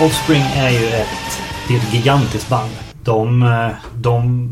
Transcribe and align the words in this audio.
Offspring 0.00 0.42
är 0.56 0.70
ju 0.70 0.86
ett, 0.86 1.40
det 1.68 1.74
är 1.74 1.78
ett 1.78 1.94
gigantiskt 1.94 2.48
band. 2.48 2.70
De, 3.04 3.42
eh, 3.42 3.68
de 3.94 4.48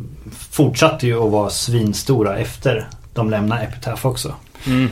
fortsatte 0.51 1.07
ju 1.07 1.25
att 1.27 1.31
vara 1.33 1.51
svinstora 1.51 2.37
efter 2.39 2.89
de 3.15 3.31
lämnade 3.31 3.63
Epitaph 3.63 4.07
också. 4.07 4.33
Mm. 4.67 4.89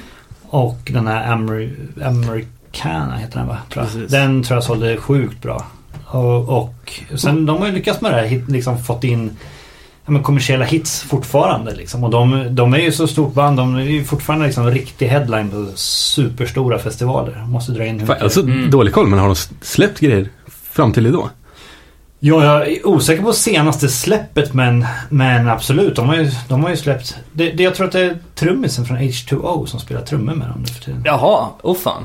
Och 0.48 0.78
den 0.92 1.06
här 1.06 1.32
Amer- 1.36 2.04
Americana 2.04 3.16
heter 3.16 3.38
den 3.38 3.48
va? 3.48 3.58
Tror. 3.72 4.08
Den 4.08 4.42
tror 4.42 4.56
jag 4.56 4.64
sålde 4.64 4.96
sjukt 4.96 5.42
bra. 5.42 5.64
Och, 6.06 6.48
och 6.48 6.74
sen 7.16 7.46
de 7.46 7.58
har 7.58 7.66
ju 7.66 7.72
lyckats 7.72 8.00
med 8.00 8.12
det 8.12 8.16
här. 8.28 8.44
Liksom 8.48 8.78
fått 8.78 9.04
in 9.04 9.36
ja, 10.06 10.12
men 10.12 10.22
kommersiella 10.22 10.64
hits 10.64 11.02
fortfarande. 11.02 11.74
Liksom. 11.74 12.04
Och 12.04 12.10
de, 12.10 12.46
de 12.50 12.74
är 12.74 12.78
ju 12.78 12.92
så 12.92 13.06
stort 13.06 13.34
band. 13.34 13.56
De 13.56 13.74
är 13.76 13.80
ju 13.82 14.04
fortfarande 14.04 14.46
liksom 14.46 14.70
riktig 14.70 15.06
headline 15.08 15.50
på 15.50 15.66
superstora 15.74 16.78
festivaler. 16.78 17.44
Måste 17.48 17.72
dra 17.72 17.84
in 17.86 18.00
hur 18.00 18.06
Fan, 18.06 18.16
alltså 18.22 18.40
Mm. 18.42 18.70
dålig 18.70 18.94
koll, 18.94 19.06
men 19.06 19.18
har 19.18 19.26
de 19.26 19.36
släppt 19.60 20.00
grejer 20.00 20.28
fram 20.76 20.92
till 20.92 21.06
idag? 21.06 21.28
Ja, 22.18 22.44
jag 22.44 22.68
är 22.68 22.86
osäker 22.86 23.22
på 23.22 23.32
senaste 23.32 23.88
släppet 23.88 24.54
men, 24.54 24.86
men 25.08 25.48
absolut. 25.48 25.96
De 25.96 26.08
har 26.08 26.16
ju, 26.16 26.30
de 26.48 26.62
har 26.62 26.70
ju 26.70 26.76
släppt. 26.76 27.16
Det, 27.32 27.50
det, 27.50 27.62
jag 27.62 27.74
tror 27.74 27.86
att 27.86 27.92
det 27.92 28.00
är 28.00 28.18
trummisen 28.34 28.84
från 28.84 28.98
H2O 28.98 29.66
som 29.66 29.80
spelar 29.80 30.02
trummor 30.02 30.34
med 30.34 30.48
dem 30.48 30.60
nu 30.60 30.66
för 30.66 30.84
tiden. 30.84 31.02
Jaha, 31.04 31.48
oh 31.62 31.76
fan. 31.76 32.04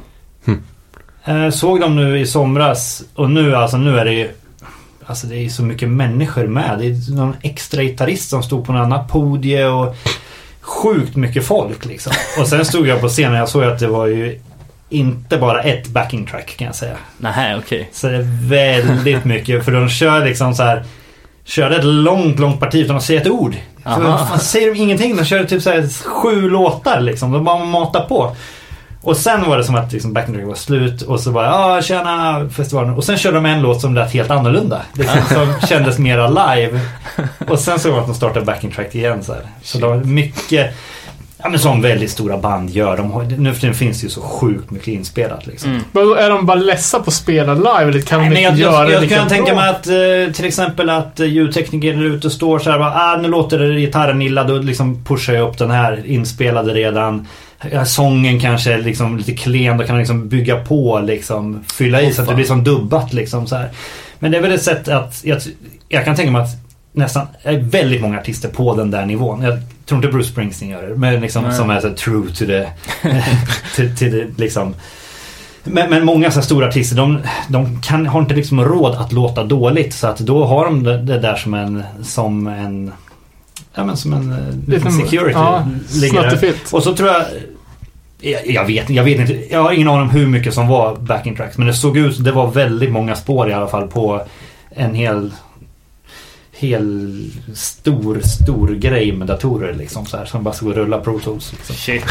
Eh, 1.26 1.50
såg 1.50 1.80
dem 1.80 1.96
nu 1.96 2.20
i 2.20 2.28
somras 2.28 3.04
och 3.16 3.32
nu 3.32 3.56
alltså 3.56 3.78
nu 3.78 4.00
är 4.00 4.06
det 4.06 4.14
ju 4.14 4.30
Alltså 5.06 5.28
det 5.28 5.36
är 5.36 5.50
så 5.50 5.64
mycket 5.64 5.90
människor 5.90 6.48
med. 6.48 6.80
Det 6.80 6.86
är 6.86 7.16
någon 7.16 7.36
extra 7.42 7.84
gitarrist 7.84 8.30
som 8.30 8.44
stod 8.44 8.66
på 8.66 8.72
en 8.72 8.78
annan 8.78 9.08
podie 9.08 9.66
och 9.66 9.96
Sjukt 10.62 11.16
mycket 11.16 11.46
folk 11.46 11.86
liksom. 11.86 12.14
Och 12.40 12.48
sen 12.48 12.66
stod 12.66 12.88
jag 12.88 13.02
på 13.02 13.08
scenen 13.08 13.32
och 13.32 13.40
jag 13.40 13.50
såg 13.50 13.64
att 13.64 13.80
det 13.80 13.88
var 13.88 14.08
ju 14.08 14.40
Inte 14.92 15.38
bara 15.38 15.62
ett 15.62 15.88
backing 15.88 16.26
track 16.26 16.56
kan 16.58 16.66
jag 16.66 16.76
säga. 16.76 16.96
Nej, 17.18 17.56
okej. 17.58 17.90
Så 17.92 18.08
det 18.08 18.16
är 18.16 18.50
väldigt 18.50 19.26
mycket 19.26 19.66
för 19.66 19.72
de 19.72 19.90
kör 19.90 20.26
liksom 20.26 20.56
så 20.56 20.64
här 20.64 20.84
Körde 21.44 21.76
ett 21.76 21.84
långt, 21.84 22.40
långt 22.40 22.60
parti 22.60 22.76
utan 22.76 22.96
att 22.96 23.04
säga 23.04 23.22
ett 23.22 23.28
ord. 23.28 23.56
Fan, 23.84 24.40
säger 24.40 24.74
de 24.74 24.80
ingenting. 24.80 25.16
De 25.16 25.26
körde 25.26 25.48
typ 25.48 25.62
så 25.62 25.70
här 25.70 26.04
sju 26.04 26.50
låtar 26.50 27.02
liksom. 27.02 27.32
De 27.32 27.44
bara 27.44 27.66
matar 27.66 28.04
på. 28.04 28.36
Och 29.02 29.18
sen 29.18 29.50
var 29.50 29.58
det 29.58 29.64
som 29.64 29.76
att 29.76 29.92
liksom 29.92 30.14
backing 30.14 30.36
track 30.36 30.46
var 30.46 30.56
slut 30.56 31.02
och 31.02 31.20
så 31.20 31.32
bara 31.32 31.46
ja 31.46 31.82
tjena 31.82 32.50
festivalen. 32.50 32.94
Och 32.94 33.04
sen 33.04 33.18
körde 33.18 33.38
de 33.38 33.46
en 33.46 33.62
låt 33.62 33.82
som 33.82 33.96
lät 33.96 34.14
helt 34.14 34.32
annorlunda. 34.32 34.82
Liksom, 34.94 35.20
som 35.30 35.68
kändes 35.68 36.00
mera 36.00 36.28
live. 36.28 36.80
Och 37.48 37.60
sen 37.60 37.80
såg 37.80 37.92
man 37.92 38.02
att 38.02 38.08
de 38.08 38.16
startade 38.16 38.46
backing 38.46 38.72
track 38.72 38.96
igen 38.96 39.24
så 39.24 39.34
här. 39.34 39.42
Så 39.62 39.78
det 39.78 39.88
var 39.88 39.96
mycket 39.96 40.74
Ja 41.44 41.50
men 41.50 41.60
som 41.60 41.82
väldigt 41.82 42.12
stora 42.12 42.38
band 42.38 42.70
gör. 42.70 42.98
De 42.98 43.12
har, 43.12 43.24
nu 43.24 43.54
för 43.54 43.62
tiden 43.62 43.76
finns 43.76 44.02
det 44.02 44.06
ju 44.06 44.10
så 44.10 44.22
sjukt 44.22 44.72
mycket 44.72 44.88
inspelat 44.88 45.48
liksom. 45.48 45.72
Mm. 45.72 45.84
Vadå, 45.92 46.16
Är 46.16 46.30
de 46.30 46.46
bara 46.46 46.56
ledsa 46.56 47.00
på 47.00 47.08
att 47.08 47.14
spela 47.14 47.54
live 47.54 47.90
eller 47.90 48.02
kan 48.02 48.20
Nej, 48.20 48.30
de 48.30 48.34
men 48.34 48.52
inte 48.52 48.62
jag, 48.62 48.74
göra 48.74 48.92
jag, 48.92 49.02
det 49.02 49.08
jag 49.08 49.20
kan 49.20 49.28
tänka 49.28 49.56
mig 49.56 49.70
att 49.70 49.88
eh, 49.88 50.34
till 50.34 50.46
exempel 50.46 50.90
att 50.90 51.20
eh, 51.20 51.26
ljudtekniker 51.26 51.94
där 51.94 52.04
ute 52.04 52.30
står 52.30 52.60
så 52.60 52.72
här 52.72 52.80
bara, 52.80 52.94
ah, 52.94 53.18
nu 53.18 53.28
låter 53.28 53.60
det 53.60 53.80
gitarren 53.80 54.22
illa, 54.22 54.44
då 54.44 54.58
liksom 54.58 55.04
pushar 55.04 55.34
jag 55.34 55.50
upp 55.50 55.58
den 55.58 55.72
här 55.72 56.06
inspelade 56.06 56.74
redan. 56.74 57.28
Sången 57.86 58.40
kanske 58.40 58.74
är 58.74 58.78
liksom 58.78 59.18
lite 59.18 59.34
klen, 59.34 59.78
då 59.78 59.84
kan 59.84 59.96
man 59.96 60.00
liksom 60.00 60.30
bygga 60.30 60.56
på 60.56 61.00
liksom, 61.00 61.64
fylla 61.74 62.02
i 62.02 62.08
Åh, 62.08 62.12
så 62.12 62.22
att 62.22 62.28
det 62.28 62.36
blir 62.36 62.46
som 62.46 62.64
dubbat 62.64 63.14
liksom 63.14 63.48
så 63.48 63.56
här. 63.56 63.70
Men 64.20 64.32
det 64.32 64.38
är 64.38 64.42
väl 64.42 64.52
ett 64.52 64.64
sätt 64.64 64.88
att, 64.88 65.22
jag, 65.24 65.42
jag 65.90 66.06
kan 66.06 66.16
tänka 66.16 66.32
mig 66.32 66.42
att 66.42 66.71
nästan, 66.92 67.28
är 67.44 67.58
väldigt 67.60 68.02
många 68.02 68.20
artister 68.20 68.50
på 68.50 68.76
den 68.76 68.92
där 68.92 69.06
nivån. 69.06 69.42
Jag 69.42 69.60
tror 69.86 69.98
inte 69.98 70.08
Bruce 70.12 70.30
Springsteen 70.30 70.72
gör 70.72 70.82
det, 70.84 70.96
men 70.96 71.22
liksom 71.22 71.44
Nej. 71.44 71.54
som 71.54 71.70
är 71.70 71.80
så 71.80 71.90
true 71.94 72.28
to 72.28 72.46
the, 72.46 72.68
till, 73.76 73.98
till 73.98 74.12
the 74.12 74.42
liksom 74.42 74.76
men, 75.64 75.90
men 75.90 76.06
många 76.06 76.32
så 76.32 76.40
här 76.40 76.46
stora 76.46 76.68
artister 76.68 76.96
de, 76.98 77.20
de 77.48 77.82
kan, 77.82 78.08
har 78.08 78.22
inte 78.22 78.34
liksom 78.36 78.64
råd 78.66 78.96
att 78.96 79.12
låta 79.12 79.44
dåligt 79.44 79.94
så 79.94 80.08
att 80.08 80.18
då 80.18 80.46
har 80.46 80.66
de 80.66 80.84
det, 80.84 80.98
det 80.98 81.20
där 81.20 81.36
som 81.36 81.54
en 81.54 81.84
som 82.04 82.48
en 82.48 82.92
Ja 83.74 83.86
men 83.86 83.98
som 83.98 84.14
en 84.14 84.32
eh, 84.32 84.38
Liten- 84.68 84.92
security. 84.92 85.32
ja. 85.34 85.68
Och 86.72 86.84
så 86.84 86.96
tror 86.96 87.10
jag 87.10 87.24
jag, 88.22 88.48
jag 88.48 88.66
vet 88.66 88.90
jag 88.90 89.04
vet 89.04 89.20
inte. 89.20 89.54
Jag 89.54 89.64
har 89.64 89.72
ingen 89.72 89.88
aning 89.88 90.02
om 90.02 90.10
hur 90.10 90.28
mycket 90.28 90.54
som 90.54 90.68
var 90.68 90.96
backing 90.96 91.36
tracks. 91.36 91.58
Men 91.58 91.68
det 91.68 91.74
såg 91.74 91.98
ut, 91.98 92.24
det 92.24 92.32
var 92.32 92.48
väldigt 92.52 92.92
många 92.92 93.16
spår 93.16 93.50
i 93.50 93.54
alla 93.54 93.68
fall 93.68 93.88
på 93.88 94.22
en 94.70 94.96
hel 94.96 95.32
Hel 96.62 97.30
stor, 97.54 98.20
stor 98.20 98.68
grej 98.76 99.12
med 99.12 99.28
datorer 99.28 99.74
liksom 99.74 100.06
så 100.06 100.18
här. 100.18 100.26
Som 100.26 100.44
bara 100.44 100.54
skulle 100.54 100.76
rulla 100.76 101.00
Pro 101.00 101.20
Tools. 101.20 101.52
Liksom. 101.52 101.76
Shit. 101.76 102.04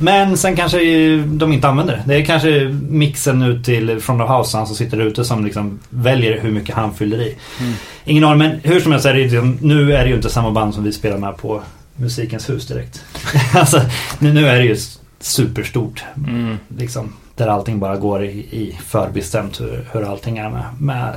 Men 0.00 0.36
sen 0.36 0.56
kanske 0.56 0.78
de 1.16 1.52
inte 1.52 1.68
använder 1.68 1.94
det. 1.96 2.02
Det 2.06 2.20
är 2.20 2.24
kanske 2.24 2.64
mixen 2.88 3.42
ut 3.42 3.64
till 3.64 4.00
Front 4.00 4.22
of 4.22 4.30
House 4.30 4.56
han 4.56 4.66
som 4.66 4.76
sitter 4.76 5.00
ute 5.00 5.24
som 5.24 5.44
liksom 5.44 5.78
väljer 5.90 6.40
hur 6.40 6.50
mycket 6.50 6.74
han 6.74 6.94
fyller 6.94 7.20
i. 7.20 7.36
Mm. 7.60 7.72
Ingen 8.04 8.24
aning 8.24 8.38
men 8.38 8.60
hur 8.62 8.80
som 8.80 8.92
helst 8.92 9.06
är 9.06 9.14
det 9.14 9.20
liksom- 9.22 9.58
nu 9.60 9.92
är 9.92 10.02
det 10.04 10.08
ju 10.10 10.16
inte 10.16 10.30
samma 10.30 10.50
band 10.50 10.74
som 10.74 10.84
vi 10.84 10.92
spelar 10.92 11.18
med 11.18 11.36
på 11.36 11.62
Musikens 11.96 12.50
hus 12.50 12.66
direkt. 12.66 13.04
alltså 13.54 13.80
nu, 14.18 14.32
nu 14.32 14.46
är 14.48 14.58
det 14.58 14.64
ju 14.64 14.76
superstort. 15.20 16.04
Mm. 16.28 16.56
Liksom, 16.78 17.12
där 17.36 17.48
allting 17.48 17.78
bara 17.78 17.96
går 17.96 18.24
i, 18.24 18.38
i 18.38 18.78
förbestämt 18.86 19.60
hur, 19.60 19.88
hur 19.92 20.02
allting 20.02 20.38
är 20.38 20.50
med, 20.50 20.64
med 20.78 21.14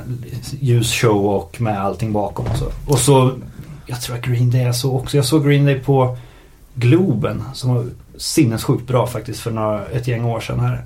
ljusshow 0.59 1.25
och 1.25 1.61
med 1.61 1.81
allting 1.81 2.13
bakom 2.13 2.45
och 2.45 2.57
så. 2.57 2.65
Och 2.87 2.99
så, 2.99 3.31
jag 3.85 4.01
tror 4.01 4.15
att 4.15 4.25
Green 4.25 4.51
Day 4.51 4.61
jag 4.61 4.75
såg 4.75 4.95
också. 4.95 5.17
Jag 5.17 5.25
såg 5.25 5.45
Green 5.45 5.65
Day 5.65 5.79
på 5.79 6.17
Globen 6.73 7.43
som 7.53 7.75
var 7.75 7.85
sinnessjukt 8.17 8.87
bra 8.87 9.07
faktiskt 9.07 9.39
för 9.39 9.51
några, 9.51 9.85
ett 9.85 10.07
gäng 10.07 10.25
år 10.25 10.39
sedan 10.39 10.59
här. 10.59 10.85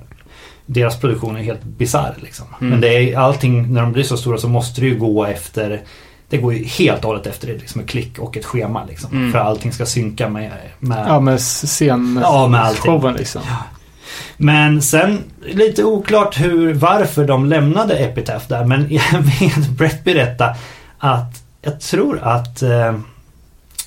Deras 0.66 1.00
produktion 1.00 1.36
är 1.36 1.42
helt 1.42 1.62
bisarr 1.62 2.14
liksom. 2.22 2.46
Mm. 2.60 2.70
Men 2.70 2.80
det 2.80 3.12
är 3.12 3.18
allting, 3.18 3.72
när 3.72 3.82
de 3.82 3.92
blir 3.92 4.04
så 4.04 4.16
stora 4.16 4.38
så 4.38 4.48
måste 4.48 4.80
det 4.80 4.86
ju 4.86 4.98
gå 4.98 5.24
efter 5.24 5.82
det 6.28 6.38
går 6.38 6.54
ju 6.54 6.64
helt 6.64 7.04
och 7.04 7.10
hållet 7.10 7.26
efter 7.26 7.46
det, 7.46 7.52
liksom 7.54 7.80
ett 7.80 7.86
klick 7.86 8.18
och 8.18 8.36
ett 8.36 8.44
schema 8.44 8.84
liksom. 8.84 9.10
Mm. 9.12 9.32
För 9.32 9.38
allting 9.38 9.72
ska 9.72 9.86
synka 9.86 10.28
med, 10.28 10.52
med 10.78 11.04
Ja, 11.08 11.20
med 11.20 11.40
scen... 11.40 12.20
Ja, 12.22 12.48
med 12.48 12.60
allting. 12.60 12.92
Men 14.36 14.82
sen 14.82 15.24
lite 15.42 15.84
oklart 15.84 16.40
hur, 16.40 16.74
varför 16.74 17.24
de 17.24 17.46
lämnade 17.46 17.96
Epitaph 17.96 18.48
där. 18.48 18.64
Men 18.64 18.86
jag 18.90 19.20
vet 19.20 19.68
Brett 19.68 20.04
berätta 20.04 20.56
att 20.98 21.42
jag 21.62 21.80
tror 21.80 22.20
att 22.22 22.62
eh, 22.62 22.94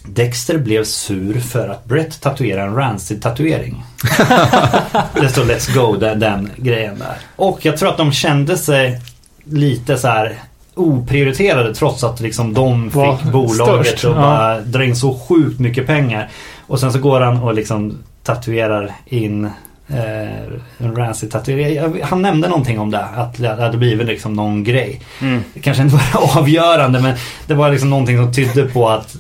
Dexter 0.08 0.58
blev 0.58 0.84
sur 0.84 1.40
för 1.40 1.70
att 1.70 1.86
Brett 1.86 2.22
tatuerade 2.22 2.68
en 2.68 2.76
Rancid-tatuering. 2.76 3.84
det 5.14 5.30
står 5.30 5.44
Let's 5.44 5.76
Go, 5.76 5.96
den, 5.96 6.20
den 6.20 6.50
grejen 6.58 7.00
där. 7.00 7.18
Och 7.36 7.66
jag 7.66 7.78
tror 7.78 7.90
att 7.90 7.98
de 7.98 8.12
kände 8.12 8.58
sig 8.58 9.02
lite 9.44 9.98
så 9.98 10.08
här 10.08 10.36
oprioriterade 10.76 11.76
trots 11.76 12.04
att 12.04 12.20
liksom 12.20 12.54
de 12.54 12.90
Var 12.90 13.18
fick 13.18 13.32
bolaget 13.32 13.88
störst, 13.88 14.04
ja. 14.04 14.14
bara 14.14 14.62
dra 14.62 14.84
in 14.84 14.96
så 14.96 15.20
sjukt 15.20 15.60
mycket 15.60 15.88
pengar. 15.88 16.30
Och 16.68 16.80
sen 16.80 16.94
så 16.94 17.00
går 17.00 17.22
han 17.22 17.44
och 17.44 17.54
liksom 17.54 17.98
tatuerar 18.24 18.92
in 19.06 19.50
en 19.90 20.96
Rancid-tatuering. 20.96 21.76
Jag- 21.76 22.00
Han 22.04 22.22
nämnde 22.22 22.48
någonting 22.48 22.80
om 22.80 22.92
det. 22.92 23.04
Att 23.06 23.34
det 23.38 23.48
hade 23.48 23.78
blivit 23.78 24.08
liksom 24.08 24.34
någon 24.34 24.64
grej. 24.64 25.02
Mm. 25.22 25.44
Kanske 25.62 25.84
inte 25.84 25.96
var 25.96 26.38
avgörande 26.38 27.00
men 27.02 27.16
det 27.48 27.54
var 27.54 27.72
liksom 27.72 27.90
någonting 27.90 28.18
som 28.18 28.34
tydde 28.34 28.66
på 28.66 28.90
att 28.90 29.16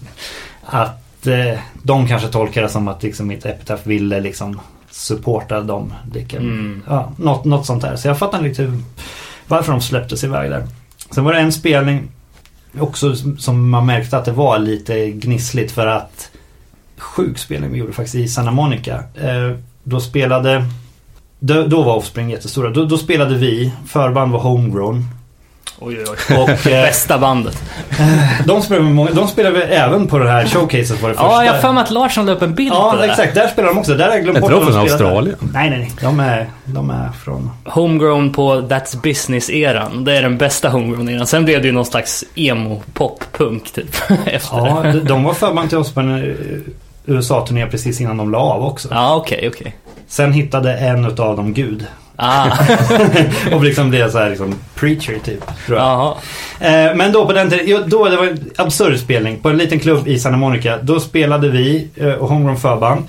att 0.65 1.27
eh, 1.27 1.59
de 1.83 2.07
kanske 2.07 2.27
tolkar 2.27 2.61
det 2.61 2.69
som 2.69 2.87
att 2.87 3.03
liksom 3.03 3.31
inte 3.31 3.49
Epitaph 3.49 3.87
ville 3.87 4.19
liksom 4.19 4.59
supporta 4.91 5.61
dem. 5.61 5.93
Vilken, 6.13 6.41
Mm. 6.41 6.83
ja, 6.87 7.11
något, 7.17 7.45
något 7.45 7.65
sånt 7.65 7.81
där. 7.81 7.95
Så 7.95 8.07
jag 8.07 8.19
fattar 8.19 8.41
hur- 8.41 8.81
varför 9.47 9.71
de 9.71 9.81
släpptes 9.81 10.23
iväg 10.23 10.49
där. 10.51 10.67
Sen 11.11 11.23
var 11.23 11.33
det 11.33 11.39
en 11.39 11.51
spelning 11.51 12.07
också 12.79 13.15
som- 13.15 13.37
som 13.37 13.69
man 13.69 13.85
märkte 13.85 14.17
att 14.17 14.25
det 14.25 14.31
var 14.31 14.59
lite 14.59 15.09
gnissligt 15.11 15.71
för 15.71 15.87
att 15.87 16.29
sjuk 16.97 17.37
spelning 17.37 17.71
vi 17.71 17.77
gjorde 17.79 17.93
faktiskt 17.93 18.15
i 18.15 18.27
Santa 18.27 18.51
Monica. 18.51 18.95
Eh, 19.21 19.51
då 19.89 19.99
spelade 19.99 20.63
då, 21.39 21.63
då 21.63 21.83
var 21.83 21.95
Offspring 21.95 22.29
jättestora. 22.29 22.69
Då, 22.69 22.85
då 22.85 22.97
spelade 22.97 23.35
vi, 23.35 23.71
förband 23.87 24.31
var 24.31 24.39
Homegrown. 24.39 25.05
Oj, 25.79 25.97
oj, 25.99 26.05
oj. 26.29 26.37
Och 26.37 26.49
eh, 26.67 26.81
Bästa 26.83 27.17
bandet. 27.17 27.63
de, 28.45 28.61
spelade 28.61 28.85
med 28.85 28.95
många, 28.95 29.11
de 29.11 29.27
spelade 29.27 29.63
även 29.63 30.07
på 30.07 30.19
det 30.19 30.29
här 30.29 30.45
showcaset 30.45 31.01
var 31.01 31.09
det 31.09 31.15
första. 31.15 31.31
Ja, 31.31 31.45
jag 31.45 31.53
har 31.53 31.59
för 31.59 31.71
mig 31.71 31.83
att 31.83 31.91
Larsson 31.91 32.25
la 32.25 32.31
upp 32.31 32.41
en 32.41 32.55
bild 32.55 32.71
på 32.71 32.75
Ja, 32.75 32.95
det. 32.95 33.05
exakt. 33.05 33.35
Där 33.35 33.47
spelar 33.47 33.69
de 33.69 33.77
också. 33.77 33.93
Där 33.93 34.07
har 34.07 34.13
jag 34.13 34.23
glömt 34.23 34.39
bort 34.39 34.51
de 34.51 34.65
från. 34.65 34.75
Australien? 34.77 35.37
Nej, 35.53 35.69
nej, 35.69 35.79
nej. 35.79 35.91
De 36.01 36.19
är, 36.19 36.49
de 36.65 36.89
är 36.89 37.09
från... 37.23 37.49
Homegrown 37.65 38.33
på 38.33 38.55
That's 38.55 39.01
Business-eran. 39.01 40.03
Det 40.05 40.17
är 40.17 40.21
den 40.21 40.37
bästa 40.37 40.69
Homegrown-eran. 40.69 41.25
Sen 41.25 41.45
blev 41.45 41.61
det 41.61 41.67
ju 41.67 41.73
någon 41.73 41.85
slags 41.85 42.23
emo-pop-punk 42.35 43.73
typ. 43.73 43.95
Efter 44.25 44.57
Ja, 44.57 44.93
de, 45.03 45.23
var 45.23 45.33
förband 45.33 45.69
till 45.69 45.77
oss 45.77 45.93
på 45.93 45.99
en 45.99 46.23
eh, 46.23 46.35
USA-turné 47.07 47.67
precis 47.67 48.01
innan 48.01 48.17
de 48.17 48.31
la 48.31 48.39
av 48.39 48.63
också. 48.63 48.87
Ja, 48.91 49.15
okej, 49.15 49.49
okej. 49.53 49.75
Sen 50.07 50.31
hittade 50.33 50.77
en 50.77 51.05
utav 51.05 51.37
dem 51.37 51.53
Gud. 51.53 51.85
Ah, 52.15 52.49
och 53.51 53.63
liksom 53.63 53.89
blev 53.89 54.11
så 54.11 54.17
här 54.17 54.29
liksom 54.29 54.55
preacher 54.75 55.19
typ. 55.23 55.43
Tror 55.65 55.77
jag. 55.77 56.17
Eh, 56.59 56.95
men 56.95 57.11
då 57.11 57.25
på 57.25 57.33
den 57.33 57.49
tiden, 57.49 57.89
då 57.89 58.05
det 58.05 58.17
var 58.17 58.25
en 58.27 58.51
absurd 58.55 58.99
spelning 58.99 59.39
på 59.39 59.49
en 59.49 59.57
liten 59.57 59.79
klubb 59.79 60.07
i 60.07 60.19
Santa 60.19 60.37
Monica. 60.37 60.77
Då 60.81 60.99
spelade 60.99 61.49
vi 61.49 61.87
eh, 61.95 62.11
och 62.11 62.29
Homegrown 62.29 62.57
förband. 62.57 63.03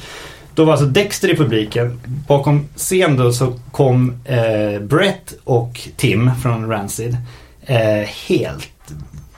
Då 0.55 0.65
var 0.65 0.73
alltså 0.73 0.87
Dexter 0.87 1.29
i 1.29 1.37
publiken. 1.37 2.01
Bakom 2.05 2.69
scen 2.77 3.17
då 3.17 3.33
så 3.33 3.53
kom 3.71 4.21
eh, 4.25 4.81
Brett 4.81 5.35
och 5.45 5.81
Tim 5.97 6.31
från 6.43 6.71
Rancid. 6.71 7.17
Eh, 7.67 8.09
helt 8.29 8.69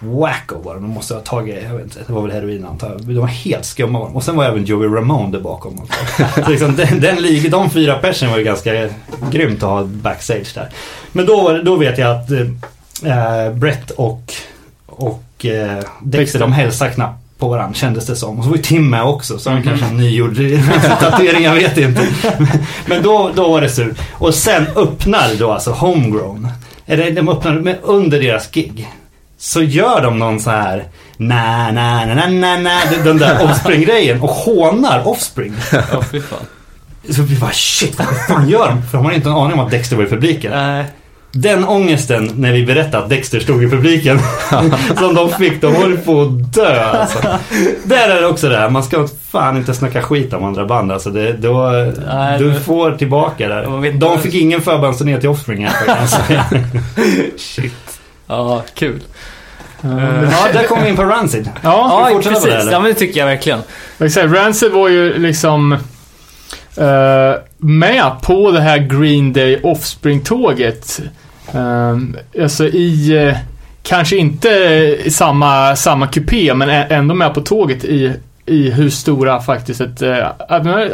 wacko 0.01 0.59
var 0.63 0.75
de. 0.75 0.83
De 0.83 0.91
måste 0.91 1.15
ha 1.15 1.21
tagit, 1.21 1.63
jag 1.63 1.75
vet 1.75 1.85
inte, 1.85 1.99
det 2.07 2.13
var 2.13 2.23
väl 2.23 2.31
heroin 2.31 2.65
antar 2.65 2.91
jag. 2.91 3.01
De 3.01 3.15
var 3.15 3.27
helt 3.27 3.65
skumma 3.65 3.99
var 3.99 4.07
de. 4.07 4.17
Och 4.17 4.23
sen 4.23 4.37
var 4.37 4.45
även 4.45 4.65
Joey 4.65 4.89
Ramone 4.89 5.33
där 5.33 5.41
bakom. 5.41 5.81
så 6.45 6.51
liksom, 6.51 6.77
den, 6.77 7.01
den 7.01 7.51
de 7.51 7.71
fyra 7.71 7.99
personerna 7.99 8.33
var 8.33 8.39
ju 8.39 8.45
ganska 8.45 8.89
grymt 9.31 9.63
att 9.63 9.69
ha 9.69 9.85
backstage 9.85 10.55
där. 10.55 10.69
Men 11.13 11.27
då, 11.27 11.61
då 11.65 11.77
vet 11.77 11.99
jag 11.99 12.17
att 12.17 12.31
eh, 12.31 13.53
Brett 13.55 13.91
och, 13.91 14.33
och 14.87 15.47
eh, 15.47 15.85
Dexter 16.03 16.39
de 16.39 16.53
hälsade 16.53 16.91
knappt 16.91 17.21
på 17.39 17.49
varandra 17.49 17.75
kändes 17.75 18.07
det 18.07 18.17
som. 18.17 18.39
Och 18.39 18.45
så 18.45 18.51
var 18.51 18.57
ju 18.57 18.63
Tim 18.63 18.91
med 18.91 19.03
också 19.03 19.39
så 19.39 19.51
han 19.51 19.63
kanske 19.63 19.87
en 19.87 19.97
nygjord 19.97 20.37
tatuering, 21.01 21.45
jag 21.45 21.55
vet 21.55 21.79
inte. 21.79 22.09
Men 22.87 23.03
då, 23.03 23.31
då 23.35 23.49
var 23.49 23.61
det 23.61 23.69
sur. 23.69 23.95
Och 24.13 24.35
sen 24.35 24.67
öppnar 24.77 25.35
då 25.39 25.53
alltså 25.53 25.71
Homegrown. 25.71 26.49
Eller 26.87 27.11
de 27.11 27.29
öppnar 27.29 27.79
under 27.83 28.21
deras 28.21 28.51
gig. 28.51 28.89
Så 29.43 29.63
gör 29.63 30.03
de 30.03 30.19
någon 30.19 30.41
så 30.41 30.51
här 30.51 30.85
na 31.17 31.71
na 31.73 32.05
na 32.07 32.15
na 32.15 32.27
na 32.27 32.57
na 32.57 32.71
den 33.05 33.19
där 33.19 33.45
Offspring-grejen 33.51 34.21
och 34.21 34.29
hånar 34.31 35.09
Offspring. 35.09 35.55
Ja, 35.73 36.03
fy 36.11 36.21
fan. 36.21 36.39
Så 37.11 37.23
vi 37.23 37.37
bara 37.37 37.51
shit, 37.53 37.99
vad 37.99 38.07
fan 38.29 38.49
gör 38.49 38.69
de? 38.69 38.83
För 38.83 38.97
de 38.99 39.05
har 39.07 39.13
inte 39.13 39.29
en 39.29 39.35
aning 39.35 39.53
om 39.59 39.61
att 39.67 39.71
Dexter 39.71 39.97
var 39.97 40.05
i 40.05 40.07
publiken. 40.07 40.53
Nej. 40.53 40.85
Den 41.33 41.65
ångesten 41.65 42.31
när 42.35 42.53
vi 42.53 42.67
berättade 42.67 43.05
att 43.05 43.11
Dexter 43.11 43.41
stod 43.41 43.65
i 43.65 43.71
publiken 43.71 44.21
som 44.99 45.15
de 45.15 45.31
fick, 45.31 45.61
de 45.61 45.75
håller 45.75 45.97
på 45.97 46.23
att 46.23 46.53
dö 46.55 46.85
alltså. 46.85 47.19
Där 47.85 48.09
är 48.09 48.21
det 48.21 48.27
också 48.27 48.49
det 48.49 48.57
här, 48.57 48.71
man 48.71 48.83
ska 48.83 49.09
fan 49.31 49.57
inte 49.57 49.75
snacka 49.75 50.03
skit 50.03 50.33
om 50.33 50.45
andra 50.45 50.65
band 50.67 50.93
alltså. 50.93 51.11
Det, 51.11 51.33
då, 51.33 51.69
Nej, 52.07 52.39
du 52.39 52.51
det- 52.51 52.61
får 52.61 52.93
tillbaka 52.93 53.49
där. 53.49 53.93
De 53.99 54.21
fick 54.21 54.35
ingen 54.35 54.61
förbandsturné 54.63 55.21
till 55.21 55.29
Offspring 55.29 55.67
här 55.67 55.87
kan 55.87 55.97
jag 56.01 56.09
säga. 56.09 56.45
Shit. 57.37 57.73
Ja, 58.31 58.63
kul. 58.75 59.01
Ja, 59.83 59.89
där 60.53 60.67
kommer 60.69 60.83
vi 60.83 60.89
in 60.89 60.97
på 60.97 61.05
Rancid. 61.05 61.51
Ja, 61.63 62.11
Ja, 62.11 62.21
precis. 62.23 62.45
det, 62.45 62.57
eller? 62.57 62.73
Ja, 62.73 62.81
men 62.81 62.89
det 62.89 62.99
tycker 62.99 63.21
jag 63.21 63.27
verkligen. 63.27 63.61
jag 63.99 64.13
säga, 64.13 64.27
Rancid 64.27 64.73
var 64.73 64.89
ju 64.89 65.19
liksom 65.19 65.73
eh, 66.77 67.35
med 67.59 68.13
på 68.23 68.51
det 68.51 68.61
här 68.61 68.79
Green 68.79 69.33
Day 69.33 69.61
Offspring-tåget. 69.63 71.01
Um, 71.53 72.17
alltså 72.41 72.67
i, 72.67 73.27
eh, 73.27 73.37
kanske 73.83 74.17
inte 74.17 74.49
i 75.05 75.11
samma, 75.11 75.77
samma 75.77 76.07
kupé, 76.07 76.55
men 76.55 76.69
ändå 76.69 77.15
med 77.15 77.35
på 77.35 77.41
tåget 77.41 77.85
i, 77.85 78.13
i 78.47 78.71
hur 78.71 78.91
stora 78.91 79.41
faktiskt 79.41 79.81
ett 79.81 80.03
uh, 80.03 80.27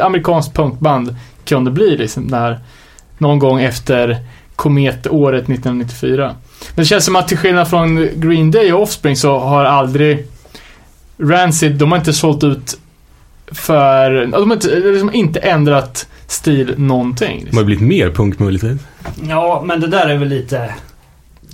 amerikanskt 0.01 0.53
punkband 0.53 1.15
kunde 1.45 1.71
bli 1.71 1.97
liksom 1.97 2.23
när, 2.23 2.59
någon 3.17 3.39
gång 3.39 3.61
efter 3.61 4.17
kometåret 4.55 5.43
1994. 5.43 6.35
Men 6.75 6.83
det 6.83 6.85
känns 6.85 7.05
som 7.05 7.15
att 7.15 7.27
till 7.27 7.37
skillnad 7.37 7.67
från 7.69 8.09
Green 8.15 8.51
Day 8.51 8.73
och 8.73 8.81
Offspring 8.81 9.15
så 9.15 9.39
har 9.39 9.65
aldrig 9.65 10.25
Rancid, 11.17 11.75
de 11.75 11.91
har 11.91 11.97
inte 11.99 12.13
sålt 12.13 12.43
ut 12.43 12.77
för, 13.51 14.11
de 14.25 14.33
har 14.49 14.53
inte, 14.53 14.79
liksom 14.79 15.13
inte 15.13 15.39
ändrat 15.39 16.07
stil 16.27 16.73
någonting. 16.77 17.29
De 17.29 17.39
har 17.39 17.45
Liksom. 17.45 17.65
blivit 17.65 17.83
mer 17.83 18.09
punk 18.09 18.39
möjligtvis. 18.39 18.81
Ja, 19.29 19.63
men 19.65 19.81
det 19.81 19.87
där 19.87 20.09
är 20.09 20.17
väl 20.17 20.27
lite 20.27 20.73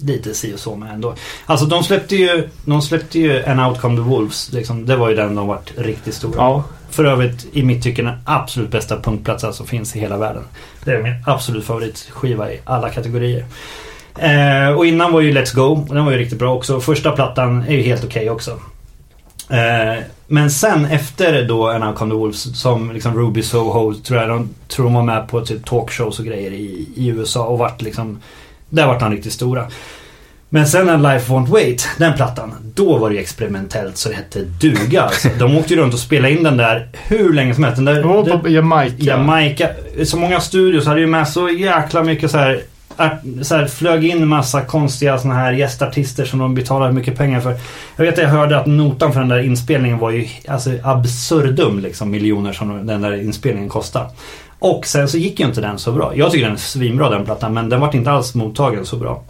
lite 0.02 0.34
si 0.34 0.54
och 0.56 0.60
så 0.60 0.76
med 0.76 0.94
ändå. 0.94 1.16
Alltså 1.46 1.66
de 1.66 1.84
släppte 1.84 2.16
ju, 2.16 2.50
de 2.66 2.82
släppte 2.82 3.20
ju 3.20 3.40
En 3.40 3.60
Outcome 3.60 3.96
the 3.96 4.02
Wolves. 4.02 4.52
Liksom, 4.52 4.86
det 4.86 4.96
var 4.96 5.10
ju 5.10 5.16
den 5.16 5.36
de 5.36 5.48
vart 5.48 5.72
riktigt 5.78 6.14
stora 6.16 6.34
Ja. 6.38 6.64
För 6.90 7.06
övrigt 7.06 7.46
i 7.54 7.64
mitt 7.64 7.84
tycke 7.84 8.02
den 8.02 8.16
absolut 8.26 8.72
bästa 8.72 9.00
punkplatsen 9.02 9.54
som 9.54 9.68
finns 9.68 9.96
i 9.96 10.00
hela 10.00 10.18
världen. 10.18 10.44
Det 10.84 10.92
är 10.92 11.04
min 11.04 11.14
absolut 11.26 11.66
favoritskiva 11.66 12.52
i 12.52 12.60
alla 12.64 12.90
kategorier. 12.90 13.46
Eh, 14.20 14.70
och 14.78 14.86
innan 14.86 15.14
var 15.14 15.22
ju 15.22 15.32
Let's 15.32 15.56
Go. 15.56 15.86
och 15.90 15.96
Den 15.96 16.06
var 16.06 16.12
ju 16.12 16.18
riktigt 16.18 16.40
bra 16.40 16.56
också. 16.56 16.80
Första 16.80 17.12
plattan 17.12 17.64
är 17.68 17.74
ju 17.74 17.82
helt 17.82 18.04
okej 18.04 18.30
också. 18.30 18.52
Eh, 19.50 20.04
men 20.28 20.52
sen 20.52 20.86
efter 20.86 21.48
då 21.48 21.70
En 21.70 21.84
Outcome 21.84 22.12
the 22.12 22.18
Wolves 22.18 22.62
som 22.62 22.92
liksom 22.92 23.18
Ruby 23.18 23.42
Soho 23.42 23.94
tror 23.94 24.20
jag 24.20 24.30
de 24.30 24.50
tror 24.68 24.86
de 24.86 24.94
var 24.94 25.04
med 25.04 25.28
på 25.28 25.42
typ 25.42 25.66
talkshows 25.66 26.20
och 26.20 26.26
grejer 26.26 26.52
i, 26.52 26.88
i 26.96 27.08
USA 27.08 27.46
och 27.46 27.58
vart 27.58 27.82
liksom 27.82 28.20
Där 28.70 28.88
vart 28.88 29.00
de 29.00 29.12
riktigt 29.12 29.34
stora. 29.34 29.68
Men 30.50 30.68
sen 30.68 30.86
när 30.86 30.98
Life 30.98 31.34
Won't 31.34 31.48
Wait, 31.48 31.88
den 31.98 32.14
plattan, 32.14 32.54
då 32.76 32.98
var 32.98 33.10
det 33.10 33.16
ju 33.16 33.22
experimentellt 33.22 33.98
så 33.98 34.10
det 34.10 34.16
hette 34.16 34.40
duga 34.40 35.02
alltså. 35.02 35.30
De 35.40 35.58
åkte 35.58 35.74
ju 35.74 35.80
runt 35.80 35.94
och 35.94 36.00
spelade 36.00 36.34
in 36.34 36.44
den 36.44 36.58
där 36.58 36.90
hur 36.94 37.34
länge 37.34 37.56
som 37.56 37.64
helst. 37.64 37.76
Den 37.76 37.86
där, 37.86 38.04
var 38.04 38.38
på 38.38 38.50
Jamaica. 38.50 38.96
Jamaica, 38.98 39.70
så 40.06 40.18
många 40.18 40.40
studios 40.40 40.86
hade 40.86 41.00
ju 41.00 41.08
med 41.08 41.28
så 41.28 41.50
jäkla 41.50 42.04
mycket 42.04 42.32
så 42.32 42.38
här, 42.38 42.62
så 43.42 43.56
här 43.56 43.68
flög 43.68 44.06
in 44.06 44.28
massa 44.28 44.62
konstiga 44.62 45.18
såna 45.18 45.34
här 45.34 45.54
gästartister 45.54 46.26
som 46.26 46.40
de 46.40 46.56
betalade 46.56 46.94
mycket 46.94 47.18
pengar 47.18 47.40
för. 47.40 47.56
Jag 47.96 48.06
vet 48.06 48.14
att 48.14 48.24
jag 48.24 48.30
hörde 48.30 48.60
att 48.60 48.66
notan 48.66 49.14
för 49.14 49.20
den 49.20 49.30
där 49.30 49.40
inspelningen 49.40 49.98
var 49.98 50.12
ju 50.12 50.28
alltså 50.48 50.72
absurdum 50.84 51.80
liksom 51.80 52.12
miljoner 52.12 52.54
som 52.54 52.88
den 52.88 53.02
där 53.02 53.22
inspelningen 53.22 53.70
kostade. 53.70 54.10
Och 54.60 54.86
sen 54.86 55.08
så 55.08 55.18
gick 55.18 55.40
ju 55.40 55.46
inte 55.46 55.62
den 55.62 55.80
så 55.80 55.92
bra. 55.92 56.12
Jag 56.16 56.32
tycker 56.32 56.46
den 56.46 56.54
är 56.54 56.60
svinbra 56.60 57.10
den 57.10 57.26
plattan 57.26 57.54
men 57.54 57.70
den 57.70 57.80
vart 57.80 57.94
inte 57.94 58.12
alls 58.12 58.36
mottagen 58.36 58.86
så 58.86 58.98
bra. 58.98 59.24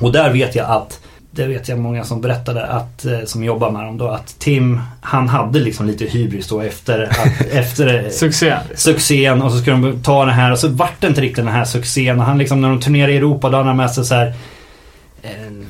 Och 0.00 0.12
där 0.12 0.32
vet 0.32 0.54
jag 0.54 0.70
att 0.70 1.00
det 1.38 1.46
vet 1.46 1.68
jag 1.68 1.78
många 1.78 2.04
som 2.04 2.20
berättade 2.20 2.66
att, 2.66 3.04
eh, 3.04 3.24
som 3.24 3.44
jobbar 3.44 3.70
med 3.70 3.84
dem 3.84 3.98
då, 3.98 4.08
att 4.08 4.38
Tim, 4.38 4.80
han 5.00 5.28
hade 5.28 5.58
liksom 5.58 5.86
lite 5.86 6.04
hybris 6.04 6.48
då 6.48 6.60
efter, 6.60 7.02
att, 7.02 7.46
efter 7.52 8.10
Succé. 8.10 8.56
succén 8.74 9.42
och 9.42 9.52
så 9.52 9.58
ska 9.58 9.70
de 9.70 10.02
ta 10.02 10.24
det 10.24 10.32
här 10.32 10.52
och 10.52 10.58
så 10.58 10.68
vart 10.68 11.00
det 11.00 11.06
inte 11.06 11.20
riktigt 11.20 11.44
den 11.44 11.54
här 11.54 11.64
succén 11.64 12.20
och 12.20 12.24
han 12.26 12.38
liksom 12.38 12.60
när 12.60 12.68
de 12.68 12.80
turnerade 12.80 13.12
i 13.12 13.16
Europa 13.16 13.50
då 13.50 13.56
hade 13.56 13.68
han 13.68 13.76
med 13.76 13.90
sig 13.90 14.04
så 14.04 14.14
här 14.14 14.34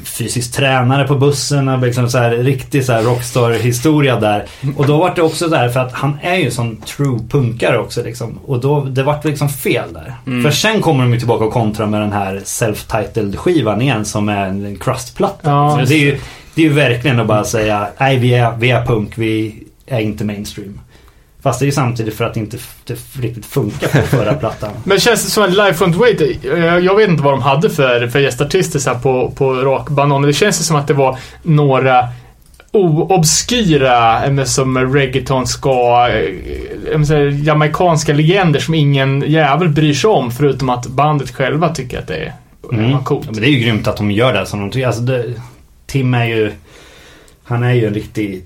fysisk 0.05 0.53
tränare 0.53 1.07
på 1.07 1.15
bussen 1.15 1.69
och 1.69 1.79
liksom 1.79 2.11
så 2.11 2.19
här 2.19 2.31
riktig 2.31 2.85
så 2.85 2.93
här 2.93 3.03
rockstar 3.03 3.53
historia 3.53 4.21
där. 4.21 4.45
Och 4.77 4.87
då 4.87 4.99
vart 4.99 5.17
det 5.17 5.23
också 5.23 5.49
där 5.49 5.69
för 5.69 5.81
att 5.81 5.93
han 5.93 6.19
är 6.23 6.37
ju 6.37 6.51
sån 6.51 6.77
true 6.77 7.21
punkare 7.31 7.79
också 7.79 8.03
liksom. 8.03 8.39
Och 8.47 8.61
då, 8.61 8.85
det 8.85 9.03
vart 9.03 9.25
liksom 9.25 9.49
fel 9.49 9.93
där. 9.93 10.15
Mm. 10.27 10.43
För 10.43 10.51
sen 10.51 10.81
kommer 10.81 11.05
de 11.05 11.13
ju 11.13 11.19
tillbaka 11.19 11.45
och 11.45 11.53
kontrar 11.53 11.87
med 11.87 12.01
den 12.01 12.13
här 12.13 12.41
self-titled 12.45 13.37
skivan 13.37 13.83
igen 13.83 14.05
som 14.05 14.29
är 14.29 14.47
en 14.47 14.79
crustplatta. 14.79 15.51
Ja, 15.51 15.81
det 15.89 15.95
är 15.95 15.99
ju 15.99 16.19
det 16.55 16.63
är 16.63 16.67
ju 16.67 16.73
verkligen 16.73 17.21
att 17.21 17.27
bara 17.27 17.45
säga 17.45 17.89
nej 17.99 18.19
vi 18.19 18.35
är, 18.35 18.57
vi 18.57 18.71
är 18.71 18.87
punk, 18.87 19.13
vi 19.19 19.65
är 19.87 20.01
inte 20.01 20.25
mainstream. 20.25 20.81
Fast 21.43 21.61
det 21.61 21.65
är 21.65 21.67
ju 21.67 21.73
samtidigt 21.73 22.15
för 22.15 22.25
att 22.25 22.35
det 22.35 22.41
inte 22.41 22.59
det 22.85 22.99
riktigt 23.21 23.47
funkar 23.47 23.89
på 23.89 24.07
förra 24.07 24.35
plattan. 24.35 24.71
Men 24.85 25.01
känns 25.01 25.25
det 25.25 25.31
som 25.31 25.45
att 25.45 25.51
Life 25.51 25.85
Won't 25.85 25.95
Wait, 25.95 26.21
eh, 26.21 26.77
jag 26.79 26.97
vet 26.97 27.09
inte 27.09 27.23
vad 27.23 27.33
de 27.33 27.43
hade 27.43 27.71
för, 27.71 28.09
för 28.09 28.19
gästartister 28.19 28.79
så 28.79 28.95
på, 28.95 29.31
på 29.31 29.85
men 30.07 30.23
det 30.23 30.33
känns 30.33 30.61
ju 30.61 30.65
som 30.65 30.77
att 30.77 30.87
det 30.87 30.95
var 30.95 31.19
några 31.43 32.09
obskyra, 32.73 34.25
eh, 34.25 34.45
som 34.45 34.79
reggaeton 34.95 35.47
ska, 35.47 36.09
eh, 36.09 37.45
jamaicanska 37.45 38.13
legender 38.13 38.61
som 38.61 38.75
ingen 38.75 39.25
jävel 39.27 39.69
bryr 39.69 39.95
sig 39.95 40.11
om 40.11 40.31
förutom 40.31 40.71
att 40.71 40.87
bandet 40.87 41.31
själva 41.31 41.69
tycker 41.69 41.99
att 41.99 42.07
det 42.07 42.17
är 42.17 42.33
Mm. 42.73 43.05
coolt. 43.05 43.25
Ja, 43.27 43.33
men 43.33 43.41
det 43.41 43.49
är 43.49 43.51
ju 43.51 43.59
grymt 43.59 43.89
att 43.89 43.97
de 43.97 44.11
gör 44.11 44.33
det 44.33 44.47
som 44.47 44.61
de 44.61 44.71
tycker. 44.71 44.87
Alltså 44.87 45.03
det, 45.03 45.35
Tim 45.87 46.15
är 46.15 46.25
ju... 46.25 46.53
Han 47.45 47.63
är 47.63 47.73
ju 47.73 47.87
en 47.87 47.95
riktig 47.95 48.45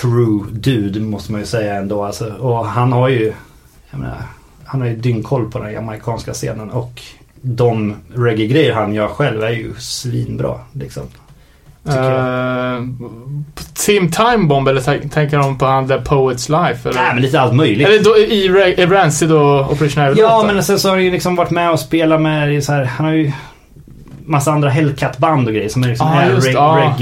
true 0.00 0.44
dude 0.50 1.00
måste 1.00 1.32
man 1.32 1.40
ju 1.40 1.46
säga 1.46 1.74
ändå. 1.74 2.04
Alltså, 2.04 2.32
och 2.32 2.66
han 2.66 2.92
har 2.92 3.08
ju... 3.08 3.32
Menar, 3.90 4.16
han 4.64 4.80
har 4.80 4.88
ju 4.88 4.96
dyngkoll 4.96 5.50
på 5.50 5.58
den 5.58 5.72
jamaicanska 5.72 6.32
scenen 6.32 6.70
och 6.70 7.02
de 7.40 7.94
reggae-grejer 8.14 8.74
han 8.74 8.94
gör 8.94 9.08
själv 9.08 9.42
är 9.42 9.50
ju 9.50 9.74
svinbra. 9.78 10.54
Liksom. 10.72 11.02
Uh, 11.88 11.94
Team 13.86 14.10
Time 14.10 14.46
Bomb 14.48 14.68
eller 14.68 14.80
tän- 14.80 15.08
tänker 15.10 15.38
de 15.38 15.58
på 15.58 15.66
han 15.66 15.88
The 15.88 16.00
Poets 16.00 16.48
Life? 16.48 16.88
Eller, 16.88 17.00
Nej 17.00 17.12
men 17.14 17.22
lite 17.22 17.40
allt 17.40 17.54
möjligt. 17.54 17.88
eller 17.88 18.04
då, 18.04 18.16
i 18.18 18.44
i 18.82 18.86
Rancid 18.86 19.32
och 19.32 19.72
Operation 19.72 20.02
Air 20.04 20.14
Ja 20.18 20.44
men 20.46 20.64
sen 20.64 20.78
så 20.78 20.88
har 20.88 20.94
han 20.96 21.04
ju 21.04 21.10
liksom 21.10 21.36
varit 21.36 21.50
med 21.50 21.70
och 21.70 21.80
spelat 21.80 22.20
med 22.20 22.64
så 22.64 22.72
här, 22.72 22.84
Han 22.84 23.06
har 23.06 23.12
ju 23.12 23.32
massa 24.26 24.52
andra 24.52 24.68
Hellcat-band 24.70 25.46
och 25.48 25.54
grejer 25.54 25.68
som 25.68 25.82
är 25.84 25.88
liksom 25.88 26.08
är 26.08 26.30
just, 26.30 26.46
reg- 26.48 26.52
ja. 26.52 26.94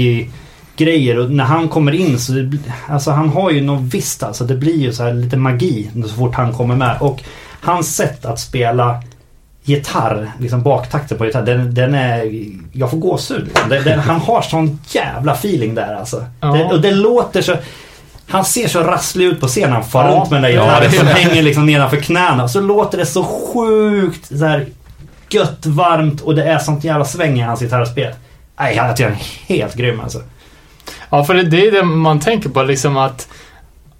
Reggae-grejer. 0.77 1.19
Och 1.19 1.31
när 1.31 1.43
han 1.43 1.69
kommer 1.69 1.91
in 1.91 2.19
så 2.19 2.31
det, 2.31 2.57
Alltså 2.89 3.11
han 3.11 3.29
har 3.29 3.51
ju 3.51 3.61
något 3.61 3.81
visst 3.81 4.23
alltså. 4.23 4.43
Det 4.43 4.55
blir 4.55 4.77
ju 4.77 4.93
så 4.93 5.03
här 5.03 5.13
lite 5.13 5.37
magi 5.37 5.89
så 6.07 6.13
fort 6.15 6.35
han 6.35 6.53
kommer 6.53 6.75
med. 6.75 6.97
Och 6.99 7.21
hans 7.61 7.95
sätt 7.95 8.25
att 8.25 8.39
spela 8.39 9.03
gitarr, 9.63 10.31
liksom 10.39 10.61
baktakten 10.63 11.17
på 11.17 11.25
gitarr, 11.25 11.45
den, 11.45 11.73
den 11.73 11.95
är... 11.95 12.31
Jag 12.73 12.91
får 12.91 12.97
gåshud. 12.97 13.43
Liksom. 13.47 13.69
Den, 13.69 13.83
den, 13.83 13.99
han 13.99 14.19
har 14.21 14.41
sån 14.41 14.79
jävla 14.89 15.31
feeling 15.33 15.75
där 15.75 15.95
alltså. 15.95 16.25
Ja. 16.41 16.47
Det, 16.47 16.63
och 16.63 16.81
det 16.81 16.91
låter 16.91 17.41
så... 17.41 17.55
Han 18.27 18.45
ser 18.45 18.67
så 18.67 18.79
rasslig 18.83 19.25
ut 19.25 19.39
på 19.41 19.47
scenen. 19.47 19.71
Han 19.71 19.83
far 19.83 20.09
Ja. 20.09 20.15
runt 20.15 20.31
med 20.31 20.41
den 20.43 20.51
där 20.51 20.57
Ja, 20.57 20.65
gitarren 20.65 20.93
är 20.93 20.97
som 20.97 21.07
hänger 21.07 21.41
liksom 21.43 21.65
nedanför 21.65 21.97
knäna. 21.97 22.47
Så 22.47 22.61
låter 22.61 22.97
det 22.97 23.05
så 23.05 23.23
sjukt 23.23 24.25
så 24.37 24.45
här 24.45 24.65
gött, 25.29 25.65
varmt 25.65 26.21
och 26.21 26.35
det 26.35 26.43
är 26.43 26.59
sånt 26.59 26.83
jävla 26.83 27.05
sväng 27.05 27.39
i 27.39 27.41
hans 27.41 27.59
gitarrspel. 27.59 28.13
Nej, 28.59 28.75
jag 28.75 28.97
tycker 28.97 29.09
han 29.09 29.19
är 29.19 29.55
helt 29.55 29.75
grym 29.75 29.99
alltså. 29.99 30.21
Ja, 31.13 31.23
för 31.23 31.33
det, 31.33 31.67
är 31.67 31.71
det 31.71 31.83
man 31.83 32.19
tänker 32.19 32.49
på 32.49 32.63
liksom 32.63 32.97
att 32.97 33.27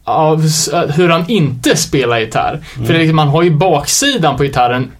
ja, 0.06 0.38
s- 0.46 0.70
hur 0.96 1.10
han 1.10 1.30
inte 1.30 1.76
spelar 1.78 2.20
gitarr. 2.20 2.62
Mm. 2.76 2.88
För 2.88 2.94
liksom, 2.94 3.16
man 3.16 3.28
har 3.28 3.44
ju 3.44 3.50
baksidan 3.52 4.38
på 4.38 4.44
gitarren 4.44 4.92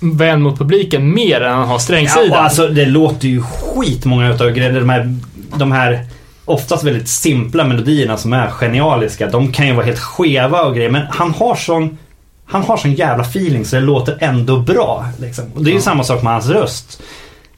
vänd 0.00 0.42
mot 0.42 0.58
publiken 0.58 1.14
mer 1.14 1.40
än 1.40 1.52
han 1.54 1.66
har 1.68 1.74
Ja, 1.74 1.78
strängsidan. 1.78 2.30
och 2.30 2.42
alltså 2.42 2.68
det 2.68 2.84
låter 2.86 3.28
ju 3.28 3.42
skitmånga 3.42 4.34
utav 4.34 4.50
grejerna. 4.50 4.78
De 4.80 4.88
här, 4.90 5.16
de 5.56 5.72
här 5.72 6.06
oftast 6.44 6.84
väldigt 6.84 7.08
simpla 7.08 7.64
melodierna 7.64 8.16
som 8.16 8.32
är 8.32 8.50
genialiska. 8.50 9.26
De 9.26 9.52
kan 9.52 9.66
ju 9.66 9.72
vara 9.72 9.86
helt 9.86 9.98
skeva 9.98 10.62
och 10.62 10.74
grejer. 10.74 10.90
Men 10.90 11.06
han 11.10 11.30
har 11.34 11.54
sån 11.54 11.98
han 12.46 12.62
har 12.62 12.76
sån 12.76 12.94
jävla 12.94 13.22
feeling 13.24 13.64
så 13.64 13.76
det 13.76 13.82
låter 13.82 14.16
ändå 14.20 14.58
bra. 14.58 15.06
Liksom. 15.20 15.44
Och 15.54 15.64
det 15.64 15.70
är 15.70 15.74
ju 15.74 15.80
samma 15.80 16.04
sak 16.04 16.22
med 16.22 16.32
hans 16.32 16.48
röst. 16.48 17.02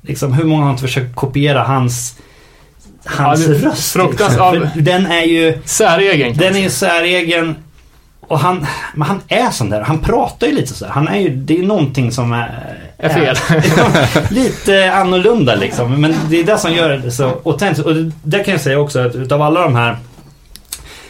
Liksom, 0.03 0.33
hur 0.33 0.45
många 0.45 0.63
har 0.65 0.71
inte 0.71 0.83
försökt 0.83 1.17
kopiera 1.17 1.63
hans 1.63 2.17
Hans 3.05 3.47
Ja, 3.47 3.55
röst. 3.55 3.97
Liksom. 3.97 4.31
För 4.31 4.71
den 4.81 5.07
är 5.07 5.23
ju 5.23 5.59
Säregen. 5.65 6.37
Den 6.37 6.57
är 6.57 6.61
ju 6.61 6.71
säregen. 6.71 7.57
Och 8.21 8.39
han, 8.39 8.67
men 8.95 9.09
han 9.09 9.21
är 9.29 9.51
sån 9.51 9.71
där. 9.71 9.81
Han 9.81 9.99
pratar 9.99 10.47
ju 10.47 10.53
lite 10.53 10.75
så 10.75 10.85
här. 10.85 10.93
Han 10.93 11.09
är 11.09 11.19
ju, 11.19 11.37
det 11.37 11.59
är 11.59 11.63
någonting 11.63 12.13
som 12.13 12.33
är... 12.33 12.79
Är 12.99 13.09
fel. 13.09 13.37
lite 14.35 14.93
annorlunda 14.93 15.55
liksom. 15.55 16.01
Men 16.01 16.15
det 16.31 16.41
är 16.41 16.45
det 16.45 16.59
som 16.59 16.73
gör 16.73 16.91
det 16.91 17.11
så 17.11 17.41
autentiskt. 17.45 17.87
Och 17.87 17.95
det, 18.23 18.45
kan 18.45 18.53
jag 18.53 18.61
säga 18.61 18.79
också 18.79 18.99
att 18.99 19.15
utav 19.15 19.43
alla 19.43 19.61
de 19.61 19.75
här 19.75 19.97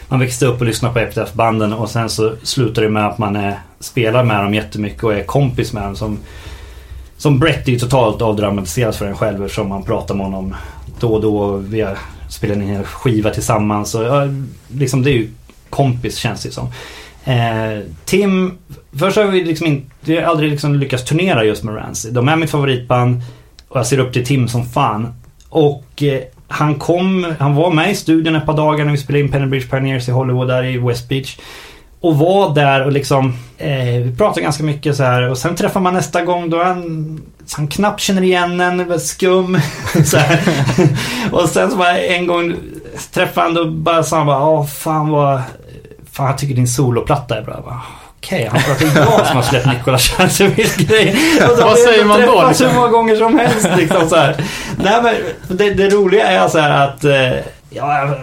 man 0.08 0.20
växte 0.20 0.46
upp 0.46 0.60
och 0.60 0.66
lyssnade 0.66 0.94
på 0.94 1.00
Epitaph-banden 1.00 1.72
och 1.72 1.90
sen 1.90 2.08
så 2.08 2.32
slutar 2.42 2.82
det 2.82 2.88
med 2.88 3.06
att 3.06 3.18
man 3.18 3.36
är, 3.36 3.58
spelar 3.80 4.24
med 4.24 4.44
dem 4.44 4.54
jättemycket 4.54 5.04
och 5.04 5.14
är 5.14 5.24
kompis 5.24 5.72
med 5.72 5.82
dem. 5.82 5.96
Som, 5.96 6.18
som 7.16 7.38
Brett 7.38 7.68
är 7.68 7.72
ju 7.72 7.78
totalt 7.78 8.22
avdramatiserat 8.22 8.96
för 8.96 9.06
en 9.06 9.16
själv 9.16 9.44
eftersom 9.44 9.68
man 9.68 9.82
pratar 9.82 10.14
med 10.14 10.26
honom 10.26 10.54
då 11.00 11.14
och 11.14 11.20
då. 11.20 11.56
Vi 11.56 11.80
har 11.80 11.98
spelat 12.28 12.56
in 12.56 12.70
en 12.70 12.84
skiva 12.84 13.30
tillsammans. 13.30 13.94
Och, 13.94 14.04
ja, 14.04 14.28
liksom 14.68 15.02
det 15.02 15.10
är 15.10 15.14
ju 15.14 15.28
kompis 15.70 16.16
känns 16.16 16.42
det 16.42 16.50
som. 16.50 16.68
Eh, 17.24 17.80
Tim, 18.04 18.58
först 18.98 19.16
har 19.16 19.24
vi 19.24 19.44
liksom 19.44 19.66
inte, 19.66 19.86
vi 20.00 20.16
har 20.16 20.22
aldrig 20.22 20.50
liksom 20.50 20.74
lyckats 20.74 21.04
turnera 21.04 21.44
just 21.44 21.64
med 21.64 21.76
Rancid. 21.76 22.14
De 22.14 22.28
är 22.28 22.36
mitt 22.36 22.50
favoritband 22.50 23.22
och 23.68 23.78
jag 23.78 23.86
ser 23.86 23.98
upp 23.98 24.12
till 24.12 24.26
Tim 24.26 24.48
som 24.48 24.66
fan. 24.66 25.14
Och 25.48 26.02
eh, 26.02 26.20
han 26.48 26.74
kom, 26.74 27.34
han 27.38 27.54
var 27.54 27.70
med 27.70 27.90
i 27.90 27.94
studion 27.94 28.36
ett 28.36 28.46
par 28.46 28.56
dagar 28.56 28.84
när 28.84 28.92
vi 28.92 28.98
spelade 28.98 29.24
in 29.24 29.32
Penny 29.32 29.46
Bridge 29.46 29.66
Pioneers 29.66 30.08
i 30.08 30.12
Hollywood 30.12 30.48
där 30.48 30.64
i 30.64 30.78
West 30.78 31.08
Beach. 31.08 31.38
Och 32.00 32.18
var 32.18 32.54
där 32.54 32.84
och 32.86 32.92
liksom, 32.92 33.32
eh, 33.58 34.02
vi 34.02 34.14
pratade 34.18 34.40
ganska 34.40 34.64
mycket 34.64 34.96
så 34.96 35.02
här 35.02 35.30
och 35.30 35.38
sen 35.38 35.56
träffar 35.56 35.80
man 35.80 35.94
nästa 35.94 36.24
gång 36.24 36.50
då 36.50 36.62
han, 36.62 37.20
så 37.46 37.56
han 37.56 37.68
knappt 37.68 38.00
känner 38.00 38.22
igen 38.22 38.60
en, 38.60 39.00
skum. 39.00 39.60
så 40.04 40.16
här. 40.16 40.40
och 41.32 41.48
sen 41.48 41.70
så 41.70 41.76
bara 41.76 41.98
en 41.98 42.26
gång 42.26 42.54
träffade 43.12 43.46
han 43.46 43.54
då 43.54 43.70
bara 43.70 44.02
sa 44.02 44.16
han 44.16 44.26
bara, 44.26 44.44
åh 44.44 44.66
fan 44.66 45.08
vad, 45.08 45.42
fan 46.12 46.26
jag 46.26 46.38
tycker 46.38 46.54
din 46.54 46.68
soloplatta 46.68 47.38
är 47.38 47.42
bra. 47.42 47.54
Jag 47.54 47.64
bara, 47.64 47.82
Okej, 48.24 48.48
han 48.52 48.72
att 48.72 48.78
det 48.78 48.86
är 48.86 48.96
jag 48.96 49.26
som 49.26 49.36
har 49.36 49.42
släppt 49.42 49.66
Nicolas 49.66 50.08
Chancevilles 50.08 50.76
grej. 50.76 51.16
Vad 51.58 51.78
säger 51.78 52.04
man 52.04 52.20
då, 52.20 52.48
liksom? 52.48 52.66
hur 52.66 52.74
många 52.74 52.88
gånger 52.88 53.16
som 53.16 53.38
helst 53.38 53.68
liksom 53.76 54.08
så 54.08 54.16
här. 54.16 54.36
Nej 54.76 55.02
men 55.02 55.14
det, 55.58 55.70
det 55.70 55.88
roliga 55.88 56.26
är 56.26 56.48
så 56.48 56.58
här 56.58 56.86
att 56.86 57.04
eh, 57.04 57.12
Ja, 57.74 58.16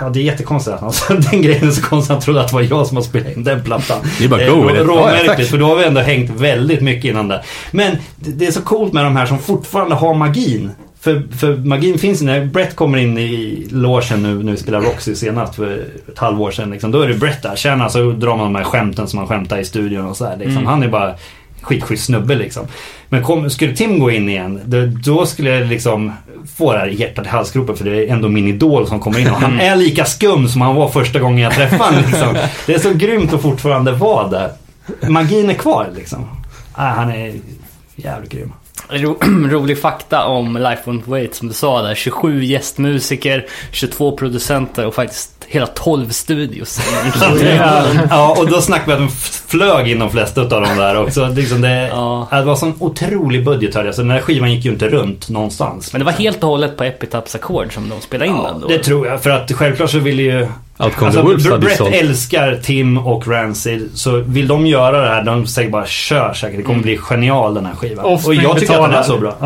ja, 0.00 0.08
det 0.08 0.20
är 0.20 0.22
jättekonstigt 0.22 0.74
att 0.74 0.80
han 0.80 0.92
sa 0.92 1.14
den 1.30 1.42
grejen 1.42 1.68
är 1.68 1.70
så 1.70 1.82
konstigt 1.82 2.10
att 2.10 2.16
han 2.16 2.22
trodde 2.22 2.40
att 2.40 2.48
det 2.48 2.54
var 2.54 2.62
jag 2.62 2.86
som 2.86 2.96
har 2.96 3.04
spelat 3.04 3.36
in 3.36 3.44
den 3.44 3.64
plattan. 3.64 3.98
Det 4.18 4.24
är 4.24 4.28
bara 4.28 4.40
Eh, 4.40 4.54
go 4.54 4.70
Ja, 4.70 4.76
ja, 4.76 4.82
Råmärkligt, 4.82 5.26
tack. 5.26 5.46
för 5.46 5.58
då 5.58 5.66
har 5.66 5.76
vi 5.76 5.84
ändå 5.84 6.00
hängt 6.00 6.30
väldigt 6.30 6.80
mycket 6.80 7.04
innan 7.04 7.28
det. 7.28 7.42
Men 7.70 7.96
det, 8.16 8.46
är 8.46 8.50
så 8.50 8.62
coolt 8.62 8.92
med 8.92 9.04
de 9.04 9.16
här 9.16 9.26
som 9.26 9.38
fortfarande 9.38 9.94
har 9.94 10.14
magin. 10.14 10.70
För, 11.00 11.22
för 11.38 11.56
magin 11.56 11.98
finns 11.98 12.22
ju 12.22 12.26
när 12.26 12.44
Brett 12.44 12.76
kommer 12.76 12.98
in 12.98 13.18
i 13.18 13.66
logen 13.70 14.22
nu 14.22 14.52
vi 14.52 14.56
spelar 14.56 14.80
Roxy 14.80 15.14
senast 15.14 15.54
för 15.54 15.84
ett 16.12 16.18
halvår 16.18 16.50
sedan. 16.50 16.70
Liksom, 16.70 16.90
då 16.90 17.02
är 17.02 17.08
det 17.08 17.14
Brett 17.14 17.42
där. 17.42 17.56
Tjena, 17.56 17.88
så 17.88 18.10
drar 18.10 18.36
man 18.36 18.52
de 18.52 18.54
här 18.54 18.64
skämten 18.64 19.08
som 19.08 19.16
man 19.18 19.26
skämtar 19.28 19.58
i 19.58 19.64
studion 19.64 20.06
och 20.06 20.16
så 20.16 20.24
här, 20.24 20.36
liksom. 20.36 20.56
Mm. 20.56 20.66
Han 20.66 20.82
är 20.82 20.88
bara 20.88 21.14
skitschysst 21.62 22.04
snubbe 22.04 22.34
liksom. 22.34 22.66
Men 23.08 23.22
kom, 23.22 23.50
skulle 23.50 23.76
Tim 23.76 23.98
gå 23.98 24.10
in 24.10 24.28
igen, 24.28 24.60
då, 24.64 24.86
då 24.86 25.26
skulle 25.26 25.50
jag 25.50 25.68
liksom 25.68 26.12
få 26.56 26.72
det 26.72 26.78
här 26.78 26.86
hjärtat 26.86 27.26
i 27.26 27.28
halsgropen 27.28 27.76
för 27.76 27.84
det 27.84 28.04
är 28.04 28.12
ändå 28.12 28.28
min 28.28 28.46
idol 28.46 28.86
som 28.86 29.00
kommer 29.00 29.18
in 29.18 29.30
och 29.30 29.36
han 29.36 29.60
är 29.60 29.76
lika 29.76 30.04
skum 30.04 30.48
som 30.48 30.60
han 30.60 30.74
var 30.74 30.88
första 30.88 31.18
gången 31.18 31.38
jag 31.38 31.52
träffade 31.52 31.84
honom. 31.84 32.02
Liksom. 32.06 32.36
Det 32.66 32.74
är 32.74 32.78
så 32.78 32.94
grymt 32.94 33.32
att 33.32 33.42
fortfarande 33.42 33.92
vara 33.92 34.28
där. 34.28 34.52
Magin 35.08 35.50
är 35.50 35.54
kvar 35.54 35.88
liksom. 35.96 36.28
Ah, 36.72 36.88
han 36.88 37.10
är 37.10 37.34
jävligt 37.96 38.32
grym. 38.32 38.52
Ro, 38.88 39.16
rolig 39.50 39.80
fakta 39.80 40.24
om 40.24 40.56
Life 40.56 40.82
Won't 40.90 41.02
Wait 41.04 41.34
som 41.34 41.48
du 41.48 41.54
sa 41.54 41.82
där. 41.82 41.94
27 41.94 42.44
gästmusiker, 42.44 43.46
22 43.72 44.16
producenter 44.16 44.86
och 44.86 44.94
faktiskt 44.94 45.30
hela 45.48 45.66
12 45.66 46.08
studios. 46.10 46.80
Ja, 48.10 48.36
och 48.38 48.50
då 48.50 48.60
snackar 48.60 48.86
vi 48.86 48.92
att 48.92 48.98
de 48.98 49.08
flög 49.48 49.88
in 49.88 49.98
de 49.98 50.10
flesta 50.10 50.40
av 50.40 50.48
dem 50.48 50.76
där 50.76 50.96
också. 51.02 51.28
Liksom 51.28 51.60
det, 51.60 51.88
Ja. 51.88 52.28
det 52.30 52.42
var 52.42 52.56
sån 52.56 52.74
otrolig 52.78 53.44
budget 53.44 53.74
hörde 53.74 53.88
jag, 53.88 53.94
så 53.94 54.00
den 54.02 54.10
här 54.10 54.20
skivan 54.20 54.52
gick 54.52 54.64
ju 54.64 54.70
inte 54.70 54.88
runt 54.88 55.28
någonstans. 55.28 55.92
Men 55.92 55.98
det 55.98 56.04
var 56.04 56.12
helt 56.12 56.42
och 56.44 56.48
hållet 56.50 56.76
på 56.76 56.84
Epitaphs 56.84 57.34
ackord 57.34 57.74
som 57.74 57.88
de 57.88 58.00
spelade 58.00 58.30
in 58.30 58.36
Ja, 58.36 58.50
den 58.52 58.60
då. 58.60 58.68
det 58.68 58.78
tror 58.78 59.06
jag. 59.06 59.22
För 59.22 59.30
att 59.30 59.52
självklart 59.52 59.90
så 59.90 59.98
vill 59.98 60.20
ju... 60.20 60.46
Outcome 60.80 61.06
Alltså, 61.06 61.20
the 61.22 61.26
Wolves 61.26 61.44
hade 61.46 61.58
Brett 61.58 61.76
sålt. 61.76 61.94
älskar 61.94 62.56
Tim 62.62 62.98
och 62.98 63.28
Rancid. 63.28 63.90
Så 63.94 64.16
vill 64.16 64.48
de 64.48 64.66
göra 64.66 65.00
det 65.00 65.08
här, 65.08 65.22
de 65.24 65.46
säger 65.46 65.70
bara 65.70 65.86
kör 65.86 66.32
säkert. 66.32 66.56
Det 66.56 66.62
kommer 66.62 66.82
bli 66.82 66.98
genial 67.02 67.54
den 67.54 67.66
här 67.66 67.74
skivan. 67.74 68.04
Offspring 68.04 68.38
och 68.38 68.44
jag 68.44 68.58
tycker 68.58 68.74
att 68.74 68.80
den 68.82 68.92
är 68.94 69.02
betalar. 69.02 69.02
så 69.02 69.18
bra. 69.18 69.36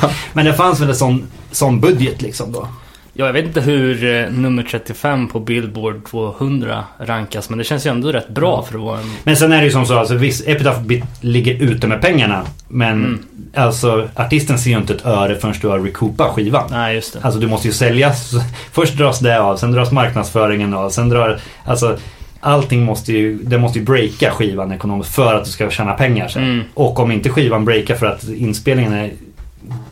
Ja. 0.00 0.10
Men 0.32 0.44
det 0.44 0.54
fanns 0.54 0.80
väl 0.80 0.88
en 0.88 0.94
sån, 0.96 1.26
sån 1.52 1.80
budget 1.80 2.22
liksom 2.22 2.52
då. 2.52 2.68
Ja, 3.12 3.26
jag 3.26 3.32
vet 3.32 3.44
inte 3.44 3.60
hur 3.60 4.04
eh, 4.14 4.30
nummer 4.30 4.62
35 4.62 5.28
på 5.28 5.40
Billboard 5.40 6.04
200 6.10 6.84
rankas, 6.98 7.50
men 7.50 7.58
det 7.58 7.64
känns 7.64 7.86
ju 7.86 7.90
ändå 7.90 8.12
rätt 8.12 8.28
bra 8.28 8.62
för 8.62 8.74
att 8.74 8.80
vara 8.84 8.98
en... 9.00 9.10
Men 9.24 9.36
sen 9.36 9.52
är 9.52 9.58
det 9.58 9.64
ju 9.64 9.70
som 9.70 9.86
så, 9.86 9.98
alltså 9.98 10.14
visst, 10.14 10.48
Epitaph 10.48 10.80
ligger 11.20 11.54
ute 11.62 11.86
med 11.86 12.00
pengarna. 12.00 12.42
Men 12.68 12.90
Mm. 13.04 13.24
alltså 13.54 14.08
artisten 14.14 14.58
ser 14.58 14.70
ju 14.70 14.76
inte 14.78 14.94
ett 14.94 15.06
öre 15.06 15.34
förrän 15.34 15.54
du 15.60 15.68
har 15.68 15.78
recoupat 15.78 16.30
skivan. 16.34 16.64
Nej, 16.70 16.94
just 16.94 17.12
det. 17.12 17.18
Alltså 17.22 17.40
du 17.40 17.46
måste 17.46 17.68
ju 17.68 17.74
säljas. 17.74 18.32
Först 18.72 18.96
dras 18.96 19.18
det 19.18 19.40
av, 19.40 19.56
sen 19.56 19.72
dras 19.72 19.92
marknadsföringen 19.92 20.74
av, 20.74 20.90
sen 20.90 21.08
drar... 21.08 21.38
Alltså 21.64 21.98
allting 22.40 22.82
måste 22.84 23.12
ju, 23.12 23.38
det 23.42 23.58
måste 23.58 23.78
ju 23.78 23.84
breaka 23.84 24.30
skivan 24.30 24.72
ekonomiskt 24.72 25.14
för 25.14 25.34
att 25.34 25.44
du 25.44 25.50
ska 25.50 25.70
tjäna 25.70 25.92
pengar 25.92 26.28
sen. 26.28 26.42
Mm. 26.44 26.64
Och 26.74 26.98
om 27.00 27.12
inte 27.12 27.28
skivan 27.28 27.64
breakar 27.64 27.94
för 27.94 28.06
att 28.06 28.28
inspelningen 28.28 28.92
är 28.92 29.10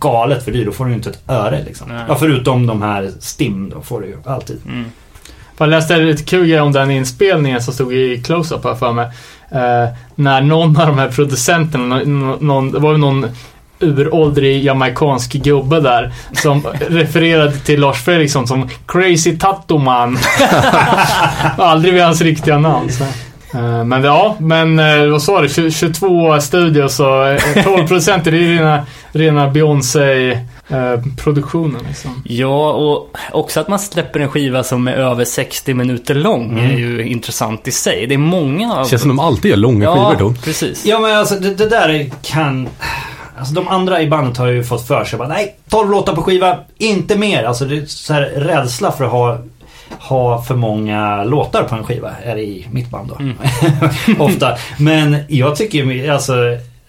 galet 0.01 0.45
för 0.45 0.53
dyr, 0.53 0.67
då 0.67 0.73
får 0.73 0.85
du 0.85 0.91
ju 0.91 0.97
inte 0.97 1.11
ett 1.11 1.23
öre 1.29 1.63
liksom. 1.65 1.89
Nej. 1.89 2.05
Ja, 2.09 2.17
förutom 2.17 2.67
de 2.67 2.83
här 2.83 3.11
STIM, 3.21 3.71
då 3.75 3.81
får 3.81 4.01
du 4.01 4.07
ju 4.07 4.17
alltid. 4.25 4.61
Mm. 4.67 4.85
Jag 5.59 5.69
läste 5.69 5.97
lite 5.97 6.23
kul 6.23 6.47
grej 6.47 6.61
om 6.61 6.73
den 6.73 6.91
inspelningen 6.91 7.63
som 7.63 7.75
stod 7.75 7.95
i 7.95 8.23
close-up 8.23 8.65
här 8.65 8.75
för 8.75 8.93
mig. 8.93 9.07
Eh, 9.51 9.89
när 10.15 10.41
någon 10.41 10.77
av 10.77 10.87
de 10.87 10.99
här 10.99 11.09
producenterna, 11.09 12.03
någon, 12.41 12.73
det 12.73 12.79
var 12.79 12.93
ju 12.93 12.99
någon 12.99 13.27
uråldrig 13.81 14.65
jamaicansk 14.65 15.33
gubbe 15.33 15.81
där 15.81 16.13
som 16.33 16.63
refererade 16.89 17.53
till 17.53 17.81
Lars 17.81 18.05
Fredriksson 18.05 18.47
som 18.47 18.69
Crazy 18.87 19.39
Tattoo 19.39 19.79
Man. 19.79 20.19
Aldrig 21.57 21.95
vid 21.95 22.03
hans 22.03 22.21
riktiga 22.21 22.59
namn. 22.59 22.93
Så. 22.93 23.05
Eh, 23.55 23.85
Men 23.85 24.05
ja, 24.05 24.37
men 24.38 24.78
eh, 24.78 25.07
vad 25.07 25.23
sa 25.23 25.40
du? 25.40 25.49
20 25.49 25.71
22 25.71 26.40
studios 26.40 27.00
och 27.00 27.28
eh, 27.28 27.64
12 27.64 27.87
procent 27.88 28.25
det 28.25 28.31
är 28.31 28.33
rena, 28.33 28.87
rena 29.12 29.49
Beyoncé-produktionen 29.49 31.81
liksom. 31.88 32.23
Ja, 32.25 32.73
och 32.73 33.17
också 33.33 33.61
att 33.61 33.69
man 33.69 33.78
släpper 33.78 34.21
en 34.21 34.28
skiva 34.28 34.62
som 34.64 34.88
är 34.88 34.93
över 34.93 35.25
60 35.25 35.75
minuter 35.75 36.14
lång 36.14 36.59
Mm. 36.59 36.71
är 36.71 36.76
ju 36.78 37.07
intressant 37.07 37.69
i 37.69 37.73
sig. 37.73 38.07
Det 38.07 38.14
är 38.14 38.19
många 38.19 38.75
av... 38.75 38.85
Känns 38.88 39.02
som 39.02 39.09
de 39.09 39.19
alltid 39.21 39.50
gör 39.50 39.59
långa 39.59 39.85
ja, 39.85 40.11
skivor 40.14 40.28
då. 40.28 40.35
precis. 40.45 40.87
Ja 40.87 40.99
men 40.99 41.17
alltså 41.17 41.35
det, 41.35 41.55
det 41.55 41.69
där 41.69 41.88
är- 41.88 42.11
kan... 42.23 42.69
Alltså 43.38 43.55
de 43.55 43.69
andra 43.69 44.02
i 44.02 44.07
bandet 44.07 44.37
har 44.38 44.47
ju 44.47 44.64
fått 44.64 44.87
för 44.87 45.05
sig 45.05 45.19
bara, 45.19 45.28
nej 45.28 45.57
12 45.71 45.90
låtar 45.90 46.14
på 46.14 46.23
skiva, 46.23 46.57
inte 46.78 47.19
mer. 47.19 47.45
Alltså 47.45 47.64
det 47.64 47.76
är 47.76 47.87
så 47.87 48.12
här 48.12 48.23
rädsla 48.23 48.93
för 48.93 49.05
att 49.05 49.11
ha, 49.11 49.38
ha 50.00 50.42
för 50.42 50.54
många 50.54 51.25
låtar 51.25 51.62
på 51.62 51.75
en 51.75 51.85
skiva 51.85 52.11
är 52.25 52.35
det 52.35 52.42
i 52.42 52.66
mitt 52.71 52.90
band 52.90 53.09
då. 53.09 53.16
Ofta. 54.25 54.57
Men 54.78 55.16
jag 55.28 55.57
tycker 55.57 56.11
alltså 56.12 56.35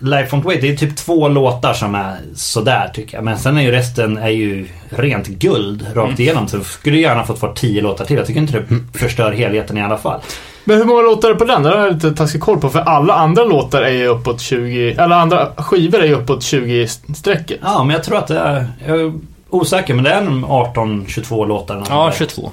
Life 0.02 0.36
on 0.36 0.42
Wait, 0.42 0.62
det 0.62 0.70
är 0.70 0.76
typ 0.76 0.96
två 0.96 1.28
låtar 1.28 1.74
som 1.74 1.96
är 1.96 2.18
sådär 2.36 2.92
tycker 2.94 3.18
jag. 3.18 3.24
Men 3.24 3.38
sen 3.38 3.58
är 3.58 3.62
ju 3.62 3.72
resten 3.72 4.18
är 4.18 4.30
ju 4.30 4.68
rent 4.90 5.28
guld 5.28 5.86
rakt 5.94 6.20
igenom. 6.20 6.48
Så 6.48 6.64
skulle 6.64 6.98
jag 6.98 7.10
gärna 7.12 7.24
fått 7.24 7.42
vara 7.42 7.54
tio 7.54 7.82
låtar 7.82 8.06
till. 8.06 8.18
Jag 8.18 8.26
tycker 8.26 8.42
inte 8.42 8.60
det 8.60 9.00
förstör 9.00 9.32
helheten 9.32 9.78
i 9.78 9.82
alla 9.82 9.98
fall. 9.98 10.20
Men 10.64 10.78
hur 10.78 10.86
många 10.86 11.02
låtar 11.02 11.30
är 11.30 11.34
det 11.34 11.40
på 11.40 11.46
den? 11.46 11.64
Det 11.64 11.70
har 11.70 11.78
jag 11.78 11.94
lite 11.94 12.12
taskig 12.12 12.42
koll 12.42 12.60
på. 12.60 12.70
För 12.70 12.80
alla 12.80 13.14
andra 13.14 13.44
låtar 13.44 13.82
är 13.82 13.92
ju 13.92 14.08
uppåt 14.08 14.42
20... 14.42 14.92
Eller 14.92 15.16
andra 15.16 15.48
skivor 15.58 16.00
är 16.00 16.08
ju 16.08 16.16
uppåt 16.16 16.40
20-strecket. 16.40 17.60
Ja, 17.64 17.84
men 17.84 17.94
jag 17.94 18.04
tror 18.04 18.18
att 18.18 18.28
det 18.28 18.40
är... 18.40 18.68
Jag 18.88 19.02
är 19.02 19.14
osäker, 19.50 19.94
men 19.94 20.04
det 20.04 20.12
är 20.12 20.22
en 20.22 20.46
18-22 20.46 21.48
låtar. 21.48 21.84
Ja, 21.90 22.12
22. 22.18 22.52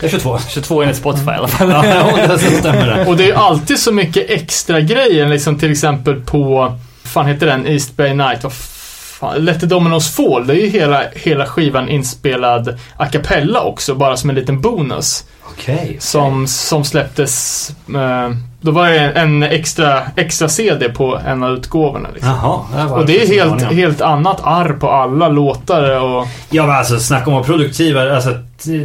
Det 0.00 0.06
är 0.06 0.10
22. 0.10 0.38
22 0.48 0.82
enligt 0.82 0.96
Spotify 0.96 1.30
i 1.30 1.34
alla 1.34 1.48
fall. 1.48 1.70
ja, 1.70 2.26
det 2.26 2.38
stämmer 2.38 2.86
det. 2.86 3.06
Och 3.06 3.16
det 3.16 3.30
är 3.30 3.34
alltid 3.34 3.78
så 3.78 3.92
mycket 3.92 4.30
extra 4.30 4.80
grejer. 4.80 5.28
Liksom 5.28 5.58
till 5.58 5.70
exempel 5.72 6.20
på 6.20 6.74
fan 7.04 7.26
heter 7.26 7.46
den? 7.46 7.66
East 7.66 7.96
Bay 7.96 8.14
Night. 8.14 8.42
Vad 8.42 8.52
fan? 8.52 9.44
Let 9.44 9.60
the 9.60 9.66
Dominoes 9.66 10.16
Fall. 10.16 10.46
Det 10.46 10.54
är 10.54 10.60
ju 10.64 10.68
hela, 10.68 11.02
hela 11.14 11.46
skivan 11.46 11.88
inspelad 11.88 12.78
a 12.96 13.06
cappella 13.06 13.62
också, 13.62 13.94
bara 13.94 14.16
som 14.16 14.30
en 14.30 14.36
liten 14.36 14.60
bonus. 14.60 15.24
Okej. 15.44 15.96
Som, 16.00 16.46
som 16.46 16.84
släpptes, 16.84 17.70
eh, 17.94 18.30
då 18.62 18.70
var 18.70 18.88
det 18.88 18.98
en 18.98 19.42
extra, 19.42 20.02
extra 20.16 20.48
CD 20.48 20.88
på 20.88 21.18
en 21.26 21.42
av 21.42 21.50
utgåvorna. 21.52 22.08
Liksom. 22.14 22.30
Jaha. 22.42 22.60
det 22.88 22.92
Och 22.94 23.06
det 23.06 23.22
är 23.22 23.26
helt, 23.26 23.62
helt 23.62 24.00
annat 24.00 24.40
arr 24.44 24.72
på 24.72 24.90
alla 24.90 25.28
låtar 25.28 26.00
och 26.00 26.26
Ja 26.50 26.66
men 26.66 26.76
alltså 26.76 26.98
snacka 26.98 27.30
om 27.30 27.36
att 27.36 27.48
vara 27.48 27.58
produktiva. 27.58 28.14
Alltså 28.14 28.30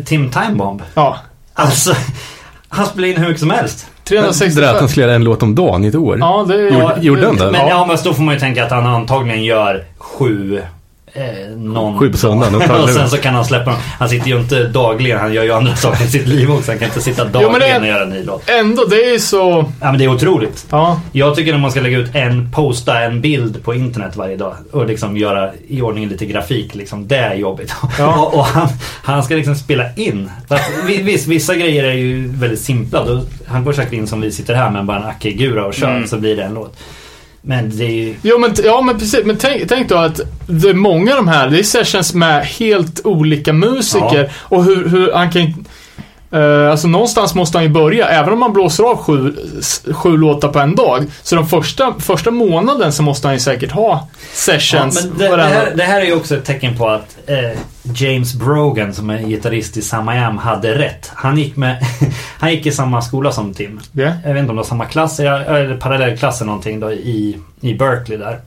Tim 0.06 0.30
Timebomb. 0.32 0.82
ja. 0.94 1.18
Alltså. 1.54 1.94
Han 2.70 2.86
spelar 2.86 3.08
in 3.08 3.18
hur 3.18 3.28
mycket 3.28 3.40
som 3.40 3.50
helst. 3.50 3.88
Det 4.04 4.16
där 4.16 4.20
att 4.20 4.26
han 4.26 4.34
365. 4.34 4.88
skulle 4.90 5.06
göra 5.06 5.16
en 5.16 5.24
låt 5.24 5.44
om 5.44 5.56
dagen 5.56 5.84
i 5.86 5.88
ett 5.88 5.96
år. 5.96 6.18
Ja, 6.20 6.46
det 6.48 6.56
Gjorde- 6.56 6.96
gjorde 7.02 7.26
han 7.26 7.36
det? 7.36 7.52
Men 7.52 7.62
Ja. 7.62 7.70
ja, 7.70 7.86
men 7.86 7.98
då 8.04 8.14
får 8.14 8.24
man 8.24 8.34
ju 8.34 8.40
tänka 8.40 8.66
att 8.66 8.72
han 8.72 8.86
antagligen 8.86 9.44
gör 9.44 9.84
sju 9.98 10.62
Eh, 11.18 11.58
någon 11.58 12.00
Sju 12.00 12.12
på 12.12 12.18
söndagen 12.18 12.56
och 12.84 12.90
sen 12.90 13.10
så 13.10 13.18
kan 13.18 13.34
han 13.36 13.46
släppa 13.46 13.70
dem. 13.72 13.80
Han 14.00 14.10
sitter 14.10 14.28
ju 14.28 14.40
inte 14.40 14.64
dagligen, 14.64 15.20
han 15.20 15.34
gör 15.34 15.44
ju 15.44 15.52
andra 15.54 15.76
saker 15.76 16.06
i 16.06 16.08
sitt 16.08 16.28
liv 16.28 16.52
också. 16.52 16.72
Han 16.72 16.80
kan 16.80 16.88
inte 16.88 17.02
sitta 17.02 17.24
dagligen 17.26 17.52
men 17.52 17.62
det 17.62 17.80
och 17.80 17.88
göra 17.88 18.04
en 18.04 18.10
ny 18.10 18.24
låt. 18.24 18.50
Ändå, 18.50 18.86
det 18.86 18.96
är 18.96 19.12
ju 19.14 19.20
så... 19.20 19.72
Ja 19.82 19.92
men 19.92 19.98
det 19.98 20.04
är 20.06 20.10
otroligt. 20.10 20.66
Ja. 20.70 21.02
Jag 21.12 21.36
tycker 21.36 21.54
att 21.54 21.60
man 21.60 21.72
ska 21.72 21.80
lägga 21.82 21.98
ut 21.98 22.16
en, 22.16 22.52
posta 22.52 23.00
en 23.02 23.22
bild 23.22 23.64
på 23.64 23.74
internet 23.74 24.16
varje 24.16 24.36
dag 24.38 24.56
och 24.72 24.86
liksom 24.86 25.18
göra 25.18 25.52
i 25.68 25.82
ordning 25.82 26.10
lite 26.10 26.26
grafik 26.26 26.76
liksom. 26.76 27.08
Det 27.08 27.18
är 27.18 27.36
jobbigt. 27.36 27.74
Ja. 28.00 28.16
och 28.20 28.34
och 28.38 28.46
han, 28.46 28.68
han 29.04 29.24
ska 29.24 29.36
liksom 29.36 29.56
spela 29.56 29.84
in. 29.96 30.32
Visst, 30.86 31.28
vissa 31.28 31.56
grejer 31.56 31.84
är 31.84 31.94
ju 31.94 32.28
väldigt 32.28 32.62
simpla. 32.62 33.06
Då, 33.06 33.22
han 33.48 33.64
går 33.64 33.74
säkert 33.74 33.94
in 33.94 34.08
som 34.08 34.22
vi 34.22 34.32
sitter 34.32 34.54
här 34.56 34.70
med 34.70 34.86
bara 34.86 34.98
en 34.98 35.04
Acke-gura 35.06 35.66
och 35.66 35.74
kör 35.74 35.88
Mm. 35.88 36.08
så 36.08 36.18
blir 36.18 36.36
det 36.36 36.44
en 36.44 36.54
låt. 36.54 36.78
Men 37.48 37.78
det 37.78 37.84
är 37.84 37.92
ju... 37.92 38.16
Jo 38.22 38.40
men, 38.40 38.56
ja, 38.64 38.82
men 38.82 39.00
precis. 39.00 39.26
Men 39.26 39.38
tänk, 39.38 39.70
tänk 39.70 39.90
då 39.90 39.96
att 39.96 40.20
det 40.48 40.70
är 40.70 40.74
många 40.74 41.12
av 41.12 41.18
de 41.18 41.28
här, 41.28 41.50
det 41.50 41.60
är 41.60 41.64
sessions 41.64 42.14
med 42.14 42.46
helt 42.46 43.06
olika 43.06 43.54
musiker. 43.54 44.32
Och 44.38 44.64
hur, 44.64 44.88
hur 44.88 45.12
han 45.14 45.32
kan 45.32 45.66
Uh, 46.34 46.72
alltså 46.72 46.88
någonstans 46.88 47.36
måste 47.36 47.58
han 47.58 47.64
ju 47.64 47.70
börja, 47.70 48.08
även 48.08 48.34
om 48.34 48.40
man 48.40 48.54
blåser 48.54 48.84
av 48.84 48.98
sju, 48.98 49.36
sju 49.92 50.18
låtar 50.18 50.48
på 50.48 50.60
en 50.60 50.76
dag. 50.76 51.06
Så 51.24 51.36
de 51.36 51.48
första, 51.48 51.94
första 52.00 52.32
månaden 52.32 52.94
så 52.94 53.04
måste 53.04 53.28
han 53.28 53.36
ju 53.36 53.40
säkert 53.40 53.72
ha 53.72 53.90
Ja, 53.90 54.08
sessions. 54.34 55.04
men 55.04 55.18
det, 55.18 55.36
det, 55.36 55.44
här, 55.44 55.74
det 55.76 55.84
här 55.84 56.02
är 56.02 56.06
ju 56.06 56.14
också 56.14 56.36
ett 56.36 56.46
tecken 56.46 56.78
på 56.78 56.90
att 56.90 57.17
eh, 57.28 57.60
James 57.84 58.34
Brogan 58.34 58.94
som 58.94 59.10
är 59.10 59.20
gitarrist 59.20 59.78
i 59.78 59.82
Sam 59.82 60.10
I 60.10 60.18
Am 60.18 60.38
hade 60.38 60.78
rätt. 60.78 61.12
Han 61.16 61.38
gick, 61.38 61.56
med, 61.56 61.86
han 62.40 62.52
gick 62.52 62.66
i 62.66 62.72
samma 62.72 63.02
skola 63.02 63.32
som 63.32 63.54
Tim. 63.54 63.80
Ja. 63.92 64.12
Jag 64.26 64.34
vet 64.34 64.40
inte 64.40 64.50
om 64.50 64.56
det 64.56 64.62
var 64.62 64.64
samma 64.64 64.86
klass 64.86 65.20
eller 65.20 65.78
parallellklass 65.78 66.42
eller 66.42 66.48
någonting 66.48 66.80
då 66.80 66.92
i, 66.92 67.38
i 67.62 67.74
Berkeley 67.74 68.18
där. 68.18 68.40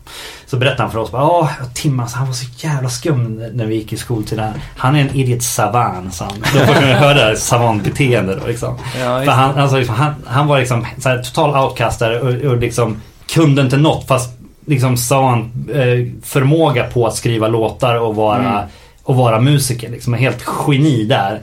Så 0.46 0.56
berättade 0.56 0.82
han 0.82 0.90
för 0.90 0.99
oss 0.99 1.12
bara, 1.12 1.22
ja 1.22 1.50
Tim 1.75 2.00
alltså, 2.00 2.18
han 2.18 2.26
var 2.26 2.34
så 2.34 2.46
jävla 2.56 2.88
skum 2.88 3.50
när 3.52 3.66
vi 3.66 3.75
gick 3.75 3.92
i 3.92 3.96
skoltiden. 3.96 4.52
Han 4.76 4.96
är 4.96 5.00
en 5.00 5.16
idiot 5.16 5.42
savan 5.42 6.12
sa 6.12 6.25
han. 6.25 6.40
Då 6.40 6.66
får 6.66 6.75
man 6.75 6.84
höra 6.84 7.37
savantbeteende 7.37 8.36
då 8.36 8.47
liksom. 8.47 8.78
Ja, 9.00 9.23
För 9.25 9.32
han, 9.32 9.58
alltså, 9.58 9.76
liksom, 9.76 9.95
han, 9.95 10.14
han 10.26 10.47
var 10.47 10.58
liksom 10.58 10.86
så 10.99 11.08
här, 11.08 11.23
total 11.23 11.64
outcastare 11.64 12.21
och, 12.21 12.52
och 12.52 12.56
liksom 12.56 13.00
kunde 13.26 13.62
inte 13.62 13.76
något 13.76 14.06
fast 14.06 14.39
liksom 14.71 14.97
han 15.23 15.39
eh, 15.75 16.06
förmåga 16.23 16.85
på 16.85 17.06
att 17.06 17.15
skriva 17.15 17.49
låtar 17.49 17.95
och 17.97 18.15
vara, 18.15 18.39
Mm. 18.39 18.69
och 19.02 19.17
vara 19.17 19.41
musiker. 19.41 19.89
Liksom 19.91 20.15
helt 20.15 20.45
geni 20.69 21.04
där. 21.04 21.41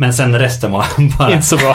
Men 0.00 0.12
sen 0.12 0.38
resten 0.38 0.72
var 0.72 0.84
bara... 1.18 1.32
Inte 1.32 1.46
så 1.46 1.56
bra. 1.56 1.74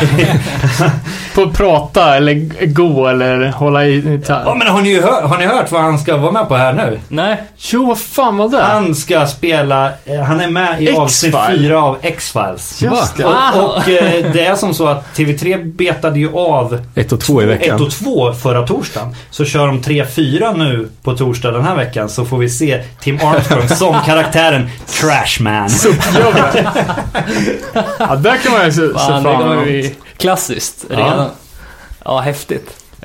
på 1.36 1.42
att 1.42 1.54
prata 1.54 2.16
eller 2.18 2.66
gå 2.74 3.08
eller 3.08 3.48
hålla 3.52 3.86
i 3.86 3.92
gitarr. 4.12 4.44
Ja 4.46 4.56
men 4.56 4.68
har 4.68 4.82
ni, 4.82 5.02
hört, 5.02 5.24
har 5.24 5.38
ni 5.38 5.46
hört 5.46 5.72
vad 5.72 5.82
han 5.82 6.00
ska 6.00 6.18
vara 6.18 6.32
med 6.32 6.48
på 6.48 6.56
här 6.56 6.74
nu? 6.74 7.00
Nej. 7.08 7.44
Jo, 7.58 7.86
vad 7.86 8.00
fan 8.00 8.38
var 8.38 8.50
det? 8.50 8.62
Han 8.64 8.96
ska 8.96 9.26
spela, 9.28 9.92
eh, 10.06 10.22
han 10.22 10.40
är 10.40 10.48
med 10.48 10.82
i 10.84 10.92
avsnitt. 10.96 11.36
4 11.50 11.80
av 11.82 11.98
X-Files. 12.02 12.82
Just 12.82 13.18
det. 13.18 13.26
Och, 13.26 13.34
och 13.78 13.90
eh, 13.90 14.32
det 14.34 14.46
är 14.46 14.56
som 14.56 14.74
så 14.74 14.88
att 14.88 15.06
TV3 15.18 15.76
betade 15.76 16.20
ju 16.20 16.34
av 16.34 16.80
Ett 16.96 17.12
och 17.12 17.20
två 17.22 17.42
i 17.42 17.46
1 17.46 17.50
veckan. 17.50 17.82
och 17.82 17.92
2 17.92 18.34
förra 18.34 18.68
torsdagen. 18.68 19.16
Så 19.30 19.46
kör 19.46 19.68
de 19.68 19.82
3-4 19.82 20.58
nu 20.58 20.90
på 21.04 21.18
torsdag 21.18 21.52
den 21.52 21.64
här 21.64 21.76
veckan 21.76 22.10
så 22.10 22.26
får 22.26 22.38
vi 22.38 22.50
se 22.50 22.84
Tim 23.00 23.20
Armstrong 23.24 23.68
som 23.70 23.96
karaktären 24.06 24.70
Trashman. 24.88 25.70
Gör 26.18 26.34
det? 26.54 26.68
Ja, 28.14 28.20
där 28.20 28.38
kan 28.38 28.52
man 28.52 28.66
ju 28.66 28.72
se, 28.72 28.90
Fan, 28.94 29.24
fram 29.24 29.42
emot. 29.52 29.64
bli 29.64 29.96
klassiskt 30.18 30.86
Ja. 30.90 30.98
redan. 30.98 31.30
Ja, 32.06 32.20
häftigt. 32.20 32.84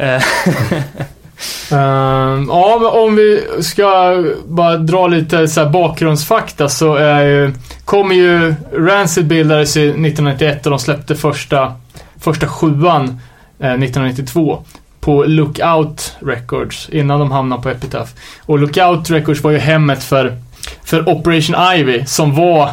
Ehm, 1.71 2.47
ja, 2.49 2.79
men 2.81 2.87
om 3.03 3.17
vi 3.17 3.45
ska 3.61 4.17
bara 4.47 4.77
dra 4.77 5.07
lite 5.07 5.49
så 5.49 5.61
här 5.63 5.71
bakgrundsfakta 5.71 6.69
så 6.69 6.95
är 6.95 7.25
ju, 7.25 7.53
kommer 7.85 8.15
ju 8.15 8.55
Rancid 8.73 9.27
bildades 9.27 9.77
ju 9.77 9.83
1991 9.89 10.67
och 10.67 10.71
de 10.71 10.79
släppte 10.79 11.15
första, 11.15 11.73
första 12.21 12.47
sjuan 12.49 13.21
eh, 13.61 13.73
1992 13.73 14.65
på 15.01 15.25
Lookout 15.25 16.17
Records 16.21 16.89
innan 16.89 17.21
de 17.21 17.31
hamnade 17.33 17.63
på 17.63 17.69
Epitaph. 17.69 18.13
Och 18.47 18.59
Lookout 18.59 19.11
Records 19.11 19.43
var 19.43 19.51
ju 19.51 19.59
hemmet 19.59 20.05
för, 20.05 20.37
för 20.85 21.09
Operation 21.09 21.57
Ivy 21.77 22.05
som 22.07 22.35
var, 22.35 22.71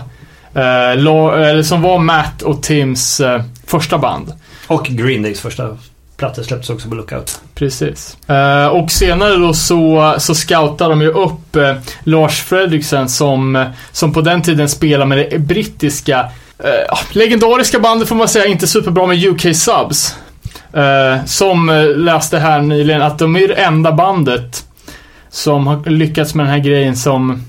eh, 0.55 1.61
som 1.61 1.81
var 1.81 1.99
Matt 1.99 2.41
och 2.41 2.63
Tims 2.63 3.19
eh, 3.19 3.41
första 3.67 3.97
band. 3.97 4.33
Och 4.67 4.85
Green 4.85 5.21
Days 5.21 5.39
första 5.39 5.77
platta 6.17 6.43
släpptes 6.43 6.69
också 6.69 6.89
på 6.89 6.95
Lookout. 6.95 7.39
Precis. 7.55 8.17
Eh, 8.27 8.67
och 8.67 8.91
senare 8.91 9.35
då 9.35 9.53
så, 9.53 10.15
så 10.17 10.35
scoutar 10.35 10.89
de 10.89 11.01
ju 11.01 11.07
upp 11.07 11.55
eh, 11.55 11.75
Lars 12.03 12.41
Fredriksen 12.41 13.09
som, 13.09 13.55
eh, 13.55 13.67
som 13.91 14.13
på 14.13 14.21
den 14.21 14.41
tiden 14.41 14.69
spelade 14.69 15.05
med 15.05 15.17
det 15.17 15.39
brittiska, 15.39 16.19
eh, 16.59 16.97
legendariska 17.11 17.79
bandet 17.79 18.07
får 18.07 18.15
man 18.15 18.27
säga, 18.27 18.45
inte 18.45 18.67
superbra 18.67 19.07
med 19.07 19.25
UK 19.25 19.55
Subs. 19.55 20.15
Eh, 20.73 21.25
som 21.25 21.91
läste 21.95 22.39
här 22.39 22.61
nyligen 22.61 23.01
att 23.01 23.19
de 23.19 23.35
är 23.35 23.47
det 23.47 23.53
enda 23.53 23.91
bandet 23.91 24.65
som 25.29 25.67
har 25.67 25.89
lyckats 25.89 26.35
med 26.35 26.45
den 26.45 26.53
här 26.53 26.59
grejen 26.59 26.95
som, 26.95 27.41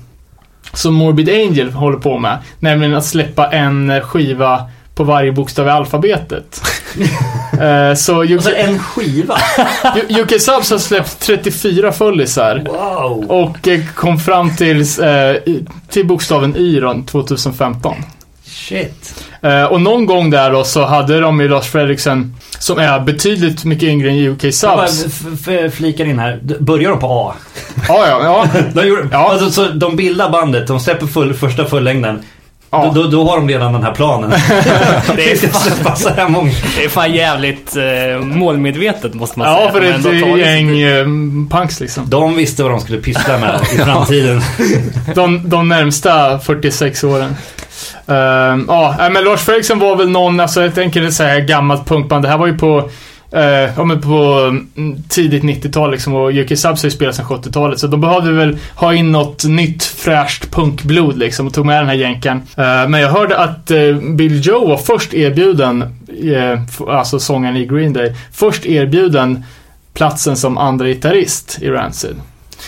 som 0.77 0.93
Morbid 0.93 1.29
Angel 1.29 1.71
håller 1.71 1.97
på 1.97 2.17
med. 2.19 2.37
Nämligen 2.59 2.95
att 2.95 3.05
släppa 3.05 3.47
en 3.51 4.01
skiva 4.01 4.61
på 4.95 5.03
varje 5.03 5.31
bokstav 5.31 5.67
i 5.67 5.69
alfabetet. 5.69 6.61
Eh, 7.61 7.93
så 7.93 8.23
UK, 8.23 8.37
Och 8.37 8.43
så 8.43 8.49
en 8.55 8.79
skiva. 8.79 9.37
UK 10.09 10.41
Subs 10.41 10.71
har 10.71 10.77
släppt 10.77 11.19
34 11.19 11.91
fullisar. 11.91 12.63
Wow. 12.67 13.25
Och 13.31 13.67
eh, 13.67 13.79
kom 13.95 14.19
fram 14.19 14.55
till, 14.55 14.81
i- 14.81 15.65
till 15.89 16.05
bokstaven 16.07 16.55
Y 16.55 16.79
då, 16.79 17.01
2015. 17.11 17.95
Shit. 18.45 19.25
Eh, 19.41 19.63
och 19.63 19.81
någon 19.81 20.05
gång 20.05 20.29
där 20.29 20.51
då 20.51 20.63
så 20.63 20.85
hade 20.85 21.19
de 21.19 21.39
ju 21.41 21.47
Lars 21.49 21.67
Fredriksen, 21.67 22.35
som 22.59 22.77
är 22.79 22.99
betydligt 22.99 23.63
mycket 23.65 23.83
yngre 23.89 24.09
än 24.09 24.17
UK 24.27 24.43
Jag 24.43 24.53
Subs. 24.53 25.05
f- 25.47 25.73
flikar 25.73 26.05
in 26.05 26.19
här. 26.19 26.39
Börjar 26.59 26.89
de 26.89 26.99
på 26.99 27.07
A? 27.29 27.33
Ja, 27.87 28.07
ja, 28.07 28.19
ja. 28.23 28.61
De, 28.81 28.87
gjorde, 28.87 29.07
Ja. 29.11 29.31
alltså, 29.31 29.49
så 29.51 29.65
de 29.69 29.95
bildar 29.95 30.29
bandet, 30.29 30.67
de 30.67 30.79
släpper 30.79 31.07
full, 31.07 31.33
första 31.33 31.65
fullängden. 31.65 32.19
ja. 32.71 32.91
Då, 32.95 33.01
då, 33.03 33.09
då 33.09 33.29
har 33.29 33.37
de 33.37 33.49
redan 33.49 33.73
den 33.73 33.83
här 33.83 33.91
planen. 33.93 34.29
det 35.15 35.31
är 35.31 36.29
många. 36.29 36.51
det 36.77 36.83
är 36.85 36.89
fan 36.89 37.13
jävligt 37.13 37.75
eh, 37.75 38.19
målmedvetet 38.25 39.13
måste 39.13 39.39
man 39.39 39.47
Ja, 39.51 39.57
säga. 39.57 39.71
för 39.71 39.81
De 39.81 39.87
är 39.87 39.93
ändå 39.93 40.09
ett 40.09 40.39
gäng 40.39 40.79
eh, 40.81 41.05
punks 41.57 41.79
liksom. 41.79 42.09
De 42.09 42.35
visste 42.35 42.63
vad 42.63 42.71
de 42.71 42.79
skulle 42.81 42.97
pyssla 43.01 43.37
med 43.37 43.59
i 43.73 43.77
framtiden. 43.77 44.41
De, 45.15 45.49
de 45.49 45.67
närmsta 45.69 46.39
46 46.39 47.03
åren. 47.03 47.35
Ehm, 48.07 48.65
ja, 48.67 49.09
men 49.11 49.23
Lars 49.23 49.41
Fredriksson 49.41 49.79
var 49.79 49.95
väl 49.95 50.09
någon, 50.09 50.39
alltså 50.39 50.61
jag 50.61 50.75
tänker 50.75 51.09
säga 51.09 51.39
gammalt 51.39 51.85
punkband. 51.85 52.23
Det 52.23 52.29
här 52.29 52.37
var 52.37 52.47
ju 52.47 52.57
på, 52.57 52.89
uh, 53.35 53.41
ja, 53.77 53.83
men 53.83 54.01
på 54.01 54.33
mm, 54.77 55.03
tidigt 55.09 55.43
90-tal 55.43 55.91
liksom 55.91 56.13
och 56.13 56.33
UK 56.33 56.47
Subs 56.47 56.61
har 56.61 56.83
ju 56.83 56.91
spelat 56.91 57.15
sedan 57.15 57.25
70-talet. 57.25 57.79
Så 57.79 57.87
de 57.87 58.01
behövde 58.01 58.31
väl 58.31 58.57
ha 58.75 58.93
in 58.93 59.11
något 59.11 59.43
nytt 59.43 59.83
fräscht 59.83 60.51
punkblod 60.51 61.17
liksom 61.17 61.47
och 61.47 61.53
tog 61.53 61.65
med 61.65 61.81
den 61.81 61.87
här 61.87 61.95
jänkaren. 61.95 62.41
Uh, 62.59 62.81
eh, 62.81 62.87
men 62.87 63.01
jag 63.01 63.09
hörde 63.09 63.37
att 63.37 63.71
uh, 63.71 63.99
Bill 63.99 64.45
Joe 64.45 64.67
var 64.67 64.77
först 64.77 65.13
erbjuden, 65.13 65.81
uh, 66.23 66.59
alltså 66.87 67.19
sångaren 67.19 67.57
i 67.57 67.65
Green 67.65 67.93
Day, 67.93 68.15
först 68.31 68.65
erbjuden 68.65 69.43
platsen 69.93 70.37
som 70.37 70.57
andra 70.57 70.87
gitarrist 70.87 71.57
i 71.61 71.69
Rancid. 71.69 72.15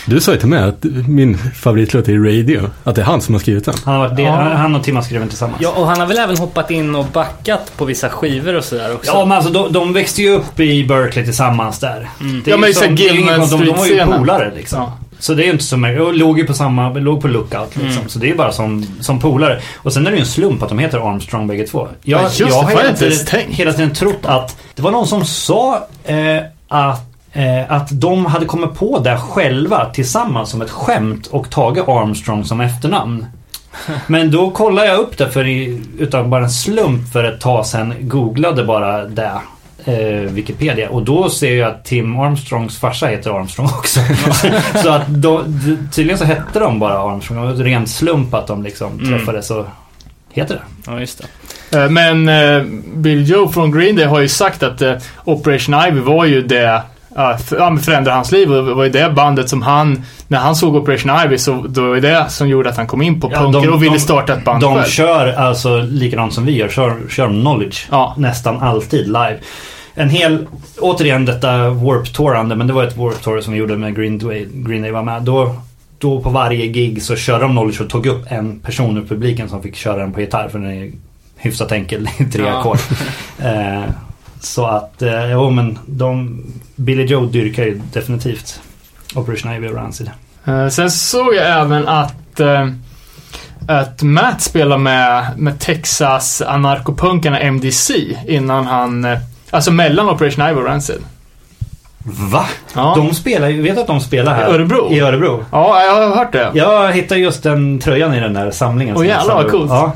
Du 0.06 0.20
sa 0.20 0.32
ju 0.32 0.38
till 0.38 0.48
mig 0.48 0.62
att 0.62 0.84
min 1.08 1.38
favoritlåt 1.38 2.08
är 2.08 2.12
Radio. 2.18 2.70
Att 2.84 2.94
det 2.94 3.00
är 3.00 3.04
han 3.04 3.20
som 3.20 3.34
har 3.34 3.40
skrivit 3.40 3.64
den. 3.64 3.74
Han, 3.84 3.94
har 3.94 4.00
varit 4.00 4.16
det, 4.16 4.22
Ja. 4.22 4.30
han 4.36 4.74
och 4.74 4.84
Tim 4.84 4.96
har 4.96 5.02
skrivit 5.02 5.22
den 5.22 5.28
tillsammans. 5.28 5.62
Ja, 5.62 5.70
och 5.76 5.86
han 5.86 6.00
har 6.00 6.06
väl 6.06 6.18
även 6.18 6.36
hoppat 6.36 6.70
in 6.70 6.94
och 6.94 7.04
backat 7.04 7.72
på 7.76 7.84
vissa 7.84 8.08
skivor 8.08 8.54
och 8.54 8.64
sådär 8.64 8.94
också. 8.94 9.10
Ja 9.14 9.24
men 9.24 9.36
alltså 9.36 9.52
de, 9.52 9.72
de 9.72 9.92
växte 9.92 10.22
ju 10.22 10.30
upp 10.30 10.60
i 10.60 10.84
Berkeley 10.86 11.24
tillsammans 11.24 11.78
där. 11.78 12.08
Mm. 12.20 12.42
Det 12.44 12.50
är 12.50 12.52
Ja, 12.52 12.58
men 12.58 12.74
som- 12.74 12.94
Gilman 12.96 13.40
de, 13.40 13.64
de 13.66 13.72
var 13.76 13.86
ju 13.86 14.06
polare 14.18 14.52
liksom. 14.56 14.78
Ja. 14.78 14.98
Så 15.18 15.34
det 15.34 15.42
är 15.42 15.44
ju 15.44 15.52
inte 15.52 15.64
så 15.64 15.76
märkligt. 15.76 16.02
Och 16.06 16.14
låg 16.14 16.38
ju 16.38 16.46
på 16.46 16.54
samma, 16.54 16.90
låg 16.92 17.22
på 17.22 17.28
lookout 17.28 17.76
liksom. 17.76 17.90
Mm. 17.96 18.08
Så 18.08 18.18
det 18.18 18.26
är 18.26 18.28
ju 18.30 18.36
bara 18.36 18.52
som, 18.52 18.86
som 19.00 19.20
polare. 19.20 19.60
Och 19.76 19.92
sen 19.92 20.06
är 20.06 20.10
det 20.10 20.16
ju 20.16 20.20
en 20.20 20.26
slump 20.28 20.62
att 20.62 20.68
de 20.68 20.78
heter 20.78 21.10
Armstrong 21.10 21.46
bägge 21.46 21.66
två. 21.66 21.88
Jag, 22.02 22.20
Ja, 22.20 22.24
just 22.24 22.40
jag 22.40 22.48
det, 22.48 22.54
har 22.54 22.70
jag 22.70 22.78
hela 22.78 22.92
tiden, 22.96 23.52
hela 23.52 23.72
tiden 23.72 23.94
trott 23.94 24.20
att 24.22 24.56
det 24.74 24.82
var 24.82 24.90
någon 24.90 25.06
som 25.06 25.24
sa 25.24 25.88
eh, 26.04 26.16
att 26.68 27.00
eh, 27.32 27.72
att 27.72 27.88
de 28.00 28.26
hade 28.26 28.46
kommit 28.46 28.74
på 28.74 28.98
det 28.98 29.16
själva 29.18 29.84
tillsammans 29.90 30.50
som 30.50 30.62
ett 30.62 30.70
skämt 30.70 31.26
och 31.26 31.50
tagit 31.50 31.88
Armstrong 31.88 32.44
som 32.44 32.60
efternamn. 32.60 33.26
Men 34.06 34.30
då 34.30 34.50
kollade 34.50 34.88
jag 34.88 34.98
upp 34.98 35.18
det 35.18 35.28
för 35.30 35.46
i, 35.46 35.82
utan 35.98 36.30
bara 36.30 36.44
en 36.44 36.50
slump 36.50 37.12
för 37.12 37.24
ett 37.24 37.40
tag 37.40 37.66
sedan. 37.66 37.94
Googlade 38.00 38.64
bara 38.64 39.04
det. 39.04 39.32
Eh, 39.84 40.30
Wikipedia 40.32 40.88
och 40.90 41.02
då 41.02 41.30
ser 41.30 41.54
jag 41.56 41.70
att 41.70 41.84
Tim 41.84 42.18
Armstrongs 42.20 42.78
farsa 42.78 43.06
heter 43.06 43.30
Armstrong 43.38 43.66
också. 43.66 44.00
så 44.82 44.88
att 44.90 45.06
då, 45.06 45.44
tydligen 45.92 46.18
så 46.18 46.24
hette 46.24 46.58
de 46.58 46.78
bara 46.78 46.98
Armstrong 47.12 47.38
och 47.38 47.48
det 47.48 47.54
var 47.54 47.64
ren 47.64 47.86
slump 47.86 48.34
att 48.34 48.46
de 48.46 48.62
liksom 48.62 48.92
Mm. 49.00 49.18
träffades 49.18 49.50
och 49.50 49.66
heter 50.32 50.54
det. 50.54 50.90
Ja, 50.92 51.00
just 51.00 51.22
det. 51.70 51.78
Eh, 51.82 51.90
Men 51.90 52.28
eh, 52.28 52.62
Bill 52.94 53.28
Joe 53.30 53.48
från 53.48 53.70
Green 53.72 53.96
Day 53.96 54.04
har 54.04 54.20
ju 54.20 54.28
sagt 54.28 54.62
att 54.62 54.82
eh, 54.82 54.94
Operation 55.24 55.74
Ivy 55.88 56.00
var 56.00 56.24
ju 56.24 56.42
det 56.42 56.82
Ja, 57.20 57.36
för- 57.38 57.56
ja, 57.56 57.70
men 57.70 57.82
förändrade 57.82 58.16
hans 58.16 58.32
liv 58.32 58.52
och 58.52 58.66
det 58.66 58.74
var 58.74 58.84
ju 58.84 58.90
det 58.90 59.10
bandet 59.16 59.48
som 59.48 59.62
han, 59.62 60.02
när 60.28 60.38
han 60.38 60.56
såg 60.56 60.76
Operation 60.76 61.10
Ivy 61.26 61.38
så 61.38 61.64
då 61.68 61.88
var 61.88 61.96
det 61.96 62.26
som 62.28 62.48
gjorde 62.48 62.68
att 62.70 62.76
han 62.76 62.86
kom 62.86 63.02
in 63.02 63.20
på 63.20 63.30
Ja, 63.32 63.38
punker 63.38 63.60
de- 63.60 63.68
och 63.68 63.82
ville 63.82 63.94
de- 63.94 64.00
starta 64.00 64.32
ett 64.32 64.44
band 64.44 64.60
De 64.62 64.74
själv. 64.74 64.86
kör 64.88 65.32
alltså 65.32 65.76
likadant 65.78 66.32
som 66.34 66.44
vi 66.46 66.52
gör, 66.56 66.68
kör, 66.68 66.96
kör 67.10 67.28
knowledge. 67.28 67.86
Ja. 67.90 68.14
Nästan 68.18 68.58
alltid 68.62 69.06
live. 69.06 69.38
En 69.94 70.10
hel, 70.10 70.46
återigen 70.80 71.24
detta 71.24 71.70
Warp 71.70 72.12
Tourande, 72.12 72.56
men 72.56 72.66
det 72.66 72.72
var 72.72 72.84
ett 72.84 72.96
Warp 72.96 73.22
Tour 73.22 73.40
som 73.40 73.52
vi 73.52 73.58
gjorde 73.58 73.76
med 73.76 73.96
Green 73.96 74.18
Day, 74.18 74.48
Green 74.54 74.82
Day 74.82 74.90
var 74.90 75.02
med. 75.02 75.22
Då, 75.22 75.54
då 75.98 76.20
på 76.20 76.30
varje 76.30 76.66
gig 76.66 77.02
så 77.02 77.16
körde 77.16 77.42
de 77.44 77.50
knowledge 77.50 77.80
och 77.80 77.90
tog 77.90 78.06
upp 78.06 78.24
en 78.32 78.60
person 78.60 78.96
ur 78.98 79.02
publiken 79.06 79.48
som 79.48 79.62
fick 79.62 79.76
köra 79.76 79.96
den 79.96 80.12
på 80.12 80.20
gitarr 80.20 80.48
för 80.48 80.58
den 80.58 80.70
är 80.70 80.90
hyfsat 81.36 81.72
enkel, 81.72 82.08
tre 82.32 82.42
Ja. 82.46 82.58
ackord. 82.58 82.78
eh, 83.38 83.80
så 84.40 84.66
att, 84.66 85.02
eh, 85.02 85.32
jo 85.32 85.50
men 85.50 85.78
de, 85.86 86.42
Billy 86.76 87.04
Joe 87.04 87.26
dyrkar 87.26 87.62
ju 87.62 87.80
definitivt 87.92 88.60
Operation 89.14 89.52
Ivy 89.54 89.68
och 89.68 89.74
Rancid. 89.74 90.10
Eh, 90.44 90.68
Sen 90.68 90.90
såg 90.90 91.34
jag 91.34 91.60
även 91.60 91.88
att, 91.88 92.40
eh, 92.40 92.68
att 93.68 94.02
Matt 94.02 94.40
spelar 94.42 94.78
med, 94.78 95.26
med 95.36 95.60
Texas 95.60 96.42
anarkopunkarna 96.42 97.40
MDC 97.40 97.94
innan 98.28 98.66
han, 98.66 99.04
eh, 99.04 99.18
alltså 99.50 99.70
mellan 99.70 100.08
Operation 100.08 100.46
Ivy 100.48 100.60
och 100.60 100.66
Rancid. 100.66 101.00
Va? 102.04 102.46
Ja. 102.74 102.94
De 102.96 103.14
spelar 103.14 103.48
ju, 103.48 103.62
vet 103.62 103.74
du 103.74 103.80
att 103.80 103.86
de 103.86 104.00
spelar 104.00 104.34
här? 104.34 104.48
I 104.50 104.54
Örebro? 104.54 104.92
I 104.92 105.00
Örebro. 105.00 105.44
Ja, 105.52 105.82
jag 105.82 105.94
har 105.94 106.16
hört 106.16 106.32
det. 106.32 106.50
Jag 106.54 106.92
hittade 106.92 107.20
just 107.20 107.42
den 107.42 107.78
tröjan 107.78 108.14
i 108.14 108.20
den 108.20 108.34
där 108.34 108.50
samlingen. 108.50 108.96
Åh, 108.96 109.06
jävlar, 109.06 109.34
vad 109.34 109.50
coolt. 109.50 109.70
Ja. 109.70 109.92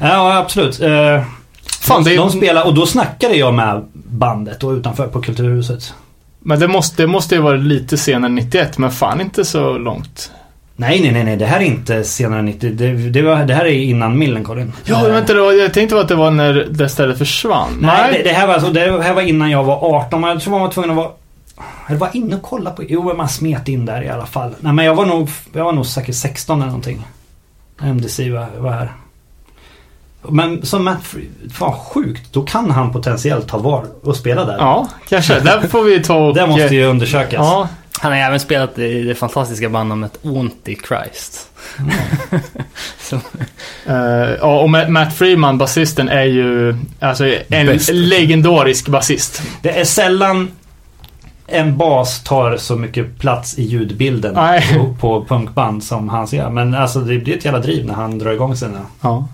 ja, 0.00 0.38
absolut. 0.38 0.80
Eh, 0.80 1.22
Fan, 1.88 2.04
det 2.04 2.12
är- 2.14 2.16
De 2.16 2.30
spelar 2.30 2.66
och 2.66 2.74
då 2.74 2.86
snackade 2.86 3.34
jag 3.34 3.54
med 3.54 3.84
bandet 3.94 4.64
och 4.64 4.70
utanför 4.70 5.06
på 5.06 5.20
Kulturhuset. 5.22 5.94
Men 6.40 6.60
det 6.60 6.68
måste, 6.68 7.02
det 7.02 7.06
måste 7.06 7.34
ju 7.34 7.40
vara 7.40 7.56
lite 7.56 7.96
senare 7.96 8.28
än 8.28 8.34
91, 8.34 8.78
men 8.78 8.90
fan 8.90 9.20
inte 9.20 9.44
så 9.44 9.78
långt. 9.78 10.30
Nej, 10.76 11.00
nej, 11.00 11.12
nej, 11.12 11.24
nej. 11.24 11.36
Det 11.36 11.46
här 11.46 11.60
är 11.60 11.64
inte 11.64 12.04
senare 12.04 12.38
än 12.38 12.44
90. 12.46 12.70
Det, 12.70 12.92
det, 12.92 13.22
var, 13.22 13.44
det 13.44 13.54
här 13.54 13.64
är 13.64 13.72
innan 13.72 14.18
Millencolin. 14.18 14.72
Ja, 14.84 15.06
Eh, 15.06 15.12
vänta, 15.12 15.34
var, 15.34 15.52
jag 15.52 15.74
tänkte 15.74 16.00
att 16.00 16.08
det 16.08 16.14
var 16.14 16.30
när 16.30 16.54
det 16.70 16.88
stället 16.88 17.18
försvann. 17.18 17.78
Nej, 17.80 18.12
det, 18.12 18.22
det, 18.22 18.32
här 18.34 18.46
var 18.46 18.54
alltså, 18.54 18.70
det 18.72 19.02
här 19.02 19.14
var 19.14 19.22
innan 19.22 19.50
jag 19.50 19.64
var 19.64 19.96
18. 19.96 20.20
Men 20.20 20.30
jag 20.30 20.40
tror 20.40 20.50
man 20.52 20.60
var 20.60 20.70
tvungen 20.70 20.90
att 20.90 20.96
vara... 20.96 21.08
Eller 21.88 21.98
var 21.98 22.08
inne 22.12 22.36
och 22.36 22.42
kolla 22.42 22.70
på... 22.70 22.82
Jo, 22.88 23.02
men 23.04 23.16
man 23.16 23.28
smet 23.28 23.68
in 23.68 23.86
där 23.86 24.02
i 24.02 24.08
alla 24.08 24.26
fall. 24.26 24.54
Nej, 24.60 24.72
men 24.72 24.84
jag 24.84 24.94
var 24.94 25.06
nog, 25.06 25.28
jag 25.52 25.64
var 25.64 25.72
nog 25.72 25.86
säkert 25.86 26.14
16 26.14 26.58
eller 26.58 26.66
någonting. 26.66 27.06
MDC 27.82 28.30
var, 28.30 28.46
var 28.58 28.70
här. 28.70 28.92
Men 30.22 30.66
som 30.66 30.84
Matt 30.84 31.02
Free, 31.02 31.28
fan 31.52 31.72
sjukt. 31.72 32.32
Då 32.32 32.42
kan 32.42 32.70
han 32.70 32.92
potentiellt 32.92 33.50
ha 33.50 33.58
var 33.58 33.84
och 34.02 34.16
spela 34.16 34.44
där. 34.44 34.56
Ja, 34.58 34.88
kanske. 35.08 35.40
Där 35.44 35.60
får 35.68 35.82
vi 35.84 36.02
ta 36.02 36.16
och... 36.16 36.34
Det 36.34 36.46
måste 36.46 36.74
ju 36.74 36.84
undersökas. 36.84 37.32
Ja, 37.38 37.68
Han 38.00 38.12
har 38.12 38.18
även 38.18 38.40
spelat 38.40 38.78
i 38.78 39.02
det 39.02 39.14
fantastiska 39.14 39.68
bandnamnet 39.68 40.18
Antichrist. 40.24 41.48
Så, 42.98 43.16
Eh, 43.86 43.94
ja, 44.40 44.60
och 44.60 44.68
Ma- 44.68 44.88
Matt 44.88 45.14
Freeman, 45.14 45.58
basisten, 45.58 46.08
är 46.08 46.24
ju 46.24 46.76
alltså 47.00 47.24
en 47.48 47.66
Bäst. 47.66 47.90
legendarisk 47.92 48.88
basist. 48.88 49.42
Det 49.62 49.80
är 49.80 49.84
sällan 49.84 50.50
en 51.46 51.76
bas 51.76 52.22
tar 52.24 52.56
så 52.56 52.76
mycket 52.76 53.18
plats 53.18 53.58
i 53.58 53.62
ljudbilden 53.62 54.36
på, 54.78 54.94
på 55.00 55.24
punkband 55.24 55.84
som 55.84 56.08
hans 56.08 56.32
gör. 56.32 56.50
Men 56.50 56.74
alltså 56.74 57.00
det 57.00 57.18
blir 57.18 57.36
ett 57.36 57.44
jävla 57.44 57.60
driv 57.60 57.86
när 57.86 57.94
han 57.94 58.18
drar 58.18 58.30
igång 58.32 58.56
sina 58.56 58.78
Ja. 59.00 59.28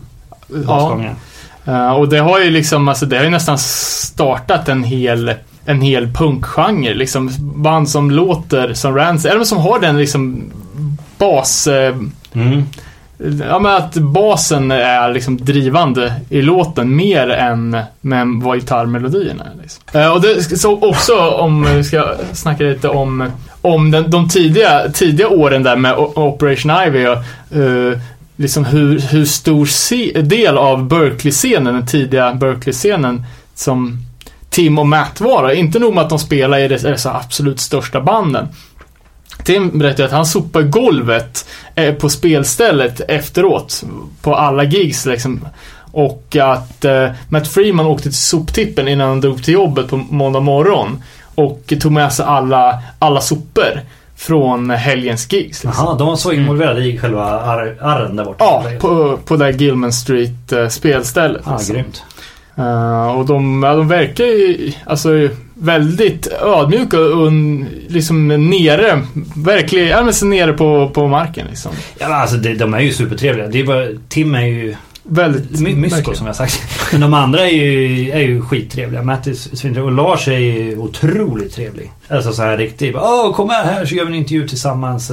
Ja, 0.49 0.57
basgångar. 0.67 1.15
eh, 1.65 1.93
och 1.93 2.09
det 2.09 2.19
har 2.19 2.41
ju 2.41 2.51
liksom, 2.51 2.89
alltså 2.89 3.07
det 3.07 3.17
har 3.17 3.25
ju 3.25 3.31
nästan 3.31 3.59
startat 3.59 4.69
en 4.69 4.85
hel, 4.85 5.33
en 5.65 5.81
hel 5.81 6.13
punkgenre. 6.13 6.95
Liksom 6.95 7.31
band 7.39 7.89
som 7.89 8.11
låter 8.11 8.75
som 8.75 8.95
Rancid, 8.97 9.31
eller 9.31 9.45
som 9.45 9.59
har 9.59 9.81
den 9.81 9.99
liksom 9.99 10.43
bas... 11.19 11.67
Eh, 11.67 11.95
Mm. 12.37 12.65
Ja 13.49 13.59
men 13.59 13.75
att 13.77 13.95
basen 13.95 14.71
är 14.71 15.13
liksom 15.13 15.37
drivande 15.45 16.13
i 16.29 16.43
låten 16.43 16.97
mer 16.97 17.29
än 17.31 17.77
med 18.01 18.27
vad 18.43 18.57
gitarrmelodierna 18.61 19.45
är. 19.45 19.63
Liksom. 19.63 19.83
Eh, 19.93 20.13
Och 20.13 20.21
det 20.21 20.59
så 20.59 20.89
också 20.89 21.19
om 21.31 21.65
vi 21.77 21.85
ska 21.85 22.15
snacka 22.33 22.65
lite 22.65 22.89
om, 22.89 23.31
om 23.63 23.91
den, 23.91 24.11
de 24.11 24.29
tidiga, 24.29 24.83
tidiga 24.95 25.29
åren 25.29 25.63
där 25.63 25.77
med 25.77 25.95
Operation 25.99 26.73
Ivy 26.87 27.07
och 27.07 27.17
eh, 27.59 27.99
liksom 28.37 28.65
hur, 28.65 29.01
hur 29.01 29.25
stor 29.25 29.67
se, 29.67 30.21
del 30.21 30.59
av 30.59 30.89
Berkeley-scenen, 30.89 31.75
den 31.75 31.87
tidiga 31.87 32.35
Berkeley-scenen 32.35 33.25
som 33.55 33.99
Tim 34.51 34.79
och 34.79 34.87
Matt 34.87 35.21
var. 35.21 35.51
Inte 35.51 35.79
nog 35.79 35.95
med 35.95 36.05
att 36.05 36.11
de 36.11 36.19
spelar 36.19 36.59
i 36.59 36.69
dessa 36.69 37.15
absolut 37.15 37.61
största 37.61 38.01
banden. 38.01 38.49
Tim 39.45 39.79
berättade 39.79 40.05
att 40.05 40.13
han 40.13 40.27
sopar 40.27 40.63
golvet 40.63 41.49
eh, 41.75 41.95
på 41.95 42.09
spelstället 42.09 43.01
efteråt. 43.09 43.85
På 44.23 44.35
alla 44.35 44.65
gigs 44.65 45.07
liksom. 45.07 45.49
Och 45.93 46.37
att 46.37 46.85
eh, 46.85 47.11
Matt 47.29 47.49
Freeman 47.49 47.87
åkte 47.87 48.03
till 48.03 48.19
soptippen 48.19 48.89
innan 48.89 49.09
han 49.09 49.21
drog 49.21 49.45
till 49.45 49.55
jobbet 49.55 49.89
på 49.89 49.97
måndag 49.97 50.41
morgon. 50.41 51.03
Och 51.35 51.73
tog 51.81 51.93
med 51.93 52.13
sig 52.13 52.25
alla, 52.25 52.83
alla 52.99 53.21
sopor 53.21 53.81
från 54.17 54.71
helgens 54.71 55.33
gigs. 55.33 55.65
Liksom. 55.65 55.85
Jaha, 55.87 55.95
de 55.99 56.07
var 56.07 56.17
så 56.17 56.33
involverade 56.33 56.85
i 56.85 56.99
själva 56.99 57.25
ar- 57.25 57.77
arren 57.81 58.17
där 58.17 58.25
borta. 58.25 58.45
Ja, 58.45 58.65
på, 58.81 59.19
på 59.25 59.37
det 59.37 59.45
här 59.45 59.53
Gilman 59.53 59.93
Street 59.93 60.53
eh, 60.53 60.69
spelstället. 60.69 61.43
ah, 61.45 61.57
liksom. 61.57 61.75
grymt. 61.75 62.03
Eh, 62.57 63.19
och 63.19 63.27
de, 63.27 63.63
ja, 63.63 63.75
de 63.75 63.89
verkar 63.89 64.25
ju 64.25 64.73
alltså, 64.87 65.29
väldigt 65.55 66.27
ödmjuka 66.43 67.01
och 67.01 67.33
liksom 67.89 68.29
nere, 68.29 69.03
verkligen, 69.37 69.89
ja, 69.89 70.03
men 70.05 70.15
så 70.15 70.27
nere 70.27 70.53
på, 70.53 70.91
på 70.95 71.09
marken 71.09 71.47
liksom. 71.51 71.73
Ja, 71.99 72.09
men 72.09 72.21
alltså 72.21 72.37
det, 72.37 72.55
de 72.55 72.75
är 72.75 72.81
ju 72.81 72.93
supertrevliga. 72.93 73.47
Det 73.47 73.61
är 73.61 73.65
bara, 73.65 73.87
Tim 74.09 74.35
är 74.35 74.47
ju 74.47 74.75
Väldigt 75.07 75.61
my, 75.61 75.75
mysko 75.77 76.15
som 76.15 76.27
jag 76.27 76.37
sagt. 76.37 76.61
Men 76.93 77.01
de 77.01 77.15
andra 77.15 77.41
är 77.41 77.53
ju, 77.53 78.11
är 78.11 78.19
ju 78.21 78.43
skittrevliga. 78.43 79.03
Matt 79.03 79.27
är 79.27 79.35
svintrevlig 79.35 79.85
och 79.85 79.93
Lars 79.93 80.29
är 80.29 80.39
ju 80.39 80.79
otroligt 80.79 81.55
trevlig. 81.55 81.93
Alltså 82.09 82.33
så 82.33 82.43
här 82.43 82.57
riktigt. 82.57 82.97
Åh, 82.97 83.35
kom 83.35 83.47
med 83.47 83.57
här 83.65 83.87
så 83.87 83.95
gör 83.95 84.05
vi 84.05 84.13
en 84.13 84.19
intervju 84.19 84.49
tillsammans. 84.49 85.11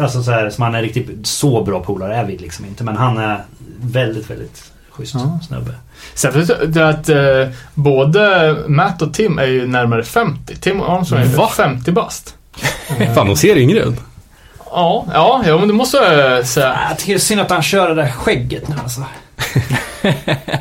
Alltså 0.00 0.22
så 0.22 0.30
här 0.30 0.50
som 0.50 0.62
han 0.64 0.74
är 0.74 0.82
riktigt 0.82 1.26
så 1.26 1.62
bra 1.64 1.80
polare 1.80 2.16
är 2.16 2.24
vi 2.24 2.36
liksom 2.38 2.64
inte. 2.64 2.84
Men 2.84 2.96
han 2.96 3.18
är 3.18 3.44
väldigt, 3.80 4.30
väldigt 4.30 4.64
schysst 4.90 5.14
Ja. 5.14 5.38
snubbe. 5.48 5.74
Sen 6.14 6.46
du 6.72 6.82
att 6.82 7.08
eh, 7.08 7.48
både 7.74 8.56
Matt 8.68 9.02
och 9.02 9.14
Tim 9.14 9.38
är 9.38 9.46
ju 9.46 9.66
närmare 9.66 10.02
50. 10.04 10.56
Tim 10.56 10.82
Armstrong 10.82 11.20
är 11.20 11.26
Va? 11.26 11.48
50 11.56 11.92
bast. 11.92 12.34
Fan, 13.14 13.26
de 13.26 13.36
ser 13.36 13.56
yngre 13.56 13.78
ut. 13.78 13.94
Ja, 14.70 15.06
ja, 15.14 15.42
ja, 15.46 15.58
men 15.58 15.68
det 15.68 15.74
måste 15.74 15.96
jag 15.96 16.46
säga. 16.46 16.78
Jag 16.88 16.98
tycker 16.98 17.12
det 17.12 17.16
är 17.16 17.20
synd 17.20 17.40
att 17.40 17.50
han 17.50 17.62
kör 17.62 17.88
det 17.88 17.94
där 17.94 18.10
skägget 18.10 18.68
nu 18.68 18.74
alltså. 18.82 19.04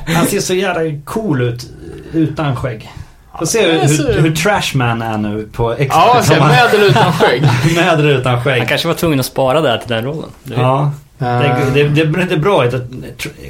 Han 0.15 0.25
ser 0.25 0.39
så 0.39 0.53
jävla 0.53 0.99
cool 1.05 1.41
ut 1.41 1.69
utan 2.13 2.55
skägg. 2.55 2.91
Får 3.39 3.45
se 3.45 3.61
hur, 3.71 3.79
hur, 4.13 4.21
hur 4.21 4.35
Trashman 4.35 5.01
är 5.01 5.17
nu 5.17 5.49
på 5.53 5.71
extra. 5.73 6.01
Ja, 6.01 6.21
så 6.23 6.33
med 6.33 6.65
eller 6.73 6.85
utan 6.85 7.13
skägg. 7.13 7.41
med 7.75 7.87
eller 7.99 8.09
utan 8.19 8.33
han 8.33 8.43
skägg. 8.43 8.67
kanske 8.67 8.87
var 8.87 8.95
tvungen 8.95 9.19
att 9.19 9.25
spara 9.25 9.61
där 9.61 9.77
till 9.77 9.89
den 9.89 10.03
rollen. 10.05 10.29
Ja, 10.43 10.91
det, 11.17 11.65
det, 11.73 11.83
det, 11.83 12.03
det 12.25 12.33
är 12.33 12.37
bra. 12.37 12.63
att- 12.63 12.73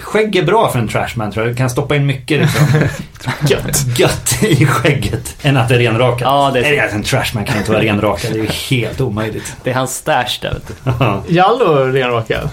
Skägg 0.01 0.35
är 0.35 0.43
bra 0.43 0.69
för 0.71 0.79
en 0.79 0.87
trashman 0.87 1.31
tror 1.31 1.45
jag. 1.45 1.53
Du 1.53 1.57
kan 1.57 1.69
stoppa 1.69 1.95
in 1.95 2.05
mycket 2.05 2.39
liksom, 2.41 2.65
Gött. 3.47 3.99
gött 3.99 4.43
i 4.43 4.65
skägget. 4.65 5.35
Än 5.43 5.57
att 5.57 5.69
det 5.69 5.75
är 5.75 5.79
renrakat. 5.79 6.21
Ja, 6.21 6.51
det 6.53 6.59
är 6.59 6.63
Nej, 6.63 6.79
alltså, 6.79 6.95
en 6.95 7.03
trashman 7.03 7.45
kan 7.45 7.57
inte 7.57 7.71
vara 7.71 7.81
renrakad. 7.83 8.31
Det 8.33 8.39
är 8.39 8.43
ju 8.43 8.49
helt 8.79 9.01
omöjligt. 9.01 9.55
Det 9.63 9.69
är 9.69 9.75
hans 9.75 9.95
stash 9.95 10.39
där 10.41 10.53
vet 10.53 10.67
du. 11.27 11.33
Jallo 11.35 11.65
renrakad. 11.91 12.49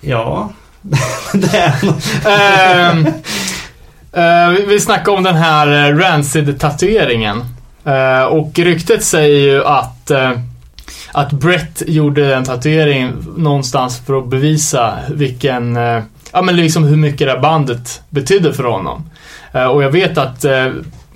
ja. 0.00 0.50
Ehm, 2.26 3.06
eh, 4.12 4.50
vi- 4.68 4.80
snackade 4.80 5.16
om 5.16 5.22
den 5.24 5.36
här 5.36 5.66
eh, 5.90 5.96
Rancid-tatueringen. 5.96 7.44
Eh, 7.84 8.22
och 8.22 8.58
ryktet 8.58 9.04
säger 9.04 9.40
ju 9.40 9.64
att, 9.64 10.10
eh, 10.10 10.30
att 11.12 11.32
Brett 11.32 11.82
gjorde 11.86 12.28
den 12.28 12.44
tatueringen 12.44 13.26
någonstans 13.36 14.00
för 14.06 14.18
att 14.18 14.28
bevisa 14.28 14.94
vilken, 15.14 15.76
ja 16.32 16.42
men 16.42 16.56
liksom 16.56 16.84
hur 16.84 16.96
mycket 16.96 17.26
det 17.26 17.32
här 17.32 17.40
bandet 17.40 18.00
betydde 18.10 18.52
för 18.52 18.64
honom. 18.64 19.10
Och 19.72 19.82
jag 19.82 19.90
vet 19.90 20.18
att, 20.18 20.44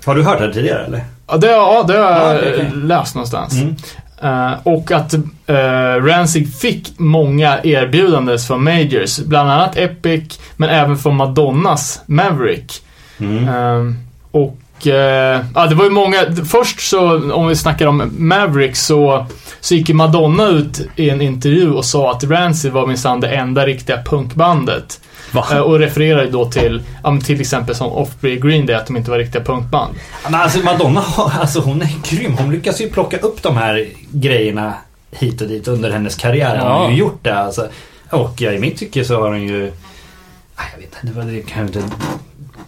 Har 0.05 0.15
du 0.15 0.23
hört 0.23 0.39
det 0.39 0.53
tidigare 0.53 0.85
eller? 0.85 1.03
Ja, 1.27 1.37
det, 1.37 1.47
ja, 1.51 1.83
det 1.87 1.93
har 1.93 1.99
jag 2.11 2.11
Ja, 2.33 2.37
okej, 2.37 2.53
okej. 2.55 2.71
läst 2.73 3.15
någonstans. 3.15 3.53
Mm. 3.53 3.75
Eh, 4.23 4.53
och 4.63 4.91
att 4.91 5.13
uh, 5.13 6.05
Rancid 6.05 6.55
fick 6.55 6.93
många 6.97 7.59
erbjudanden 7.63 8.39
från 8.39 8.63
Majors. 8.63 9.19
Bland 9.19 9.51
annat 9.51 9.77
Epic, 9.77 10.39
men 10.55 10.69
även 10.69 10.97
från 10.97 11.15
Madonnas 11.15 12.01
Maverick. 12.05 12.81
Mm. 13.19 13.47
Ehm, 13.47 13.95
och 14.31 14.87
eh, 14.87 15.41
ja, 15.55 15.65
det 15.67 15.75
var 15.75 15.83
ju 15.83 15.89
många, 15.89 16.17
först 16.45 16.89
så 16.89 17.31
om 17.33 17.47
vi 17.47 17.55
snackar 17.55 17.87
om 17.87 18.11
Maverick 18.17 18.75
så, 18.75 19.25
så 19.59 19.75
gick 19.75 19.89
ju 19.89 19.95
Madonna 19.95 20.47
ut 20.47 20.87
i 20.95 21.09
en 21.09 21.21
intervju 21.21 21.71
och 21.71 21.85
sa 21.85 22.11
att 22.11 22.23
Rancid 22.23 22.71
var 22.71 22.87
minsann 22.87 23.19
det 23.19 23.27
enda 23.27 23.65
riktiga 23.65 24.03
punkbandet. 24.03 24.99
Va? 25.31 25.45
Eh, 25.51 25.59
och 25.59 25.79
refererade 25.79 26.25
ju 26.25 26.31
då 26.31 26.45
till, 26.45 26.83
till 27.25 27.41
exempel 27.41 27.75
som 27.75 27.91
Offspring 27.91 28.39
Green 28.39 28.65
Day, 28.65 28.75
att 28.75 28.87
de 28.87 28.97
inte 28.97 29.11
var 29.11 29.17
riktiga 29.17 29.43
punkband. 29.43 29.93
Men 30.23 30.35
alltså 30.35 30.59
Madonna, 30.59 31.03
alltså 31.39 31.59
hon 31.59 31.81
är 31.81 31.89
grym. 32.09 32.37
Hon 32.37 32.51
lyckas 32.51 32.81
ju 32.81 32.89
plocka 32.89 33.17
upp 33.17 33.43
de 33.43 33.57
här 33.57 33.87
grejerna 34.13 34.73
hit 35.11 35.41
och 35.41 35.47
dit 35.47 35.67
under 35.67 35.91
hennes 35.91 36.15
karriär. 36.15 36.57
Hon 36.57 36.67
har 36.71 36.83
Ja. 36.83 36.89
ju 36.91 36.95
gjort 36.97 37.19
det 37.21 37.35
alltså. 37.39 37.67
Och 38.09 38.41
ja, 38.41 38.51
i 38.51 38.59
mitt 38.59 38.77
tycke 38.77 39.05
så 39.05 39.21
har 39.21 39.27
hon 39.29 39.43
ju... 39.43 39.59
Nej, 40.57 40.67
jag 40.73 40.79
vet 40.81 40.95
inte, 41.03 41.21
det, 41.31 41.41
kan 41.41 41.59
jag 41.61 41.69
inte 41.69 41.83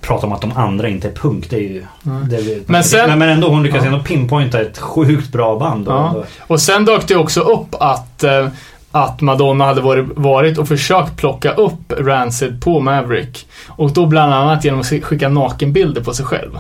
prata 0.02 0.28
om 0.28 0.34
att 0.34 0.42
de 0.42 0.52
andra 0.52 0.88
inte 0.90 1.08
är 1.08 1.12
punk. 1.12 1.50
Det 1.50 1.56
är 1.56 1.60
ju... 1.60 1.86
Det 2.30 2.36
är, 2.36 2.62
Men 2.72 2.84
sen- 2.84 3.10
men, 3.10 3.20
men 3.20 3.30
ändå, 3.30 3.48
hon 3.50 3.64
lyckas 3.64 3.82
Ja. 3.86 3.92
ändå 3.92 4.04
pinpointa 4.04 4.62
ett 4.62 4.78
sjukt 4.78 5.30
bra 5.32 5.60
band. 5.60 5.88
Och, 5.88 5.94
Ja. 5.94 6.24
Och 6.48 6.62
sen 6.62 6.86
dök 6.86 7.08
det 7.08 7.16
också 7.16 7.42
upp 7.42 7.76
att, 7.80 8.24
eh, 8.24 8.48
att 8.96 9.22
Madonna 9.22 9.66
hade 9.66 9.82
varit, 9.82 10.06
varit 10.16 10.58
och 10.58 10.68
försökt 10.68 11.18
plocka 11.18 11.52
upp 11.52 11.94
Rancid 12.00 12.62
på 12.64 12.80
Maverick. 12.80 13.48
Och 13.68 13.94
då 13.94 14.06
bland 14.06 14.34
annat 14.34 14.66
genom 14.66 14.80
att 14.80 14.86
skicka 14.86 15.30
nakenbilder 15.30 16.02
på 16.02 16.14
sig 16.14 16.26
själv. 16.26 16.52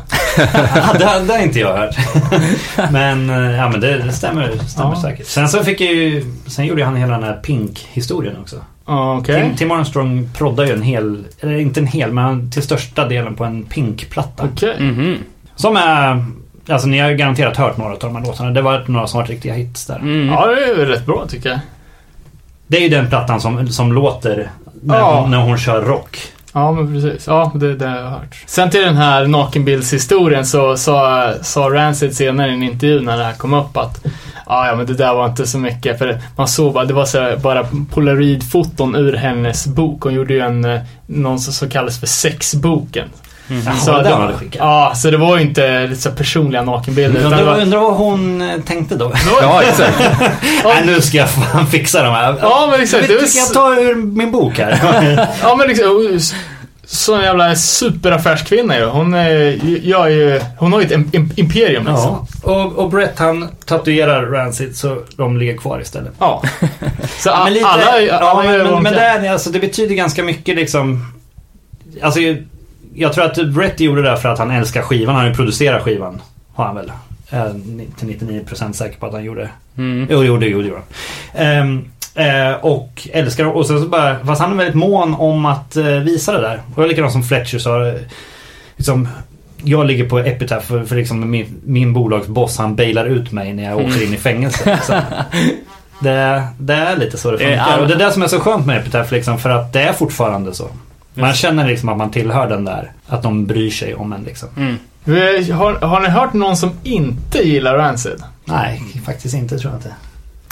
Det, 0.98 1.06
har 1.34 1.43
inte 1.43 1.60
jag 1.60 1.78
hört. 1.78 1.95
men, 2.91 3.30
eh, 3.30 3.58
ja, 3.58 3.69
men 3.69 3.80
det, 3.82 3.98
det 3.98 4.12
stämmer, 4.12 4.48
det 4.48 4.65
stämmer 4.65 4.89
Ja. 4.95 5.02
säkert. 5.02 5.28
Sen 5.28 5.50
så 5.50 5.63
fick 5.63 5.82
jag 5.82 5.93
ju... 5.93 6.26
Sen 6.48 6.65
gjorde 6.65 6.86
han 6.86 6.95
hela 6.95 7.13
den 7.13 7.24
här 7.24 7.34
Pink-historien 7.34 8.36
också. 8.41 8.56
Okej. 8.86 9.41
Tim, 9.41 9.56
Tim 9.56 9.71
Armstrong 9.71 10.30
proddar 10.38 10.65
ju 10.65 10.74
en 10.74 10.82
hel, 10.82 11.24
eller 11.39 11.58
inte 11.58 11.80
en 11.80 11.88
hel, 11.88 12.12
men 12.12 12.52
till 12.52 12.63
största 12.63 13.08
delen 13.08 13.36
på 13.36 13.43
en 13.43 13.63
Pink-platta. 13.63 14.43
Okej. 14.54 14.76
Mhm. 14.80 15.17
Som 15.56 15.78
är, 15.78 16.26
alltså 16.69 16.88
ni 16.88 17.00
har 17.00 17.10
ju 17.10 17.15
garanterat 17.15 17.58
hört 17.58 17.78
några 17.78 17.93
av 17.93 18.00
de 18.00 18.15
här 18.15 18.26
låtarna. 18.26 18.52
Det 18.52 18.62
var 18.62 18.84
några 18.88 19.08
som 19.08 19.19
varit 19.19 19.30
riktiga 19.30 19.54
hits 19.54 19.86
där. 19.86 20.00
Mm. 20.00 20.28
Ja, 20.28 20.45
det 20.48 20.63
är 20.63 20.67
ju 20.67 20.86
rätt 20.86 21.06
bra 21.06 21.26
tycker 21.30 21.50
jag. 21.50 21.60
Det 22.67 22.78
är 22.78 22.82
ju 22.82 22.89
den 22.89 23.10
plattan 23.10 23.41
som, 23.41 23.67
som 23.67 23.93
låter 23.93 24.49
när, 24.82 24.97
Ja. 24.99 25.19
hon, 25.21 25.32
när 25.32 25.38
hon 25.41 25.58
kör 25.58 25.82
rock. 25.82 26.17
Ja, 26.54 26.71
men 26.71 26.93
precis. 26.93 27.28
Ja, 27.28 27.51
det, 27.56 27.75
det 27.75 27.88
har 27.88 27.97
jag 27.97 28.10
hört. 28.10 28.43
Sen 28.45 28.69
till 28.69 28.82
den 28.82 28.95
här 28.95 29.28
nakenbildshistorien 29.28 30.45
så 30.45 30.78
sa, 30.78 31.34
sa 31.41 31.60
Rancid 31.69 32.15
senare 32.15 32.51
i 32.51 32.54
en 32.54 32.63
intervju 32.63 33.01
när 33.01 33.17
det 33.17 33.23
här 33.23 33.34
kom 33.34 33.54
upp 33.54 33.78
att 33.78 34.06
Ja, 34.47 34.67
ja, 34.67 34.75
men 34.75 34.86
det 34.86 34.93
där 34.93 35.13
var 35.13 35.25
inte 35.25 35.47
så 35.47 35.58
mycket 35.58 35.97
för 35.97 36.19
man 36.38 36.47
såg 36.47 36.73
bara, 36.73 36.86
det 36.86 36.93
var 36.93 37.06
så 37.06 37.36
bara 37.41 37.65
polaroidfoton 37.91 38.95
ur 38.95 39.13
hennes 39.13 39.67
bok. 39.67 40.01
Hon 40.04 40.13
gjorde 40.13 40.34
ju 40.34 40.39
en, 40.39 40.65
eh, 40.65 40.80
någon 41.08 41.39
som, 41.39 41.54
som 41.54 41.69
kallas 41.69 41.99
för 41.99 42.08
sexboken. 42.08 43.08
Jaha, 43.48 43.76
Så 43.76 43.92
det 43.98 44.04
det, 44.04 44.10
hon 44.12 44.22
hade 44.22 44.34
skickat. 44.34 44.56
ja, 44.60 44.94
så 44.96 45.12
det 45.12 45.18
var 45.18 45.38
ju 45.38 45.42
inte 45.44 45.88
lite 45.88 46.02
så 46.02 46.12
personliga 46.12 46.62
nakenbilder. 46.62 47.20
det 47.20 47.26
Undrar, 47.26 47.44
var, 47.44 47.62
undrar 47.62 47.80
vad 47.80 47.94
hon 47.94 48.42
eh, 48.42 48.60
tänkte 48.62 48.96
då. 48.96 49.14
Ja, 49.42 49.64
exakt. 49.64 50.00
Nej, 50.64 50.84
nu 50.86 51.02
ska 51.02 51.18
jag 51.18 51.30
fan 51.30 51.68
fixa 51.68 52.04
de 52.04 52.14
här. 52.14 52.36
Ja, 52.42 52.68
men 52.72 52.82
exakt. 52.82 53.02
Jag, 53.02 53.10
Det 53.10 53.14
vet, 53.14 53.22
var 53.24 53.28
ska 53.28 53.40
jag 53.40 53.46
s- 53.48 53.54
ta 53.54 53.82
ur 53.82 53.96
min 53.96 54.32
bok 54.32 54.58
här? 54.58 55.28
Ja 55.42 55.56
men 55.56 55.68
liksom, 55.68 56.20
så 56.88 57.16
en 57.16 57.22
jävla 57.24 57.56
superaffärskvinna 57.56 58.78
ju. 58.78 58.86
Hon, 58.86 59.14
är, 59.14 59.30
gör 59.84 60.08
ju, 60.08 60.42
hon 60.58 60.74
har 60.74 60.80
ju 60.80 60.86
ett 60.86 60.92
im- 60.92 61.12
im- 61.12 61.32
imperium 61.36 61.88
liksom. 61.88 62.28
ja. 62.46 62.64
och, 62.66 62.74
och 62.76 62.90
Brett 62.90 63.20
han 63.20 63.48
tatuerar 63.66 64.26
Rancid 64.26 64.78
så 64.78 64.98
de 65.18 65.38
ligger 65.38 65.58
kvar 65.58 65.80
istället. 65.82 66.12
Ja. 66.20 66.44
Så 67.20 67.30
men 67.44 67.54
lite, 67.54 67.66
alla, 67.68 68.00
ja, 68.02 68.14
alla 68.16 68.44
men, 68.44 68.64
men, 68.64 68.84
men 68.84 68.94
det, 68.94 69.00
är- 69.00 69.32
alltså, 69.32 69.50
det 69.50 69.60
betyder 69.60 69.96
ganska 69.96 70.24
mycket 70.24 70.56
liksom. 70.56 71.14
Alltså, 72.02 72.20
jag 72.96 73.14
tror 73.14 73.26
att 73.26 73.48
Brett 73.48 73.80
gjorde 73.80 74.02
det 74.02 74.18
för 74.18 74.30
att 74.30 74.40
han 74.40 74.52
älskar 74.52 74.82
skivan. 74.82 75.16
Han 75.16 75.34
producerat 75.34 75.84
skivan. 75.84 76.22
Har 76.54 76.66
han 76.66 76.76
väl. 76.76 76.92
Eh, 77.30 77.52
till 77.98 78.08
99% 78.08 78.72
säker 78.72 79.00
på 79.00 79.06
att 79.06 79.14
han 79.14 79.24
gjorde. 79.24 79.50
Mm. 79.78 80.08
Jo, 80.10 80.24
jo, 80.24 80.38
det 80.38 80.48
gjorde 80.48 80.72
han. 80.72 80.84
Ehm, 81.46 81.86
eh, 82.16 82.54
och 82.54 83.08
älskar 83.14 83.46
och 83.46 83.68
sen 83.68 83.82
så 83.82 83.88
bara, 83.88 84.26
fast 84.26 84.42
han 84.42 84.52
är 84.52 84.56
väldigt 84.56 84.76
mån 84.76 85.14
om 85.14 85.46
att 85.46 85.76
eh, 85.76 85.86
visa 85.86 86.32
det 86.32 86.42
där. 86.42 86.62
Och 86.76 86.82
det 86.82 86.88
är 86.88 86.90
likadant 86.90 87.14
som 87.14 87.24
Fletcher 87.24 87.58
sa. 87.58 87.94
Liksom, 88.76 89.08
jag 89.64 89.86
ligger 89.86 90.10
på 90.10 90.20
Epitaph 90.20 90.66
för, 90.66 90.84
för 90.84 90.96
liksom 90.96 91.32
min, 91.32 91.62
min 91.66 91.94
bolagsboss 91.94 92.58
han 92.58 92.76
bailar 92.76 93.06
ut 93.06 93.32
mig 93.32 93.54
när 93.54 93.64
jag 93.64 93.78
åker 93.78 94.04
in 94.04 94.14
i 94.14 94.18
fängelse. 94.18 94.76
Liksom. 94.76 95.02
Det, 96.00 96.48
det 96.60 96.74
är 96.74 96.98
lite 96.98 97.18
så 97.18 97.32
det 97.32 97.38
funkar. 97.38 97.80
Och 97.80 97.88
det 97.88 97.94
är 97.94 97.98
det 97.98 98.12
som 98.12 98.22
är 98.22 98.28
så 98.28 98.40
skönt 98.40 98.66
med 98.66 98.78
Epitaph 98.78 99.14
liksom, 99.14 99.40
för 99.40 99.50
att 99.50 99.74
det 99.74 99.82
är 99.82 99.94
fortfarande 99.94 100.54
så. 100.54 100.70
Man 101.15 101.34
känner 101.34 101.67
liksom 101.67 101.89
att 101.89 101.97
man 101.97 102.12
tillhör 102.12 102.49
den 102.49 102.65
där. 102.65 102.91
Att 103.08 103.23
de 103.23 103.45
bryr 103.45 103.71
sig 103.71 103.95
om 103.95 104.13
en 104.13 104.23
liksom. 104.23 104.49
Mm. 104.58 104.78
Har, 105.58 105.73
har 105.73 105.99
ni 106.01 106.08
hört 106.08 106.34
någon 106.34 106.58
som 106.58 106.71
inte 106.84 107.47
gillar 107.47 107.78
Rancid? 107.78 108.23
Nej, 108.45 108.82
faktiskt 109.06 109.36
inte 109.36 109.60
tror 109.60 109.71
jag 109.73 109.80
inte. 109.80 109.93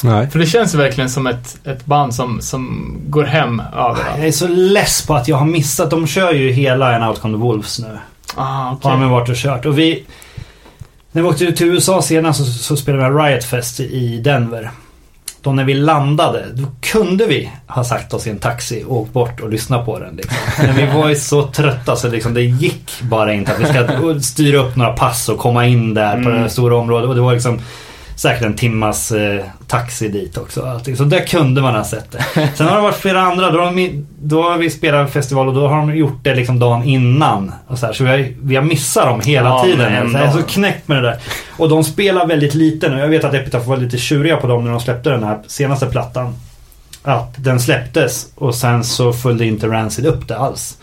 Nej. 0.03 0.29
För 0.29 0.39
det 0.39 0.45
känns 0.45 0.73
verkligen 0.73 1.09
som 1.09 1.27
ett, 1.27 1.57
ett 1.67 1.85
band 1.85 2.15
som, 2.15 2.41
som 2.41 2.93
går 3.07 3.23
hem 3.23 3.59
överallt. 3.59 3.99
Jag 4.17 4.27
är 4.27 4.31
så 4.31 4.47
less 4.47 5.05
på 5.07 5.15
att 5.15 5.27
jag 5.27 5.37
har 5.37 5.45
missat. 5.45 5.89
De 5.89 6.07
kör 6.07 6.31
ju 6.33 6.51
hela 6.51 6.95
en 6.95 7.03
Outcome 7.03 7.37
the 7.37 7.41
Wolves 7.41 7.79
nu. 7.79 7.97
Ah, 8.35 8.43
Har 8.43 8.73
okej. 8.73 8.91
de 8.91 9.09
varit 9.09 9.29
och 9.29 9.35
kört. 9.35 9.65
Och 9.65 9.79
vi... 9.79 10.03
När 11.11 11.21
vi 11.21 11.27
åkte 11.27 11.51
till 11.51 11.67
USA 11.67 12.01
senast 12.01 12.39
så, 12.39 12.45
så 12.45 12.77
spelade 12.77 13.09
vi 13.09 13.19
Riot 13.19 13.43
Fest 13.43 13.79
i 13.79 14.17
Denver. 14.17 14.71
Då 15.43 15.51
när 15.51 15.63
vi 15.63 15.73
landade, 15.73 16.45
då 16.53 16.63
kunde 16.81 17.25
vi 17.25 17.49
ha 17.67 17.83
sagt 17.83 18.13
oss 18.13 18.27
i 18.27 18.29
en 18.29 18.39
taxi 18.39 18.83
och 18.87 18.97
åkt 19.01 19.13
bort 19.13 19.39
och 19.39 19.49
lyssnat 19.49 19.85
på 19.85 19.99
den. 19.99 20.15
Liksom. 20.15 20.37
Men 20.57 20.75
vi 20.75 20.85
var 20.85 21.09
ju 21.09 21.15
så 21.15 21.47
trötta 21.47 21.95
så 21.95 22.07
liksom, 22.09 22.33
det 22.33 22.41
gick 22.41 22.91
bara 23.01 23.33
inte 23.33 23.51
att 23.53 23.59
vi 23.59 23.65
ska 23.65 24.19
styra 24.21 24.57
upp 24.57 24.75
några 24.75 24.93
pass 24.93 25.29
och 25.29 25.37
komma 25.39 25.65
in 25.67 25.93
där 25.93 26.13
på 26.13 26.19
det 26.19 26.29
här 26.29 26.37
Mm. 26.37 26.49
stora 26.49 26.75
området. 26.77 27.09
Och 27.09 27.15
det 27.15 27.21
var 27.21 27.33
liksom 27.33 27.59
säkert 28.15 28.43
en 28.43 28.55
timmas 28.55 29.11
eh, 29.11 29.45
taxi 29.67 30.07
dit 30.07 30.37
också. 30.37 30.81
Så 30.97 31.03
där 31.03 31.25
kunde 31.25 31.61
man 31.61 31.75
ha 31.75 31.83
sett 31.83 32.11
det. 32.11 32.49
Sen 32.55 32.67
har 32.67 32.75
det 32.75 32.81
varit 32.81 32.95
flera 32.95 33.21
andra. 33.21 33.51
Då 33.51 33.59
har, 33.59 33.71
de, 33.71 34.05
då 34.21 34.43
har 34.43 34.57
vi 34.57 34.69
spelat 34.69 35.11
festival 35.13 35.47
och 35.47 35.53
då 35.53 35.67
har 35.67 35.77
de 35.77 35.95
gjort 35.95 36.19
det 36.23 36.35
liksom 36.35 36.59
dagen 36.59 36.83
innan. 36.83 37.51
Och 37.67 37.79
så 37.79 37.85
här, 37.85 37.93
så 37.93 38.03
vi 38.03 38.09
har, 38.09 38.27
vi 38.41 38.55
har 38.55 38.63
missat 38.63 39.05
dem 39.05 39.21
hela 39.21 39.49
Ja, 39.49 39.63
tiden. 39.63 40.11
Så 40.11 40.17
jag 40.17 40.27
är 40.27 40.31
så 40.31 40.43
knäckt 40.43 40.87
med 40.87 40.97
det 40.97 41.09
där. 41.09 41.17
Och 41.57 41.69
de 41.69 41.83
spelar 41.83 42.27
väldigt 42.27 42.53
lite 42.53 42.89
nu. 42.89 42.99
Jag 42.99 43.07
vet 43.07 43.23
att 43.23 43.33
Epitaph 43.33 43.69
var 43.69 43.77
lite 43.77 43.97
tjuriga 43.97 44.37
på 44.37 44.47
dem 44.47 44.63
när 44.63 44.71
de 44.71 44.79
släppte 44.79 45.09
den 45.09 45.23
här 45.23 45.39
senaste 45.47 45.85
plattan. 45.85 46.35
Att 47.03 47.33
den 47.37 47.59
släpptes 47.59 48.27
och 48.35 48.55
sen 48.55 48.83
så 48.83 49.13
följde 49.13 49.45
inte 49.45 49.67
Rancid 49.67 50.05
upp 50.05 50.27
det 50.27 50.37
alls. 50.37 50.77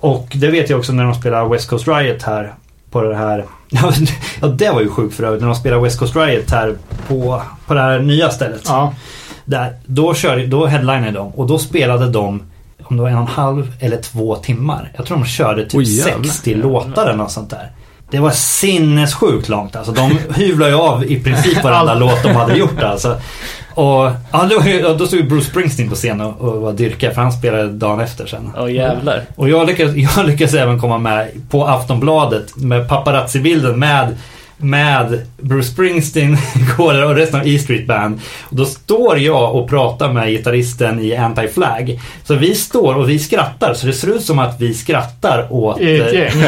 Och 0.00 0.28
det 0.34 0.46
vet 0.50 0.70
jag 0.70 0.78
också 0.78 0.92
när 0.92 1.04
de 1.04 1.14
spelar 1.14 1.48
West 1.48 1.68
Coast 1.68 1.88
Riot 1.88 2.22
här 2.22 2.54
på 2.96 3.02
det 3.02 3.16
här 3.16 3.44
Ja 4.40 4.48
det 4.48 4.70
var 4.70 4.80
ju 4.80 4.88
sjukt 4.88 5.14
för 5.14 5.24
övrigt 5.24 5.40
när 5.40 5.48
de 5.48 5.56
spelar 5.56 5.80
West 5.80 5.98
Coast 5.98 6.16
Riot 6.16 6.50
här 6.50 6.74
på, 7.08 7.42
på 7.66 7.74
det 7.74 7.80
här 7.80 7.98
nya 7.98 8.30
stället. 8.30 8.62
Ja. 8.64 8.94
Där, 9.44 9.76
då, 9.86 10.14
körde, 10.14 10.46
då 10.46 10.66
headlinade 10.66 11.10
de 11.10 11.28
och 11.28 11.46
då 11.46 11.58
spelade 11.58 12.10
de 12.10 12.42
om 12.82 12.96
det 12.96 13.02
var 13.02 13.10
en 13.10 13.16
och 13.16 13.20
en 13.20 13.26
halv 13.26 13.72
eller 13.80 13.96
två 13.96 14.36
timmar. 14.36 14.92
Jag 14.96 15.06
tror 15.06 15.16
de 15.16 15.26
körde 15.26 15.64
typ 15.64 15.74
Oj, 15.74 15.98
jävlar. 15.98 16.24
60 16.24 16.54
låtar 16.54 17.06
eller 17.06 17.16
något 17.16 17.30
sånt 17.30 17.50
där. 17.50 17.70
Det 18.10 18.18
var 18.18 18.30
sinnessjukt 18.30 19.48
långt 19.48 19.76
alltså. 19.76 19.92
De 19.92 20.18
hyvlade 20.34 20.70
ju 20.70 20.76
av 20.76 21.04
i 21.04 21.20
princip 21.20 21.64
varenda 21.64 21.94
låt 21.98 22.22
de 22.22 22.36
hade 22.36 22.56
gjort 22.56 22.82
alltså. 22.82 23.20
Och 23.76 24.10
ja, 24.32 24.48
då, 24.50 24.94
då 24.94 25.06
stod 25.06 25.28
Bruce 25.28 25.50
Springsteen 25.50 25.88
på 25.88 25.94
scen 25.94 26.20
och, 26.20 26.40
och 26.40 26.60
var 26.60 26.72
dyrkad 26.72 27.14
för 27.14 27.22
han 27.22 27.32
spelade 27.32 27.68
dagen 27.68 28.00
efter 28.00 28.26
sen. 28.26 28.50
Åh 28.58 28.72
jävlar. 28.72 29.22
Och 29.36 29.48
jag 29.48 29.66
lyckas, 29.66 29.90
jag 30.16 30.26
lyckas 30.26 30.54
även 30.54 30.80
komma 30.80 30.98
med 30.98 31.28
på 31.50 31.66
Aftonbladet 31.66 32.56
med 32.56 32.88
paparazzi-bilden 32.88 33.78
med 33.78 34.16
med 34.58 35.26
Bruce 35.40 35.68
Springsteen 35.68 36.36
går 36.76 37.04
och 37.04 37.14
resten 37.14 37.40
av 37.40 37.46
E 37.46 37.58
Street 37.58 37.86
Band. 37.86 38.20
Och 38.42 38.56
då 38.56 38.64
står 38.64 39.18
jag 39.18 39.54
och 39.54 39.68
pratar 39.68 40.12
med 40.12 40.28
gitarristen 40.28 41.00
i 41.00 41.16
Anti-Flag. 41.16 42.00
Så 42.24 42.34
vi 42.34 42.54
står 42.54 42.94
och 42.94 43.10
vi 43.10 43.18
skrattar. 43.18 43.74
Så 43.74 43.86
det 43.86 43.92
ser 43.92 44.16
ut 44.16 44.22
som 44.22 44.38
att 44.38 44.60
vi 44.60 44.74
skrattar 44.74 45.52
åt... 45.52 45.80
I 45.80 45.98
ett 45.98 46.12
eh, 46.12 46.20
gäng. 46.20 46.30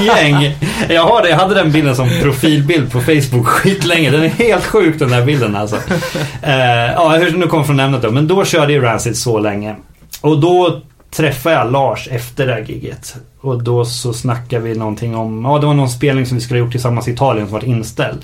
i 0.00 0.08
ett 0.08 0.16
gäng. 0.22 0.54
Jag 0.88 1.04
har 1.04 1.22
det. 1.22 1.28
Jag 1.28 1.36
hade 1.36 1.54
den 1.54 1.72
bilden 1.72 1.96
som 1.96 2.08
profilbild 2.22 2.92
på 2.92 3.00
Facebook 3.00 3.46
skitlänge. 3.46 4.10
Den 4.10 4.22
är 4.22 4.28
helt 4.28 4.64
sjuk 4.64 4.98
den 4.98 5.10
där 5.10 5.24
bilden 5.24 5.56
alltså. 5.56 5.76
Eh, 6.42 6.92
ja, 6.94 7.08
hur 7.08 7.36
nu 7.36 7.46
kommer 7.46 7.64
från 7.64 7.80
ämnet 7.80 8.02
då. 8.02 8.10
Men 8.10 8.28
då 8.28 8.44
körde 8.44 8.72
ju 8.72 8.80
Rancid 8.80 9.16
så 9.16 9.38
länge. 9.38 9.76
Och 10.20 10.38
då 10.38 10.80
träffade 11.16 11.54
jag 11.54 11.72
Lars 11.72 12.08
efter 12.08 12.46
det 12.46 12.52
här 12.52 12.60
giget. 12.60 13.16
Och 13.40 13.62
då 13.62 13.84
så 13.84 14.12
snackade 14.12 14.62
vi 14.62 14.74
någonting 14.74 15.16
om, 15.16 15.44
ja 15.44 15.58
det 15.58 15.66
var 15.66 15.74
någon 15.74 15.90
spelning 15.90 16.26
som 16.26 16.36
vi 16.36 16.40
skulle 16.40 16.60
ha 16.60 16.64
gjort 16.64 16.72
tillsammans 16.72 17.08
i 17.08 17.10
Italien 17.10 17.46
som 17.46 17.52
varit 17.52 17.66
inställd. 17.66 18.18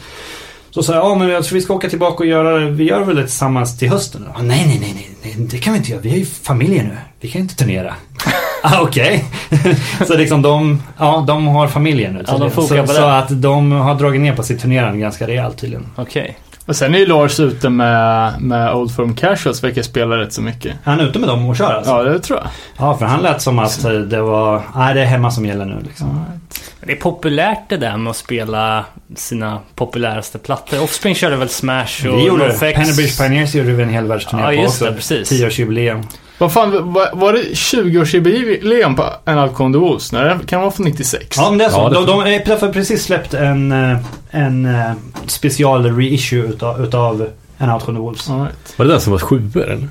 Så 0.70 0.82
sa 0.82 0.94
jag, 0.94 1.04
ja 1.04 1.14
men 1.14 1.28
jag 1.28 1.44
tror 1.44 1.54
vi 1.54 1.60
ska 1.60 1.74
åka 1.74 1.88
tillbaka 1.88 2.16
och 2.24 2.26
göra 2.26 2.58
det, 2.58 2.70
vi 2.70 2.84
gör 2.84 3.04
väl 3.04 3.16
det 3.16 3.22
tillsammans 3.22 3.78
till 3.78 3.88
hösten? 3.88 4.24
Ja, 4.34 4.42
nej, 4.42 4.64
nej, 4.66 4.78
nej, 4.80 5.10
nej, 5.22 5.46
det 5.50 5.58
kan 5.58 5.72
vi 5.72 5.78
inte 5.78 5.90
göra. 5.90 6.00
Vi 6.00 6.10
har 6.10 6.16
ju 6.16 6.26
familjer 6.26 6.82
nu. 6.82 6.96
Vi 7.20 7.28
kan 7.28 7.40
inte 7.40 7.56
turnera. 7.56 7.94
Ah, 8.62 8.80
Okej. 8.80 9.24
så 10.06 10.16
liksom 10.16 10.42
de, 10.42 10.82
ja, 10.98 11.24
de 11.26 11.46
har 11.46 11.68
familjer 11.68 12.10
nu 12.10 12.24
Ja, 12.26 12.38
de 12.38 12.50
så, 12.50 12.86
så 12.86 13.02
att 13.04 13.42
de 13.42 13.72
har 13.72 13.94
dragit 13.94 14.20
ner 14.20 14.36
på 14.36 14.42
sitt 14.42 14.60
turnerande 14.60 14.98
ganska 14.98 15.26
rejält 15.26 15.58
tydligen. 15.58 15.86
Okej. 15.96 16.38
Och 16.68 16.76
sen 16.76 16.94
är 16.94 16.98
ju 16.98 17.06
Lars 17.06 17.40
ute 17.40 17.68
med, 17.68 18.32
med 18.40 18.74
Old 18.74 18.96
Firm 18.96 19.14
Casuals, 19.14 19.64
vilket 19.64 19.84
spelar 19.84 20.18
rätt 20.18 20.32
så 20.32 20.42
mycket. 20.42 20.72
Är 20.84 20.90
han 20.90 21.00
ute 21.00 21.18
med 21.18 21.28
dem 21.28 21.46
och 21.48 21.56
kör 21.56 21.72
alltså? 21.72 21.90
Ja, 21.92 22.02
det 22.02 22.18
tror 22.18 22.38
jag. 22.38 22.48
Ja, 22.76 22.98
för 22.98 23.06
han 23.06 23.22
lät 23.22 23.42
som 23.42 23.58
att 23.58 23.82
det 24.10 24.22
var, 24.22 24.62
nej 24.74 24.94
det 24.94 25.00
är 25.00 25.04
hemma 25.04 25.30
som 25.30 25.46
gäller 25.46 25.64
nu 25.64 25.76
liksom. 25.86 26.24
Det 26.84 26.92
är 26.92 26.96
populärt 26.96 27.68
det 27.68 27.76
där 27.76 27.96
med 27.96 28.10
att 28.10 28.16
spela 28.16 28.84
sina 29.16 29.58
populäraste 29.74 30.38
plattor. 30.38 30.82
Offspring 30.82 31.14
körde 31.14 31.36
väl 31.36 31.48
Smash 31.48 32.06
och 32.08 32.18
Vi 32.18 32.26
gjorde 32.26 32.46
det. 32.48 32.58
Pennybridge 32.74 33.18
Pioneers 33.22 33.54
gjorde 33.54 33.72
vi 33.72 33.82
en 33.82 33.88
hel 33.88 34.06
världsturné 34.06 34.42
Ja, 34.42 34.48
på 34.48 34.54
just 34.54 34.72
också. 34.82 34.84
det, 34.84 34.92
precis. 34.92 35.32
10-årsjubileum. 35.32 36.02
Vad 36.38 36.52
fan, 36.52 36.92
var, 36.92 37.08
var 37.12 37.32
det 37.32 37.42
20-årsjubileum 37.42 38.96
på 38.96 39.04
En 39.24 39.38
Out 39.38 39.60
on 39.60 39.72
the 39.72 39.78
Wolves? 39.78 40.12
Nej, 40.12 40.36
det 40.40 40.46
kan 40.46 40.60
vara 40.60 40.70
från 40.70 40.86
96. 40.86 41.36
Ja, 41.36 41.50
men 41.50 41.58
det 41.58 41.64
är 41.64 41.68
så. 41.70 41.76
Ja, 41.76 41.88
det- 41.88 42.06
de, 42.06 42.24
de 42.24 42.42
därför 42.46 42.72
precis 42.72 43.04
släppt 43.04 43.34
en, 43.34 43.72
eh, 43.72 43.98
en 44.30 44.64
eh, 44.66 44.90
special 45.26 45.96
reissue 45.96 46.42
utav, 46.48 46.84
utav 46.84 47.26
An 47.58 47.70
Out 47.70 47.88
on 47.88 47.94
the 47.94 48.00
Wolves. 48.00 48.28
Right. 48.28 48.74
Var 48.76 48.86
det 48.86 48.92
den 48.92 49.00
som 49.00 49.12
var 49.12 49.18
sjuor 49.20 49.62
eller? 49.70 49.88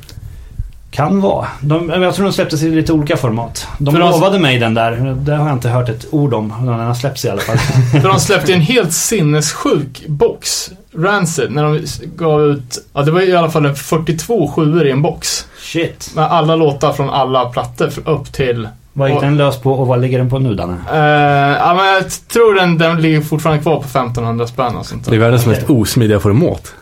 Kan 0.91 1.21
vara. 1.21 1.47
De, 1.61 1.89
jag 1.89 2.15
tror 2.15 2.25
de 2.25 2.33
släpptes 2.33 2.63
i 2.63 2.69
lite 2.69 2.93
olika 2.93 3.17
format. 3.17 3.67
De 3.77 3.93
För 3.93 3.99
de- 4.01 4.11
lovade 4.11 4.39
mig 4.39 4.59
den 4.59 4.73
där. 4.73 5.15
Det 5.19 5.35
har 5.35 5.47
jag 5.47 5.55
inte 5.55 5.69
hört 5.69 5.89
ett 5.89 6.05
ord 6.11 6.33
om. 6.33 6.53
Den 6.59 6.67
har 6.79 6.93
släppts 6.93 7.25
i 7.25 7.29
alla 7.29 7.41
fall. 7.41 7.57
För 8.01 8.07
de 8.09 8.19
släppte 8.19 8.53
en 8.53 8.61
helt 8.61 8.93
sinnessjuk 8.93 10.03
box, 10.07 10.69
Rancid, 10.97 11.51
när 11.51 11.63
de 11.63 11.79
gav 12.15 12.41
ut, 12.41 12.85
ja 12.93 13.01
det 13.01 13.11
var 13.11 13.21
i 13.21 13.35
alla 13.35 13.49
fall 13.51 13.65
en 13.65 13.75
42 13.75 14.47
sjuor 14.47 14.87
i 14.87 14.91
en 14.91 15.01
box. 15.01 15.45
Shit. 15.59 16.11
Med 16.15 16.25
alla 16.25 16.55
låtar 16.55 16.93
från 16.93 17.09
alla 17.09 17.45
plattor 17.45 17.89
upp 18.05 18.33
till 18.33 18.67
Vad 18.93 19.09
gick 19.09 19.17
Och- 19.17 19.23
den 19.23 19.37
lös 19.37 19.57
på 19.61 19.71
och 19.71 19.87
vad 19.87 20.01
ligger 20.01 20.17
den 20.17 20.29
på 20.29 20.39
nu 20.39 20.53
Danne? 20.55 20.77
Eh, 20.93 21.57
ja, 21.57 21.73
men 21.73 21.85
jag 21.85 22.03
tror 22.27 22.55
den, 22.55 22.77
den 22.77 23.01
ligger 23.01 23.21
fortfarande 23.21 23.61
kvar 23.63 23.75
på 23.75 23.81
1500 23.83 24.47
spänn 24.47 24.75
och 24.75 24.85
sånt 24.85 25.05
Det 25.05 25.09
är 25.09 25.11
där. 25.11 25.19
världens 25.19 25.45
mest 25.45 25.69
osmidiga 25.69 26.19
format. 26.19 26.73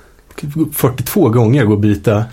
42 0.74 1.30
gånger 1.30 1.66
gå 1.66 1.74
och 1.74 1.80
byta. 1.80 2.24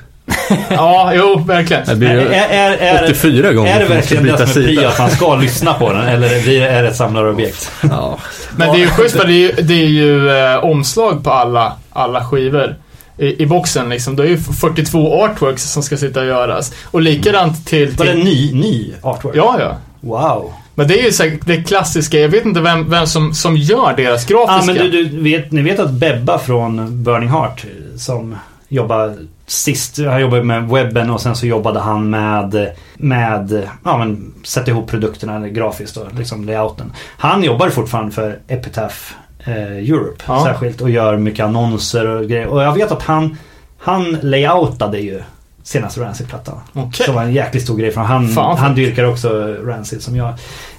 Ja, 0.70 1.12
jo, 1.14 1.44
verkligen. 1.46 1.86
Det 1.86 1.96
blir 1.96 2.08
Är, 2.08 2.20
ju 2.20 2.26
är, 2.32 2.72
är, 2.72 3.04
84 3.04 3.52
gånger 3.52 3.76
är 3.76 3.80
det 3.80 3.94
verkligen 3.94 4.24
det 4.24 4.46
som 4.46 4.62
är 4.62 4.66
prio 4.66 4.86
att 4.86 4.98
man 4.98 5.10
ska 5.10 5.36
lyssna 5.36 5.74
på 5.74 5.92
den? 5.92 6.08
Eller 6.08 6.28
det, 6.28 6.58
är 6.58 6.82
det 6.82 6.88
ett 6.88 6.96
samlarobjekt? 6.96 7.70
Ja. 7.90 8.18
Men 8.56 8.72
det 8.72 8.76
är 8.76 8.84
ju 8.84 8.88
schysst 8.88 9.16
det 9.16 9.22
är 9.22 9.28
ju, 9.28 9.52
det 9.52 9.74
är 9.74 9.88
ju 9.88 10.30
eh, 10.30 10.64
omslag 10.64 11.24
på 11.24 11.30
alla, 11.30 11.72
alla 11.90 12.24
skivor. 12.24 12.76
I, 13.18 13.42
I 13.42 13.46
boxen 13.46 13.88
liksom. 13.88 14.16
Det 14.16 14.22
är 14.22 14.26
ju 14.26 14.38
42 14.38 15.22
artworks 15.24 15.62
som 15.62 15.82
ska 15.82 15.96
sitta 15.96 16.20
och 16.20 16.26
göras. 16.26 16.72
Och 16.84 17.02
likadant 17.02 17.66
till... 17.66 17.90
Var 17.90 18.06
det 18.06 18.14
ny, 18.14 18.52
ny 18.52 18.92
artwork? 19.02 19.36
ja, 19.36 19.56
ja. 19.60 19.76
Wow. 20.00 20.52
Men 20.74 20.88
det 20.88 21.00
är 21.00 21.04
ju 21.04 21.12
säkert 21.12 21.46
det 21.46 21.62
klassiska. 21.62 22.18
Jag 22.18 22.28
vet 22.28 22.44
inte 22.44 22.60
vem, 22.60 22.90
vem 22.90 23.06
som, 23.06 23.34
som 23.34 23.56
gör 23.56 23.94
deras 23.96 24.26
grafiska. 24.26 24.72
Ja, 24.72 24.82
men 24.82 24.90
du, 24.90 25.04
du 25.04 25.22
vet, 25.22 25.52
ni 25.52 25.62
vet 25.62 25.80
att 25.80 25.90
Bebba 25.90 26.38
från 26.38 27.02
Burning 27.02 27.28
Heart 27.28 27.64
som 27.96 28.36
jobbar 28.68 29.16
sist, 29.46 29.98
han 29.98 30.20
jobbade 30.20 30.42
med 30.42 30.68
webben 30.68 31.10
och 31.10 31.20
sen 31.20 31.36
så 31.36 31.46
jobbade 31.46 31.80
han 31.80 32.10
med, 32.10 32.72
med 32.94 33.68
ja 33.84 33.98
men 33.98 34.34
sätta 34.44 34.70
ihop 34.70 34.90
produkterna 34.90 35.48
grafiskt 35.48 35.96
och 35.96 36.14
liksom 36.14 36.44
layouten. 36.44 36.92
Han 37.18 37.42
jobbar 37.44 37.70
fortfarande 37.70 38.12
för 38.12 38.38
Epitaph 38.48 38.96
eh, 39.44 39.52
Europe 39.62 40.24
Ja. 40.26 40.44
särskilt 40.44 40.80
och 40.80 40.90
gör 40.90 41.16
mycket 41.16 41.44
annonser 41.44 42.06
och 42.06 42.28
grejer. 42.28 42.46
Och 42.46 42.62
jag 42.62 42.72
vet 42.74 42.92
att 42.92 43.02
han, 43.02 43.36
han 43.78 44.12
layoutade 44.22 44.98
ju 44.98 45.22
senaste 45.62 46.00
Rancid-plattan. 46.00 46.60
Okej. 46.72 47.06
Som 47.06 47.14
var 47.14 47.22
en 47.22 47.32
jäkligt 47.32 47.62
stor 47.64 47.76
grej 47.76 47.90
för 47.90 48.00
han, 48.00 48.28
Fan. 48.28 48.58
han 48.58 48.74
dyrkar 48.74 49.04
också 49.04 49.56
Rancid 49.64 50.02
som 50.02 50.16
jag. 50.16 50.28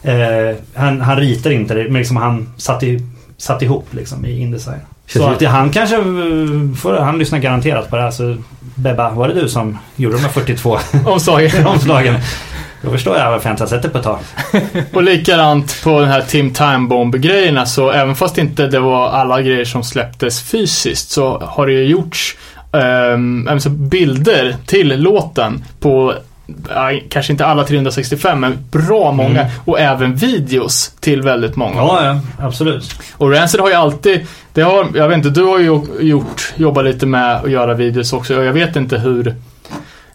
Eh, 0.04 0.56
han, 0.74 1.02
han 1.02 1.18
ritar 1.18 1.52
inte 1.52 1.74
det, 1.74 1.84
men 1.84 1.94
liksom 1.94 2.18
han 2.18 2.54
satte, 2.58 2.86
satte 3.38 3.66
ihop 3.66 3.88
liksom 3.94 4.26
i 4.26 4.40
Indesign. 4.40 4.80
Så 5.14 5.30
att 5.30 5.44
han 5.44 5.72
kanske 5.72 5.96
eh, 5.96 6.04
får, 6.78 7.00
han 7.00 7.20
lyssnar 7.20 7.40
garanterat 7.40 7.90
på 7.90 7.96
det 7.96 8.02
här. 8.02 8.12
Så 8.12 8.36
Bebba, 8.76 9.10
var 9.10 9.28
det 9.28 9.34
du 9.34 9.50
som 9.50 9.78
gjorde 9.96 10.16
de 10.16 10.22
här 10.22 10.30
42 10.30 10.78
Omslaget. 11.06 11.66
omslagen? 11.66 12.16
Då 12.82 12.92
förstår 12.92 13.18
jag 13.18 13.32
varför 13.32 13.50
jag 13.50 13.54
inte 13.54 13.64
har 13.64 13.70
sett 13.70 13.82
det 13.82 13.90
på 13.90 13.98
ett 13.98 14.04
tag. 14.04 14.20
Och 14.94 15.04
likadant 15.04 15.84
på 15.84 16.00
den 16.00 16.10
här 16.10 16.22
Tim 16.22 16.54
Time 16.54 16.88
Bomb-grejerna 16.88 17.66
så 17.66 17.92
även 17.92 18.16
fast 18.16 18.38
inte 18.38 18.68
det 18.68 18.80
var 18.80 19.10
alla 19.10 19.42
grejer 19.42 19.66
som 19.66 19.84
släpptes 19.84 20.42
fysiskt 20.42 21.10
så 21.10 21.40
har 21.40 21.68
det 21.68 21.74
ju 21.74 21.84
gjorts 21.84 22.38
alltså 23.50 23.70
bilder 23.70 24.56
till 24.66 25.02
låten 25.02 25.64
på 25.80 26.14
kanske 27.10 27.32
inte 27.34 27.46
alla 27.46 27.64
365 27.64 28.40
men 28.40 28.58
bra 28.72 29.12
många 29.12 29.40
Mm. 29.42 29.52
och 29.66 29.80
även 29.80 30.16
videos 30.16 30.92
till 31.00 31.22
väldigt 31.22 31.56
många. 31.56 31.76
Ja, 31.76 32.06
ja, 32.06 32.46
absolut. 32.46 32.96
Och 33.18 33.32
Rancid 33.32 33.60
har 33.62 33.68
ju 33.70 33.74
alltid, 33.76 34.26
det 34.54 34.62
har, 34.62 34.88
jag 34.96 35.08
vet 35.08 35.18
inte, 35.18 35.30
du 35.30 35.44
har 35.44 35.60
ju 35.60 35.82
gjort, 36.00 36.54
jobbat 36.56 36.86
lite 36.86 37.06
med 37.06 37.36
att 37.36 37.52
göra 37.52 37.74
videos 37.74 38.14
också 38.14 38.38
och 38.38 38.44
jag 38.46 38.54
vet 38.54 38.76
inte 38.76 38.98
hur 38.98 39.36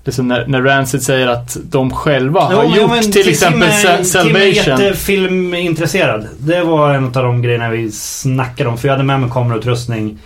Liksom 0.08 0.28
när, 0.28 0.46
när 0.46 0.62
Rancid 0.62 1.02
säger 1.02 1.26
att 1.26 1.56
de 1.70 1.90
själva 1.90 2.40
har 2.40 2.64
Jo, 2.64 2.76
gjort 2.82 2.90
men 2.90 3.02
till 3.02 3.12
Tim 3.12 3.28
exempel 3.28 3.62
är- 3.68 4.02
Sa- 4.04 4.22
Tim 4.22 4.36
är 4.36 4.52
Salvation. 4.52 4.80
jättefilmintresserad. 4.84 6.26
Det 6.38 6.62
var 6.64 6.94
en 6.94 7.04
av 7.04 7.12
de 7.12 7.42
grejerna 7.42 7.70
vi 7.70 7.92
snackade 7.92 8.68
om. 8.70 8.78
För 8.78 8.88
jag 8.88 8.92
hade 8.92 9.04
med 9.04 9.20
mig 9.20 9.30
kamerautrustning 9.30 10.18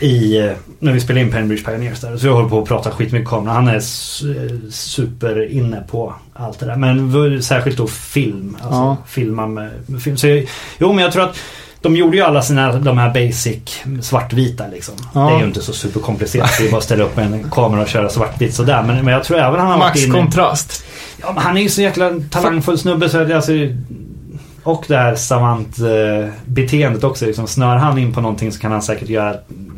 i, 0.00 0.38
eh, 0.38 0.52
när 0.78 0.92
vi 0.92 1.00
spelade 1.00 1.20
in 1.26 1.32
Pennybridge 1.32 1.64
Pioneers 1.64 2.00
där. 2.00 2.16
Så 2.16 2.26
jag 2.26 2.34
håller 2.34 2.48
på 2.48 2.58
att 2.62 2.68
prata 2.68 2.90
skitmycket 2.90 3.28
kamera. 3.28 3.52
Han 3.54 3.68
är 3.68 3.76
s- 3.76 4.22
eh, 4.36 4.70
super 4.70 5.50
inne 5.52 5.82
på 5.90 6.14
allt 6.34 6.58
det 6.58 6.66
där. 6.66 6.76
Men 6.76 7.42
särskilt 7.42 7.76
då 7.76 7.86
film. 7.86 8.56
Alltså 8.62 8.78
Ja. 8.80 8.96
filma 9.06 9.46
med, 9.46 9.70
med 9.86 10.02
film. 10.02 10.16
Så 10.16 10.26
jag, 10.26 10.46
jo 10.78 10.92
men 10.92 11.04
jag 11.04 11.12
tror 11.12 11.22
att 11.24 11.36
de 11.82 11.96
gjorde 11.96 12.16
ju 12.16 12.22
alla 12.22 12.42
sina, 12.42 12.72
de 12.72 12.98
här 12.98 13.08
basic 13.08 13.82
svartvita 14.00 14.64
liksom. 14.72 14.94
Ja. 15.14 15.20
Det 15.20 15.34
är 15.34 15.38
ju 15.38 15.44
inte 15.44 15.62
så 15.62 15.72
superkomplicerat. 15.72 16.50
Det 16.58 16.66
är 16.66 16.70
bara 16.70 16.78
att 16.78 16.84
ställa 16.84 17.04
upp 17.04 17.18
en 17.18 17.50
kamera 17.50 17.82
och 17.82 17.88
köra 17.88 18.08
svartvitt 18.08 18.54
sådär. 18.54 18.82
Men, 18.82 19.04
men 19.04 19.14
jag 19.14 19.24
tror 19.24 19.38
även 19.38 19.60
han 19.60 19.70
har 19.70 19.78
varit 19.78 19.88
Max 19.88 20.04
inne... 20.04 20.14
kontrast. 20.14 20.84
Ja, 21.20 21.32
men 21.32 21.42
han 21.42 21.56
är 21.56 21.62
ju 21.62 21.68
så 21.68 21.82
jäkla 21.82 22.10
talangfull 22.30 22.78
snubbe 22.78 23.08
så 23.08 23.18
att 23.18 23.32
alltså, 23.32 23.52
Och 24.62 24.84
det 24.88 24.96
här 24.96 25.14
savant-beteendet 25.14 27.04
också. 27.04 27.26
Liksom, 27.26 27.46
snör 27.46 27.76
han 27.76 27.98
in 27.98 28.12
på 28.12 28.20
någonting 28.20 28.52
så 28.52 28.60
kan 28.60 28.72
han 28.72 28.82
säkert 28.82 29.08
göra, 29.08 29.34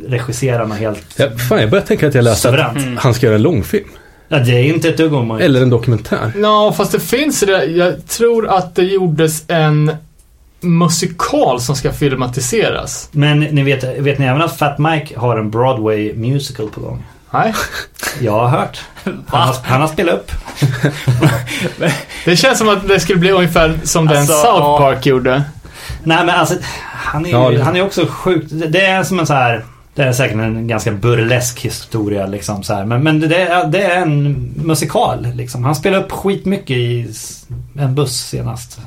regissera 0.07 0.67
något 0.67 0.79
helt 0.79 1.14
Ja, 1.17 1.27
fan, 1.49 1.61
jag 1.61 1.71
börjar 1.71 1.85
tänka 1.85 2.09
att 2.09 2.14
jag 2.14 2.25
läste 2.25 2.67
att. 2.67 2.77
Mm. 2.77 2.97
han 2.97 3.14
ska 3.14 3.27
göra 3.27 3.37
en 3.37 3.43
långfilm. 3.43 3.88
Ja, 4.29 4.38
det 4.38 4.53
är 4.53 4.64
inte 4.64 4.88
ett 4.88 4.97
dugg 4.97 5.14
omöjligt. 5.14 5.45
Eller 5.45 5.62
en 5.62 5.71
dokumentär. 5.71 6.33
Ja, 6.37 6.75
fast 6.77 6.93
det 6.93 7.01
finns 7.01 7.40
det. 7.40 7.64
Jag 7.64 8.07
tror 8.07 8.49
att 8.49 8.75
det 8.75 8.83
gjordes 8.83 9.45
en 9.49 9.93
musikal 10.64 11.61
som 11.61 11.77
ska 11.77 11.92
filmatiseras. 11.92 13.09
Men 13.12 13.40
ni 13.40 13.62
vet, 13.62 13.85
vet 13.98 14.18
ni 14.18 14.27
även 14.27 14.42
att 14.42 14.59
Fat 14.59 14.79
Mike 14.79 15.18
har 15.18 15.37
en 15.38 15.50
Broadway 15.50 16.12
musical 16.14 16.68
på 16.68 16.81
gång? 16.81 17.03
Nej. 17.31 17.55
Jag 18.20 18.33
har 18.33 18.48
hört. 18.48 18.81
Han 19.05 19.24
har, 19.48 19.57
han 19.64 19.81
har 19.81 19.88
spelat 19.88 20.14
upp. 20.14 20.31
Det 22.24 22.37
känns 22.37 22.59
som 22.59 22.68
att 22.68 22.88
det 22.88 23.00
skulle 23.00 23.18
bli 23.18 23.31
ungefär 23.31 23.79
som 23.85 24.07
den 24.07 24.16
Alltså, 24.18 24.33
South 24.33 24.46
ja. 24.59 24.79
Park 24.79 25.07
gjorde. 25.07 25.42
Nej 26.03 26.27
men 26.27 26.31
alltså, 26.35 26.55
han 26.85 27.24
är 27.27 27.29
ju 27.29 27.35
Ja, 27.37 27.50
det- 27.50 27.62
han 27.62 27.77
är 27.77 27.83
också 27.83 28.07
sjukt. 28.07 28.46
Det- 28.50 28.87
är 28.87 29.03
som 29.03 29.20
en 29.20 29.27
så 29.27 29.35
här. 29.35 29.64
Det 29.94 30.03
är 30.03 30.12
säkert 30.12 30.37
en 30.37 30.68
ganska 30.68 30.92
burlesk 30.92 31.61
historia 31.61 32.26
liksom 32.26 32.62
så 32.62 32.74
här. 32.74 32.84
Men, 32.84 33.03
men 33.03 33.20
det, 33.20 33.36
är, 33.43 33.66
det 33.66 33.82
är 33.82 34.03
en 34.03 34.32
musikal 34.57 35.26
liksom. 35.34 35.64
Han 35.64 35.74
spelar 35.74 35.99
upp 35.99 36.12
skitmycket 36.12 36.76
i 36.76 37.14
en 37.78 37.95
buss 37.95 38.16
senast. 38.28 38.78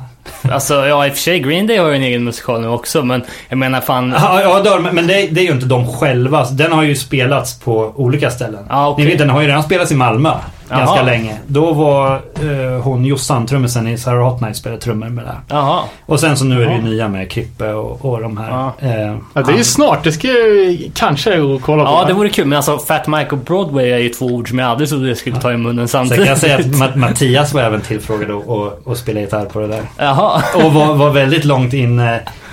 Alltså, 0.52 0.74
ja 0.86 1.08
i 1.08 1.10
och 1.10 1.14
för 1.14 1.22
sig 1.22 1.40
Green 1.40 1.68
Day 1.68 1.78
har 1.78 1.90
ju 1.90 1.96
en 1.96 2.04
egen 2.04 2.24
musikal 2.24 2.62
nu 2.62 2.68
också, 2.68 3.04
men 3.04 3.24
jag 3.50 3.58
menar 3.58 3.82
fan... 3.82 4.14
Ja, 4.18 4.42
ja 4.42 4.60
det 4.60 4.70
har 4.70 4.80
de, 4.80 4.96
men 4.96 5.08
det, 5.08 5.28
det 5.32 5.42
är 5.42 5.46
ju 5.46 5.52
inte 5.52 5.66
de 5.66 5.94
själva. 5.94 6.46
Den 6.52 6.72
har 6.72 6.84
ju 6.84 6.96
spelats 6.96 7.60
på 7.60 7.94
olika 7.96 8.32
ställen. 8.32 8.66
Ja, 8.70 8.90
okej. 8.90 9.06
Ni 9.06 9.12
vet, 9.12 9.20
den 9.20 9.30
har 9.30 9.42
ju 9.42 9.48
redan 9.48 9.64
spelats 9.64 9.92
i 9.92 9.96
Malmö 9.96 10.32
Jaha. 10.70 10.80
ganska 10.80 11.04
länge. 11.04 11.38
Då 11.48 11.74
var 11.74 12.14
eh, 12.16 12.82
hon 12.84 13.06
Jossan, 13.06 13.46
trummisen 13.46 13.88
i 13.88 13.98
Sarah 13.98 14.32
Hot 14.32 14.42
Night, 14.42 14.56
spelade 14.58 14.82
trummor 14.82 15.10
med 15.10 15.24
det 15.26 15.30
här. 15.30 15.40
Jaha. 15.50 15.82
Och 16.06 16.20
sen 16.20 16.38
så 16.38 16.46
nu 16.46 16.64
är 16.64 16.68
det 16.70 16.76
ju 16.76 16.82
nya 16.82 17.08
med 17.08 17.32
Krippe 17.32 17.74
och, 17.74 18.06
och 18.06 18.22
de 18.22 18.38
här. 18.38 18.50
Ja. 18.50 18.74
Eh, 18.80 19.18
Ja, 19.34 19.42
det 19.42 19.52
är 19.54 19.58
ju 19.58 19.64
snart. 19.64 20.04
Det 20.04 20.12
ska 20.12 20.28
jag 20.28 20.78
kanske 20.94 21.38
gå 21.38 21.54
och 21.54 21.62
kolla 21.62 21.84
på. 21.84 21.90
Ja, 21.90 22.06
det 22.08 22.14
vore 22.14 22.30
kul. 22.30 22.46
Men 22.48 22.56
alltså 22.58 22.78
Fat 22.78 23.08
Mike 23.08 23.30
och 23.32 23.38
Broadway 23.38 23.90
är 23.92 23.98
ju 23.98 24.10
två 24.10 24.26
ord 24.26 24.50
som 24.50 24.60
jag 24.60 24.70
aldrig 24.70 24.90
trodde 24.90 25.08
jag 25.08 25.18
skulle 25.18 25.36
ta 25.40 25.54
i 25.54 25.58
munnen 25.58 25.88
Sen 25.88 26.00
samtidigt. 26.08 26.24
kan 26.26 26.30
jag 26.30 26.38
säga 26.38 26.56
att 26.56 26.66
Ma- 26.96 26.96
Mattias 26.96 27.54
var 27.54 27.62
även 27.62 27.82
tillfrågad 27.82 28.32
att- 28.32 28.50
att 28.50 28.88
att 28.88 28.98
spela 28.98 29.20
gitarr 29.20 29.46
på 29.46 29.60
det 29.60 29.68
där. 29.68 29.82
Jaha. 29.98 30.42
Och 30.56 30.74
var, 30.74 30.94
var 30.96 31.10
väldigt 31.22 31.46
långt 31.46 31.74
in. 31.74 32.02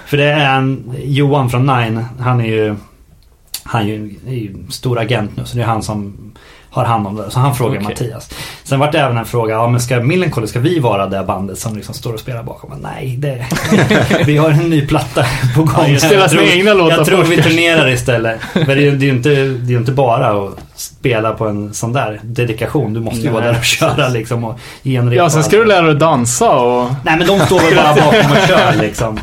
För 0.07 0.17
det 0.17 0.25
är 0.25 0.57
en 0.57 0.95
Johan 1.05 1.51
från 1.51 1.67
Nine. 1.67 2.05
Han 2.21 2.41
är 2.41 2.45
ju, 2.47 2.75
han 3.65 3.83
är 3.83 3.87
ju, 3.87 4.15
är 4.29 4.33
ju 4.35 4.55
stor 4.71 4.99
agent 4.99 5.31
nu. 5.37 5.45
Så 5.45 5.57
det 5.57 5.63
är 5.63 5.67
han 5.67 5.83
som 5.83 6.17
har 6.75 6.85
hand 6.85 7.07
om 7.07 7.17
det. 7.17 7.31
Så 7.31 7.39
han 7.41 7.55
frågar 7.55 7.75
Okej. 7.77 7.89
Mattias. 7.89 8.31
Sen 8.65 8.79
var 8.79 8.93
det 8.93 8.99
även 8.99 9.17
en 9.17 9.25
fråga, 9.25 9.55
ja 9.55 9.69
men 9.69 9.81
ska 9.81 10.01
Millencolin, 10.01 10.49
ska 10.49 10.61
vi 10.61 10.79
vara 10.79 11.07
det 11.07 11.23
bandet 11.25 11.59
som 11.59 11.77
liksom 11.77 11.95
står 11.95 12.13
och 12.13 12.21
spelar 12.21 12.43
bakom? 12.43 12.71
Men 12.71 12.79
nej, 12.79 13.17
det, 13.19 13.47
vi 14.27 14.37
har 14.37 14.51
en 14.51 14.71
ny 14.71 14.87
platta 14.87 15.25
på 15.55 15.63
gång. 15.63 15.99
Spela 15.99 16.15
Jag 16.15 16.31
tror- 16.31 16.43
egna 16.43 16.75
låtar 16.75 16.97
Jag 16.97 17.07
tror 17.07 17.25
vi 17.25 17.43
turnerar 17.43 17.89
istället. 17.89 18.41
Men 18.55 18.67
det 18.67 18.73
är 18.73 18.77
ju 18.77 18.97
det 18.97 19.07
är 19.07 19.11
inte, 19.11 19.29
det 19.45 19.73
är 19.75 19.79
inte 19.79 19.93
bara 19.93 20.29
att 20.47 20.59
spela 20.75 21.33
på 21.33 21.47
en 21.49 21.75
sån 21.75 21.93
där 21.93 22.21
dedikation. 22.23 22.95
Du 22.95 23.01
måste 23.01 23.21
ju 23.21 23.29
vara 23.31 23.45
Nej, 23.45 23.53
där 23.53 23.59
och 23.59 23.65
köra 23.65 24.09
liksom 24.09 24.45
och 24.45 24.59
Ja, 24.83 25.31
sen 25.31 25.45
ska 25.45 25.57
du 25.57 25.65
lära 25.65 25.83
dig 25.83 25.91
att 25.93 25.99
dansa 26.01 26.51
och... 26.51 26.91
Nej 27.05 27.19
men 27.19 27.27
de 27.27 27.41
står 27.41 27.61
väl 27.61 27.75
bara 27.77 27.95
bakom 27.95 28.31
och 28.33 28.39
kör 28.49 28.75
liksom. 28.83 29.21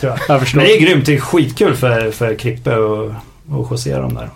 Tror 0.00 0.12
jag. 0.12 0.18
Jag 0.28 0.40
förstår. 0.40 0.56
Men 0.58 0.66
det 0.66 0.76
är 0.76 0.80
grymt. 0.80 1.06
Det 1.06 1.14
är 1.14 1.20
skitkul 1.20 1.76
för, 1.76 2.10
för 2.10 2.34
Krippe 2.34 2.76
och, 2.76 3.04
och 3.50 3.68
José 3.70 3.96
de 3.96 4.14
där. 4.14 4.28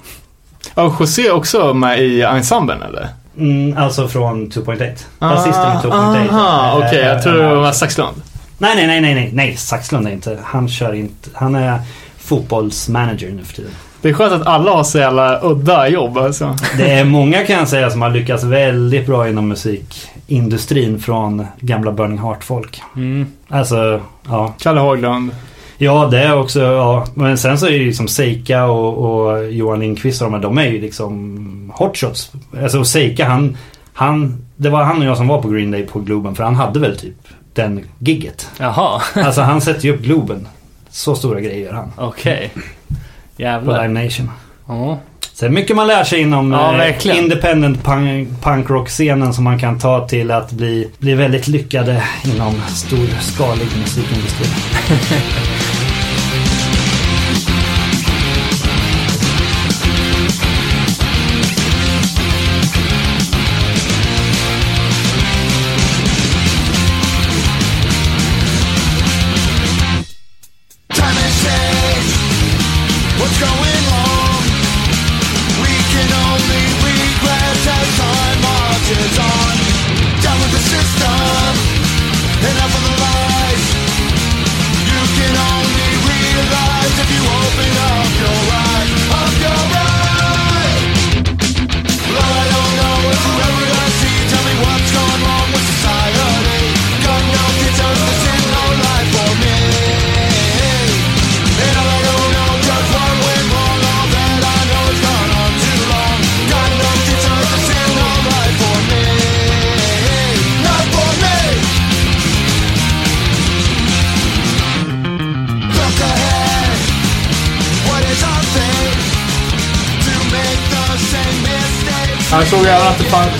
Ja, 0.78 0.96
José 1.00 1.30
också 1.30 1.74
med 1.74 2.00
i 2.00 2.22
ensemblen 2.22 2.82
eller? 2.82 3.08
Mm, 3.38 3.78
alltså 3.78 4.08
från 4.08 4.50
2.8. 4.50 4.92
Basisten 5.18 5.62
i 5.62 5.76
2.8. 5.76 6.28
Aha, 6.30 6.78
okej. 6.78 7.00
Eh, 7.00 7.06
jag 7.06 7.22
tror 7.22 7.32
det 7.32 7.44
eh, 7.44 7.54
var 7.54 7.72
Saxlund. 7.72 8.22
Nej, 8.58 8.76
nej, 8.76 8.86
nej, 8.86 9.00
nej, 9.00 9.14
nej, 9.14 9.30
nej. 9.32 9.56
Saxlund 9.56 10.06
är 10.06 10.10
inte. 10.10 10.38
Han 10.44 10.68
kör 10.68 10.92
inte. 10.92 11.30
Han 11.34 11.54
är 11.54 11.78
fotbollsmanager 12.18 13.30
nu 13.30 13.44
för 13.44 13.54
tiden. 13.54 13.70
Det 14.02 14.08
är 14.08 14.12
skönt 14.12 14.32
att 14.32 14.46
alla 14.46 14.70
har 14.70 14.84
så 14.84 14.98
jävla 14.98 15.40
udda 15.42 15.88
jobb 15.88 16.18
alltså. 16.18 16.56
Det 16.78 16.90
är 16.90 17.04
många 17.04 17.46
kan 17.46 17.56
jag 17.56 17.68
säga 17.68 17.90
som 17.90 18.02
har 18.02 18.10
lyckats 18.10 18.44
väldigt 18.44 19.06
bra 19.06 19.28
inom 19.28 19.48
musikindustrin 19.48 21.00
från 21.00 21.46
gamla 21.60 21.92
Burning 21.92 22.18
Heart-folk. 22.18 22.82
Mm. 22.96 23.26
Alltså, 23.48 24.00
ja. 24.28 24.54
Kalle 24.58 24.80
Haglund. 24.80 25.30
Ja, 25.78 26.08
det 26.10 26.18
är 26.18 26.36
också, 26.36 26.60
ja. 26.60 27.06
Men 27.14 27.38
sen 27.38 27.58
så 27.58 27.66
är 27.66 27.70
det 27.70 27.76
ju 27.76 27.86
liksom 27.86 28.08
Seika 28.08 28.64
och, 28.64 28.98
och 28.98 29.52
Johan 29.52 29.80
Lindqvist 29.80 30.22
och 30.22 30.26
de 30.30 30.34
här, 30.34 30.42
de 30.42 30.58
är 30.58 30.66
ju 30.66 30.80
liksom 30.80 31.72
hotshots. 31.74 32.32
Alltså 32.62 32.84
Seika 32.84 33.28
han, 33.28 33.56
han, 33.92 34.44
det 34.56 34.70
var 34.70 34.84
han 34.84 34.98
och 34.98 35.04
jag 35.04 35.16
som 35.16 35.28
var 35.28 35.42
på 35.42 35.48
Green 35.48 35.70
Day 35.70 35.86
på 35.86 36.00
Globen 36.00 36.34
för 36.34 36.44
han 36.44 36.54
hade 36.54 36.80
väl 36.80 36.96
typ 36.98 37.16
den 37.54 37.84
gigget. 37.98 38.50
Jaha, 38.58 39.02
Alltså 39.14 39.40
han 39.40 39.60
sätter 39.60 39.84
ju 39.84 39.94
upp 39.94 40.02
Globen. 40.02 40.48
Så 40.90 41.14
stora 41.14 41.40
grejer 41.40 41.66
gör 41.66 41.72
han. 41.72 41.92
okej. 41.96 42.50
På 42.54 42.62
Jävlar. 43.42 43.88
Live 43.88 44.04
Nation. 44.04 44.30
Ja. 44.68 44.98
Är 45.42 45.48
mycket 45.48 45.76
man 45.76 45.86
lär 45.86 46.04
sig 46.04 46.20
inom 46.20 46.52
Ja, 46.52 46.84
eh, 46.84 47.18
independent 47.18 47.84
punk, 47.84 48.28
punkrock-scenen 48.42 49.34
som 49.34 49.44
man 49.44 49.58
kan 49.58 49.78
ta 49.78 50.08
till 50.08 50.30
att 50.30 50.52
bli, 50.52 50.90
bli 50.98 51.14
väldigt 51.14 51.48
lyckade 51.48 52.02
inom 52.24 52.54
storskalig 52.68 53.66
musikindustri. 53.78 54.46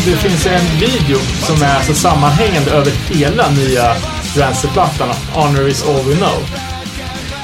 det, 0.06 0.16
finns 0.16 0.46
en 0.46 0.80
video 0.80 1.18
som 1.18 1.62
är 1.62 1.82
så 1.82 1.94
sammanhängande 1.94 2.70
över 2.70 2.92
hela 3.14 3.50
nya 3.50 3.94
Rancid-plattan. 4.36 5.08
Honor 5.34 5.68
is 5.68 5.88
all 5.88 6.02
we 6.04 6.16
know. 6.16 6.42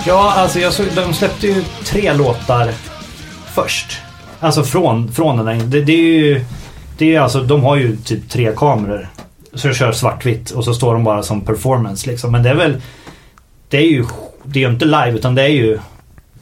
Ja, 0.06 0.32
alltså 0.36 0.58
jag 0.60 0.72
såg, 0.72 0.86
de 0.94 1.14
släppte 1.14 1.46
ju 1.46 1.64
tre 1.84 2.12
låtar 2.12 2.72
först. 3.54 4.00
Alltså 4.40 4.64
från, 4.64 5.12
från 5.12 5.36
den 5.36 5.46
där. 5.46 5.64
Det, 5.64 5.80
det 5.80 5.92
är 5.92 6.18
ju... 6.18 6.44
Det 6.98 7.14
är 7.14 7.20
alltså, 7.20 7.42
de 7.42 7.62
har 7.62 7.76
ju 7.76 7.96
typ 7.96 8.30
tre 8.30 8.52
kameror. 8.56 9.08
Så 9.54 9.68
de 9.68 9.74
kör 9.74 9.92
svartvitt 9.92 10.50
och 10.50 10.64
så 10.64 10.74
står 10.74 10.94
de 10.94 11.04
bara 11.04 11.22
som 11.22 11.40
performance 11.40 12.10
liksom. 12.10 12.32
Men 12.32 12.42
det 12.42 12.50
är 12.50 12.54
väl... 12.54 12.82
Det 13.68 13.76
är 13.76 13.88
ju... 13.88 14.04
Det 14.44 14.58
är 14.58 14.64
ju 14.66 14.72
inte 14.72 14.84
live 14.84 15.12
utan 15.12 15.34
det 15.34 15.42
är 15.42 15.48
ju... 15.48 15.78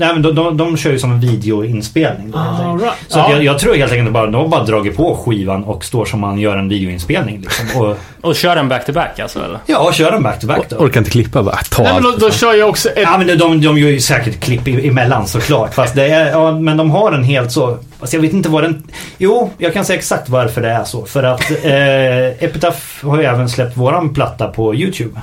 Nej 0.01 0.13
men 0.13 0.23
de, 0.23 0.35
de, 0.35 0.57
de 0.57 0.77
kör 0.77 0.91
ju 0.91 0.99
som 0.99 1.13
en 1.13 1.21
videoinspelning. 1.21 2.31
Då, 2.31 2.39
All 2.39 2.79
right. 2.81 2.93
Så 3.09 3.19
att 3.21 3.29
Ja. 3.31 3.35
jag, 3.35 3.45
jag 3.45 3.59
tror 3.59 3.75
helt 3.75 3.93
enkelt 3.93 4.07
att 4.09 4.13
bara, 4.13 4.27
de 4.27 4.35
har 4.35 4.49
bara 4.49 4.65
dragit 4.65 4.97
på 4.97 5.17
skivan 5.17 5.65
och 5.65 5.85
står 5.85 6.05
som 6.05 6.21
man 6.21 6.39
gör 6.39 6.57
en 6.57 6.69
videoinspelning. 6.69 7.41
Liksom. 7.41 7.81
Och, 7.83 7.97
Och 8.23 8.37
kör 8.37 8.57
den 8.57 8.69
back-to-back 8.69 9.19
alltså 9.19 9.45
eller? 9.45 9.59
ja, 9.67 9.93
kör 9.93 10.11
den 10.11 10.23
back-to-back 10.23 10.61
då. 10.69 10.77
Orkar 10.77 11.01
inte 11.01 11.11
klippa 11.11 11.43
bara. 11.43 11.57
Ta 11.57 11.83
Nej, 11.83 11.93
men 11.95 12.03
då, 12.03 12.11
då 12.19 12.31
kör 12.31 12.55
jag 12.55 12.69
också 12.69 12.89
ett... 12.89 12.99
Ja 13.03 13.19
men 13.19 13.27
de, 13.27 13.35
de, 13.37 13.61
de 13.61 13.79
gör 13.79 13.89
ju 13.89 14.01
säkert 14.01 14.41
klipp 14.41 14.69
i- 14.69 14.89
emellan 14.89 15.27
såklart. 15.27 15.75
Fast 15.75 15.95
det 15.95 16.07
är, 16.09 16.31
ja, 16.31 16.53
men 16.53 16.77
de 16.77 16.91
har 16.91 17.13
en 17.13 17.25
helt 17.25 17.53
så. 17.53 17.79
Fast 18.01 18.13
jag 18.13 18.21
vet 18.21 18.33
inte 18.33 18.49
vad 18.49 18.63
den... 18.63 18.83
Jo, 19.19 19.51
jag 19.59 19.73
kan 19.73 19.85
säga 19.85 19.99
exakt 19.99 20.29
varför 20.29 20.61
det 20.61 20.71
är 20.71 20.85
så. 20.85 21.05
För 21.07 21.23
att 21.23 21.51
eh, 21.65 22.45
Epitaph 22.45 22.79
har 23.07 23.19
ju 23.19 23.25
även 23.25 23.49
släppt 23.49 23.77
våran 23.77 24.15
platta 24.15 24.47
på 24.49 24.75
YouTube. 24.75 25.21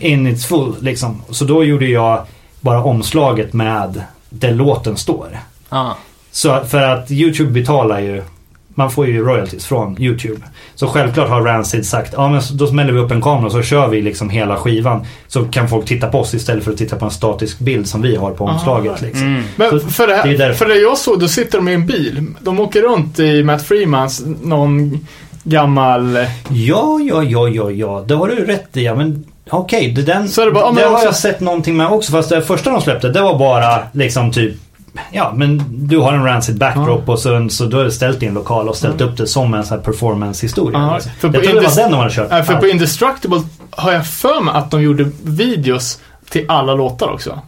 In 0.00 0.26
its 0.26 0.46
full 0.46 0.74
liksom. 0.80 1.22
Så 1.30 1.44
då 1.44 1.64
gjorde 1.64 1.86
jag 1.86 2.22
bara 2.64 2.84
omslaget 2.84 3.52
med 3.52 4.02
där 4.30 4.52
låten 4.52 4.96
står. 4.96 5.38
Ja. 5.70 5.96
Så 6.30 6.60
för 6.60 6.82
att 6.82 7.10
YouTube 7.10 7.50
betalar 7.50 8.00
ju 8.00 8.22
man 8.76 8.90
får 8.90 9.06
ju 9.06 9.24
royalties 9.24 9.66
från 9.66 10.02
YouTube. 10.02 10.40
Så 10.74 10.86
självklart 10.86 11.28
har 11.28 11.42
Rancid 11.42 11.86
sagt 11.86 12.14
ja 12.16 12.28
men 12.28 12.42
då 12.52 12.66
smäller 12.66 12.92
vi 12.92 12.98
upp 12.98 13.10
en 13.10 13.22
kamera 13.22 13.46
och 13.46 13.52
så 13.52 13.62
kör 13.62 13.88
vi 13.88 14.02
liksom 14.02 14.30
hela 14.30 14.56
skivan. 14.56 15.06
Så 15.26 15.44
kan 15.44 15.68
folk 15.68 15.86
titta 15.86 16.08
på 16.08 16.18
oss 16.18 16.34
istället 16.34 16.64
för 16.64 16.72
att 16.72 16.78
titta 16.78 16.96
på 16.96 17.04
en 17.04 17.10
statisk 17.10 17.58
bild 17.58 17.88
som 17.88 18.02
vi 18.02 18.16
har 18.16 18.30
på 18.30 18.44
omslaget. 18.44 18.92
right. 18.92 19.02
Liksom. 19.02 19.26
Mm. 19.26 19.42
Men 19.56 19.80
för 19.80 20.06
det, 20.06 20.12
det 20.12 20.18
är 20.18 20.26
här, 20.26 20.38
därför. 20.38 20.64
för 20.64 20.74
det 20.74 20.80
jag 20.80 20.98
såg, 20.98 21.20
då 21.20 21.28
sitter 21.28 21.58
de 21.58 21.68
i 21.68 21.74
en 21.74 21.86
bil. 21.86 22.26
De 22.40 22.60
åker 22.60 22.82
runt 22.82 23.18
i 23.18 23.42
Matt 23.42 23.62
Freemans, 23.62 24.22
någon 24.42 25.06
gammal... 25.44 26.26
Ja, 26.48 27.00
ja, 27.00 27.22
ja, 27.22 27.48
ja, 27.48 27.70
ja. 27.70 28.04
Det 28.06 28.14
har 28.14 28.28
du 28.28 28.44
rätt 28.44 28.76
i. 28.76 28.84
Ja, 28.84 28.94
men 28.94 29.24
okej, 29.50 29.92
det, 29.92 30.02
den, 30.02 30.28
Så 30.28 30.42
är 30.42 30.46
det 30.46 30.52
bara- 30.52 30.64
ja, 30.64 30.72
men 30.72 30.82
det 30.84 30.88
har 30.90 31.04
jag 31.04 31.16
sett 31.16 31.40
någonting 31.40 31.76
med 31.76 31.86
också. 31.88 32.12
Fast 32.12 32.28
det 32.28 32.42
första 32.42 32.70
de 32.70 32.80
släppte, 32.80 33.08
det 33.08 33.20
var 33.20 33.38
bara 33.38 33.78
liksom 33.92 34.32
typ 34.32 34.54
Ja, 35.12 35.32
men 35.34 35.62
du 35.88 35.98
har 35.98 36.12
en 36.12 36.24
Rancid 36.24 36.58
backdrop 36.58 37.08
och 37.08 37.18
så, 37.18 37.48
så 37.50 37.64
är 37.64 37.84
det 37.84 37.90
ställt 37.90 38.22
en 38.22 38.34
lokal 38.34 38.68
och 38.68 38.76
ställt 38.76 39.00
upp 39.00 39.16
det 39.16 39.26
som 39.26 39.54
en 39.54 39.64
sån 39.64 39.76
här 39.78 39.84
performance-historia. 39.84 40.78
Ja, 40.78 40.98
för 41.20 41.28
jag 41.28 41.44
tror 41.44 41.54
det 41.60 41.66
var 41.68 41.76
den 41.76 41.90
de 41.90 41.96
hade 41.96 42.10
kört. 42.10 42.46
För 42.46 42.56
på 42.56 42.66
Indestructible 42.66 43.42
har 43.70 43.92
jag 43.92 44.06
för 44.06 44.40
mig 44.40 44.54
att 44.56 44.70
de 44.70 44.82
gjorde 44.82 45.10
videos 45.24 45.98
till 46.30 46.44
alla 46.48 46.74
låtar 46.74 47.08
också. 47.12 47.38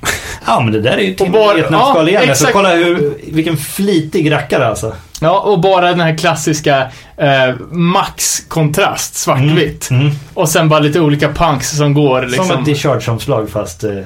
Ja 0.46 0.60
men 0.60 0.72
det 0.72 0.80
där 0.80 0.90
är 0.96 1.02
ju 1.02 1.14
Tim 1.14 1.32
bara- 1.32 1.56
i 1.58 1.60
ett 1.60 1.70
nötskal 1.70 1.96
ja, 1.96 2.08
igen. 2.08 2.20
Alltså, 2.20 2.32
exakt. 2.32 2.52
kolla 2.52 2.74
hur, 2.74 3.14
vilken 3.32 3.56
flitig 3.56 4.32
rackare 4.32 4.66
alltså. 4.68 4.92
Ja, 5.20 5.40
och 5.40 5.60
bara 5.60 5.88
den 5.90 6.00
här 6.00 6.18
klassiska 6.18 6.90
eh, 7.16 7.54
max-kontrast, 7.70 9.14
svartvitt. 9.14 9.90
Mm. 9.90 10.10
Och 10.34 10.48
sen 10.48 10.68
bara 10.68 10.80
lite 10.80 11.00
olika 11.00 11.32
punks 11.32 11.76
som 11.76 11.94
går 11.94 12.22
liksom. 12.22 12.46
Som 12.46 12.58
ett 12.58 12.64
discharge-omslag 12.64 13.50
fast... 13.50 13.84
Eh, 13.84 13.98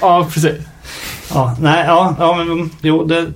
Ja, 0.00 0.26
precis. 0.34 0.52
ja, 1.34 1.56
nej, 1.60 1.84
ja, 1.86 2.14
ja 2.18 2.34
men 2.36 2.50
mm, 2.52 2.70
jo 2.82 3.04
det... 3.04 3.20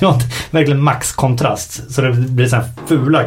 det 0.00 0.06
var 0.06 0.22
verkligen 0.50 0.82
max-kontrast. 0.82 1.92
Så 1.94 2.00
det 2.00 2.12
blir 2.12 2.46
så 2.48 2.56
här 2.56 2.64
fula 2.86 3.22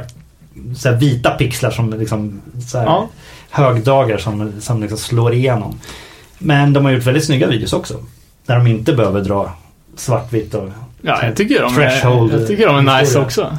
så 0.78 0.90
här 0.90 0.96
vita 0.96 1.30
pixlar 1.30 1.72
som 1.72 1.94
liksom 2.00 2.42
så 2.68 2.78
här, 2.78 2.86
Ja. 2.86 3.08
högdagar 3.50 4.18
som, 4.18 4.54
som 4.62 4.82
liksom 4.82 4.98
slår 4.98 5.34
igenom. 5.34 5.80
Men 6.40 6.74
de 6.74 6.86
har 6.86 6.92
gjort 6.92 7.04
väldigt 7.04 7.26
snygga 7.26 7.48
videos 7.48 7.74
också. 7.74 7.94
Där 8.46 8.56
de 8.56 8.68
inte 8.68 8.94
behöver 8.94 9.22
dra 9.22 9.52
svartvitt 9.96 10.54
och... 10.54 10.70
Ja, 11.02 11.26
jag 11.26 11.36
tycker 11.36 11.62
de 11.62 11.76
Threshold- 11.76 12.34
är, 12.34 12.38
jag 12.38 12.48
tycker 12.48 12.68
de 12.68 12.88
är 12.88 13.00
nice 13.00 13.20
också. 13.20 13.58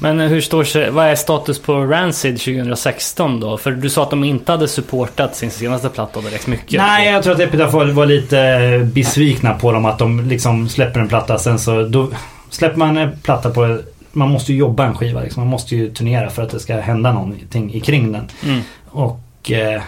Men 0.00 0.20
hur 0.20 0.40
står 0.40 0.64
sig, 0.64 0.90
vad 0.90 1.06
är 1.06 1.14
status 1.14 1.58
på 1.58 1.74
Rancid 1.74 2.38
2016 2.38 3.40
då? 3.40 3.56
För 3.56 3.70
du 3.70 3.90
sa 3.90 4.02
att 4.02 4.10
de 4.10 4.24
inte 4.24 4.52
hade 4.52 4.68
supportat 4.68 5.36
sin 5.36 5.50
senaste 5.50 5.88
platta 5.88 6.20
direkt 6.20 6.46
mycket. 6.46 6.80
Nej, 6.80 7.12
jag 7.12 7.22
tror 7.22 7.34
att 7.34 7.40
Epitaph 7.40 7.76
var, 7.76 8.06
lite 8.06 8.90
besvikna 8.94 9.54
på 9.54 9.72
dem 9.72 9.84
att 9.84 9.98
de 9.98 10.28
liksom 10.28 10.68
släpper 10.68 11.00
en 11.00 11.08
platta 11.08 11.38
sen 11.38 11.58
så 11.58 11.82
då 11.82 12.08
släpper 12.50 12.78
man 12.78 12.96
en 12.96 13.18
platta 13.22 13.50
på 13.50 13.78
man 14.12 14.30
måste 14.30 14.52
ju 14.52 14.58
jobba 14.58 14.86
en 14.86 14.94
skiva 14.94 15.20
liksom. 15.20 15.42
Man 15.42 15.50
måste 15.50 15.76
ju 15.76 15.90
turnera 15.90 16.30
för 16.30 16.42
att 16.42 16.50
det 16.50 16.60
ska 16.60 16.76
hända 16.76 17.12
någonting 17.12 17.74
i 17.74 17.80
kring 17.80 18.12
den. 18.12 18.24
Mm. 18.44 18.60
Och 18.86 19.50
eh, 19.50 19.82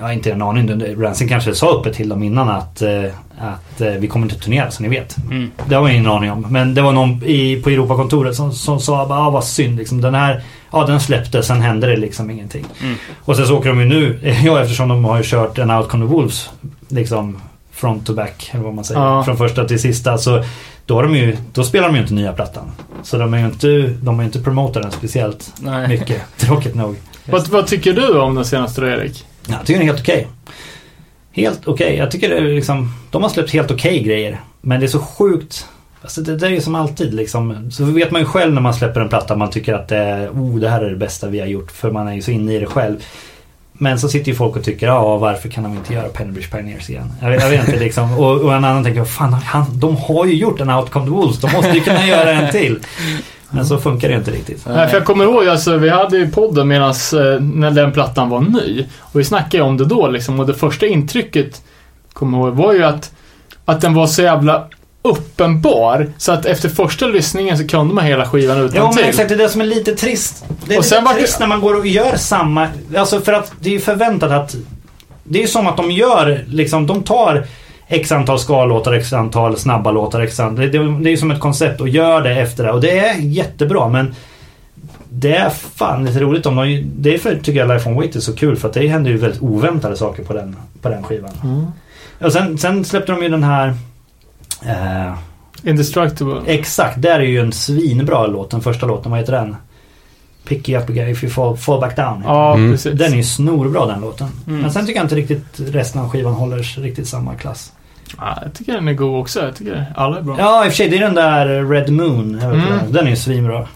jag 0.00 0.06
har 0.06 0.12
inte 0.12 0.32
en 0.32 0.42
aning. 0.42 0.96
Rancid 1.02 1.28
kanske 1.28 1.54
sa 1.54 1.68
uppe 1.68 1.94
till 1.94 2.08
dem 2.08 2.22
innan 2.22 2.48
att, 2.48 2.82
eh, 2.82 3.04
att 3.38 3.80
eh, 3.80 3.88
vi 3.88 4.08
kommer 4.08 4.26
inte 4.26 4.38
turnera 4.38 4.70
så 4.70 4.82
ni 4.82 4.88
vet. 4.88 5.16
Mm. 5.18 5.50
Det 5.68 5.74
har 5.74 5.88
jag 5.88 5.96
ingen 5.96 6.10
aning 6.10 6.30
om. 6.30 6.46
Men 6.50 6.74
det 6.74 6.82
var 6.82 6.92
någon 6.92 7.24
i, 7.24 7.62
på 7.62 7.70
Europakontoret 7.70 8.36
som, 8.36 8.52
som 8.52 8.80
sa 8.80 9.06
bara, 9.06 9.18
ah, 9.18 9.30
vad 9.30 9.44
synd 9.44 9.76
liksom. 9.76 10.00
Den 10.00 10.14
här, 10.14 10.42
ja 10.70 10.86
den 10.86 11.00
släppte, 11.00 11.42
sen 11.42 11.60
hände 11.60 11.86
det 11.86 11.96
liksom 11.96 12.30
ingenting. 12.30 12.64
Mm. 12.82 12.96
Och 13.24 13.36
sen 13.36 13.46
så 13.46 13.58
åker 13.58 13.68
de 13.68 13.80
ju 13.80 13.86
nu, 13.86 14.18
ja 14.44 14.62
eftersom 14.62 14.88
de 14.88 15.04
har 15.04 15.16
ju 15.16 15.22
kört 15.24 15.58
en 15.58 15.70
Outcome 15.70 16.06
the 16.06 16.12
Wolves 16.12 16.50
liksom 16.88 17.40
front 17.72 18.06
to 18.06 18.14
back, 18.14 18.50
eller 18.52 18.64
vad 18.64 18.74
man 18.74 18.84
säger. 18.84 19.00
Ja. 19.00 19.24
Från 19.24 19.36
första 19.36 19.64
till 19.64 19.80
sista. 19.80 20.18
Så 20.18 20.44
då, 20.86 20.94
har 20.94 21.02
de 21.02 21.16
ju, 21.16 21.36
då 21.52 21.64
spelar 21.64 21.86
de 21.88 21.94
ju 21.94 22.02
inte 22.02 22.14
nya 22.14 22.32
plattan. 22.32 22.72
Så 23.02 23.18
de 23.18 23.34
är 23.34 23.38
ju 23.38 23.44
inte, 23.44 23.94
de 24.02 24.18
har 24.18 24.24
inte 24.24 24.40
promotat 24.40 24.82
den 24.82 24.92
speciellt 24.92 25.52
Nej. 25.60 25.88
mycket. 25.88 26.22
Tråkigt 26.36 26.74
nog. 26.74 26.96
Vad, 27.30 27.48
vad 27.48 27.66
tycker 27.66 27.92
du 27.92 28.18
om 28.18 28.34
den 28.34 28.44
senaste 28.44 28.80
då, 28.80 28.86
Erik? 28.86 29.24
Ja, 29.46 29.54
jag 29.54 29.66
tycker 29.66 29.80
den 29.80 29.88
är 29.88 29.92
helt 29.92 30.00
okej. 30.00 30.26
Helt 31.32 31.68
okej. 31.68 31.96
Jag 31.96 32.10
tycker 32.10 32.28
det 32.28 32.36
är 32.36 32.40
liksom, 32.40 32.92
de 33.10 33.22
har 33.22 33.30
släppt 33.30 33.50
helt 33.50 33.70
okej 33.70 34.02
grejer. 34.02 34.40
Men 34.60 34.80
det 34.80 34.86
är 34.86 34.88
så 34.88 34.98
sjukt. 34.98 35.66
Alltså 36.02 36.20
det, 36.20 36.36
det 36.36 36.46
är 36.46 36.50
ju 36.50 36.60
som 36.60 36.74
alltid 36.74 37.14
liksom. 37.14 37.70
Så 37.70 37.84
vet 37.84 38.10
man 38.10 38.20
ju 38.20 38.26
själv 38.26 38.54
när 38.54 38.60
man 38.60 38.74
släpper 38.74 39.00
en 39.00 39.08
platta 39.08 39.36
man 39.36 39.50
tycker 39.50 39.74
att 39.74 39.88
det, 39.88 40.28
oh, 40.34 40.56
det 40.60 40.68
här 40.68 40.80
är 40.80 40.90
det 40.90 40.96
bästa 40.96 41.28
vi 41.28 41.40
har 41.40 41.46
gjort. 41.46 41.70
För 41.70 41.90
man 41.90 42.08
är 42.08 42.14
ju 42.14 42.22
så 42.22 42.30
inne 42.30 42.54
i 42.54 42.58
det 42.58 42.66
själv. 42.66 42.96
Men 43.72 43.98
så 44.00 44.08
sitter 44.08 44.30
ju 44.30 44.34
folk 44.36 44.56
och 44.56 44.64
tycker, 44.64 44.86
ja 44.86 45.16
varför 45.16 45.48
kan 45.48 45.64
de 45.64 45.72
inte 45.72 45.94
göra 45.94 46.08
Pennybridge 46.08 46.48
Pioneers 46.50 46.90
igen? 46.90 47.12
Jag, 47.20 47.30
vet- 47.30 47.42
jag 47.42 47.50
vet 47.50 47.68
inte 47.68 47.80
liksom. 47.80 48.12
Och, 48.18 48.40
och 48.40 48.54
en 48.54 48.64
annan 48.64 48.84
tänker, 48.84 49.04
fan 49.04 49.32
han, 49.32 49.64
de 49.78 49.96
har 49.96 50.26
ju 50.26 50.34
gjort 50.34 50.60
en 50.60 50.70
Outcome 50.70 51.04
the 51.04 51.10
Wolves. 51.10 51.40
De 51.40 51.52
måste 51.52 51.70
ju 51.70 51.80
kunna 51.80 52.06
göra 52.06 52.32
en 52.32 52.52
till. 52.52 52.78
Men 53.50 53.66
så 53.66 53.78
funkar 53.78 54.08
det 54.08 54.14
inte 54.14 54.30
riktigt. 54.30 54.66
Nej, 54.66 54.88
för 54.88 54.96
jag 54.96 55.06
kommer 55.06 55.24
ihåg, 55.24 55.48
alltså, 55.48 55.76
vi 55.76 55.88
hade 55.88 56.16
ju 56.18 56.30
podden 56.30 56.68
medans, 56.68 57.12
eh, 57.12 57.40
när 57.40 57.70
den 57.70 57.92
plattan 57.92 58.28
var 58.28 58.40
ny. 58.40 58.86
Och 59.00 59.20
vi 59.20 59.24
snackade 59.24 59.62
om 59.62 59.76
det 59.76 59.84
då 59.84 60.08
liksom. 60.08 60.40
Och 60.40 60.46
det 60.46 60.54
första 60.54 60.86
intrycket, 60.86 61.62
kommer 62.12 62.38
ihåg, 62.38 62.54
var 62.54 62.72
ju 62.72 62.84
att, 62.84 63.12
att 63.64 63.80
den 63.80 63.94
var 63.94 64.06
så 64.06 64.22
jävla 64.22 64.64
uppenbar. 65.02 66.12
Så 66.18 66.32
att 66.32 66.46
efter 66.46 66.68
första 66.68 67.06
lyssningen 67.06 67.58
så 67.58 67.66
kunde 67.66 67.94
man 67.94 68.04
hela 68.04 68.26
skivan 68.26 68.58
utan 68.60 68.76
Ja 68.76 68.84
men 68.86 68.96
till. 68.96 69.04
exakt, 69.04 69.28
det 69.28 69.34
är 69.34 69.38
det 69.38 69.48
som 69.48 69.60
är 69.60 69.64
lite 69.64 69.94
trist. 69.94 70.44
Det 70.48 70.54
är 70.74 70.78
Och 70.78 70.84
lite 70.84 70.94
sen 70.94 71.04
var 71.04 71.14
det- 71.14 71.20
trist 71.20 71.40
när 71.40 71.46
man 71.46 71.60
går 71.60 71.74
och 71.78 71.86
gör 71.86 72.16
samma, 72.16 72.68
alltså 72.96 73.20
för 73.20 73.32
att 73.32 73.52
det 73.60 73.68
är 73.68 73.72
ju 73.72 73.80
förväntat 73.80 74.30
att 74.30 74.56
Det 75.24 75.38
är 75.38 75.42
ju 75.42 75.48
som 75.48 75.66
att 75.66 75.76
de 75.76 75.90
gör, 75.90 76.44
liksom 76.48 76.86
de 76.86 77.02
tar 77.02 77.46
X 77.92 78.12
antal 78.12 78.38
skallåtar, 78.38 78.92
X 78.92 79.12
antal 79.12 79.56
snabba 79.56 79.90
låtar, 79.90 80.20
X 80.20 80.40
antal, 80.40 80.56
det, 80.64 80.78
det, 80.78 80.78
det 80.78 81.08
är 81.08 81.10
ju 81.10 81.16
som 81.16 81.30
ett 81.30 81.40
koncept 81.40 81.80
och 81.80 81.88
gör 81.88 82.22
det 82.22 82.40
efter 82.40 82.64
det 82.64 82.72
och 82.72 82.80
det 82.80 82.98
är 82.98 83.14
jättebra 83.20 83.88
men 83.88 84.14
Det 85.12 85.36
är 85.36 85.50
fan 85.50 86.04
lite 86.04 86.20
roligt 86.20 86.46
om 86.46 86.56
de, 86.56 86.84
det 86.96 87.14
är 87.14 87.18
för 87.18 87.34
tycker 87.36 87.60
jag 87.60 87.68
Life 87.68 87.88
on 87.88 87.94
Wait 87.96 88.16
är 88.16 88.20
så 88.20 88.36
kul 88.36 88.56
för 88.56 88.68
att 88.68 88.74
det 88.74 88.88
händer 88.88 89.10
ju 89.10 89.16
väldigt 89.16 89.42
oväntade 89.42 89.96
saker 89.96 90.24
på 90.24 90.32
den, 90.32 90.56
på 90.82 90.88
den 90.88 91.02
skivan. 91.02 91.30
Mm. 91.44 91.66
Och 92.20 92.32
sen, 92.32 92.58
sen 92.58 92.84
släppte 92.84 93.12
de 93.12 93.22
ju 93.22 93.28
den 93.28 93.42
här 93.42 93.74
eh, 94.66 95.14
Indestructible. 95.62 96.40
Exakt, 96.46 97.02
där 97.02 97.20
är 97.20 97.24
ju 97.24 97.40
en 97.40 97.52
svinbra 97.52 98.26
låt. 98.26 98.50
Den 98.50 98.60
första 98.60 98.86
låten, 98.86 99.10
vad 99.10 99.20
heter 99.20 99.32
den? 99.32 99.56
Pick 100.48 100.68
you 100.68 100.82
up 100.82 100.90
again 100.90 101.08
if 101.08 101.24
you 101.24 101.32
fall, 101.32 101.56
fall 101.56 101.80
back 101.80 101.96
down. 101.96 102.22
Ja, 102.26 102.54
Mm. 102.54 102.72
precis. 102.72 102.84
den. 102.84 102.96
Den 102.96 103.12
är 103.12 103.16
ju 103.16 103.22
snorbra 103.22 103.86
den 103.86 104.00
låten. 104.00 104.28
Mm. 104.46 104.60
Men 104.60 104.72
sen 104.72 104.86
tycker 104.86 104.98
jag 104.98 105.04
inte 105.04 105.14
riktigt 105.14 105.60
resten 105.74 106.00
av 106.00 106.08
skivan 106.10 106.34
håller 106.34 106.80
riktigt 106.82 107.08
samma 107.08 107.34
klass. 107.34 107.72
Ja, 108.18 108.38
jag 108.42 108.54
tycker 108.54 108.72
den 108.72 108.88
är 108.88 108.92
god 108.92 109.20
också. 109.20 109.40
Jag 109.44 109.56
tycker 109.56 109.86
alla 109.96 110.18
är 110.18 110.22
bra. 110.22 110.36
Ja, 110.38 110.64
i 110.64 110.68
och 110.68 110.72
för 110.72 110.76
sig, 110.76 110.88
det 110.88 110.96
är 110.96 111.00
den 111.00 111.14
där 111.14 111.64
Red 111.64 111.90
Moon. 111.92 112.40
Mm. 112.40 112.62
Den 112.88 113.06
är 113.06 113.10
ju 113.10 113.16
svinbra. 113.16 113.68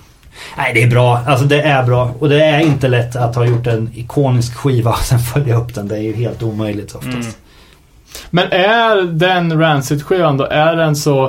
Nej, 0.56 0.74
det 0.74 0.82
är 0.82 0.86
bra. 0.90 1.20
Alltså 1.26 1.44
det 1.46 1.62
är 1.62 1.82
bra. 1.82 2.14
Och 2.18 2.28
det 2.28 2.44
är 2.44 2.60
inte 2.60 2.88
lätt 2.88 3.16
att 3.16 3.34
ha 3.36 3.44
gjort 3.46 3.66
en 3.66 3.90
ikonisk 3.94 4.54
skiva 4.54 4.90
och 4.90 4.98
sen 4.98 5.18
följa 5.18 5.56
upp 5.56 5.74
den. 5.74 5.88
Det 5.88 5.96
är 5.96 6.00
ju 6.02 6.12
helt 6.14 6.42
omöjligt 6.42 6.94
oftast. 6.94 7.14
Mm. 7.16 7.26
Men 8.30 8.52
är 8.52 9.02
den 9.02 9.60
Rancid-skivan 9.60 10.36
då, 10.36 10.44
är 10.44 10.76
den 10.76 10.96
så... 10.96 11.26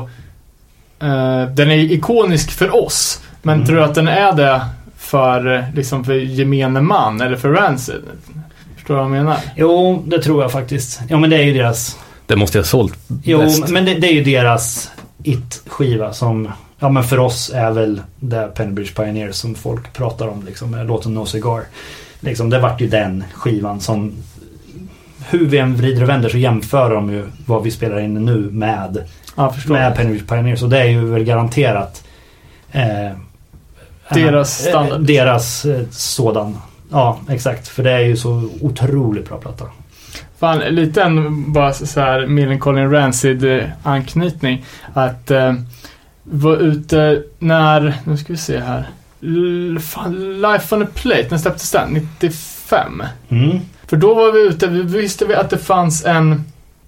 eh, 0.99 1.45
den 1.53 1.71
är 1.71 1.75
ikonisk 1.77 2.51
för 2.51 2.75
oss. 2.85 3.21
Men 3.41 3.55
Mm. 3.55 3.67
tror 3.67 3.77
du 3.77 3.83
att 3.83 3.95
den 3.95 4.07
är 4.07 4.31
det 4.33 4.61
för, 4.97 5.65
liksom 5.75 6.03
för 6.05 6.13
gemene 6.13 6.81
man 6.81 7.21
eller 7.21 7.35
för 7.37 7.49
Rancid? 7.49 8.01
Förstår 8.75 8.93
du 8.93 9.01
vad 9.01 9.03
jag 9.03 9.11
menar? 9.11 9.37
Jo, 9.55 10.03
det 10.07 10.19
tror 10.21 10.41
jag 10.41 10.51
faktiskt. 10.51 10.99
Ja, 11.09 11.17
men 11.17 11.29
det 11.29 11.35
är 11.37 11.43
ju 11.43 11.53
deras 11.53 11.97
Det 12.27 12.35
måste 12.35 12.57
jag 12.57 12.63
ha 12.63 12.67
sålt 12.67 12.97
Jo, 13.23 13.39
bäst. 13.39 13.69
men 13.69 13.85
det, 13.85 13.93
det 13.93 14.07
är 14.07 14.13
ju 14.13 14.23
deras 14.23 14.91
It-skiva 15.23 16.13
som 16.13 16.51
Ja 16.79 16.89
men 16.89 17.03
för 17.03 17.19
oss 17.19 17.51
är 17.53 17.71
väl 17.71 18.01
det 18.19 18.51
Pennybridge 18.55 18.93
Pioneer 18.93 19.31
som 19.31 19.55
folk 19.55 19.93
pratar 19.93 20.27
om 20.27 20.45
liksom. 20.45 20.71
med 20.71 20.87
Låten 20.87 21.13
No 21.13 21.25
Cigar. 21.25 21.63
Liksom, 22.19 22.49
det 22.49 22.59
vart 22.59 22.81
ju 22.81 22.87
den 22.87 23.23
skivan 23.33 23.79
som 23.81 24.13
Hur 25.29 25.45
vi 25.45 25.57
än 25.57 25.75
vrider 25.75 26.03
och 26.03 26.09
vänder 26.09 26.29
så 26.29 26.37
jämför 26.37 26.89
de 26.93 27.11
ju 27.13 27.25
vad 27.45 27.63
vi 27.63 27.71
spelar 27.71 27.99
in 27.99 28.13
nu 28.13 28.37
med 28.51 29.03
Ja. 29.35 29.55
Med 29.67 29.95
Pennybridge 29.95 30.27
Pioneer. 30.27 30.55
Så 30.55 30.67
det 30.67 30.79
är 30.79 30.85
ju 30.85 31.05
väl 31.05 31.23
garanterat 31.23 32.03
eh, 32.71 33.17
Deras 34.13 34.65
eh, 34.65 34.69
standard. 34.69 35.01
Deras 35.01 35.65
eh, 35.65 35.81
sådan. 35.91 36.57
Ja, 36.91 37.19
exakt. 37.29 37.67
För 37.67 37.83
det 37.83 37.91
är 37.91 37.99
ju 37.99 38.17
så 38.17 38.49
otroligt 38.61 39.29
bra 39.29 39.37
platta. 39.37 39.65
Fan, 40.39 40.59
lite 40.59 41.01
en 41.03 41.53
bara 41.53 41.73
så 41.73 41.99
här 41.99 42.25
Millencolin 42.27 42.91
Rancid-anknytning. 42.91 44.65
Att 44.93 45.31
eh, 45.31 45.53
var 46.23 46.57
ute 46.57 47.23
när, 47.39 47.93
nu 48.03 48.17
ska 48.17 48.33
vi 48.33 48.37
se 48.39 48.59
här. 48.59 48.89
L- 49.23 49.79
fan, 49.81 50.41
Life 50.41 50.75
on 50.75 50.83
a 50.83 50.87
Plate, 50.95 51.27
när 51.29 51.37
släpptes 51.37 51.71
den? 51.71 51.89
95? 51.89 53.03
Mm. 53.29 53.59
För 53.87 53.97
då 53.97 54.13
var 54.13 54.31
vi 54.31 54.39
ute, 54.47 54.67
vi 54.67 54.81
visste 54.81 55.25
vi 55.25 55.35
att 55.35 55.49
det 55.49 55.57
fanns 55.57 56.05
en, 56.05 56.43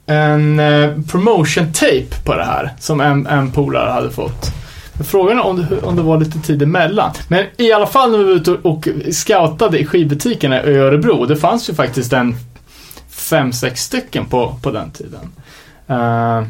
en 0.05 0.59
eh, 0.59 0.89
promotion 1.11 1.73
tape 1.73 2.23
på 2.25 2.35
det 2.35 2.43
här. 2.45 2.73
Som 2.79 3.01
en, 3.01 3.27
en 3.27 3.51
polare 3.51 3.89
hade 3.89 4.11
fått. 4.11 4.51
Frågan 5.03 5.37
är 5.37 5.45
om 5.45 5.55
det, 5.69 5.81
om 5.83 5.95
det 5.95 6.01
var 6.01 6.17
lite 6.17 6.39
tid 6.39 6.61
emellan. 6.61 7.11
Men 7.27 7.45
i 7.57 7.71
alla 7.71 7.87
fall 7.87 8.11
när 8.11 8.17
vi 8.17 8.23
var 8.23 8.31
ute 8.31 8.51
och, 8.51 8.65
och 8.65 8.87
scoutade 9.11 9.79
i 9.79 9.85
skivbutikerna 9.85 10.63
i 10.63 10.77
Örebro. 10.77 11.25
Det 11.25 11.35
fanns 11.35 11.69
ju 11.69 11.73
faktiskt 11.73 12.13
en 12.13 12.35
fem, 13.17 13.53
sex 13.53 13.81
stycken 13.83 14.25
på, 14.25 14.55
på 14.61 14.71
den 14.71 14.91
tiden. 14.91 15.29
Eh, 15.87 16.47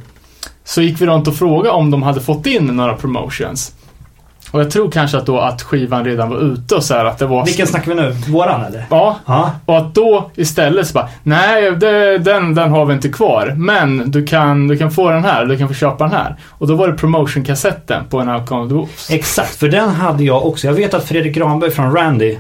så 0.64 0.82
gick 0.82 1.02
vi 1.02 1.06
runt 1.06 1.28
och 1.28 1.36
frågade 1.36 1.70
om 1.76 1.92
de 1.92 2.04
hade 2.04 2.22
fått 2.22 2.46
in 2.46 2.66
några 2.66 2.94
promotions. 2.94 3.74
Och 4.52 4.60
jag 4.60 4.72
tror 4.72 4.92
kanske 4.92 5.18
att 5.18 5.26
då 5.26 5.40
att 5.40 5.62
skivan 5.62 6.06
redan 6.06 6.30
var 6.30 6.38
ute 6.38 6.76
och 6.76 6.84
så 6.84 6.94
här 6.94 7.06
att 7.06 7.18
det 7.18 7.26
var... 7.26 7.46
Vilken 7.46 7.68
snackar 7.68 7.96
vi 7.96 8.02
nu? 8.02 8.12
Våran 8.12 8.64
eller? 8.66 8.86
Ja, 8.90 9.18
Ja. 9.26 9.52
och 9.66 9.78
att 9.78 9.96
då 9.96 10.32
istället 10.36 10.88
så 10.88 10.94
bara, 10.94 11.10
nej, 11.24 11.72
det, 11.72 12.18
den, 12.18 12.56
den 12.56 12.72
har 12.72 12.86
vi 12.86 12.94
inte 12.94 13.10
kvar. 13.10 13.54
Men 13.58 14.12
du 14.12 14.26
kan, 14.26 14.68
du 14.68 14.78
kan 14.78 14.92
få 14.92 15.10
den 15.10 15.24
här, 15.24 15.46
du 15.46 15.58
kan 15.58 15.68
få 15.68 15.74
köpa 15.74 16.04
den 16.04 16.14
här. 16.14 16.36
Och 16.50 16.68
då 16.68 16.76
var 16.76 16.88
det 16.88 16.94
promotion-kassetten 16.98 18.04
på 18.10 18.20
en 18.20 18.30
Outcome 18.30 18.62
of 18.64 18.70
the 18.70 18.76
Wolves. 18.76 19.10
Exakt, 19.10 19.56
för 19.56 19.68
den 19.70 19.90
hade 19.90 20.24
jag 20.24 20.46
också. 20.46 20.68
Jag 20.68 20.74
vet 20.74 20.94
att 20.94 21.04
Fredrik 21.04 21.36
Granberg 21.36 21.72
från 21.72 21.96
Randy 21.96 22.38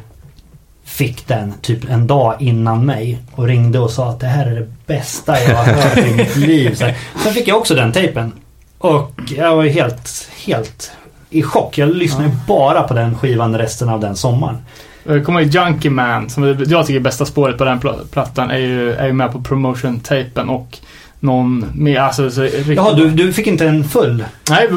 fick 0.97 1.27
den 1.27 1.53
typ 1.61 1.89
en 1.89 2.07
dag 2.07 2.35
innan 2.39 2.85
mig 2.85 3.17
och 3.35 3.47
ringde 3.47 3.79
och 3.79 3.91
sa 3.91 4.09
att 4.09 4.19
det 4.19 4.27
här 4.27 4.45
är 4.45 4.55
det 4.55 4.67
bästa 4.85 5.43
jag 5.43 5.55
har 5.55 5.63
hört 5.73 5.97
i 5.97 6.13
mitt 6.13 6.35
liv. 6.35 6.75
Så. 6.75 6.89
Sen 7.23 7.33
fick 7.33 7.47
jag 7.47 7.57
också 7.57 7.75
den 7.75 7.91
tejpen. 7.91 8.31
Och 8.77 9.11
jag 9.37 9.55
var 9.55 9.63
helt, 9.63 10.29
helt 10.45 10.91
i 11.29 11.43
chock. 11.43 11.77
Jag 11.77 11.95
lyssnade 11.95 12.27
ju 12.27 12.35
bara 12.47 12.83
på 12.83 12.93
den 12.93 13.17
skivan 13.17 13.57
resten 13.57 13.89
av 13.89 13.99
den 13.99 14.15
sommaren. 14.15 14.57
Jag 15.03 15.25
kommer 15.25 15.41
ihåg 15.41 15.49
Junkie 15.49 15.91
Man, 15.91 16.29
som 16.29 16.43
jag 16.43 16.85
tycker 16.85 16.99
är 16.99 16.99
bästa 16.99 17.25
spåret 17.25 17.57
på 17.57 17.65
den 17.65 17.79
pl- 17.79 18.07
plattan, 18.11 18.51
är 18.51 18.57
ju, 18.57 18.93
är 18.93 19.07
ju 19.07 19.13
med 19.13 19.31
på 19.31 19.41
promotion-tapen 19.41 20.49
och 20.49 20.77
någon 21.19 21.65
mer, 21.75 21.99
alltså 21.99 22.31
så, 22.31 22.41
riktigt... 22.41 22.75
Jaha, 22.75 22.93
du, 22.93 23.09
du 23.09 23.33
fick 23.33 23.47
inte 23.47 23.67
en 23.67 23.83
full? 23.83 24.25
Nej, 24.49 24.67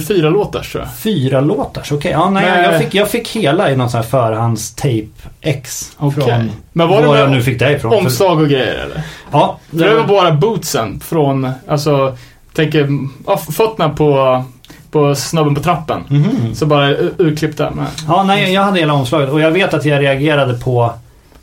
fyra 0.00 0.30
låtar 0.30 0.60
tror 0.60 0.84
jag. 0.84 0.94
Fyra 0.94 1.40
låtar? 1.40 1.84
Okej, 1.92 2.10
ja, 2.10 2.30
nej, 2.30 2.44
Nej. 2.50 2.62
Jag, 2.62 2.82
fick, 2.82 2.94
jag 2.94 3.10
fick 3.10 3.28
hela 3.28 3.70
i 3.70 3.76
någon 3.76 3.90
sån 3.90 4.00
här 4.00 4.08
förhandstape 4.08 5.06
X. 5.40 5.92
Okej. 5.98 6.24
Från 6.24 6.50
Men 6.72 6.88
var 6.88 7.00
det 7.02 7.06
var 7.06 7.16
jag 7.16 7.30
nu 7.30 7.42
fick 7.42 7.58
det 7.58 7.72
ifrån. 7.72 7.92
Omslag 7.92 8.40
och 8.40 8.48
grejer 8.48 8.74
eller? 8.74 9.02
Ja, 9.32 9.58
För 9.70 9.78
det 9.78 9.94
var 9.94 10.06
bara 10.06 10.32
bootsen 10.32 11.00
från, 11.00 11.50
alltså, 11.68 12.16
tänker, 12.54 12.88
ja, 13.26 13.36
fötterna 13.36 13.88
på, 13.88 14.44
på 14.90 15.14
snubben 15.14 15.54
på 15.54 15.62
trappen. 15.62 16.04
Mhm. 16.08 16.54
Så 16.54 16.66
bara 16.66 16.90
urklippta 17.18 17.70
med. 17.70 17.86
Ja, 18.08 18.24
nej, 18.24 18.52
jag 18.52 18.62
hade 18.62 18.78
hela 18.80 18.92
omslaget 18.92 19.30
och 19.30 19.40
jag 19.40 19.50
vet 19.50 19.74
att 19.74 19.84
jag 19.84 20.02
reagerade 20.02 20.54
på 20.54 20.92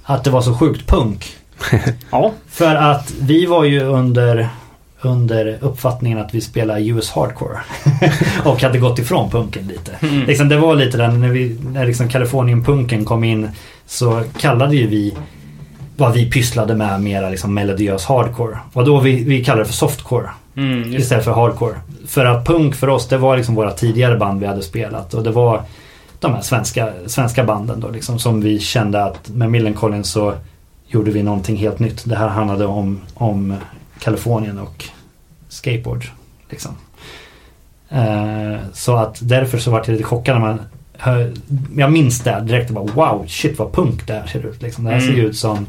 att 0.03 0.23
det 0.23 0.29
var 0.29 0.41
så 0.41 0.57
sjukt 0.57 0.87
punk. 0.87 1.35
Ja. 2.11 2.31
För 2.49 2.75
att 2.75 3.13
vi 3.21 3.45
var 3.45 3.63
ju 3.63 3.79
under, 3.79 4.49
under 5.01 5.57
uppfattningen 5.61 6.17
att 6.17 6.33
vi 6.33 6.41
spelar 6.41 6.79
US 6.79 7.11
Hardcore. 7.11 7.57
och 8.45 8.61
hade 8.61 8.79
gått 8.79 8.99
ifrån 8.99 9.29
punken 9.29 9.67
lite. 9.67 9.91
Mm. 10.01 10.25
Liksom, 10.25 10.49
det 10.49 10.57
var 10.57 10.75
lite 10.75 10.97
den 10.97 11.21
när, 11.21 11.29
vi, 11.29 11.57
när 11.73 11.85
liksom 11.85 12.09
Kalifornien-punken 12.09 13.05
kom 13.05 13.23
in 13.23 13.49
så 13.85 14.23
kallade 14.37 14.75
ju 14.75 14.87
vi 14.87 15.17
vad 15.97 16.13
vi 16.13 16.31
pysslade 16.31 16.75
med 16.75 17.01
mera 17.01 17.29
liksom 17.29 17.53
melodiös 17.53 18.05
hardcore. 18.05 18.57
Och 18.73 18.85
då 18.85 18.99
vi, 18.99 19.23
vi 19.23 19.43
kallade 19.43 19.63
det 19.63 19.67
för 19.67 19.73
softcore 19.73 20.29
Mm, 20.55 20.93
istället 20.93 21.25
för 21.25 21.31
hardcore. 21.31 21.75
För 22.07 22.25
att 22.25 22.45
punk 22.45 22.75
för 22.75 22.89
oss, 22.89 23.07
det 23.07 23.17
var 23.17 23.37
liksom 23.37 23.55
våra 23.55 23.71
tidigare 23.71 24.17
band 24.17 24.39
vi 24.39 24.45
hade 24.45 24.61
spelat 24.61 25.13
och 25.13 25.23
det 25.23 25.31
var 25.31 25.61
de 26.19 26.33
här 26.33 26.41
svenska, 26.41 26.93
svenska 27.05 27.43
banden 27.43 27.79
då 27.79 27.89
liksom. 27.89 28.19
Som 28.19 28.41
vi 28.41 28.59
kände 28.59 29.03
att 29.03 29.29
med 29.29 29.51
Millencolin 29.51 30.03
så 30.03 30.33
gjorde 30.93 31.11
vi 31.11 31.23
någonting 31.23 31.55
helt 31.57 31.79
nytt. 31.79 32.01
Det 32.05 32.15
här 32.15 32.27
handlade 32.27 32.65
om, 32.65 33.01
om 33.13 33.55
Kalifornien 33.99 34.59
och 34.59 34.85
skateboard. 35.49 36.05
Liksom. 36.49 36.71
Eh, 37.89 38.57
så 38.73 38.95
att 38.95 39.17
därför 39.21 39.57
så 39.57 39.71
var 39.71 39.79
jag 39.79 39.87
lite 39.89 40.03
chockad 40.03 40.35
när 40.35 40.41
man 40.47 40.59
hör, 40.97 41.31
Jag 41.77 41.91
minns 41.91 42.19
det 42.19 42.41
direkt 42.41 42.69
och 42.71 42.75
bara 42.75 42.93
wow, 43.13 43.25
shit 43.27 43.59
vad 43.59 43.73
punk 43.73 44.07
det 44.07 44.13
här 44.13 44.27
ser 44.27 44.45
ut. 44.45 44.61
Liksom. 44.61 44.83
Det 44.83 44.91
här 44.91 44.99
ser 44.99 45.07
ju 45.07 45.13
Mm. 45.13 45.25
ut 45.29 45.37
som 45.37 45.65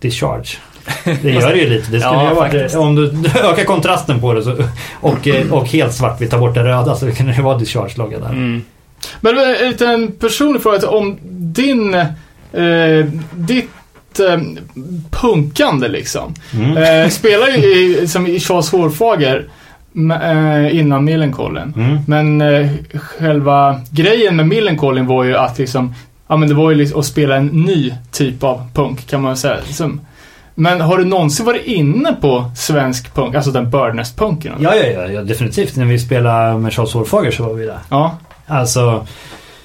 Discharge. 0.00 0.56
Det 1.04 1.30
gör 1.30 1.52
det 1.52 1.58
ju 1.58 1.68
lite. 1.68 1.90
Det 1.90 2.00
skulle 2.00 2.14
Ja, 2.22 2.28
ju 2.28 2.34
varit, 2.34 2.74
om 2.74 2.94
du 2.94 3.06
ökar 3.34 3.64
kontrasten 3.64 4.20
på 4.20 4.32
det 4.32 4.42
så, 4.42 4.56
och, 5.00 5.28
eh, 5.28 5.52
och 5.52 5.66
helt 5.66 5.94
svart, 5.94 6.20
vi 6.20 6.26
tar 6.28 6.38
bort 6.38 6.54
det 6.54 6.64
röda 6.64 6.94
så 6.96 7.12
kan 7.12 7.26
det 7.26 7.42
vara 7.42 7.58
Discharge-logga 7.58 8.18
där. 8.18 8.28
Mm. 8.28 8.62
Men 9.20 9.38
en 9.38 9.70
liten 9.70 10.12
personlig 10.12 10.62
fråga 10.62 10.88
om 10.88 11.18
din, 11.30 11.94
eh, 11.94 13.06
ditt 13.34 13.70
eh, 14.20 14.40
punkande 15.10 15.88
liksom. 15.88 16.34
Mm. 16.54 16.76
Eh, 16.76 17.08
spelar 17.08 17.48
ju 17.48 17.56
i, 17.56 18.08
som 18.08 18.26
i 18.26 18.40
Charles 18.40 18.72
Hårfager 18.72 19.48
eh, 20.22 20.78
innan 20.78 21.04
Millencolin. 21.04 21.74
Mm. 21.76 21.98
Men 22.06 22.40
eh, 22.40 22.70
själva 22.94 23.80
grejen 23.90 24.36
med 24.36 24.48
Millencolin 24.48 25.06
var 25.06 25.24
ju 25.24 25.36
att 25.36 25.58
liksom, 25.58 25.94
ja 26.28 26.36
men 26.36 26.48
det 26.48 26.54
var 26.54 26.70
ju 26.70 26.76
liksom 26.76 27.00
att 27.00 27.06
spela 27.06 27.36
en 27.36 27.46
ny 27.46 27.94
typ 28.12 28.42
av 28.42 28.70
punk 28.74 29.06
kan 29.06 29.22
man 29.22 29.36
säga. 29.36 29.58
Som, 29.62 30.00
men 30.54 30.80
har 30.80 30.98
du 30.98 31.04
någonsin 31.04 31.46
varit 31.46 31.66
inne 31.66 32.16
på 32.20 32.50
svensk 32.56 33.14
punk, 33.14 33.34
alltså 33.34 33.50
den 33.50 33.70
Birdnest-punken? 33.70 34.52
Ja, 34.60 34.74
ja, 34.74 34.86
ja, 34.86 35.08
ja, 35.08 35.22
definitivt. 35.22 35.76
När 35.76 35.84
vi 35.84 35.98
spelade 35.98 36.58
med 36.58 36.72
Charles 36.72 36.92
Hårfager 36.92 37.30
så 37.30 37.42
var 37.42 37.54
vi 37.54 37.66
där. 37.66 37.78
Ja. 37.88 38.18
Alltså 38.46 39.06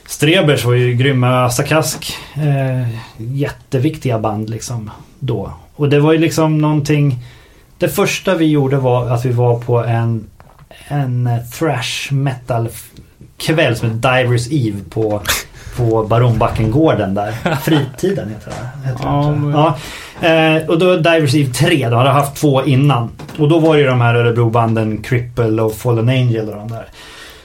Strebers 0.08 0.66
var 0.66 0.74
ju 0.74 0.94
grymma, 0.94 1.50
Sakask. 1.50 2.18
Eh, 2.36 2.88
jätteviktiga 3.18 4.20
band 4.20 4.50
liksom 4.50 4.92
då. 5.20 5.52
Och 5.76 5.90
det 5.90 6.00
var 6.00 6.12
ju 6.12 6.18
liksom 6.18 6.58
någonting. 6.58 7.20
Det 7.78 7.90
första 7.90 8.36
vi 8.36 8.46
gjorde 8.46 8.78
var 8.78 9.10
att 9.10 9.26
vi 9.26 9.32
var 9.32 9.60
på 9.60 9.84
en, 9.84 10.30
en 10.88 11.28
eh, 11.28 11.40
thrash 11.60 12.12
metal 12.12 12.70
kväll 13.38 13.76
som 13.76 13.92
heter 13.92 14.18
Divers 14.18 14.48
Eve 14.52 14.80
på, 14.90 15.22
på 15.78 16.04
Baronbackengården 16.04 17.14
där. 17.14 17.32
Fritiden 17.62 18.30
heter 18.30 18.52
det. 18.52 18.90
Heter 18.90 19.04
Ja, 19.04 19.36
det 19.42 19.52
ja. 20.22 20.58
Eh, 20.58 20.70
och 20.70 20.80
då 20.80 20.96
Divers 20.96 21.36
Eve 21.36 21.54
3, 21.54 21.90
de 21.90 21.96
hade 21.96 22.10
haft 22.10 22.36
två 22.36 22.64
innan. 22.64 23.10
Och 23.38 23.50
då 23.50 23.60
var 23.60 23.76
det 23.76 23.82
ju 23.82 23.88
de 23.88 24.02
här 24.02 24.16
Örebrobanden 24.16 24.98
Cripple 24.98 25.62
och 25.62 25.76
Fallen 25.76 26.10
Angel 26.10 26.50
och 26.50 26.56
de 26.56 26.68
där. 26.68 26.86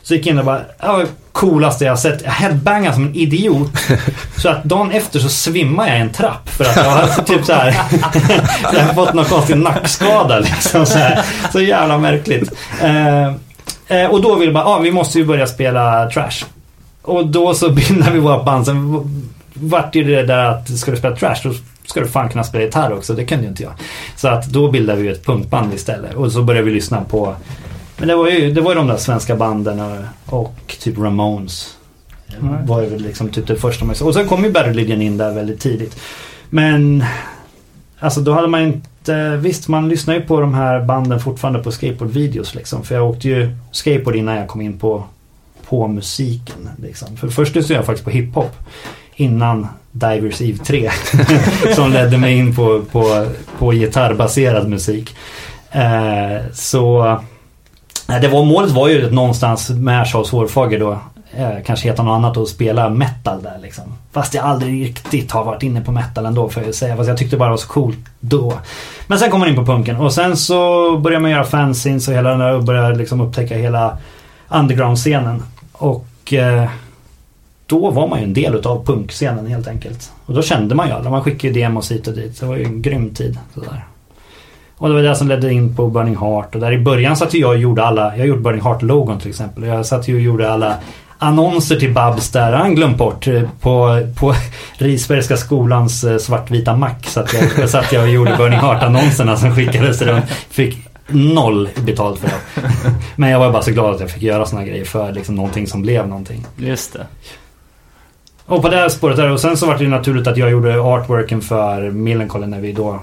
Så 0.02 0.14
gick 0.14 0.26
jag 0.26 0.32
in 0.32 0.38
och 0.38 0.44
bara, 0.44 0.60
ja, 0.78 1.04
coolaste 1.32 1.84
jag 1.84 1.92
har 1.92 1.96
sett. 1.96 2.22
Jag 2.24 2.30
headbangade 2.30 2.94
som 2.94 3.06
en 3.06 3.14
idiot. 3.14 3.70
Så 4.36 4.48
att 4.48 4.64
dagen 4.64 4.90
efter 4.90 5.18
så 5.18 5.28
svimmade 5.28 5.88
jag 5.88 5.98
i 5.98 6.00
en 6.00 6.12
trapp. 6.12 6.48
För 6.48 6.64
att 6.64 6.76
jag 6.76 6.90
har 6.90 7.22
typ 7.22 7.44
så 7.44 7.52
här. 7.52 7.76
jag 8.72 8.80
har 8.80 8.94
fått 8.94 9.14
någon 9.14 9.24
konstig 9.24 9.56
nackskada 9.56 10.38
liksom. 10.38 10.86
Så, 10.86 10.98
här. 10.98 11.24
så 11.52 11.60
jävla 11.60 11.98
märkligt. 11.98 12.52
Eh, 12.82 13.26
eh, 13.86 14.10
och 14.10 14.22
då 14.22 14.34
ville 14.34 14.44
jag 14.44 14.54
bara, 14.54 14.64
ja 14.64 14.78
vi 14.78 14.92
måste 14.92 15.18
ju 15.18 15.24
börja 15.24 15.46
spela 15.46 16.10
trash. 16.10 16.44
Och 17.02 17.26
då 17.26 17.54
så 17.54 17.70
bildade 17.72 18.12
vi 18.12 18.18
vårt 18.18 18.44
band. 18.44 18.66
Sen 18.66 19.04
vart 19.54 19.94
ju 19.94 20.04
det 20.04 20.22
där 20.22 20.44
att 20.44 20.78
ska 20.78 20.90
du 20.90 20.96
spela 20.96 21.16
trash 21.16 21.36
då 21.42 21.52
ska 21.86 22.00
du 22.00 22.08
fan 22.08 22.28
kunna 22.28 22.44
spela 22.44 22.64
gitarr 22.64 22.92
också. 22.92 23.14
Det 23.14 23.24
kunde 23.24 23.44
ju 23.44 23.50
inte 23.50 23.62
jag. 23.62 23.72
Så 24.16 24.28
att 24.28 24.46
då 24.46 24.70
bildade 24.70 25.02
vi 25.02 25.08
ett 25.08 25.24
punkband 25.24 25.74
istället. 25.74 26.14
Och 26.14 26.32
så 26.32 26.42
började 26.42 26.64
vi 26.64 26.74
lyssna 26.74 27.00
på 27.00 27.34
men 28.02 28.08
det 28.08 28.16
var 28.16 28.30
ju 28.30 28.50
det 28.50 28.60
var 28.60 28.70
ju 28.70 28.76
de 28.76 28.86
där 28.86 28.96
svenska 28.96 29.36
banden 29.36 29.80
och, 29.80 29.98
och 30.26 30.76
typ 30.80 30.98
Ramones. 30.98 31.76
Mm. 32.40 32.66
Var 32.66 32.82
ju 32.82 32.98
liksom 32.98 33.28
typ 33.28 33.46
det 33.46 33.56
första 33.56 33.84
man. 33.84 33.96
Och 34.02 34.14
sen 34.14 34.28
kom 34.28 34.44
ju 34.44 34.52
Legion 34.52 35.02
in 35.02 35.16
där 35.16 35.34
väldigt 35.34 35.60
tidigt. 35.60 36.00
Men 36.50 37.04
Alltså 37.98 38.20
då 38.20 38.32
hade 38.32 38.48
man 38.48 38.62
inte 38.62 39.36
Visst 39.36 39.68
man 39.68 39.88
lyssnar 39.88 40.14
ju 40.14 40.20
på 40.20 40.40
de 40.40 40.54
här 40.54 40.84
banden 40.84 41.20
fortfarande 41.20 41.62
på 41.62 41.72
skateboardvideos 41.72 42.54
liksom. 42.54 42.84
För 42.84 42.94
jag 42.94 43.10
åkte 43.10 43.28
ju 43.28 43.56
skateboard 43.72 44.16
innan 44.16 44.36
jag 44.36 44.48
kom 44.48 44.60
in 44.60 44.78
på 44.78 45.04
På 45.68 45.88
musiken 45.88 46.68
liksom. 46.82 47.16
För 47.16 47.28
först 47.28 47.54
lyssnade 47.54 47.78
jag 47.78 47.86
faktiskt 47.86 48.04
på 48.04 48.10
hiphop. 48.10 48.52
Innan 49.14 49.68
Divers 49.92 50.40
Eve 50.40 50.58
3. 50.58 50.90
som 51.74 51.90
ledde 51.92 52.18
mig 52.18 52.38
in 52.38 52.54
på, 52.54 52.82
på, 52.92 53.26
på 53.58 53.70
gitarrbaserad 53.70 54.68
musik. 54.68 55.16
Eh, 55.70 56.52
så 56.52 57.18
det 58.20 58.28
var, 58.28 58.44
målet 58.44 58.70
var 58.70 58.88
ju 58.88 59.10
någonstans 59.10 59.70
med 59.70 60.06
Charles 60.06 60.30
Hårfager 60.30 60.80
då 60.80 60.98
eh, 61.36 61.50
kanske 61.66 61.88
heta 61.88 62.02
något 62.02 62.14
annat 62.14 62.36
och 62.36 62.48
spela 62.48 62.88
metal 62.88 63.42
där 63.42 63.58
liksom. 63.62 63.84
Fast 64.12 64.34
jag 64.34 64.44
aldrig 64.44 64.84
riktigt 64.84 65.32
har 65.32 65.44
varit 65.44 65.62
inne 65.62 65.80
på 65.80 65.92
metal 65.92 66.26
ändå 66.26 66.48
får 66.48 66.62
jag 66.62 66.66
ju 66.66 66.72
säga. 66.72 66.96
Fast 66.96 67.08
jag 67.08 67.18
tyckte 67.18 67.36
bara 67.36 67.44
det 67.44 67.50
var 67.50 67.56
så 67.56 67.68
coolt 67.68 67.98
då. 68.20 68.58
Men 69.06 69.18
sen 69.18 69.30
kom 69.30 69.40
man 69.40 69.48
in 69.48 69.56
på 69.56 69.66
punken 69.66 69.96
och 69.96 70.12
sen 70.12 70.36
så 70.36 70.56
började 70.98 71.22
man 71.22 71.30
göra 71.30 71.44
fanzines 71.44 72.08
och 72.08 72.14
hela 72.14 72.30
den 72.30 72.38
där 72.38 72.54
och 72.54 72.64
började 72.64 72.94
liksom 72.94 73.20
upptäcka 73.20 73.56
hela 73.56 73.98
underground-scenen. 74.48 75.42
Och 75.72 76.32
eh, 76.32 76.68
då 77.66 77.90
var 77.90 78.08
man 78.08 78.18
ju 78.18 78.24
en 78.24 78.34
del 78.34 78.54
utav 78.54 78.86
punkscenen 78.86 79.46
helt 79.46 79.68
enkelt. 79.68 80.12
Och 80.26 80.34
då 80.34 80.42
kände 80.42 80.74
man 80.74 80.88
ju 80.88 80.92
alla. 80.94 81.10
Man 81.10 81.22
skickade 81.22 81.54
ju 81.54 81.60
demos 81.60 81.90
hit 81.90 82.06
och 82.06 82.14
dit. 82.14 82.40
Det 82.40 82.46
var 82.46 82.56
ju 82.56 82.64
en 82.64 82.82
grym 82.82 83.14
tid. 83.14 83.38
Sådär. 83.54 83.84
Och 84.82 84.88
det 84.88 84.94
var 84.94 85.02
det 85.02 85.14
som 85.14 85.28
ledde 85.28 85.52
in 85.52 85.76
på 85.76 85.88
Burning 85.88 86.16
Heart. 86.16 86.54
Och 86.54 86.60
där 86.60 86.72
i 86.72 86.78
början 86.78 87.16
satt 87.16 87.34
ju 87.34 87.38
jag 87.38 87.50
och 87.50 87.58
gjorde 87.58 87.84
alla, 87.84 88.16
jag 88.16 88.26
gjorde 88.26 88.40
Burning 88.40 88.60
Heart-logon 88.60 89.18
till 89.18 89.30
exempel. 89.30 89.64
Jag 89.64 89.86
satt 89.86 90.08
ju 90.08 90.14
och 90.14 90.20
gjorde 90.20 90.52
alla 90.52 90.76
annonser 91.18 91.76
till 91.76 91.92
Babs 91.92 92.30
där. 92.30 92.52
Han 92.52 92.74
glömt 92.74 92.98
bort 92.98 93.26
eh, 93.26 93.42
på, 93.60 94.06
på 94.20 94.34
Risbergska 94.76 95.36
skolans 95.36 96.04
eh, 96.04 96.18
svartvita 96.18 96.76
mack. 96.76 97.06
Så 97.06 97.20
att 97.20 97.34
jag, 97.34 97.44
jag 97.58 97.70
satt 97.70 97.92
jag 97.92 98.02
och 98.02 98.08
gjorde 98.08 98.36
Burning 98.36 98.58
Heart-annonserna 98.58 99.36
som 99.36 99.54
skickades 99.54 100.02
runt. 100.02 100.24
Fick 100.30 100.88
noll 101.08 101.68
betalt 101.86 102.20
för 102.20 102.28
det. 102.28 102.62
Men 103.16 103.30
jag 103.30 103.38
var 103.38 103.52
bara 103.52 103.62
så 103.62 103.70
glad 103.70 103.94
att 103.94 104.00
jag 104.00 104.10
fick 104.10 104.22
göra 104.22 104.46
såna 104.46 104.64
grejer 104.64 104.84
för 104.84 105.12
liksom 105.12 105.34
någonting 105.34 105.66
som 105.66 105.82
blev 105.82 106.08
någonting. 106.08 106.46
Just 106.56 106.92
det. 106.92 107.06
Och 108.46 108.62
på 108.62 108.68
det 108.68 108.76
här 108.76 108.88
spåret 108.88 109.16
där 109.16 109.30
och 109.30 109.40
sen 109.40 109.56
så 109.56 109.66
var 109.66 109.78
det 109.78 109.88
naturligt 109.88 110.26
att 110.26 110.36
jag 110.36 110.50
gjorde 110.50 110.80
artworken 110.80 111.40
för 111.40 111.90
Millencolin 111.90 112.50
när 112.50 112.60
vi 112.60 112.72
då 112.72 113.00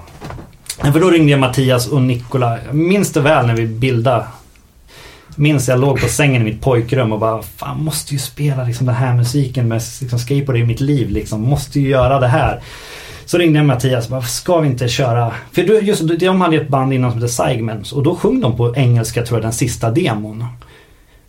för 0.80 1.00
då 1.00 1.10
ringde 1.10 1.30
jag 1.30 1.40
Mattias 1.40 1.86
och 1.88 2.02
Nikola. 2.02 2.58
Jag 2.66 2.74
minns 2.74 3.12
det 3.12 3.20
väl 3.20 3.46
när 3.46 3.54
vi 3.56 3.66
bildade 3.66 4.24
Minns 5.36 5.68
jag 5.68 5.80
låg 5.80 6.00
på 6.00 6.08
sängen 6.08 6.42
i 6.42 6.44
mitt 6.44 6.60
pojkrum 6.62 7.12
och 7.12 7.18
bara 7.18 7.42
Fan 7.42 7.84
måste 7.84 8.12
ju 8.14 8.18
spela 8.18 8.64
liksom 8.64 8.86
den 8.86 8.94
här 8.94 9.14
musiken 9.14 9.68
med 9.68 9.82
liksom 10.00 10.18
skateboard 10.18 10.56
i 10.58 10.64
mitt 10.64 10.80
liv 10.80 11.10
liksom. 11.10 11.40
Måste 11.42 11.80
ju 11.80 11.88
göra 11.88 12.20
det 12.20 12.26
här. 12.28 12.60
Så 13.24 13.38
ringde 13.38 13.58
jag 13.58 13.66
Mattias 13.66 14.04
och 14.04 14.10
bara 14.10 14.22
Ska 14.22 14.58
vi 14.60 14.68
inte 14.68 14.88
köra 14.88 15.32
För 15.52 15.62
då- 15.66 15.80
just 15.80 16.02
de 16.20 16.40
hade 16.40 16.56
ett 16.56 16.68
band 16.68 16.92
innan 16.92 17.10
som 17.10 17.20
hette 17.20 17.32
Segments 17.32 17.92
och 17.92 18.02
då 18.02 18.16
sjöng 18.16 18.40
de 18.40 18.56
på 18.56 18.76
engelska 18.76 19.22
tror 19.26 19.38
jag 19.38 19.44
den 19.44 19.52
sista 19.52 19.90
demon. 19.90 20.44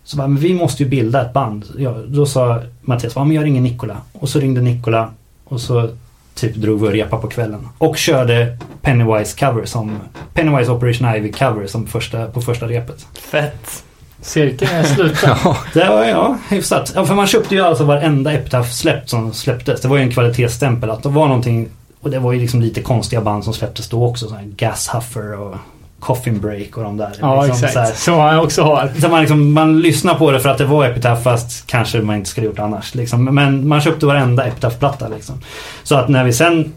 Så 0.03 0.17
bara, 0.17 0.27
men 0.27 0.41
vi 0.41 0.53
måste 0.53 0.83
ju 0.83 0.89
bilda 0.89 1.21
ett 1.25 1.33
band. 1.33 1.65
Ja, 1.77 1.95
då 2.07 2.25
sa 2.25 2.61
Mattias, 2.81 3.13
ja 3.15 3.23
men 3.23 3.35
jag 3.35 3.45
ringer 3.45 3.61
Nikola. 3.61 3.97
Och 4.13 4.29
så 4.29 4.39
ringde 4.39 4.61
Nikola 4.61 5.09
och 5.43 5.61
så 5.61 5.89
typ 6.35 6.55
drog 6.55 6.81
vi 6.81 6.87
och 6.87 6.91
repa 6.91 7.17
på 7.17 7.27
kvällen. 7.27 7.69
Och 7.77 7.97
körde 7.97 8.57
Pennywise 8.81 9.39
cover 9.39 9.65
som 9.65 9.99
Pennywise 10.33 10.71
Operation 10.71 11.15
Ivy 11.15 11.31
cover 11.31 11.67
som 11.67 11.87
första, 11.87 12.25
på 12.25 12.41
första 12.41 12.67
repet. 12.67 13.07
Fett. 13.19 13.83
Cirkeln 14.21 14.71
är 14.71 14.83
sluten. 14.83 15.29
Ja, 15.43 15.57
Det 15.73 15.89
var 15.89 16.03
ja, 16.03 16.37
hyfsat. 16.49 16.91
Ja, 16.95 17.05
för 17.05 17.15
man 17.15 17.27
köpte 17.27 17.55
ju 17.55 17.61
alltså 17.61 17.83
varenda 17.83 18.33
Epitaph 18.33 18.69
släppt 18.69 19.09
som 19.09 19.33
släpptes. 19.33 19.81
Det 19.81 19.87
var 19.87 19.97
ju 19.97 20.03
en 20.03 20.11
kvalitetsstämpel 20.11 20.89
att 20.89 21.03
det 21.03 21.09
var 21.09 21.27
någonting 21.27 21.69
och 22.01 22.11
det 22.11 22.19
var 22.19 22.33
ju 22.33 22.39
liksom 22.39 22.61
lite 22.61 22.81
konstiga 22.81 23.21
band 23.21 23.43
som 23.43 23.53
släpptes 23.53 23.89
då 23.89 24.05
också. 24.05 24.29
Här 24.29 24.43
Gas 24.43 24.89
Huffer 24.93 25.39
och 25.39 25.55
Coffin 26.01 26.39
Break 26.39 26.77
och 26.77 26.83
de 26.83 26.97
där. 26.97 27.11
Ja, 27.19 27.45
liksom, 27.45 27.59
så 27.59 27.65
här- 27.65 27.83
exakt. 27.83 27.99
Som 27.99 28.19
han 28.19 28.39
också 28.39 28.63
har. 28.63 28.91
Så 29.01 29.09
man, 29.09 29.19
liksom, 29.19 29.53
man 29.53 29.79
lyssnar 29.79 30.15
på 30.15 30.31
det 30.31 30.39
för 30.39 30.49
att 30.49 30.57
det 30.57 30.65
var 30.65 30.85
Epitaph 30.85 31.21
fast 31.21 31.67
kanske 31.67 32.01
man 32.01 32.15
inte 32.15 32.29
skulle 32.29 32.47
gjort 32.47 32.59
annars. 32.59 32.95
Liksom. 32.95 33.25
Men 33.25 33.67
man 33.67 33.81
köpte 33.81 34.05
varenda 34.05 34.45
Epitaph-platta. 34.47 35.07
Liksom. 35.07 35.35
Så 35.83 35.95
att 35.95 36.09
när 36.09 36.23
vi 36.23 36.33
sen 36.33 36.73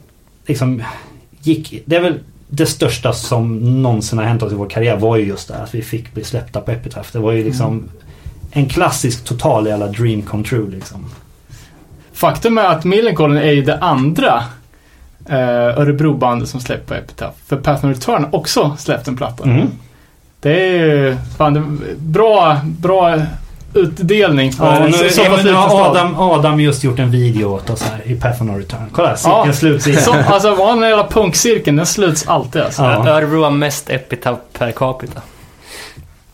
liksom 0.47 0.83
gick... 1.41 1.83
Det 1.87 1.97
är 1.97 2.01
väl 2.01 2.19
det 2.49 2.67
största 2.67 3.13
som 3.13 3.83
någonsin 3.83 4.19
har 4.19 4.25
hänt 4.27 4.43
oss 4.43 4.53
i 4.53 4.55
vår 4.55 4.69
karriär 4.69 4.97
var 4.97 5.17
ju 5.17 5.27
just 5.27 5.49
det 5.49 5.55
att 5.55 5.75
vi 5.75 5.83
fick 5.83 6.15
bli 6.15 6.25
släppta 6.25 6.61
på 6.61 6.71
Epitaph. 6.71 7.09
Det 7.13 7.19
var 7.19 7.33
ju 7.33 7.45
liksom 7.45 7.89
en 8.53 8.69
klassisk 8.69 9.25
total 9.25 9.67
jävla 9.67 9.87
dream 9.87 10.23
come 10.23 10.45
true 10.45 10.71
liksom. 10.71 11.05
Faktum 12.13 12.59
är 12.59 12.65
att 12.65 12.85
Millencolin 12.85 13.37
är 13.37 13.53
ju 13.53 13.63
det 13.63 13.79
andra 13.79 14.45
eh, 15.29 15.79
Örebrobandet 15.79 16.49
som 16.49 16.61
släpper 16.61 16.87
på 16.87 16.95
Epitaph. 16.95 17.37
För 17.47 17.57
Path 17.57 17.87
No 17.87 17.91
Return 17.91 18.27
också 18.33 18.77
släppt 18.79 19.09
en 19.09 19.17
platta. 19.17 19.45
Mm. 19.45 19.71
Det 20.41 20.69
är 20.69 20.73
ju 20.73 21.17
fan, 21.39 21.55
det 21.55 21.61
är 21.61 21.97
bra, 21.97 22.61
bra 22.65 23.21
utdelning 23.75 24.53
för 24.53 24.65
Ja, 24.65 24.77
en 24.77 24.91
nu, 24.91 25.11
så, 25.11 25.25
pass 25.25 25.31
men 25.31 25.31
nu 25.31 25.37
liten. 25.37 25.57
Adam, 25.57 26.19
Adam 26.19 26.61
just 26.61 26.85
gjort 26.85 26.99
en 26.99 27.11
video 27.11 27.55
åt 27.55 27.71
oss 27.71 27.83
här 27.83 28.01
i 28.05 28.15
Path 28.15 28.43
of 28.43 28.49
No 28.49 28.53
Return. 28.59 28.81
Kolla, 28.93 29.17
cirkeln 29.17 29.49
Ja, 29.49 29.53
sluts 29.53 29.87
igen. 29.87 30.03
Så, 30.03 30.13
alltså 30.13 30.55
var 30.55 30.75
den 30.75 30.89
jävla 30.89 31.07
punkcirkeln, 31.07 31.77
den 31.77 31.87
sluts 31.87 32.29
alltid 32.29 32.63
alltså. 32.63 32.83
Ja. 32.83 33.09
Örebro 33.09 33.43
har 33.43 33.51
mest 33.51 33.91
epitaph 33.91 34.41
per 34.59 34.73
capita. 34.73 35.21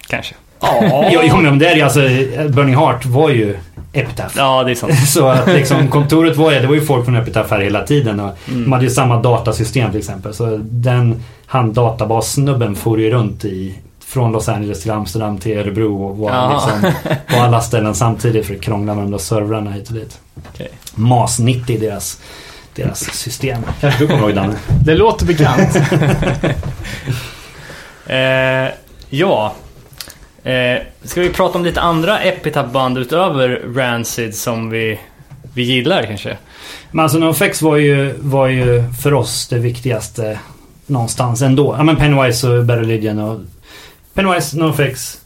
Kanske. 0.07 0.35
Ja. 0.61 1.05
Jo, 1.11 1.21
jo 1.25 1.37
men 1.37 1.59
det 1.59 1.69
är 1.69 1.77
ju 1.77 1.83
alltså, 1.83 2.01
Burning 2.49 2.77
Heart 2.77 3.07
var 3.07 3.31
ju 3.31 3.57
Epitaph. 3.93 4.35
Ja, 4.39 4.65
det 4.65 4.71
är 4.71 4.75
sant. 4.75 4.95
Så 5.09 5.27
att 5.29 5.47
liksom 5.47 5.89
kontoret 5.89 6.37
var 6.37 6.53
ju, 6.53 6.59
det 6.61 6.67
var 6.67 6.75
ju 6.75 6.81
folk 6.81 7.05
från 7.05 7.17
Epitaph 7.17 7.51
här 7.51 7.61
hela 7.61 7.83
tiden 7.83 8.21
och 8.21 8.31
de 8.47 8.73
hade 8.73 8.85
ju 8.85 8.91
samma 8.91 9.23
datasystem 9.23 9.91
till 9.91 9.99
exempel. 10.01 10.35
Så 10.35 10.61
den, 10.63 11.23
han 11.47 11.73
databas-snubben 11.73 12.75
for 12.77 13.01
ju 13.01 13.11
runt 13.11 13.45
i 13.45 13.79
från 14.07 14.33
Los 14.33 14.49
Angeles 14.49 14.83
till 14.83 14.91
Amsterdam 14.91 15.39
till 15.39 15.59
Örebro 15.59 16.05
och 16.05 16.17
var 16.19 16.31
Ja. 16.31 16.71
liksom 16.75 16.93
på 17.37 17.37
alla 17.43 17.61
ställen 17.61 17.95
samtidigt 17.95 18.47
för 18.47 18.55
att 18.55 18.61
krångla 18.61 18.95
med 18.95 19.05
de 19.05 19.11
där 19.11 19.19
servrarna 19.19 19.71
hit 19.71 19.89
och 19.89 19.95
dit. 19.95 20.19
Okej. 20.55 20.69
MAS 20.95 21.39
90 21.39 21.81
deras, 21.81 22.21
deras 22.75 22.99
system. 23.01 23.63
Kanske 23.81 24.05
du 24.05 24.09
kommer 24.09 24.23
ihåg 24.23 24.35
Danne? 24.35 24.55
Det 24.85 24.95
låter 24.95 25.27
bekant. 25.27 25.77
Eh, 28.07 28.73
ja. 29.11 29.53
Eh, 30.45 30.83
ska 31.03 31.21
vi 31.21 31.31
prata 31.31 31.59
om 31.59 31.65
lite 31.65 31.81
andra 31.81 32.21
Epitaph-band 32.21 32.99
utöver 32.99 33.63
Rancid 33.75 34.35
som 34.35 34.71
vi, 34.71 35.01
vi 35.55 35.63
gillar 35.63 36.03
kanske? 36.03 36.37
Men 36.91 37.03
alltså 37.03 37.19
NoFX 37.19 37.63
var 37.63 37.77
ju, 37.77 38.15
var 38.19 38.47
ju 38.47 38.85
för 39.03 39.15
oss 39.15 39.49
det 39.49 39.59
viktigaste 39.59 40.39
någonstans 40.87 41.43
ändå. 41.43 41.75
Ja 41.79 41.83
men 41.83 41.97
Pennywise 41.97 42.49
och 42.49 42.65
Bad 42.65 42.79
Religion 42.79 43.19
och 43.19 43.41
Pennywise, 44.15 44.59
NoFX 44.59 45.21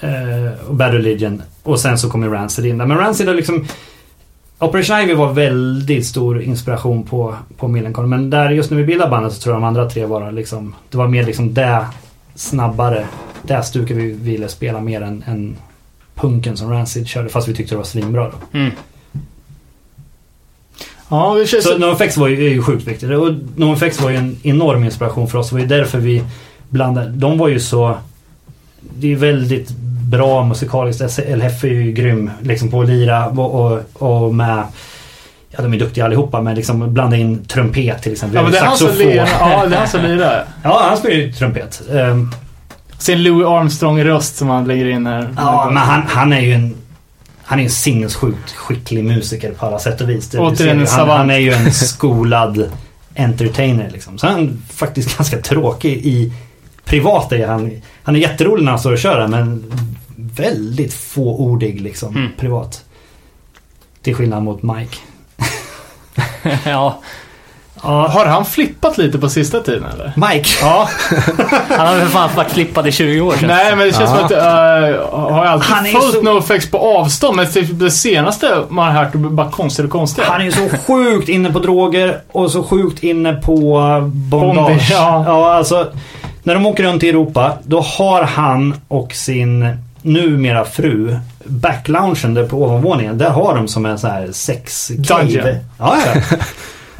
eh, 0.00 0.68
och 0.68 0.74
Bad 0.74 0.92
Religion 0.92 1.42
och 1.62 1.80
sen 1.80 1.98
så 1.98 2.10
kommer 2.10 2.28
Rancid 2.28 2.66
in 2.66 2.78
där. 2.78 2.86
Men 2.86 2.98
Rancid 2.98 3.28
har 3.28 3.34
liksom 3.34 3.66
Operation 4.58 5.00
Ivy 5.00 5.14
var 5.14 5.32
väldigt 5.32 6.06
stor 6.06 6.42
inspiration 6.42 7.02
på, 7.02 7.34
på 7.56 7.68
Millencolin. 7.68 8.10
Men 8.10 8.30
där 8.30 8.50
just 8.50 8.70
när 8.70 8.78
vi 8.78 8.84
bildade 8.84 9.10
bandet 9.10 9.32
så 9.32 9.40
tror 9.40 9.54
jag 9.54 9.62
de 9.62 9.66
andra 9.66 9.90
tre 9.90 10.04
var 10.04 10.32
liksom 10.32 10.74
Det 10.90 10.98
var 10.98 11.08
mer 11.08 11.24
liksom 11.24 11.54
det 11.54 11.86
snabbare 12.34 13.06
det 13.42 13.62
stuket 13.62 13.96
vi 13.96 14.12
ville 14.12 14.48
spela 14.48 14.80
mer 14.80 15.00
än, 15.00 15.24
än 15.26 15.56
punken 16.14 16.56
som 16.56 16.70
Rancid 16.70 17.08
körde. 17.08 17.28
Fast 17.28 17.48
vi 17.48 17.54
tyckte 17.54 17.74
det 17.74 17.78
var 17.78 17.84
svinbra 17.84 18.30
då. 18.30 18.58
Mm. 18.58 18.70
Ja, 21.08 21.34
det 21.34 21.46
känns... 21.46 21.64
Så 21.64 21.78
NoFX 21.78 22.16
var 22.16 22.28
ju, 22.28 22.46
är 22.46 22.50
ju 22.50 22.62
sjukt 22.62 22.86
viktigt. 22.86 23.10
Och 23.10 23.34
NoFX 23.56 24.00
var 24.00 24.10
ju 24.10 24.16
en 24.16 24.36
enorm 24.42 24.84
inspiration 24.84 25.28
för 25.28 25.38
oss. 25.38 25.48
Det 25.48 25.54
var 25.54 25.60
ju 25.60 25.66
därför 25.66 25.98
vi 25.98 26.22
blandade. 26.68 27.10
De 27.10 27.38
var 27.38 27.48
ju 27.48 27.60
så... 27.60 27.94
Det 28.80 29.12
är 29.12 29.16
väldigt 29.16 29.70
bra 30.10 30.44
musikaliskt. 30.44 31.18
LHF 31.18 31.64
är 31.64 31.68
ju 31.68 31.92
grym 31.92 32.30
liksom 32.42 32.70
på 32.70 32.80
att 32.80 32.88
lira 32.88 33.26
och, 33.26 33.72
och, 33.72 33.82
och 34.24 34.34
med... 34.34 34.62
Ja, 35.50 35.62
de 35.62 35.74
är 35.74 35.78
duktiga 35.78 36.04
allihopa 36.04 36.40
men 36.40 36.54
liksom 36.54 36.94
blanda 36.94 37.16
in 37.16 37.44
trumpet 37.44 38.02
till 38.02 38.12
exempel. 38.12 38.36
ja, 38.36 38.42
men 38.42 38.52
det 38.52 38.58
är 38.58 38.64
han 38.64 38.76
som 38.76 38.96
lirar. 38.98 39.28
Ja, 39.40 39.66
det 39.66 39.74
är 39.74 39.78
han 39.78 39.88
som 39.88 40.02
lirar. 40.02 40.44
Ja, 40.62 40.82
han 40.88 40.96
spelar 40.96 41.16
ju 41.16 41.32
trumpet. 41.32 41.82
Ehm, 41.92 42.30
Sin 43.00 43.22
Louis 43.22 43.46
Armstrong-röst 43.46 44.36
som 44.36 44.48
han 44.48 44.64
lägger 44.64 44.86
in 44.86 45.06
här. 45.06 45.34
ja, 45.36 45.66
men 45.72 45.76
han, 45.82 46.02
han 46.08 46.32
är 46.32 46.40
ju 46.40 46.52
en... 46.52 46.74
Han 47.44 47.58
är 47.60 47.64
en 47.64 47.70
sinnessjukt 47.70 48.50
skicklig 48.50 49.04
musiker 49.04 49.52
på 49.52 49.66
alla 49.66 49.78
sätt 49.78 50.00
och 50.00 50.10
vis. 50.10 50.34
Återigen 50.34 50.80
en 50.80 50.86
han, 50.86 51.08
han 51.08 51.30
är 51.30 51.38
ju 51.38 51.52
en 51.52 51.72
skolad 51.72 52.70
entertainer 53.16 53.90
liksom. 53.90 54.18
Så 54.18 54.26
han 54.26 54.40
är 54.40 54.72
faktiskt 54.72 55.18
ganska 55.18 55.38
tråkig 55.40 55.92
i 56.06 56.32
privat 56.84 57.32
är 57.32 57.46
han. 57.46 57.70
Han 58.02 58.16
är 58.16 58.20
jätterolig 58.20 58.64
när 58.64 58.70
han 58.72 58.78
står 58.80 58.92
och 58.92 58.98
kör 58.98 59.26
men 59.26 59.72
väldigt 60.16 60.94
fåordig 60.94 61.80
liksom 61.80 62.16
Mm. 62.16 62.30
privat. 62.38 62.84
Till 64.02 64.14
skillnad 64.14 64.42
mot 64.42 64.62
Mike. 64.62 64.96
ja, 66.64 67.02
Ja, 67.82 68.08
Har 68.08 68.26
han 68.26 68.44
flippat 68.44 68.98
lite 68.98 69.18
på 69.18 69.28
sista 69.28 69.60
tiden 69.60 69.84
eller? 69.94 70.12
Mike. 70.16 70.48
Ja. 70.62 70.88
han 71.68 71.86
har 71.86 71.96
väl 71.96 72.08
fan 72.08 72.30
varit 72.36 72.50
flippad 72.50 72.86
i 72.86 72.92
20 72.92 73.20
år 73.20 73.32
sedan. 73.32 73.48
Nej, 73.48 73.76
men 73.76 73.86
det 73.86 73.92
känns 73.94 74.10
Ja. 74.10 74.16
som 74.16 74.24
att 74.24 74.32
uh, 74.32 74.38
har 75.30 75.44
jag 75.44 75.52
alltid 75.52 75.70
Han 75.70 75.86
är 75.86 75.90
följt 75.90 76.14
så- 76.14 76.22
NoFX 76.22 76.70
på 76.70 76.78
avstånd. 76.78 77.36
Men 77.36 77.46
typ 77.52 77.68
det 77.78 77.90
senaste 77.90 78.62
man 78.68 78.94
har 78.94 79.04
hört 79.04 79.14
är 79.14 79.18
bara 79.18 79.50
konstigt 79.50 79.84
och 79.84 79.90
konstigt. 79.90 80.24
Han 80.24 80.40
är 80.42 80.50
så 80.50 80.68
sjukt 80.86 81.28
inne 81.28 81.52
på 81.52 81.58
droger 81.58 82.20
och 82.32 82.50
så 82.50 82.62
sjukt 82.62 83.02
inne 83.02 83.32
på 83.32 83.54
bondage. 84.12 84.56
Bondage, 84.56 84.88
ja. 84.90 85.24
ja, 85.26 85.52
alltså. 85.54 85.86
När 86.42 86.54
de 86.54 86.66
åker 86.66 86.82
runt 86.82 87.02
i 87.02 87.08
Europa, 87.08 87.52
då 87.62 87.80
har 87.80 88.22
han 88.22 88.74
och 88.88 89.12
sin 89.14 89.76
numera 90.02 90.64
fru 90.64 91.16
backloungen 91.44 92.34
där 92.34 92.46
på 92.46 92.62
ovanvåningen. 92.62 93.18
Där 93.18 93.30
har 93.30 93.54
de 93.54 93.68
som 93.68 93.86
en 93.86 93.98
sån 93.98 94.10
här 94.10 94.28
sex 94.32 94.88
Dungeon. 94.88 95.46
Ja, 95.78 95.96
ja. 96.06 96.36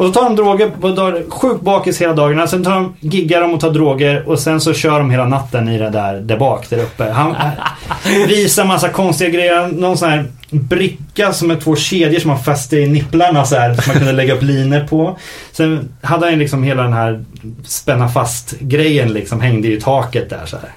Och 0.01 0.07
så 0.07 0.13
tar 0.13 0.25
de 0.25 0.37
droger 0.37 0.71
på 0.81 0.89
dagar, 0.89 1.31
sjukt 1.31 1.63
bakis 1.63 2.01
hela 2.01 2.13
dagarna. 2.13 2.47
Sen 2.47 2.65
tar 2.65 2.75
de, 2.75 2.95
giggar 3.01 3.41
de 3.41 3.55
och 3.55 3.61
tar 3.61 3.71
droger 3.71 4.29
och 4.29 4.39
sen 4.39 4.61
så 4.61 4.75
kör 4.75 4.99
de 4.99 5.11
hela 5.11 5.27
natten 5.27 5.69
i 5.69 5.79
det 5.79 5.91
där, 5.91 6.21
där 6.21 6.37
bak, 6.37 6.71
där 6.71 6.79
uppe. 6.79 7.11
Han 7.11 7.37
visar 8.29 8.65
massa 8.65 8.89
konstiga 8.89 9.31
grejer. 9.31 9.67
Någon 9.67 9.97
sån 9.97 10.11
här 10.11 10.25
bricka 10.51 11.33
som 11.33 11.51
är 11.51 11.57
två 11.57 11.77
kedjor 11.77 12.21
som 12.21 12.31
han 12.31 12.41
fäste 12.41 12.77
i 12.77 12.87
nipplarna 12.87 13.45
så 13.45 13.57
här. 13.57 13.75
Som 13.75 13.85
man 13.87 13.97
kunde 13.97 14.13
lägga 14.13 14.35
upp 14.35 14.43
linor 14.43 14.87
på. 14.89 15.19
Sen 15.53 15.89
hade 16.03 16.27
han 16.27 16.39
liksom 16.39 16.63
hela 16.63 16.83
den 16.83 16.93
här 16.93 17.25
spänna 17.65 18.09
fast 18.09 18.55
grejen 18.61 19.13
liksom 19.13 19.41
hängde 19.41 19.69
i 19.69 19.81
taket 19.81 20.31
där 20.31 20.47
så 20.47 20.57
här. 20.57 20.71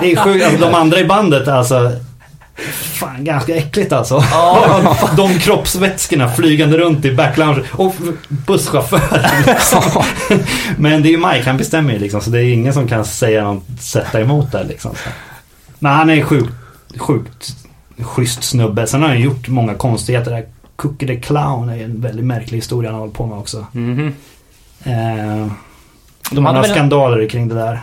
Det 0.00 0.12
är 0.12 0.16
sjukt. 0.16 0.44
Alltså, 0.44 0.60
de 0.60 0.74
andra 0.74 1.00
i 1.00 1.04
bandet 1.04 1.48
alltså. 1.48 1.92
Fan 2.72 3.24
ganska 3.24 3.56
äckligt 3.56 3.92
alltså. 3.92 4.24
De 5.16 5.38
kroppsvätskorna 5.38 6.28
flygande 6.28 6.78
runt 6.78 7.04
i 7.04 7.14
backlounge 7.14 7.62
och 7.72 7.94
busschauffören. 8.28 9.42
Liksom. 9.46 10.02
Men 10.78 11.02
det 11.02 11.08
är 11.08 11.10
ju 11.10 11.16
Mike, 11.16 11.42
han 11.46 11.56
bestämmer 11.56 11.92
ju 11.92 11.98
liksom. 11.98 12.20
Så 12.20 12.30
det 12.30 12.38
är 12.38 12.52
ingen 12.52 12.72
som 12.72 12.88
kan 12.88 13.04
säga 13.04 13.44
något, 13.44 13.64
sätta 13.80 14.20
emot 14.20 14.52
där 14.52 14.64
liksom. 14.64 14.90
Men 15.78 15.92
han 15.92 16.10
är 16.10 16.22
sjukt, 16.22 16.52
sjukt 16.98 17.56
schysst 18.02 18.42
snubbe. 18.42 18.86
Sen 18.86 19.02
har 19.02 19.08
han 19.08 19.20
gjort 19.20 19.48
många 19.48 19.74
konstigheter. 19.74 20.30
Där. 20.30 20.44
Cookie 20.76 21.08
the 21.08 21.16
Clown 21.16 21.68
är 21.68 21.84
en 21.84 22.00
väldigt 22.00 22.24
märklig 22.24 22.58
historia 22.58 22.90
han 22.90 22.94
har 22.94 23.00
hållit 23.00 23.16
på 23.16 23.26
med 23.26 23.38
också. 23.38 23.66
Mhm. 23.72 24.14
Eh, 24.84 24.92
De 26.30 26.34
de 26.36 26.46
hade 26.46 26.68
skandaler 26.68 27.28
kring 27.28 27.48
det 27.48 27.54
där. 27.54 27.80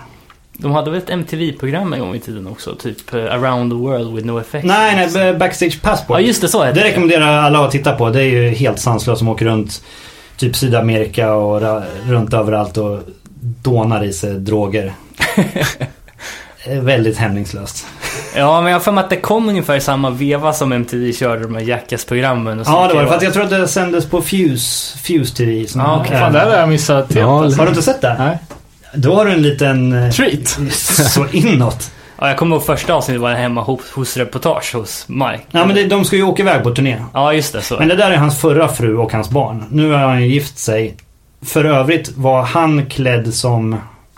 De 0.58 0.72
hade 0.72 0.92
väl 0.92 1.00
ett 1.00 1.10
MTV-program 1.10 1.94
en 1.94 2.00
gång 2.00 2.16
i 2.16 2.20
tiden 2.20 2.48
också? 2.48 2.76
Typ 2.76 3.14
eh, 3.14 3.20
Around 3.20 3.72
the 3.72 3.76
World 3.78 4.16
with 4.16 4.28
no 4.28 4.40
effects. 4.40 4.66
Nej, 4.68 5.10
nej, 5.14 5.34
Backstage 5.34 5.82
Passport. 5.82 6.18
Ja, 6.20 6.22
just 6.22 6.42
det. 6.42 6.48
Så 6.48 6.64
heter 6.64 6.76
Det 6.76 6.82
det. 6.84 6.90
rekommenderar 6.92 7.38
alla 7.38 7.66
att 7.66 7.72
titta 7.72 7.92
på. 7.92 8.10
Det 8.10 8.20
är 8.22 8.26
ju 8.26 8.50
helt 8.50 8.80
sanslöst 8.80 9.20
som 9.20 9.28
åker 9.28 9.46
runt 9.46 9.84
typ 10.38 10.56
Sydamerika 10.56 11.34
och 11.34 11.62
runt 12.08 12.34
överallt 12.34 12.78
och 12.78 13.00
dånar 13.64 14.04
i 14.04 14.14
sig 14.14 14.34
droger. 14.34 14.94
Är 16.66 16.82
väldigt 16.82 17.18
hämningslöst. 17.18 17.86
Ja, 18.36 18.62
men 18.62 18.72
jag 18.72 18.80
har 18.80 18.84
för 18.84 18.92
mig 18.92 19.04
att 19.04 19.10
det 19.10 19.16
kom 19.16 19.50
ungefär 19.50 19.76
i 19.76 19.82
samma 19.82 20.10
veva 20.10 20.54
som 20.54 20.72
MTV 20.72 21.14
körde 21.14 21.42
de 21.44 21.56
här 21.56 21.62
Jackass-programmen. 21.62 22.60
och 22.60 22.66
så 22.66 22.72
Ja, 22.72 22.88
det 22.88 22.94
var 22.94 23.02
det. 23.02 23.08
För 23.08 23.16
att 23.16 23.22
jag 23.24 23.34
tror 23.34 23.44
att 23.44 23.50
det 23.50 23.68
sändes 23.68 24.06
på 24.06 24.22
Fuse, 24.22 24.98
Fuse 24.98 25.36
TV. 25.36 25.68
Som 25.68 25.82
Ja, 25.82 26.06
är- 26.10 26.20
Fan, 26.20 26.34
det 26.34 26.40
har 26.40 26.54
jag 26.58 26.70
missat 26.70 27.06
helt. 27.14 27.20
Ja, 27.20 27.44
alltså. 27.44 27.60
Har 27.60 27.66
du 27.66 27.70
inte 27.72 27.82
sett 27.82 28.02
det? 28.02 28.16
Nej. 28.20 28.38
Då 28.98 29.16
har 29.16 29.26
du 29.26 29.32
en 29.32 29.42
liten... 29.42 29.94
eh, 29.94 30.10
Treat. 30.12 30.60
Så 31.14 31.26
inåt. 31.32 31.92
Ja, 32.20 32.28
jag 32.28 32.38
kommer 32.38 32.56
ihåg 32.56 32.66
första 32.66 32.94
avsnittet 32.94 33.22
var 33.22 33.30
jag 33.30 33.38
hemma 33.38 33.62
hos, 33.62 33.92
hos 33.92 34.18
reportage 34.18 34.76
hos 34.76 35.06
Mike. 35.10 35.40
Ja, 35.52 35.66
men 35.66 35.76
det, 35.76 35.84
de 35.84 36.06
ska 36.06 36.16
ju 36.16 36.24
åka 36.24 36.44
iväg 36.44 36.64
på 36.64 36.76
turné. 36.76 36.98
Ja, 37.14 37.34
just 37.34 37.54
det. 37.54 37.62
Så. 37.62 37.78
Men 37.80 37.88
det 37.88 37.96
där 37.96 38.12
är 38.12 38.16
hans 38.18 38.38
förra 38.40 38.68
fru 38.68 38.98
och 38.98 39.12
hans 39.12 39.30
barn. 39.30 39.64
Nu 39.72 39.92
har 39.92 40.00
han 40.00 40.22
ju 40.22 40.28
gift 40.28 40.58
sig. 40.58 40.96
För 41.46 41.66
övrigt 41.66 42.12
var 42.18 42.42
han 42.42 42.86
klädd 42.86 43.34
som 43.34 43.76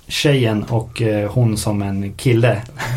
tjejen 0.08 0.64
och 0.64 1.02
eh, 1.02 1.32
hon 1.32 1.58
som 1.58 1.82
en 1.82 2.14
kille. 2.14 2.52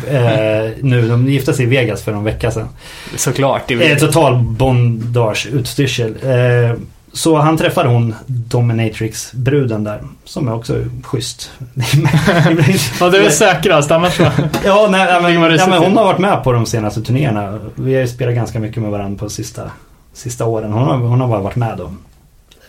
Eh, 0.09 0.71
nu, 0.81 1.07
de 1.09 1.27
gifte 1.29 1.53
sig 1.53 1.65
i 1.65 1.69
Vegas 1.69 2.03
för 2.03 2.11
någon 2.11 2.23
vecka 2.23 2.51
sedan. 2.51 2.67
Såklart. 3.15 3.61
Det 3.67 3.73
är 3.73 3.91
Eh, 3.91 3.97
total 3.97 4.39
bondage 4.39 5.47
utstyrsel. 5.53 6.15
Eh, 6.23 6.75
så 7.13 7.37
han 7.37 7.57
träffade 7.57 7.89
hon 7.89 8.15
Dominatrix-bruden 8.25 9.83
där. 9.83 10.01
Som 10.25 10.47
är 10.47 10.53
också 10.53 10.75
schysst. 11.03 11.51
Ja, 12.99 13.09
det 13.09 13.25
är 13.25 13.29
säkrast. 13.29 13.91
Annars 13.91 14.13
så... 14.17 14.23
Ja, 14.65 14.87
nej, 14.91 15.21
men, 15.21 15.33
ja, 15.33 15.39
men 15.67 15.83
hon 15.83 15.97
har 15.97 16.03
varit 16.05 16.19
med 16.19 16.43
på 16.43 16.51
de 16.51 16.65
senaste 16.65 17.01
turnéerna. 17.01 17.59
Vi 17.75 17.93
har 17.93 18.01
ju 18.01 18.07
spelat 18.07 18.35
ganska 18.35 18.59
mycket 18.59 18.81
med 18.83 18.91
varandra 18.91 19.19
på 19.19 19.29
sista, 19.29 19.71
sista 20.13 20.45
åren. 20.45 20.73
Hon 20.73 20.83
har, 20.83 20.97
hon 20.97 21.21
har 21.21 21.27
bara 21.27 21.39
varit 21.41 21.55
med 21.55 21.77
då. 21.77 21.91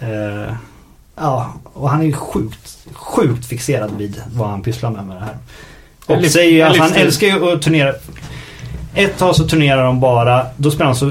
Eh, 0.06 0.54
ja, 1.16 1.52
och 1.72 1.90
han 1.90 2.00
är 2.00 2.04
ju 2.04 2.12
sjukt, 2.12 2.78
sjukt 2.92 3.46
fixerad 3.46 3.90
vid 3.98 4.22
vad 4.34 4.48
han 4.48 4.62
pysslar 4.62 4.90
med 4.90 5.04
med 5.06 5.16
det 5.16 5.20
här. 5.20 5.36
Och 6.06 6.22
liv- 6.22 6.28
säger 6.28 6.50
ju 6.52 6.62
att 6.62 6.76
han 6.76 6.92
älskar 6.92 7.26
ju 7.26 7.52
att 7.52 7.62
turnera. 7.62 7.92
Ett 8.94 9.18
tag 9.18 9.36
så 9.36 9.44
turnerar 9.48 9.84
de 9.84 10.00
bara, 10.00 10.46
då 10.56 10.70
spelar 10.70 10.86
han 10.86 10.96
så 10.96 11.10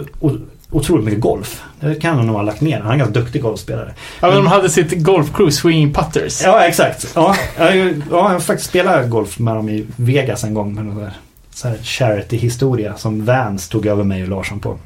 otroligt 0.72 1.06
mycket 1.06 1.22
golf. 1.22 1.62
Det 1.84 1.96
kan 1.96 2.18
han 2.18 2.28
nog 2.28 2.36
ha 2.36 2.44
lagt 2.44 2.62
ner. 2.62 2.80
Han 2.80 2.88
är 2.88 2.94
en 2.94 3.00
ganska 3.00 3.20
duktig 3.20 3.42
golfspelare. 3.42 3.94
Ja, 4.20 4.28
men 4.28 4.36
de 4.36 4.48
hade 4.48 4.70
sitt 4.70 5.04
golfcrew, 5.04 5.52
Swinging 5.52 5.94
Putters. 5.94 6.42
Ja, 6.44 6.66
exakt. 6.66 7.12
Ja, 7.16 7.36
jag, 7.58 7.76
ja, 7.76 7.92
jag 8.12 8.24
har 8.24 8.40
faktiskt 8.40 8.70
spelat 8.70 9.10
golf 9.10 9.40
med 9.40 9.56
dem 9.56 9.70
i 9.70 9.86
Vegas 9.96 10.44
en 10.44 10.54
gång. 10.54 10.74
Med 10.74 10.86
någon 10.86 10.98
där, 10.98 11.14
så 11.54 11.68
här 11.68 11.78
charity-historia 11.78 12.94
som 12.98 13.26
Vans 13.26 13.70
tog 13.70 13.86
över 13.86 14.04
mig 14.04 14.24
och 14.24 14.30
Larsson 14.30 14.60
på. 14.60 14.78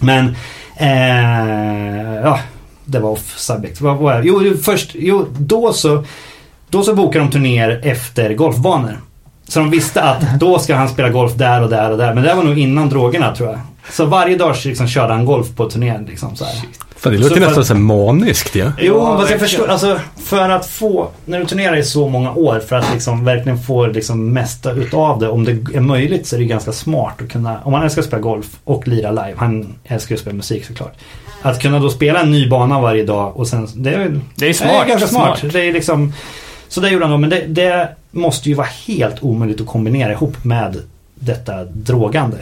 Men, 0.00 0.36
eh, 0.76 2.20
ja, 2.22 2.40
det 2.84 2.98
var 2.98 3.10
off 3.10 3.38
subject. 3.38 3.80
Vad 3.80 3.96
var? 3.96 4.22
Jo, 4.22 4.56
först, 4.62 4.90
jo, 4.94 5.26
då 5.38 5.72
så, 5.72 6.04
då 6.68 6.82
så 6.82 6.94
bokade 6.94 7.24
de 7.24 7.30
turnéer 7.30 7.80
efter 7.84 8.34
golfbanor. 8.34 9.00
Så 9.48 9.58
de 9.58 9.70
visste 9.70 10.02
att 10.02 10.40
då 10.40 10.58
ska 10.58 10.74
han 10.74 10.88
spela 10.88 11.08
golf 11.08 11.32
där 11.34 11.62
och 11.62 11.70
där 11.70 11.90
och 11.90 11.98
där. 11.98 12.14
Men 12.14 12.24
det 12.24 12.34
var 12.34 12.42
nog 12.44 12.58
innan 12.58 12.88
drogerna 12.88 13.34
tror 13.34 13.48
jag. 13.48 13.58
Så 13.90 14.04
varje 14.04 14.36
dag 14.36 14.54
liksom 14.64 14.88
körde 14.88 15.12
han 15.12 15.24
golf 15.24 15.46
på 15.56 15.70
turnén 15.70 16.04
liksom 16.04 16.36
så 16.36 16.44
här. 16.44 16.54
Fan, 16.96 17.12
det 17.12 17.18
låter 17.18 17.28
Så 17.28 17.34
för- 17.40 17.46
nästan 17.46 17.64
så 17.64 17.74
här 17.74 17.80
maniskt 17.80 18.54
ja. 18.56 18.72
Jo, 18.78 18.94
Ja, 18.96 19.16
fast 19.18 19.30
jag 19.30 19.40
förstår. 19.40 19.68
Alltså, 19.68 20.00
för 20.24 20.48
att 20.50 20.66
få, 20.66 21.08
när 21.24 21.38
du 21.40 21.46
turnerar 21.46 21.76
i 21.76 21.82
så 21.82 22.08
många 22.08 22.32
år, 22.32 22.60
för 22.68 22.76
att 22.76 22.92
liksom 22.92 23.24
verkligen 23.24 23.58
få 23.58 23.86
liksom 23.86 24.32
mesta 24.32 24.72
utav 24.72 25.18
det, 25.20 25.28
om 25.28 25.44
det 25.44 25.52
är 25.52 25.80
möjligt 25.80 26.26
så 26.26 26.36
är 26.36 26.40
det 26.40 26.46
ganska 26.46 26.72
smart 26.72 27.22
att 27.22 27.28
kunna, 27.32 27.60
om 27.64 27.72
man 27.72 27.82
älskar 27.82 28.02
att 28.02 28.06
spela 28.08 28.22
golf 28.22 28.46
och 28.64 28.88
lira 28.88 29.10
live, 29.10 29.34
han 29.36 29.74
älskar 29.84 30.12
ju 30.12 30.14
att 30.14 30.20
spela 30.20 30.36
musik 30.36 30.66
såklart. 30.66 30.92
Att 31.42 31.62
kunna 31.62 31.78
då 31.78 31.90
spela 31.90 32.20
en 32.20 32.30
ny 32.30 32.48
bana 32.48 32.80
varje 32.80 33.04
dag 33.04 33.36
och 33.36 33.48
sen, 33.48 33.68
det 33.74 33.90
är, 33.94 34.20
Det 34.34 34.48
är 34.48 34.52
smart. 34.52 34.70
det 34.70 34.76
är 34.76 34.88
ganska 34.88 35.08
smart. 35.08 35.38
smart. 35.38 35.52
Det 35.52 35.60
är 35.68 35.72
liksom, 35.72 36.12
så 36.68 36.80
det 36.80 36.90
gjorde 36.90 37.04
han 37.04 37.12
då, 37.12 37.18
men 37.18 37.30
det, 37.30 37.44
det 37.46 37.88
måste 38.10 38.48
ju 38.48 38.54
vara 38.54 38.68
helt 38.86 39.22
omöjligt 39.22 39.60
att 39.60 39.66
kombinera 39.66 40.12
ihop 40.12 40.44
med 40.44 40.76
detta 41.14 41.64
drogande. 41.64 42.36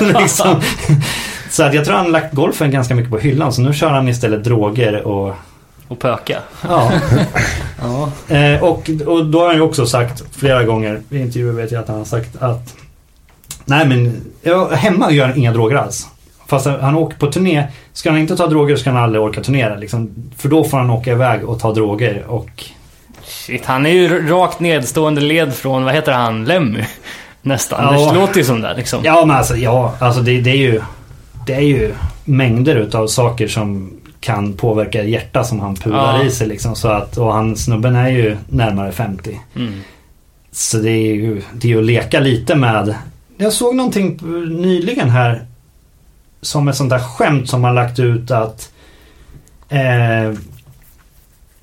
liksom. 0.20 0.60
Så 1.50 1.62
att 1.62 1.74
jag 1.74 1.84
tror 1.84 1.96
han 1.96 2.12
lagt 2.12 2.34
golfen 2.34 2.70
ganska 2.70 2.94
mycket 2.94 3.10
på 3.10 3.18
hyllan, 3.18 3.52
så 3.52 3.62
nu 3.62 3.72
kör 3.72 3.90
han 3.90 4.08
istället 4.08 4.44
droger 4.44 5.06
och 5.06 5.34
Och 5.88 5.98
pöka. 5.98 6.38
Ja. 6.68 6.92
Ja. 7.82 8.10
Eh, 8.36 8.62
och, 8.62 8.90
och 9.06 9.26
då 9.26 9.40
har 9.40 9.46
han 9.46 9.56
ju 9.56 9.62
också 9.62 9.86
sagt 9.86 10.24
flera 10.32 10.64
gånger 10.64 11.00
i 11.10 11.18
intervjuer 11.18 11.52
vet 11.52 11.72
jag 11.72 11.80
att 11.80 11.88
han 11.88 11.98
har 11.98 12.04
sagt 12.04 12.42
att 12.42 12.74
Nej 13.64 13.86
men 13.86 14.22
hemma 14.72 15.10
gör 15.10 15.26
han 15.26 15.38
inga 15.38 15.52
droger 15.52 15.76
alls. 15.76 16.06
Fast 16.46 16.66
han, 16.66 16.80
han 16.80 16.94
åker 16.94 17.18
på 17.18 17.32
turné. 17.32 17.64
Ska 17.92 18.10
han 18.10 18.18
inte 18.18 18.36
ta 18.36 18.46
droger 18.46 18.76
så 18.76 18.80
ska 18.80 18.90
han 18.90 19.02
aldrig 19.02 19.22
orka 19.22 19.40
turnera. 19.40 19.76
Liksom. 19.76 20.10
För 20.36 20.48
då 20.48 20.64
får 20.64 20.78
han 20.78 20.90
åka 20.90 21.12
iväg 21.12 21.44
och 21.44 21.60
ta 21.60 21.72
droger 21.72 22.24
och 22.26 22.64
Shit, 23.48 23.64
han 23.66 23.86
är 23.86 23.90
ju 23.90 24.28
rakt 24.28 24.60
nedstående 24.60 25.20
led 25.20 25.54
från, 25.54 25.84
vad 25.84 25.94
heter 25.94 26.12
han, 26.12 26.44
Lemmy? 26.44 26.84
Nästan. 27.42 27.94
Ja. 27.94 28.12
Det 28.12 28.18
låter 28.20 28.36
ju 28.38 28.44
som 28.44 28.60
det 28.60 28.74
liksom. 28.76 29.00
Ja 29.04 29.24
men 29.26 29.36
alltså, 29.36 29.56
ja, 29.56 29.94
alltså 29.98 30.20
det, 30.20 30.40
det 30.40 30.50
är 30.50 30.56
ju 30.56 30.80
Det 31.46 31.54
är 31.54 31.60
ju 31.60 31.94
mängder 32.24 32.76
utav 32.76 33.06
saker 33.06 33.48
som 33.48 33.92
kan 34.20 34.52
påverka 34.52 35.02
hjärta 35.02 35.44
som 35.44 35.60
han 35.60 35.76
pular 35.76 36.18
Ja. 36.18 36.24
i 36.24 36.30
sig 36.30 36.48
liksom. 36.48 36.76
Så 36.76 36.88
att, 36.88 37.16
och 37.18 37.32
han 37.32 37.56
snubben 37.56 37.96
är 37.96 38.08
ju 38.08 38.36
närmare 38.48 38.92
50. 38.92 39.40
Mm. 39.56 39.80
Så 40.52 40.78
det 40.78 40.90
är 40.90 41.14
ju, 41.14 41.42
det 41.52 41.68
är 41.68 41.72
ju 41.72 41.78
att 41.78 41.84
leka 41.84 42.20
lite 42.20 42.54
med. 42.54 42.94
Jag 43.36 43.52
såg 43.52 43.74
någonting 43.74 44.18
nyligen 44.60 45.10
här. 45.10 45.42
Som 46.40 46.68
ett 46.68 46.76
sånt 46.76 46.90
där 46.90 46.98
skämt 46.98 47.48
som 47.50 47.64
har 47.64 47.72
lagt 47.72 47.98
ut 47.98 48.30
att 48.30 48.70
eh, 49.68 50.32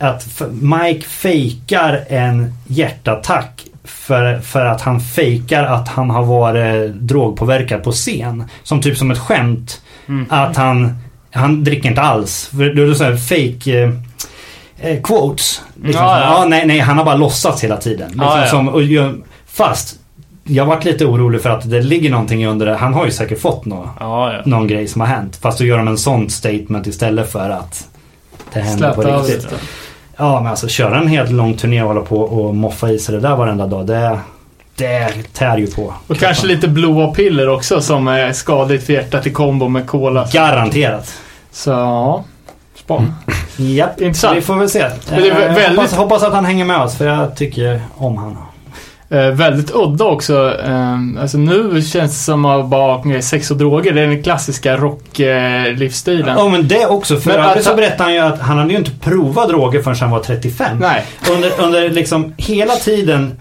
att 0.05 0.41
Mike 0.51 1.07
fejkar 1.07 2.05
en 2.09 2.53
hjärtattack 2.67 3.65
för, 3.83 4.39
för 4.39 4.65
att 4.65 4.81
han 4.81 4.99
fejkar 5.01 5.63
att 5.63 5.87
han 5.87 6.09
har 6.09 6.23
varit 6.23 6.93
drogpåverkad 6.93 7.83
på 7.83 7.91
scen. 7.91 8.43
Som 8.63 8.81
typ 8.81 8.97
som 8.97 9.11
ett 9.11 9.19
skämt. 9.19 9.81
Mm. 10.07 10.25
Att 10.29 10.55
han, 10.55 10.97
han 11.31 11.63
dricker 11.63 11.89
inte 11.89 12.01
alls. 12.01 12.49
För 12.57 12.63
det 12.65 12.83
är 12.83 12.93
så 12.93 13.03
här 13.03 13.15
fake 13.17 13.83
eh, 13.83 13.89
eh, 14.91 15.01
quotes. 15.01 15.61
Liksom, 15.83 16.03
Ja, 16.05 16.19
ja, 16.19 16.39
ja. 16.39 16.45
nej, 16.47 16.67
nej, 16.67 16.79
han 16.79 16.97
har 16.97 17.05
bara 17.05 17.15
låtsats 17.15 17.63
hela 17.63 17.77
tiden. 17.77 18.07
Liksom, 18.07 18.25
Ja, 18.27 18.41
ja. 18.41 18.47
Som, 18.47 18.67
och, 18.69 18.81
fast 19.47 19.99
jag 20.43 20.65
varit 20.65 20.85
lite 20.85 21.05
orolig 21.05 21.41
för 21.41 21.49
att 21.49 21.69
det 21.69 21.81
ligger 21.81 22.09
någonting 22.09 22.47
under 22.47 22.65
det. 22.65 22.75
Han 22.75 22.93
har 22.93 23.05
ju 23.05 23.11
säkert 23.11 23.41
fått 23.41 23.65
nå, 23.65 23.89
Ja, 23.99 24.33
ja. 24.33 24.41
någon 24.45 24.67
grej 24.67 24.87
som 24.87 25.01
har 25.01 25.07
hänt. 25.07 25.35
Fast 25.41 25.57
då 25.59 25.65
gör 25.65 25.77
de 25.77 25.87
en 25.87 25.97
sån 25.97 26.29
statement 26.29 26.87
istället 26.87 27.31
för 27.31 27.49
att 27.49 27.87
det 28.53 28.59
händer 28.59 28.93
på 28.93 29.01
Släta 29.01 29.17
av 29.17 29.23
riktigt. 29.25 29.43
lite. 29.43 29.55
Ja, 30.17 30.39
men 30.41 30.47
alltså 30.49 30.67
köra 30.67 30.97
en 30.97 31.07
helt 31.07 31.31
lång 31.31 31.53
turné 31.53 31.81
och 31.81 31.87
hålla 31.87 32.01
på 32.01 32.21
och 32.21 32.55
moffa 32.55 32.89
i 32.89 32.99
sig 32.99 33.15
det 33.15 33.21
där 33.21 33.35
varenda 33.35 33.67
dag. 33.67 33.85
Det, 33.87 34.19
det 34.75 35.09
tär 35.33 35.57
ju 35.57 35.67
på. 35.67 35.93
Och 36.07 36.17
kanske 36.17 36.47
lite 36.47 36.67
blåa 36.67 37.07
piller 37.13 37.49
också 37.49 37.81
som 37.81 38.07
är 38.07 38.33
skadligt 38.33 38.85
för 38.85 38.93
hjärtat 38.93 39.27
i 39.27 39.31
kombo 39.31 39.67
med 39.67 39.87
cola. 39.87 40.27
Garanterat. 40.31 41.13
Så 41.51 41.69
ja. 41.69 42.23
Span. 42.75 43.13
Japp, 43.57 44.01
Intressant. 44.01 44.37
vi 44.37 44.41
får 44.41 44.55
väl 44.55 44.69
se. 44.69 44.89
Men 45.09 45.21
det 45.21 45.29
är 45.29 45.35
väldigt- 45.53 45.67
hoppas, 45.69 45.93
hoppas 45.93 46.23
att 46.23 46.33
han 46.33 46.45
hänger 46.45 46.65
med 46.65 46.77
oss 46.81 46.95
för 46.97 47.07
jag 47.07 47.35
tycker 47.35 47.81
om 47.95 48.17
han. 48.17 48.37
Eh, 49.09 49.29
väldigt 49.29 49.71
udda 49.75 50.05
också. 50.05 50.53
Eh, 50.65 50.97
alltså 51.21 51.37
nu 51.37 51.81
känns 51.81 52.11
det 52.11 52.23
som 52.23 52.45
att 52.45 52.65
bara 52.67 53.21
sex 53.21 53.51
och 53.51 53.57
droger. 53.57 53.91
Det 53.93 54.01
är 54.01 54.07
den 54.07 54.23
klassiska 54.23 54.77
rocklivsstilen. 54.77 56.35
Ja 56.37 56.49
men 56.49 56.67
det 56.67 56.85
också. 56.85 57.17
För 57.17 57.31
övrigt 57.31 57.57
att- 57.57 57.63
så 57.63 57.75
berättade 57.75 58.03
han 58.03 58.13
ju 58.13 58.19
att 58.19 58.39
han 58.39 58.57
hade 58.57 58.71
ju 58.71 58.77
inte 58.77 58.91
provat 58.91 59.49
droger 59.49 59.81
förrän 59.81 59.97
han 59.99 60.09
var 60.11 60.19
35. 60.19 60.77
Nej. 60.79 61.05
Under, 61.35 61.51
under 61.63 61.89
liksom 61.89 62.33
hela 62.37 62.73
tiden 62.75 63.39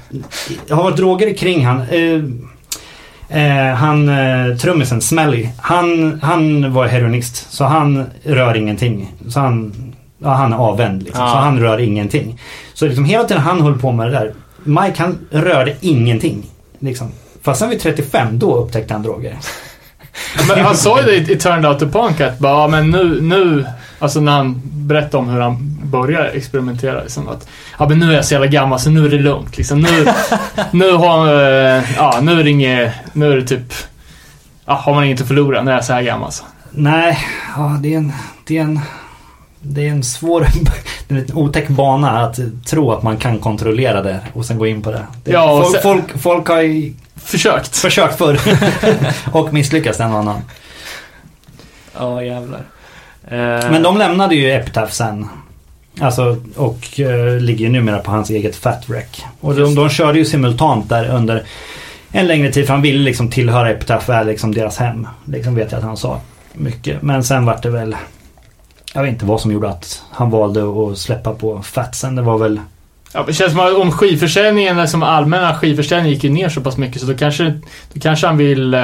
har 0.71 0.83
varit 0.83 0.97
droger 0.97 1.35
kring 1.35 1.67
han. 1.67 1.81
Eh, 1.91 2.23
eh, 3.43 3.75
han 3.75 4.09
eh, 4.09 4.57
trummisen 4.57 5.01
Smelly. 5.01 5.49
Han, 5.59 6.19
han 6.23 6.73
var 6.73 6.87
heroinist. 6.87 7.53
Så 7.53 7.65
han 7.65 8.05
rör 8.25 8.57
ingenting. 8.57 9.13
Så 9.29 9.41
han, 9.41 9.73
ja, 10.23 10.29
han 10.31 10.53
är 10.53 10.57
avvänd 10.57 11.03
liksom. 11.03 11.25
Ja. 11.25 11.31
Så 11.31 11.37
han 11.37 11.61
rör 11.61 11.79
ingenting. 11.81 12.41
Så 12.75 12.87
liksom 12.87 13.05
hela 13.05 13.25
tiden 13.25 13.43
han 13.43 13.61
höll 13.61 13.79
på 13.79 13.93
med 13.93 14.07
det 14.07 14.13
där. 14.13 14.33
Mike 14.65 15.03
han 15.03 15.19
rörde 15.31 15.77
ingenting. 15.81 16.47
Liksom. 16.79 17.13
Fast 17.43 17.61
sen 17.61 17.71
vid 17.71 17.81
35 17.81 18.39
då 18.39 18.57
upptäckte 18.57 18.95
han 18.95 19.03
droger. 19.03 19.39
Men 20.49 20.65
han 20.65 20.77
sa 20.77 21.01
ju 21.01 21.07
det 21.07 21.15
i, 21.15 21.33
i 21.33 21.37
Turned 21.37 21.67
Out 21.67 21.79
to 21.79 21.89
Punk 21.89 22.21
att 22.21 22.39
bara, 22.39 22.53
ja, 22.53 22.69
men 22.69 22.91
nu, 22.91 23.21
nu, 23.21 23.67
alltså 23.99 24.21
när 24.21 24.33
han 24.33 24.63
berättade 24.65 25.17
om 25.17 25.29
hur 25.29 25.41
han 25.41 25.79
började 25.83 26.29
experimentera. 26.29 27.03
Liksom, 27.03 27.29
att, 27.29 27.49
ja 27.79 27.89
men 27.89 27.99
nu 27.99 28.11
är 28.11 28.15
jag 28.15 28.25
så 28.25 28.35
jävla 28.35 28.47
gammal 28.47 28.81
så 28.81 28.91
nu 28.91 29.07
är 29.07 29.11
det 29.11 29.19
lugnt. 29.19 29.57
Liksom, 29.57 29.81
nu, 29.81 30.07
nu 30.71 30.93
har, 30.93 31.27
eh, 31.27 31.83
ja 31.97 32.19
nu 32.23 32.41
är 32.41 32.45
det 32.45 32.51
inget, 32.51 32.93
nu 33.13 33.33
är 33.33 33.37
det 33.37 33.47
typ, 33.47 33.73
ja 34.65 34.75
har 34.75 34.95
man 34.95 35.05
inget 35.05 35.21
att 35.21 35.29
förlora 35.29 35.63
när 35.63 35.73
jag 35.73 35.79
är 35.79 35.85
så 35.85 35.93
här 35.93 36.03
gammal. 36.03 36.33
Så. 36.33 36.45
Nej, 36.71 37.19
ja, 37.57 37.79
det 37.83 37.95
är 37.95 37.99
en... 37.99 38.13
Det 38.47 38.59
är 38.59 38.63
en 38.63 38.81
det 39.65 39.87
är 39.87 39.91
en 39.91 40.03
svår, 40.03 40.47
en 41.09 41.27
otäck 41.35 41.69
bana 41.69 42.11
att 42.25 42.39
tro 42.67 42.93
att 42.93 43.03
man 43.03 43.17
kan 43.17 43.39
kontrollera 43.39 44.03
det 44.03 44.21
och 44.33 44.45
sen 44.47 44.59
gå 44.59 44.67
in 44.67 44.83
på 44.83 44.91
det. 44.91 45.07
det 45.25 45.31
Ja, 45.31 45.63
folk, 45.63 45.73
sen- 45.73 45.83
folk, 45.83 46.19
folk 46.19 46.49
har 46.49 46.61
ju 46.61 46.93
Försökt. 47.17 47.77
försökt 47.77 48.19
förr 48.19 48.41
och 49.33 49.53
misslyckats 49.55 50.01
en 50.01 50.13
och 50.13 50.19
annan. 50.19 50.41
Ja, 51.99 52.23
jävlar. 52.23 52.61
Eh, 53.25 53.71
Men 53.71 53.83
de 53.83 53.99
lämnade 53.99 54.35
ju 54.35 54.51
Epitaph 54.53 54.93
sen. 54.93 55.29
Alltså, 56.01 56.37
och 56.57 57.01
uh, 57.01 57.41
ligger 57.41 57.65
ju 57.65 57.73
numera 57.73 57.99
på 57.99 58.11
hans 58.11 58.31
eget 58.31 58.57
Fat 58.57 58.89
Wreck. 58.89 59.25
Och 59.41 59.55
de, 59.55 59.75
de 59.75 59.89
körde 59.89 60.19
ju 60.19 60.25
simultant 60.25 60.89
där 60.89 61.09
under 61.09 61.43
en 62.13 62.27
längre 62.27 62.53
tid. 62.53 62.67
För 62.67 62.73
han 62.73 62.83
ville 62.83 62.99
liksom 62.99 63.31
tillhöra 63.31 63.71
Epitaph, 63.71 64.11
är 64.11 64.25
liksom 64.25 64.55
deras 64.55 64.77
hem. 64.79 65.07
Liksom 65.25 65.55
vet 65.55 65.73
jag 65.73 65.79
att 65.79 65.85
han 65.85 65.97
sa 65.97 66.21
mycket. 66.53 67.03
Men 67.03 67.25
sen 67.25 67.47
vart 67.47 67.63
det 67.63 67.71
väl... 67.71 67.97
Jag 68.97 69.03
vet 69.03 69.13
inte 69.13 69.25
vad 69.25 69.41
som 69.41 69.53
gjorde 69.53 69.69
att 69.69 70.03
han 70.11 70.31
valde 70.31 70.63
att 70.63 70.99
släppa 70.99 71.33
på 71.33 71.63
Fatsen. 71.63 72.15
Det 72.15 72.23
var 72.23 72.39
väl... 72.39 72.61
Ja, 73.13 73.25
det 73.27 73.33
känns 73.33 73.53
som 73.53 73.61
att 73.61 73.75
om 73.75 73.93
skivförsäljningen, 73.93 74.89
som 74.89 75.03
allmänna 75.03 75.55
skivförsäljningen 75.55 76.15
gick 76.15 76.25
ju 76.25 76.31
ner 76.31 76.49
så 76.49 76.61
pass 76.61 76.77
mycket 76.77 77.01
så 77.01 77.07
då 77.07 77.15
kanske, 77.17 77.61
då 77.93 78.01
kanske 78.01 78.27
han 78.27 78.37
vill 78.37 78.75
eh, 78.75 78.81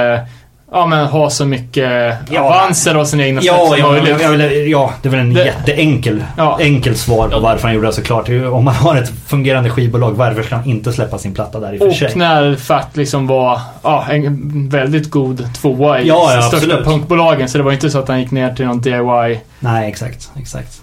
ja, 0.72 0.86
men 0.86 1.06
ha 1.06 1.30
så 1.30 1.44
mycket 1.46 2.14
Ja. 2.30 2.40
avanser 2.40 2.94
av 2.94 3.04
sina 3.04 3.24
egna 3.24 3.40
Ja, 3.44 3.66
som 3.68 3.78
ja, 3.78 3.90
möjligt. 3.90 4.16
ja, 4.22 4.32
ja, 4.34 4.46
ja, 4.50 4.92
det 5.02 5.08
är 5.08 5.10
väl 5.10 5.20
en 5.20 5.34
Det- 5.34 5.44
jätteenkel 5.44 6.24
Ja. 6.36 6.58
enkel 6.60 6.96
svar 6.96 7.28
på 7.28 7.40
varför 7.40 7.62
han 7.68 7.74
gjorde 7.74 7.86
det 7.86 7.92
såklart. 7.92 8.28
Om 8.28 8.64
man 8.64 8.74
har 8.74 8.96
ett 8.96 9.12
fungerande 9.26 9.70
skivbolag, 9.70 10.10
varför 10.12 10.42
ska 10.42 10.54
han 10.56 10.64
inte 10.68 10.92
släppa 10.92 11.18
sin 11.18 11.34
platta 11.34 11.60
där 11.60 11.72
i 11.72 11.76
och 11.76 11.80
för 11.80 11.90
sig? 11.92 12.08
Och 12.08 12.16
när 12.16 12.56
Fat 12.56 12.96
liksom 12.96 13.26
var 13.26 13.60
ja, 13.82 14.06
en 14.10 14.68
väldigt 14.68 15.10
god 15.10 15.54
tvåa 15.54 16.00
i 16.00 16.08
Ja, 16.08 16.34
ja, 16.34 16.42
största 16.42 16.56
absolut. 16.56 16.84
punkbolagen. 16.84 17.48
Så 17.48 17.58
det 17.58 17.64
var 17.64 17.72
inte 17.72 17.90
så 17.90 17.98
att 17.98 18.08
han 18.08 18.20
gick 18.20 18.30
ner 18.30 18.54
till 18.54 18.66
någon 18.66 18.80
DIY. 18.80 19.40
Nej, 19.60 19.88
exakt. 19.88 20.30
exakt. 20.40 20.82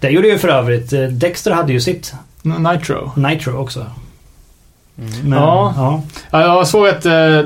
Det 0.00 0.08
gjorde 0.10 0.28
ju 0.28 0.38
för 0.38 0.48
övrigt. 0.48 0.92
eh, 0.92 1.00
Dexter 1.02 1.50
hade 1.50 1.72
ju 1.72 1.80
sitt 1.80 2.14
Nitro. 2.42 3.12
Nitro 3.16 3.58
också. 3.58 3.80
Mm. 4.98 5.10
Men, 5.24 5.38
Ja. 5.38 5.74
ja. 5.76 6.02
Ja, 6.30 6.40
jag 6.40 6.66
såg 6.66 6.88
att 6.88 7.06
eh, 7.06 7.40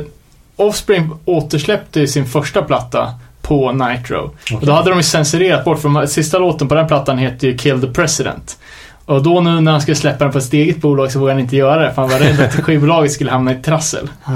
Offspring 0.63 1.11
återsläppte 1.25 2.07
sin 2.07 2.27
första 2.27 2.63
platta 2.63 3.15
på 3.43 3.73
Nitro. 3.73 4.31
Och 4.55 4.67
då 4.67 4.73
hade 4.73 4.91
de 4.91 4.97
ju 4.97 5.03
censurerat 5.03 5.65
bort, 5.65 5.81
för 5.81 5.89
de, 5.89 6.07
sista 6.07 6.39
låten 6.39 6.69
på 6.69 6.75
den 6.75 6.87
plattan 6.87 7.19
heter 7.19 7.47
ju 7.47 7.57
Kill 7.57 7.81
the 7.81 7.87
President. 7.87 8.59
Och 9.05 9.23
då 9.23 9.41
nu 9.41 9.61
när 9.61 9.73
han 9.73 9.81
skulle 9.81 9.95
släppa 9.95 10.25
den 10.25 10.33
på 10.33 10.41
sitt 10.41 10.53
eget 10.53 10.77
bolag 10.77 11.13
så 11.13 11.19
vågade 11.19 11.35
han 11.35 11.41
inte 11.41 11.57
göra 11.57 11.83
det, 11.83 11.95
för 11.95 12.03
han 12.03 12.11
var 12.11 12.19
rädd 12.19 12.41
att 12.41 12.55
skivbolaget 12.55 13.13
skulle 13.13 13.31
hamna 13.31 13.53
i 13.53 13.63
trassel. 13.63 14.09
Ah. 14.25 14.33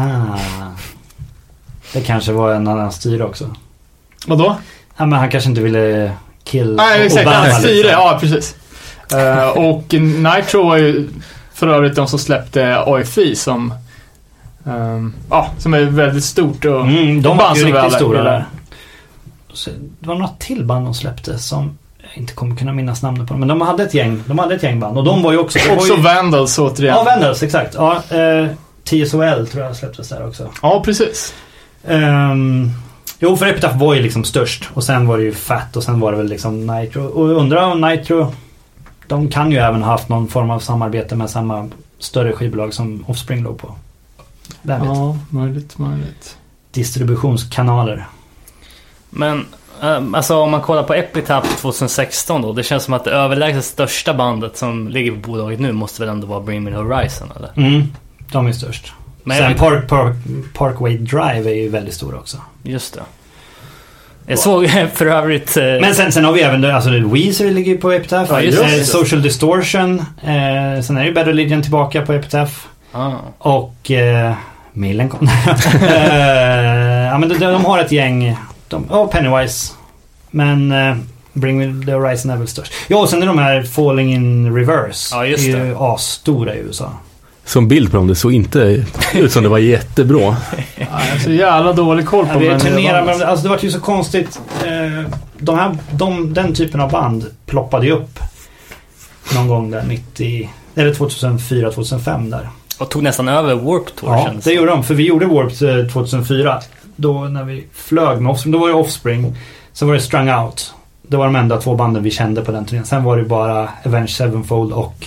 Det 1.92 2.00
kanske 2.00 2.32
var 2.32 2.54
en 2.54 2.68
annan 2.68 2.92
styre 2.92 3.24
också. 3.24 3.50
Vadå? 4.26 4.56
Ja, 4.96 5.06
men 5.06 5.18
han 5.18 5.30
kanske 5.30 5.50
inte 5.50 5.62
ville 5.62 6.12
kill 6.44 6.74
Nej, 6.76 7.06
exakt. 7.06 7.26
Obama, 7.26 7.36
Han 7.36 7.60
styre, 7.60 7.74
liksom. 7.74 7.90
ja 7.90 8.18
precis. 8.20 8.54
Eh, 9.12 9.48
och 9.48 9.94
Nitro 9.94 10.68
var 10.68 10.76
ju 10.76 11.08
för 11.54 11.68
övrigt 11.68 11.96
de 11.96 12.08
som 12.08 12.18
släppte 12.18 12.78
AFI 12.78 13.36
som 13.36 13.74
ehm, 14.66 15.14
Ja, 15.30 15.50
som 15.58 15.74
är 15.74 15.82
väldigt 15.84 16.24
stort 16.24 16.64
och 16.64 16.80
Mm, 16.80 17.22
de 17.22 17.28
var 17.28 17.44
band 17.44 17.58
som 17.58 17.72
riktigt 17.72 17.92
stora 17.92 18.22
där. 18.22 18.44
Det 19.98 20.08
var 20.08 20.14
något 20.14 20.40
till 20.40 20.64
band 20.64 20.86
de 20.86 20.94
släppte 20.94 21.38
som 21.38 21.78
jag 22.02 22.10
inte 22.14 22.32
kommer 22.32 22.56
kunna 22.56 22.72
minnas 22.72 23.02
namnet 23.02 23.28
på. 23.28 23.36
Men 23.36 23.48
de 23.48 23.60
hade 23.60 23.82
ett 23.82 23.94
gäng, 23.94 24.22
de 24.26 24.38
hade 24.38 24.54
ett 24.54 24.62
gäng 24.62 24.80
band 24.80 24.98
och 24.98 25.04
de 25.04 25.22
var 25.22 25.32
ju 25.32 25.38
också... 25.38 25.58
Också 25.74 25.96
ju, 25.96 26.02
Vandals 26.02 26.58
återigen. 26.58 26.96
Ja, 26.96 27.02
Vandals, 27.04 27.42
exakt. 27.42 27.74
Ja, 27.74 28.02
eh, 28.10 28.46
TSOL 28.84 29.46
tror 29.46 29.64
jag 29.64 29.76
släpptes 29.76 30.08
där 30.08 30.26
också. 30.26 30.50
Ja, 30.62 30.82
precis. 30.84 31.34
Um, 31.84 32.70
jo, 33.18 33.36
för 33.36 33.46
Epitaph 33.46 33.78
var 33.78 33.94
ju 33.94 34.02
liksom 34.02 34.24
störst. 34.24 34.68
Och 34.74 34.84
sen 34.84 35.06
var 35.06 35.18
det 35.18 35.24
ju 35.24 35.32
Fat 35.32 35.76
och 35.76 35.82
sen 35.82 36.00
var 36.00 36.12
det 36.12 36.18
väl 36.18 36.28
liksom 36.28 36.66
Nitro. 36.66 37.04
Och 37.04 37.30
jag 37.30 37.36
undrar 37.36 37.62
om 37.72 37.80
Nitro... 37.80 38.32
De 39.08 39.28
kan 39.28 39.52
ju 39.52 39.58
även 39.58 39.82
ha 39.82 39.90
haft 39.90 40.08
någon 40.08 40.28
form 40.28 40.50
av 40.50 40.58
samarbete 40.58 41.16
med 41.16 41.30
samma 41.30 41.68
större 41.98 42.32
skivbolag 42.32 42.74
som 42.74 43.04
Offspring 43.08 43.42
låg 43.42 43.58
på. 43.58 43.74
Vem 44.62 44.80
vet? 44.80 44.88
Ja, 44.88 45.18
möjligt, 45.30 45.78
möjligt. 45.78 46.36
Distributionskanaler. 46.72 48.06
Men 49.10 49.46
ehm, 49.82 50.14
alltså 50.14 50.36
om 50.36 50.50
man 50.50 50.60
kollar 50.60 50.82
på 50.82 50.94
Epitaph 50.94 51.48
2016 51.56 52.42
då. 52.42 52.52
Det 52.52 52.62
känns 52.62 52.84
som 52.84 52.94
att 52.94 53.04
det 53.04 53.10
överlägset 53.10 53.64
största 53.64 54.14
bandet 54.14 54.56
som 54.56 54.88
ligger 54.88 55.12
på 55.12 55.16
bolaget 55.30 55.60
nu 55.60 55.72
måste 55.72 56.02
väl 56.02 56.08
ändå 56.08 56.26
vara 56.26 56.40
Bring 56.40 56.64
Me 56.64 56.70
The 56.70 56.76
Horizon 56.76 57.28
eller? 57.36 57.50
Mm, 57.68 57.82
de 58.32 58.46
är 58.46 58.52
störst. 58.52 58.92
Men 59.24 59.36
Sen 59.38 59.54
Park, 59.54 59.88
Park, 59.88 60.16
Parkway 60.54 60.96
Drive 60.98 61.50
är 61.50 61.54
ju 61.54 61.68
väldigt 61.68 61.94
stor 61.94 62.14
också. 62.14 62.36
Just 62.62 62.94
det. 62.94 63.00
Jag 64.26 64.38
såg 64.38 64.68
för 64.94 65.06
övrigt... 65.06 65.56
eh, 65.56 65.62
Men 65.64 65.94
sen, 65.94 66.12
sen 66.12 66.24
har 66.24 66.32
vi 66.32 66.40
även, 66.42 66.64
alltså 66.64 66.90
Weezer 66.90 67.50
ligger 67.50 67.72
ju 67.72 67.78
på 67.78 67.92
Epitaph. 67.92 68.32
Ja, 68.32 68.40
just 68.40 68.62
Eh, 68.62 68.66
det. 68.68 68.84
Social 68.84 69.22
Distortion. 69.22 69.98
Eh, 70.22 70.82
sen 70.82 70.96
är 70.96 71.04
ju 71.04 71.14
Bad 71.14 71.26
Religion 71.26 71.62
tillbaka 71.62 72.06
på 72.06 72.12
Epitaph. 72.12 72.52
Ah. 72.92 73.12
Och 73.38 73.90
eh, 73.90 74.34
Millencolin. 74.72 75.28
eh, 75.82 77.06
ja 77.06 77.18
men 77.18 77.28
de, 77.28 77.38
de 77.38 77.64
har 77.64 77.78
ett 77.78 77.92
gäng. 77.92 78.36
De, 78.68 78.90
oh, 78.90 79.10
Pennywise. 79.10 79.72
Men 80.30 80.72
eh, 80.72 80.96
Bring 81.32 81.58
Me 81.58 81.86
The 81.86 81.92
Horizon 81.92 82.30
är 82.30 82.36
väl 82.36 82.48
störst. 82.48 82.72
Ja 82.88 82.98
och 82.98 83.08
sen 83.08 83.22
är 83.22 83.26
de 83.26 83.38
här 83.38 83.62
Falling 83.62 84.12
In 84.12 84.54
Reverse. 84.56 85.16
Ja, 85.16 85.26
just 85.26 85.48
är 85.48 85.60
det. 85.60 85.66
ju 85.66 85.76
asstora 85.78 86.54
i 86.54 86.58
USA. 86.58 86.92
Som 87.44 87.68
bild 87.68 87.90
på 87.90 87.96
dem, 87.96 88.06
det 88.06 88.14
såg 88.14 88.32
inte 88.32 88.84
ut 89.14 89.32
som 89.32 89.42
det 89.42 89.48
var 89.48 89.58
jättebra. 89.58 90.36
Ja, 90.76 90.86
jag 91.06 91.12
har 91.12 91.18
så 91.18 91.30
jävla 91.30 91.72
dålig 91.72 92.06
koll 92.06 92.26
på 92.26 92.44
Ja, 92.44 92.54
vi 92.54 92.60
turnerar 92.60 93.00
det 93.00 93.06
med 93.06 93.22
alltså 93.22 93.42
det 93.42 93.48
var 93.48 93.58
ju 93.62 93.70
så 93.70 93.80
konstigt. 93.80 94.40
Eh, 94.64 95.10
de 95.38 95.58
här, 95.58 95.76
de, 95.92 96.34
den 96.34 96.54
typen 96.54 96.80
av 96.80 96.90
band 96.90 97.26
ploppade 97.46 97.86
ju 97.86 97.92
upp 97.92 98.18
någon 99.34 99.48
gång 99.48 99.70
där 99.70 99.82
90... 99.82 100.50
Eller 100.74 100.94
2004, 100.94 101.70
2005 101.70 102.30
där. 102.30 102.48
Och 102.78 102.90
tog 102.90 103.02
nästan 103.02 103.28
över 103.28 103.54
Warp 103.54 103.96
Tour 103.96 104.12
Ja, 104.12 104.32
det 104.44 104.52
gjorde 104.52 104.70
de. 104.70 104.84
För 104.84 104.94
vi 104.94 105.06
gjorde 105.06 105.26
Warp 105.26 105.62
eh, 105.62 105.92
2004. 105.92 106.60
Då 106.96 107.24
när 107.24 107.44
vi 107.44 107.64
flög 107.72 108.20
med 108.20 108.30
Offspring. 108.32 108.52
Då 108.52 108.58
var 108.58 108.68
det 108.68 108.74
Offspring. 108.74 109.36
Sen 109.72 109.88
var 109.88 109.94
det 109.94 110.00
Strung 110.00 110.30
Out. 110.30 110.74
Det 111.02 111.16
var 111.16 111.24
de 111.24 111.36
enda 111.36 111.60
två 111.60 111.74
banden 111.74 112.02
vi 112.02 112.10
kände 112.10 112.42
på 112.42 112.52
den 112.52 112.64
turnén. 112.64 112.84
Sen 112.84 113.04
var 113.04 113.16
det 113.16 113.24
bara 113.24 113.68
Avenged 113.84 114.10
Sevenfold 114.10 114.72
och 114.72 115.06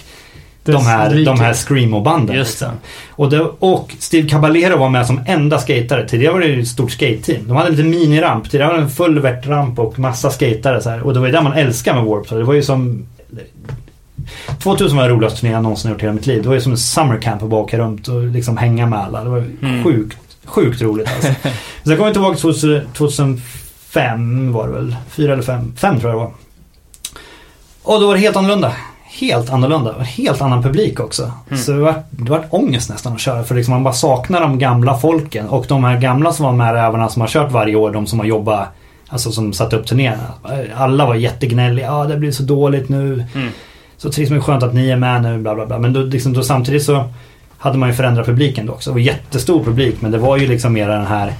de 0.64 0.86
här, 0.86 1.26
de 1.26 1.40
här 1.40 1.54
Screamo-banden. 1.54 2.36
Just 2.36 2.60
det. 2.60 2.72
Och, 3.10 3.30
det, 3.30 3.42
och 3.60 3.96
Steve 4.00 4.30
Caballero 4.30 4.78
var 4.78 4.90
med 4.90 5.08
som 5.08 5.22
enda 5.26 5.60
skatare. 5.60 6.08
Tidigare 6.08 6.34
var 6.34 6.40
det 6.40 6.54
ett 6.54 6.68
stort 6.68 6.92
skate-team. 6.92 7.48
De 7.48 7.58
hade 7.58 7.70
en 7.70 7.76
liten 7.76 7.90
miniramp. 7.90 8.50
Tidigare 8.52 8.70
var 8.70 8.78
det 8.78 8.84
en 8.84 8.90
full 8.90 9.20
värtramp 9.20 9.80
och 9.80 10.00
massa 10.00 10.30
skatare. 10.30 10.82
Så 10.82 10.90
här. 10.90 11.02
Och 11.02 11.14
det 11.14 11.20
var 11.20 11.28
ju 11.28 11.34
det 11.34 11.42
man 11.42 11.54
älskar 11.54 11.94
med 11.94 12.04
Warp. 12.04 12.28
Så 12.28 12.36
det 12.36 12.44
var 12.44 12.54
ju 12.54 12.64
som... 12.64 13.06
2000 14.64 14.98
var 14.98 15.04
den 15.08 15.14
roligaste 15.16 15.40
turnén 15.40 15.54
jag 15.54 15.64
någonsin 15.64 15.92
gjort 15.92 16.00
i 16.00 16.04
hela 16.04 16.14
mitt 16.14 16.28
liv. 16.28 16.42
Det 16.42 16.48
var 16.48 16.56
ju 16.56 16.62
som 16.62 16.72
en 16.72 16.78
summer 16.78 17.18
camp 17.22 17.44
att 17.44 17.50
bara 17.50 17.62
åka 17.62 17.78
runt 17.78 18.08
och 18.08 18.24
liksom 18.24 18.58
hänga 18.58 18.86
med 18.86 19.00
alla. 19.00 19.24
Det 19.24 19.30
var 19.30 19.38
Mm. 19.62 19.84
sjukt, 19.84 20.18
sjukt 20.46 20.82
roligt 20.82 21.08
alltså. 21.16 21.28
Sen 21.84 21.98
kommer 21.98 22.06
jag 22.16 22.38
2000 22.38 22.82
2005 22.94 24.52
var 24.54 24.68
det 24.68 24.74
väl. 24.74 24.96
Fyra 25.10 25.34
eller 25.34 25.44
fem. 25.44 25.74
Fem 25.78 26.00
tror 26.00 26.12
jag 26.12 26.20
det 26.22 26.26
var. 26.26 26.32
Och 27.84 28.00
då 28.02 28.08
var 28.08 28.14
det 28.14 28.20
helt 28.20 28.36
annorlunda. 28.36 28.74
Helt 29.20 29.50
annorlunda. 29.50 29.94
Helt 30.00 30.42
annan 30.42 30.64
publik 30.64 31.00
också. 31.00 31.32
Mm. 31.50 31.64
Så 31.64 31.72
det 31.72 31.80
var, 31.80 32.04
det 32.10 32.32
var 32.32 32.46
ångest 32.50 32.90
nästan 32.90 33.14
att 33.14 33.20
köra. 33.20 33.44
För 33.44 33.56
liksom 33.56 33.74
man 33.74 33.84
bara 33.84 33.94
saknar 33.94 34.42
de 34.42 34.60
gamla 34.60 34.98
folken. 34.98 35.48
Och 35.50 35.66
de 35.68 35.84
här 35.84 35.98
gamla 36.00 36.34
som 36.34 36.46
var 36.46 36.54
med 36.54 36.74
rävarna 36.74 37.10
som 37.10 37.22
har 37.22 37.28
kört 37.30 37.52
varje 37.52 37.76
år. 37.76 37.92
De 37.92 38.08
som 38.08 38.20
har 38.20 38.26
jobbat. 38.26 38.68
Alltså 39.10 39.32
som 39.32 39.54
satt 39.54 39.74
upp 39.74 39.88
turnéerna. 39.88 40.34
Alla 40.76 41.06
var 41.06 41.16
jättegnälliga. 41.16 41.86
Ja, 41.86 42.06
det 42.06 42.18
blir 42.18 42.32
så 42.32 42.44
dåligt 42.44 42.90
nu. 42.90 43.26
Mm. 43.36 43.50
Så 44.02 44.12
trivs 44.12 44.30
man 44.30 44.42
skönt 44.42 44.64
att 44.64 44.74
ni 44.74 44.90
är 44.90 44.98
med 44.98 45.22
nu. 45.22 45.38
Bla 45.38 45.56
bla 45.56 45.66
bla. 45.66 45.80
Men 45.80 45.94
då, 45.94 46.02
liksom, 46.02 46.34
då 46.34 46.44
samtidigt 46.44 46.84
så 46.84 47.04
hade 47.58 47.78
man 47.78 47.90
ju 47.90 47.96
förändrat 47.96 48.26
publiken 48.26 48.66
då 48.66 48.74
också. 48.74 48.90
Det 48.90 48.94
var 48.94 49.00
jättestor 49.00 49.64
publik. 49.64 49.96
Men 50.02 50.12
det 50.12 50.18
var 50.18 50.38
ju 50.38 50.48
liksom 50.48 50.74
mer 50.74 50.90
den 50.90 51.06
här 51.06 51.34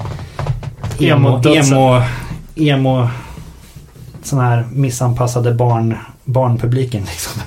emo, 1.00 1.42
emo, 1.46 2.02
emo 2.56 3.08
sån 4.24 4.40
här 4.40 4.68
missanpassade 4.72 5.54
barn, 5.54 5.98
barnpubliken 6.24 7.02
liksom. 7.02 7.42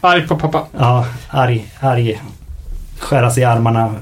Arg 0.00 0.28
på 0.28 0.36
pappa. 0.36 0.66
Ja, 0.78 1.06
arg, 1.28 1.66
arg. 1.80 2.22
Skära 2.98 3.30
sig 3.30 3.42
i 3.42 3.46
armarna 3.46 3.94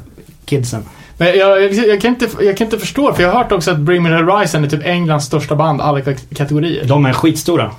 kidsen. 0.45 0.82
Men 1.16 1.28
jag, 1.39 1.62
jag, 1.62 1.74
jag, 1.74 2.01
kan 2.01 2.11
inte, 2.11 2.28
jag 2.41 2.57
kan 2.57 2.64
inte 2.66 2.78
förstå, 2.78 3.12
för 3.12 3.22
jag 3.22 3.32
har 3.32 3.43
hört 3.43 3.53
också 3.53 3.70
att 3.70 3.78
Bring 3.78 4.03
Me 4.03 4.09
The 4.09 4.24
Horizon 4.24 4.64
är 4.64 4.68
typ 4.68 4.87
Englands 4.87 5.26
största 5.26 5.55
band, 5.55 5.80
alla 5.80 6.01
kategorier. 6.37 6.84
De 6.84 7.07
är 7.07 7.12
skitstora. 7.12 7.70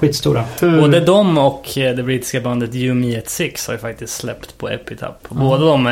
Skitstora. 0.00 0.44
Hur, 0.60 0.80
Både 0.80 1.00
de 1.00 1.38
och 1.38 1.78
eh, 1.78 1.96
det 1.96 2.02
brittiska 2.02 2.40
bandet 2.40 2.74
You 2.74 2.94
Me 2.94 3.18
At 3.18 3.28
Six 3.28 3.66
har 3.66 3.74
ju 3.74 3.80
faktiskt 3.80 4.14
släppt 4.16 4.58
på 4.58 4.68
Epitaph. 4.68 5.16
Och 5.28 5.36
Båda 5.36 5.64
de 5.64 5.86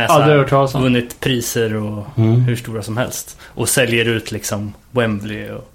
så 0.69 0.77
om. 0.79 0.83
vunnit 0.83 1.21
priser 1.21 1.75
och 1.77 2.05
Mm. 2.17 2.41
hur 2.41 2.57
stora 2.57 2.83
som 2.83 2.97
helst. 2.97 3.39
Och 3.45 3.69
säljer 3.69 4.05
ut 4.05 4.33
liksom 4.33 4.73
Wembley 4.91 5.51
och... 5.51 5.71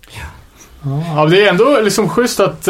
Ja, 1.16 1.26
det 1.26 1.46
är 1.46 1.50
ändå 1.50 1.80
liksom 1.82 2.10
schysst 2.10 2.40
att... 2.40 2.68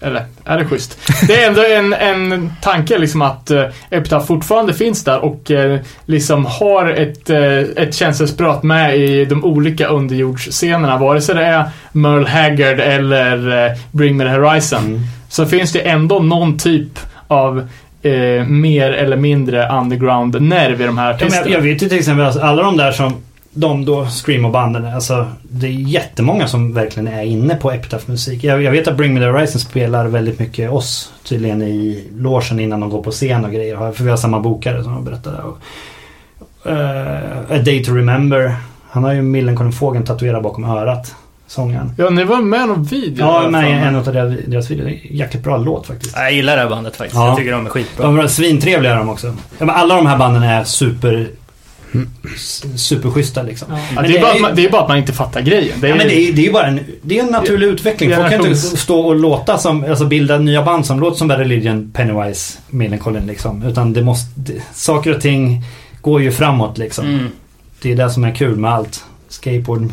eh, 0.00 0.08
Eller, 0.08 0.24
är 0.44 0.58
det 0.58 0.64
schysst? 0.64 0.98
Det 1.26 1.44
är 1.44 1.48
ändå 1.48 1.64
en, 1.64 1.92
en 1.92 2.52
tanke 2.62 2.98
liksom 2.98 3.22
att 3.22 3.50
uh, 3.50 3.64
Epitaph 3.90 4.26
fortfarande 4.26 4.74
finns 4.74 5.04
där 5.04 5.24
och 5.24 5.50
eh, 5.50 5.80
liksom 6.06 6.46
har 6.46 6.88
ett, 6.88 7.30
eh, 7.30 7.58
ett 7.58 7.94
känselspröt 7.94 8.62
med 8.62 8.96
i 8.98 9.24
de 9.24 9.44
olika 9.44 9.86
underjordsscenerna. 9.86 10.96
Vare 10.98 11.20
sig 11.20 11.34
det 11.34 11.44
är 11.44 11.64
Merle 11.92 12.28
Haggard 12.28 12.80
eller 12.80 13.66
eh, 13.66 13.72
Bring 13.92 14.16
Me 14.16 14.24
The 14.24 14.30
Horizon. 14.30 14.86
Mm. 14.86 15.00
Så 15.28 15.46
finns 15.46 15.72
det 15.72 15.80
ändå 15.80 16.18
någon 16.18 16.58
typ 16.58 16.98
av 17.28 17.68
eh, 18.02 18.44
mer 18.46 18.90
eller 18.90 19.16
mindre 19.16 19.68
underground-nerv 19.68 20.80
i 20.80 20.84
de 20.84 20.98
här 20.98 21.08
Ja, 21.08 21.14
artisterna. 21.14 21.46
jag, 21.46 21.58
jag 21.58 21.60
vet 21.62 21.82
ju 21.82 21.88
till 21.88 21.98
exempel 21.98 22.24
alltså, 22.26 22.40
alla 22.40 22.62
de 22.62 22.76
där 22.76 22.92
som 22.92 23.12
de 23.60 23.84
då, 23.84 24.06
Screamo-banden, 24.06 24.94
alltså 24.94 25.26
det 25.42 25.66
är 25.66 25.70
jättemånga 25.70 26.48
som 26.48 26.72
verkligen 26.72 27.08
är 27.08 27.22
inne 27.22 27.54
på 27.54 27.72
Epitaph-musik. 27.72 28.44
Jag, 28.44 28.62
jag 28.62 28.70
vet 28.70 28.88
att 28.88 28.96
Bring 28.96 29.14
Me 29.14 29.20
The 29.20 29.26
Horizon 29.26 29.60
spelar 29.60 30.06
väldigt 30.06 30.38
mycket 30.38 30.70
oss 30.70 31.12
tydligen 31.24 31.62
i 31.62 32.04
logen 32.16 32.60
innan 32.60 32.80
de 32.80 32.90
går 32.90 33.02
på 33.02 33.10
scen 33.10 33.44
och 33.44 33.52
grejer. 33.52 33.92
För 33.92 34.04
vi 34.04 34.10
har 34.10 34.16
samma 34.16 34.40
bokare 34.40 34.84
som 34.84 34.92
jag 34.92 35.02
berättade. 35.02 35.38
Och, 35.42 35.58
eh, 36.70 37.56
A 37.56 37.58
Day 37.64 37.84
To 37.84 37.94
Remember. 37.94 38.56
Han 38.90 39.04
har 39.04 39.12
ju 39.12 39.22
Millencolin-fågeln 39.22 40.04
tatuerad 40.04 40.42
bakom 40.42 40.64
örat. 40.64 41.14
Sångaren. 41.46 41.92
Ja, 41.96 42.10
ni 42.10 42.24
var 42.24 42.40
med 42.40 42.64
i 42.64 42.66
någon 42.66 42.84
video. 42.84 43.26
Ja, 43.26 43.50
med 43.50 43.70
i 43.70 43.72
en 43.72 43.94
av 43.94 44.04
deras, 44.04 44.70
videor. 44.70 44.84
Det 44.84 44.90
är 44.90 45.10
en 45.10 45.16
jäkligt 45.16 45.42
bra 45.42 45.56
låt 45.56 45.86
faktiskt. 45.86 46.16
Jag 46.16 46.32
gillar 46.32 46.56
det 46.56 46.62
här 46.62 46.68
bandet 46.68 46.96
faktiskt. 46.96 47.16
Ja. 47.16 47.26
Jag 47.26 47.36
tycker 47.36 47.52
de 47.52 47.66
är 47.66 47.70
skitbra. 47.70 48.06
De 48.06 48.18
är 48.18 48.26
svintrevliga 48.26 48.94
de 48.94 49.08
också. 49.08 49.26
Ja, 49.26 49.64
men 49.64 49.70
alla 49.70 49.96
de 49.96 50.06
här 50.06 50.18
banden 50.18 50.42
är 50.42 50.64
super... 50.64 51.28
Superschyssta 52.76 53.42
liksom. 53.42 53.68
Ja, 53.96 54.02
det, 54.02 54.08
är 54.08 54.12
det 54.12 54.20
bara 54.20 54.32
är 54.32 54.40
man, 54.40 54.54
det 54.54 54.64
är 54.64 54.70
bara 54.70 54.82
att 54.82 54.88
man 54.88 54.98
inte 54.98 55.12
fattar 55.12 55.40
grejen. 55.40 55.80
Det 55.80 55.86
är, 55.86 55.90
Ja, 55.90 55.96
men 55.96 56.06
det 56.08 56.14
är, 56.28 56.32
det 56.32 56.46
är 56.46 56.52
bara 56.52 56.66
en, 56.66 56.80
det 57.02 57.18
är 57.18 57.22
en 57.22 57.30
naturlig 57.30 57.66
utveckling. 57.66 58.14
Folk 58.16 58.30
kan 58.30 58.40
inte 58.40 58.56
stå 58.56 59.00
och 59.00 59.16
låta 59.16 59.58
som, 59.58 59.84
alltså 59.84 60.04
bilda 60.04 60.38
nya 60.38 60.62
band 60.62 60.86
som 60.86 61.00
låter 61.00 61.18
som 61.18 61.28
Bad 61.28 61.38
Religion, 61.38 61.90
Pennywise, 61.94 62.58
Millencolin 62.70 63.26
liksom. 63.26 63.62
Utan 63.62 63.92
det 63.92 64.02
måste, 64.02 64.30
det, 64.40 64.62
saker 64.74 65.14
och 65.14 65.20
ting 65.20 65.62
går 66.00 66.22
ju 66.22 66.30
framåt 66.32 66.78
liksom. 66.78 67.06
Mm. 67.06 67.26
Det 67.82 67.92
är 67.92 67.96
det 67.96 68.10
som 68.10 68.24
är 68.24 68.34
kul 68.34 68.56
med 68.56 68.70
allt. 68.72 69.04
Skateboard, 69.28 69.88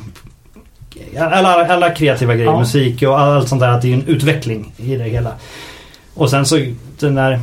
alla, 1.19 1.67
alla 1.67 1.89
kreativa 1.89 2.33
grejer, 2.35 2.51
Ja. 2.51 2.59
musik 2.59 3.01
och 3.03 3.19
allt 3.19 3.49
sånt 3.49 3.61
där. 3.61 3.69
Att 3.69 3.81
det 3.81 3.89
är 3.89 3.93
en 3.93 4.07
utveckling 4.07 4.73
i 4.77 4.95
det 4.95 5.03
hela. 5.03 5.31
Och 6.13 6.29
sen 6.29 6.45
så 6.45 6.59
den 6.99 7.15
där, 7.15 7.39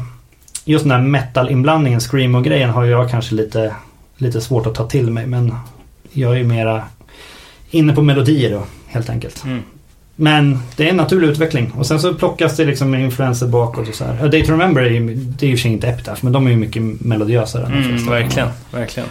just 0.65 0.85
den 0.85 0.89
där 0.89 1.09
metal-inblandningen, 1.09 2.01
scream 2.01 2.35
och 2.35 2.45
grejen 2.45 2.71
har 2.71 2.85
jag 2.85 3.11
kanske 3.11 3.35
lite, 3.35 3.75
lite 4.23 4.41
svårt 4.41 4.67
att 4.67 4.75
ta 4.75 4.89
till 4.89 5.11
mig. 5.11 5.27
Men 5.27 5.55
jag 6.13 6.33
är 6.33 6.37
ju 6.37 6.45
mera 6.45 6.83
inne 7.71 7.93
på 7.93 8.03
melodier 8.03 8.51
då, 8.51 8.63
helt 8.87 9.11
enkelt. 9.11 9.45
Mm. 9.45 9.63
Men 10.17 10.59
det 10.77 10.85
är 10.85 10.91
en 10.91 10.97
naturlig 10.97 11.29
utveckling. 11.29 11.73
Och 11.79 11.87
sen 11.87 12.01
så 12.01 12.15
plockas 12.15 12.57
det 12.57 12.65
liksom 12.65 12.91
med 12.91 13.01
influenser 13.01 13.47
bakåt 13.47 13.89
och 13.89 13.95
så 13.95 14.05
här. 14.05 14.25
A 14.25 14.29
Day 14.29 14.45
to 14.47 14.53
Remember 14.53 14.83
är 14.83 14.91
ju, 14.91 15.15
det 15.15 15.47
är 15.47 15.51
ju 15.51 15.57
för 15.57 15.63
sig 15.63 15.73
inte 15.73 15.89
Epitaph, 15.89 16.25
men 16.25 16.33
de 16.33 16.47
är 16.47 16.51
ju 16.51 16.57
mycket 16.57 16.83
melodiösare 16.83 17.67
Mm, 17.67 17.83
flesta. 17.89 18.11
verkligen, 18.11 18.49
verkligen. 18.73 19.09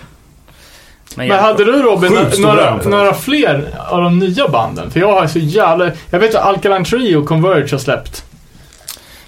Men, 1.16 1.28
Men 1.28 1.39
hade 1.39 1.66
du 1.66 1.72
Robin 1.72 2.14
några, 2.39 2.78
några 2.86 3.14
fler 3.14 3.76
av 3.89 4.03
de 4.03 4.20
nya 4.20 4.47
banden? 4.47 4.91
För 4.91 4.99
jag 4.99 5.14
har 5.14 5.28
så 5.28 5.39
jävla... 5.39 5.91
Jag 6.09 6.20
vet 6.20 6.36
att 6.36 6.41
Alkaline 6.43 6.84
Trio 6.86 7.18
och 7.18 7.28
Converge 7.28 7.68
har 7.72 7.78
släppt. 7.78 8.26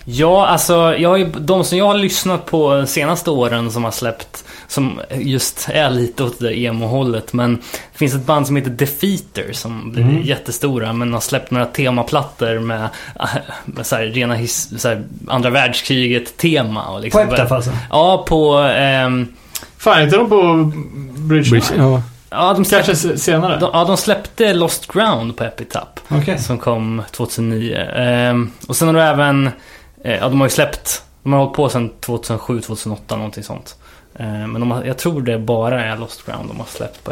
Ja, 0.05 0.47
alltså 0.47 0.95
jag 0.97 1.27
de 1.41 1.63
som 1.63 1.77
jag 1.77 1.85
har 1.85 1.95
lyssnat 1.97 2.45
på 2.45 2.75
de 2.75 2.87
senaste 2.87 3.29
åren 3.29 3.71
som 3.71 3.83
har 3.83 3.91
släppt 3.91 4.43
som 4.67 4.99
just 5.11 5.67
är 5.73 5.89
lite 5.89 6.23
åt 6.23 6.39
det 6.39 6.59
emo-hållet. 6.59 7.33
Men 7.33 7.55
det 7.91 7.97
finns 7.97 8.13
ett 8.15 8.25
band 8.25 8.47
som 8.47 8.55
heter 8.55 8.69
Defeater 8.71 9.53
som 9.53 9.91
blir 9.91 10.03
Mm. 10.03 10.21
jättestora 10.21 10.93
men 10.93 11.13
har 11.13 11.19
släppt 11.19 11.51
några 11.51 11.65
temaplattor 11.65 12.59
med, 12.59 12.89
med 13.65 13.85
så 13.85 13.95
här, 13.95 14.03
rena 14.03 14.33
his, 14.35 14.81
så 14.81 14.87
här, 14.87 15.03
andra 15.27 15.49
världskriget-tema. 15.49 16.85
Och 16.85 16.95
På 16.95 16.99
liksom, 16.99 17.21
Epitaph 17.21 17.53
alltså? 17.53 17.71
Ja, 17.89 18.25
på 18.27 18.53
ehm, 18.57 19.27
Fan, 19.77 20.01
inte 20.03 20.15
de 20.17 20.29
på 20.29 20.71
Bridge, 21.21 21.49
Bridge, 21.49 21.67
ja. 21.77 22.01
Ja, 22.29 22.53
de 22.53 22.65
släppte, 22.65 22.85
Kanske 22.91 23.17
senare? 23.17 23.59
de, 23.59 23.69
ja, 23.73 23.85
de 23.85 23.97
släppte 23.97 24.53
Lost 24.53 24.87
Ground 24.93 25.37
på 25.37 25.43
Epitap. 25.43 25.99
Okej. 26.09 26.39
Som 26.39 26.57
kom 26.57 27.01
2009. 27.11 27.75
Ehm, 27.95 28.51
och 28.67 28.75
sen 28.75 28.87
har 28.87 28.95
de 28.95 29.01
även, 29.01 29.49
ja 30.03 30.29
de 30.29 30.39
har 30.39 30.47
ju 30.47 30.51
släppt, 30.51 31.03
de 31.23 31.33
har 31.33 31.39
hållit 31.39 31.55
på 31.55 31.69
sedan 31.69 31.91
2007, 31.99 32.61
2008 32.61 33.15
någonting 33.15 33.43
sånt. 33.43 33.75
Ehm, 34.19 34.51
men 34.51 34.61
de 34.61 34.71
har, 34.71 34.83
jag 34.83 34.97
tror 34.97 35.21
det 35.21 35.39
bara 35.39 35.85
är 35.85 35.97
Lost 35.97 36.25
Ground 36.25 36.49
de 36.49 36.59
har 36.59 36.65
släppt 36.65 37.03
på 37.03 37.11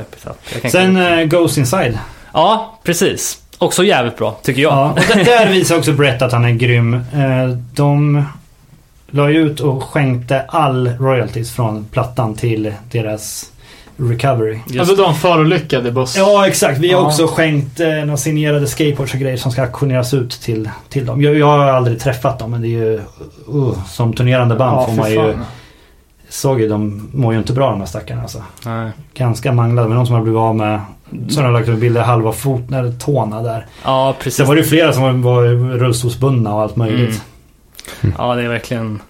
kan 0.61 0.71
Sen 0.71 0.97
uh, 0.97 1.23
Ghost 1.25 1.57
Inside. 1.57 1.97
Ja, 2.33 2.79
precis. 2.83 3.41
Också 3.57 3.83
jävligt 3.83 4.17
bra, 4.17 4.37
tycker 4.43 4.61
jag. 4.61 4.73
Ja, 4.73 4.91
och 4.91 5.25
där, 5.25 5.47
visar 5.51 5.77
också 5.77 5.93
Brett 5.93 6.21
att 6.21 6.31
han 6.31 6.45
är 6.45 6.51
grym. 6.51 6.93
Eh, 6.93 7.47
de 7.73 8.25
la 9.07 9.29
ut 9.29 9.59
och 9.59 9.83
skänkte 9.83 10.41
all 10.41 10.87
royalties 10.87 11.51
från 11.51 11.85
plattan 11.85 12.35
till 12.35 12.73
deras 12.91 13.50
recovery. 14.09 14.59
Just, 14.67 14.79
Alltså 14.79 14.95
de 14.95 15.15
förolyckade 15.15 15.91
buss... 15.91 16.17
Ja, 16.17 16.47
exakt. 16.47 16.79
Vi 16.79 16.93
har 16.93 17.01
Ja. 17.01 17.07
också 17.07 17.27
skänkt 17.27 17.79
eh, 17.79 17.87
några 17.89 18.17
signerade 18.17 18.67
skateboards 18.67 19.13
och 19.13 19.19
grejer 19.19 19.37
som 19.37 19.51
ska 19.51 19.61
auktioneras 19.61 20.13
ut 20.13 20.31
till, 20.31 20.69
till 20.89 21.05
dem. 21.05 21.21
Jag, 21.21 21.35
jag 21.37 21.45
har 21.45 21.59
aldrig 21.59 21.99
träffat 21.99 22.39
dem, 22.39 22.51
men 22.51 22.61
det 22.61 22.67
är 22.67 22.69
ju... 22.69 22.99
Uh, 23.53 23.85
som 23.85 24.13
turnerande 24.13 24.55
band 24.55 24.77
Ja, 24.77 24.85
får 24.85 24.93
man 24.93 25.11
ju... 25.11 25.15
fan. 25.17 25.45
Såg 26.29 26.61
ju, 26.61 26.67
de 26.69 27.09
mår 27.13 27.33
ju 27.33 27.39
inte 27.39 27.53
bra 27.53 27.69
de 27.71 27.79
här 27.79 27.87
stackarna 27.87 28.21
alltså. 28.21 28.43
nej. 28.65 28.91
Ganska 29.13 29.51
manglade. 29.51 29.87
Men 29.87 29.97
de 29.97 30.05
som 30.05 30.15
har 30.15 30.21
blivit 30.21 30.39
av 30.39 30.55
med... 30.55 30.81
Som 31.29 31.43
har 31.43 31.51
lagt 31.51 31.69
ut 31.69 31.79
bilder 31.79 32.01
halva 32.01 32.31
foten 32.31 32.73
eller 32.73 32.91
tårna 32.91 33.41
där. 33.41 33.65
Ja, 33.83 34.15
precis. 34.19 34.37
Sen 34.37 34.47
var 34.47 34.55
det 34.55 34.61
ju 34.61 34.67
flera 34.67 34.93
som 34.93 35.03
var, 35.03 35.11
var 35.11 35.43
rullstolsbundna 35.77 36.53
och 36.55 36.61
allt 36.61 36.75
möjligt. 36.75 37.21
Mm. 38.01 38.15
Ja, 38.17 38.35
det 38.35 38.43
är 38.43 38.47
verkligen 38.47 39.01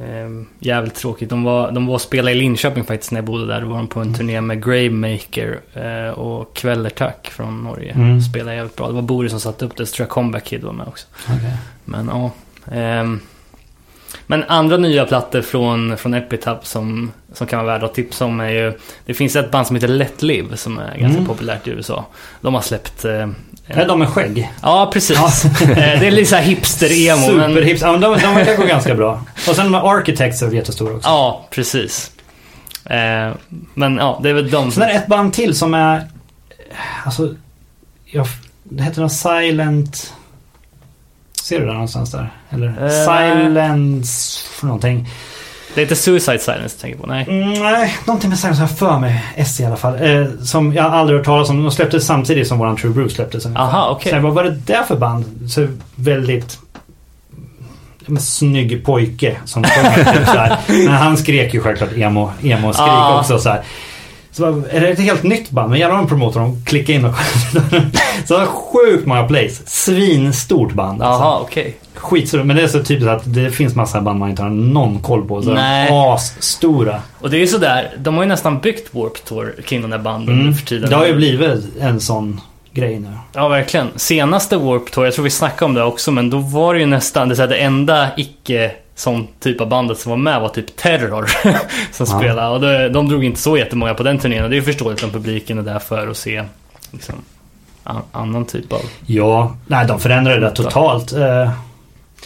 eh, 0.00 0.44
jävligt 0.58 0.94
tråkigt. 0.94 1.28
De 1.30 1.44
var, 1.44 1.70
de 1.72 1.86
var 1.86 1.94
och 1.94 2.00
spelade 2.00 2.32
i 2.32 2.34
Linköping 2.34 2.84
faktiskt 2.84 3.12
när 3.12 3.18
jag 3.18 3.24
bodde 3.24 3.46
där. 3.46 3.60
Då 3.60 3.66
var 3.68 3.76
de 3.76 3.88
på 3.88 4.00
en 4.00 4.14
turné 4.14 4.40
med 4.40 4.64
Gravemaker 4.64 5.60
eh, 5.74 6.10
och 6.18 6.54
Kvellertack 6.56 7.26
från 7.32 7.64
Norge. 7.64 7.92
Mm. 7.92 8.20
Spelade 8.20 8.56
jävligt 8.56 8.76
bra. 8.76 8.86
Det 8.86 8.92
var 8.92 9.02
Boris 9.02 9.30
som 9.30 9.40
satte 9.40 9.64
upp 9.64 9.76
det, 9.76 9.86
så 9.86 9.94
tror 9.96 10.04
jag 10.04 10.10
Comeback 10.10 10.44
Kid 10.44 10.64
var 10.64 10.72
med 10.72 10.86
också. 10.88 11.06
Okej. 11.24 11.56
Men 11.84 12.06
ja. 12.12 12.30
ehm, 12.72 13.20
men 14.26 14.44
andra 14.44 14.76
nya 14.76 15.04
plattor 15.04 15.40
från, 15.40 15.96
från 15.96 16.14
Epitap 16.14 16.66
som, 16.66 17.12
som 17.32 17.46
kan 17.46 17.58
vara 17.64 17.72
värda 17.74 17.86
att 17.86 17.94
tipsa 17.94 18.24
om 18.24 18.40
är 18.40 18.48
ju... 18.50 18.72
Det 19.06 19.14
finns 19.14 19.36
ett 19.36 19.50
band 19.50 19.66
som 19.66 19.76
heter 19.76 19.88
Let 19.88 20.22
Live 20.22 20.56
som 20.56 20.78
är 20.78 20.98
ganska 20.98 21.18
Mm. 21.18 21.26
populärt 21.26 21.66
i 21.68 21.70
USA. 21.70 22.06
De 22.40 22.54
har 22.54 22.60
släppt... 22.60 23.04
Är 23.70 23.88
de 23.88 23.98
med 23.98 24.08
skägg? 24.08 24.50
Ja, 24.62 24.90
precis. 24.92 25.44
Eh, 25.60 25.66
det 25.76 26.06
är 26.06 26.10
lite 26.10 26.30
såhär 26.30 26.42
hipster-emo. 26.42 27.36
men- 27.36 27.50
Superhips. 27.54 27.82
Ja, 27.82 27.92
men 27.92 28.00
de, 28.00 28.18
de 28.20 28.34
verkar 28.34 28.56
gå 28.56 28.64
ganska 28.66 28.94
bra. 28.94 29.22
Och 29.48 29.56
sen 29.56 29.70
med 29.70 29.80
Architects 29.84 30.42
är 30.42 30.50
jättestora 30.52 30.94
också. 30.94 31.08
Ja, 31.08 31.46
precis. 31.50 32.10
Eh, 32.84 33.30
men 33.74 33.96
ja, 33.96 34.20
det 34.22 34.30
är 34.30 34.34
väl 34.34 34.50
de 34.50 34.70
Sen 34.72 34.82
är 34.82 34.86
det 34.86 34.92
ett 34.94 35.06
band 35.06 35.32
till 35.32 35.54
som 35.54 35.74
är... 35.74 36.08
Alltså... 37.04 37.34
Jag, 38.04 38.26
det 38.64 38.82
heter 38.82 39.00
något 39.02 39.12
Silent... 39.12 40.14
Ser 41.42 41.60
du 41.60 41.66
det 41.66 41.72
någonstans 41.72 42.10
där? 42.12 42.30
Eller? 42.50 42.66
Eh, 42.84 42.90
Silence... 42.90 44.40
Någonting. 44.62 45.08
Det 45.74 45.80
är 45.80 45.82
inte 45.82 45.96
Suicide 45.96 46.38
Silence 46.38 46.74
jag 46.76 46.80
tänker 46.80 46.98
på, 46.98 47.06
nej. 47.06 47.26
Mm, 47.28 47.52
nej, 47.62 47.96
någonting 48.06 48.30
med 48.30 48.38
Silence 48.38 48.62
har 48.62 48.68
jag 48.68 48.78
för 48.78 48.98
mig. 48.98 49.24
S 49.36 49.60
i 49.60 49.64
alla 49.64 49.76
fall. 49.76 49.94
Eh, 50.02 50.26
som 50.44 50.72
jag 50.74 50.84
aldrig 50.86 51.18
hört 51.18 51.26
talas 51.26 51.50
om. 51.50 51.62
De 51.62 51.70
släpptes 51.70 52.06
samtidigt 52.06 52.48
som 52.48 52.58
våran 52.58 52.76
True 52.76 52.92
Bruce 52.92 53.14
släpptes. 53.14 53.46
Aha, 53.46 53.88
okej. 53.90 54.20
Bara, 54.20 54.32
vad 54.32 54.46
är 54.46 54.50
det 54.50 54.56
där 54.66 54.82
för 54.82 54.96
band? 54.96 55.24
Så 55.50 55.66
väldigt... 55.94 56.58
Men 58.06 58.22
snygg 58.22 58.84
pojke 58.84 59.36
som 59.44 59.64
sjunger 59.64 60.12
typ 60.12 60.26
så 60.26 60.32
här. 60.38 60.58
Men 60.68 60.88
han 60.88 61.16
skrek 61.16 61.54
ju 61.54 61.60
självklart 61.60 61.92
emo, 61.92 62.30
emo-skrik 62.42 62.88
Ah. 62.88 63.18
också 63.20 63.38
så 63.38 63.48
här. 63.48 63.60
Så 64.32 64.62
är 64.70 64.80
det 64.80 64.88
ett 64.88 64.98
helt 64.98 65.22
nytt 65.22 65.50
band? 65.50 65.70
Men 65.70 65.78
jävlar 65.80 65.96
de 65.96 66.08
promotar 66.08 66.40
dem. 66.40 66.62
Klicka 66.66 66.92
in 66.92 67.04
och 67.04 67.14
Så 68.26 68.38
det 68.38 68.46
sjukt 68.46 69.06
många 69.06 69.24
plays. 69.24 69.62
Svinstort 69.66 70.72
band. 70.72 71.02
Alltså. 71.02 71.24
Jaha, 71.24 71.40
okej. 71.40 71.76
Skitstort. 71.94 72.44
Men 72.46 72.56
det 72.56 72.62
är 72.62 72.68
så 72.68 72.82
typiskt 72.82 73.10
att 73.10 73.22
det 73.34 73.50
finns 73.50 73.74
massa 73.74 74.00
band 74.00 74.18
man 74.18 74.30
inte 74.30 74.42
har 74.42 74.50
någon 74.50 74.98
koll 75.00 75.28
på. 75.28 75.42
Så 75.42 75.52
Nej. 75.54 75.88
Asstora. 75.92 77.00
Och 77.20 77.30
det 77.30 77.36
är 77.36 77.40
ju 77.40 77.46
sådär, 77.46 77.90
de 77.98 78.14
har 78.14 78.22
ju 78.22 78.28
nästan 78.28 78.58
byggt 78.58 78.94
Warp 78.94 79.24
Tour 79.24 79.54
kring 79.64 79.82
de 79.82 79.90
där 79.90 79.98
banden 79.98 80.40
Mm. 80.40 80.54
för 80.54 80.66
tiden. 80.66 80.90
Det 80.90 80.96
har 80.96 81.06
ju 81.06 81.14
blivit 81.14 81.64
en 81.80 82.00
sån 82.00 82.40
grej 82.72 82.98
nu. 82.98 83.08
Ja, 83.32 83.48
verkligen. 83.48 83.88
Senaste 83.96 84.56
Warp 84.56 84.90
Tour, 84.90 85.06
jag 85.06 85.14
tror 85.14 85.22
vi 85.24 85.30
snackade 85.30 85.64
om 85.64 85.74
det 85.74 85.82
också, 85.82 86.10
men 86.10 86.30
då 86.30 86.38
var 86.38 86.74
det 86.74 86.80
ju 86.80 86.86
nästan 86.86 87.28
det, 87.28 87.36
så 87.36 87.42
här, 87.42 87.48
det 87.48 87.56
enda 87.56 88.08
icke 88.16 88.70
sån 89.00 89.26
typ 89.40 89.60
av 89.60 89.68
bandet 89.68 89.98
som 89.98 90.10
var 90.10 90.16
med 90.16 90.40
var 90.40 90.48
typ 90.48 90.76
Terror 90.76 91.26
som 91.92 92.06
Ja. 92.10 92.18
spelade. 92.18 92.48
Och 92.48 92.60
det, 92.60 92.88
de 92.88 93.08
drog 93.08 93.24
inte 93.24 93.40
så 93.40 93.56
jättemånga 93.56 93.94
på 93.94 94.02
den 94.02 94.18
turnén 94.18 94.44
och 94.44 94.50
det 94.50 94.56
är 94.56 94.62
förståeligt 94.62 95.02
om 95.04 95.10
publiken 95.10 95.58
är 95.58 95.62
där 95.62 95.78
för 95.78 96.08
att 96.08 96.16
se 96.16 96.44
liksom, 96.90 97.14
an, 97.84 98.02
annan 98.12 98.44
typ 98.44 98.72
av... 98.72 98.80
Ja, 99.06 99.54
nej 99.66 99.86
de 99.86 100.00
förändrade 100.00 100.40
det 100.40 100.50
totalt. 100.50 101.12
Eh, 101.12 101.50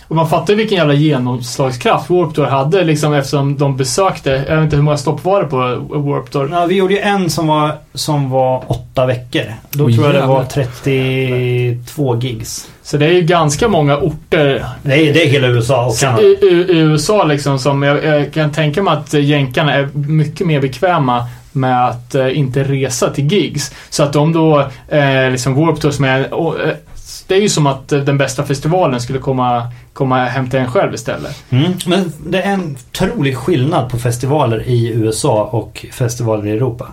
Och 0.09 0.17
man 0.17 0.29
fattar 0.29 0.53
ju 0.53 0.57
vilken 0.57 0.79
jävla 0.79 0.95
genomslagskraft 0.95 2.11
Warp 2.11 2.35
Tour 2.35 2.47
hade 2.47 2.85
liksom 2.85 3.15
eftersom 3.15 3.57
de 3.59 3.77
besökte, 3.77 4.31
jag 4.49 4.57
vet 4.57 4.65
inte 4.65 4.77
hur 4.77 4.83
många 4.83 4.97
stopp 4.97 5.25
var 5.25 5.43
det 5.43 5.49
på 5.49 5.57
Warp 5.99 6.31
Tour? 6.31 6.49
Ja, 6.53 6.67
vi 6.67 6.75
gjorde 6.75 6.95
ju 6.95 7.01
en 7.01 7.31
som 7.31 7.47
var, 7.47 7.73
som 7.95 8.31
var 8.31 8.65
åtta 8.67 9.07
veckor. 9.07 9.43
Då 9.71 9.85
Oj, 9.85 9.95
tror 9.95 10.07
jag 10.07 10.15
det 10.15 10.27
var 10.27 10.35
jävlar. 10.35 10.49
32 11.85 12.17
gigs. 12.17 12.69
Så 12.83 12.97
det 12.97 13.07
är 13.07 13.13
ju 13.13 13.23
ganska 13.23 13.69
många 13.69 13.97
orter 13.97 14.65
Det 14.83 14.95
är, 15.09 15.15
det 15.15 15.25
är 15.25 15.29
hela 15.31 15.47
USA 15.49 15.87
och 15.87 15.97
Kanada. 15.99 16.23
i, 16.23 16.39
i, 16.43 16.47
i 16.49 16.79
USA 16.79 17.25
liksom 17.25 17.59
som 17.59 17.83
jag, 17.83 18.05
jag 18.05 18.33
kan 18.33 18.53
tänka 18.53 18.83
mig 18.83 18.95
att 18.95 19.13
jänkarna 19.13 19.75
är 19.75 19.89
mycket 19.95 20.47
mer 20.47 20.61
bekväma 20.61 21.25
med 21.53 21.87
att 21.89 22.15
eh, 22.15 22.39
inte 22.39 22.65
resa 22.65 23.11
till 23.11 23.33
gigs. 23.33 23.73
Så 23.91 24.03
att 24.03 24.13
de 24.13 24.33
då, 24.33 24.61
eh, 24.89 25.31
liksom 25.31 25.55
Warp 25.55 25.81
Tour 25.81 25.91
som 25.91 26.05
är, 26.05 26.21
eh, 26.21 26.75
det 27.27 27.35
är 27.35 27.41
ju 27.41 27.49
som 27.49 27.67
att 27.67 27.93
eh, 27.93 28.01
den 28.01 28.19
bästa 28.19 28.45
festivalen 28.45 29.01
skulle 29.01 29.19
komma, 29.19 29.73
komma 29.93 30.25
hem 30.25 30.51
till 30.51 30.59
en 30.59 30.71
själv 30.71 30.95
istället. 30.95 31.45
Mm. 31.51 31.73
Men 31.87 32.13
det 32.27 32.43
är 32.43 32.53
en 32.53 32.77
otrolig 32.91 33.37
skillnad 33.37 33.91
på 33.91 33.99
festivaler 33.99 34.63
i 34.69 34.89
USA 34.89 35.45
och 35.45 35.87
festivaler 35.93 36.47
i 36.47 36.51
Europa. 36.51 36.93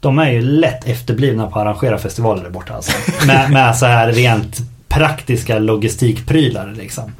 De 0.00 0.18
är 0.18 0.30
ju 0.30 0.40
lätt 0.40 0.88
efterblivna 0.88 1.46
på 1.46 1.58
att 1.58 1.66
arrangera 1.66 1.98
festivaler 1.98 2.42
där 2.42 2.50
borta 2.50 2.74
alltså. 2.74 2.92
Med, 3.26 3.50
med 3.50 3.76
så 3.76 3.86
här 3.86 4.12
rent 4.12 4.56
praktiska 4.88 5.58
logistikprylar 5.58 6.74
liksom. 6.76 7.12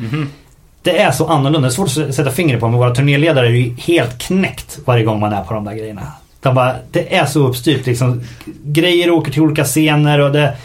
Det 0.83 0.99
är 0.99 1.11
så 1.11 1.27
annorlunda. 1.27 1.61
Det 1.61 1.67
är 1.67 1.87
svårt 1.87 2.09
att 2.09 2.15
sätta 2.15 2.31
fingret 2.31 2.61
på 2.61 2.69
men 2.69 2.79
våra 2.79 2.95
turnéledare 2.95 3.47
är 3.47 3.51
ju 3.51 3.75
helt 3.79 4.19
knäckt 4.19 4.79
varje 4.85 5.05
gång 5.05 5.21
man 5.21 5.33
är 5.33 5.43
på 5.43 5.55
de 5.55 5.65
där 5.65 5.75
grejerna. 5.75 6.13
De 6.41 6.55
bara, 6.55 6.75
det 6.91 7.17
är 7.17 7.27
så 7.27 7.49
uppstyrt 7.49 7.87
liksom. 7.87 8.23
Grejer 8.65 9.11
åker 9.11 9.33
till 9.33 9.43
olika 9.43 9.65
scener 9.65 10.19
och 10.19 10.33
det 10.33 10.57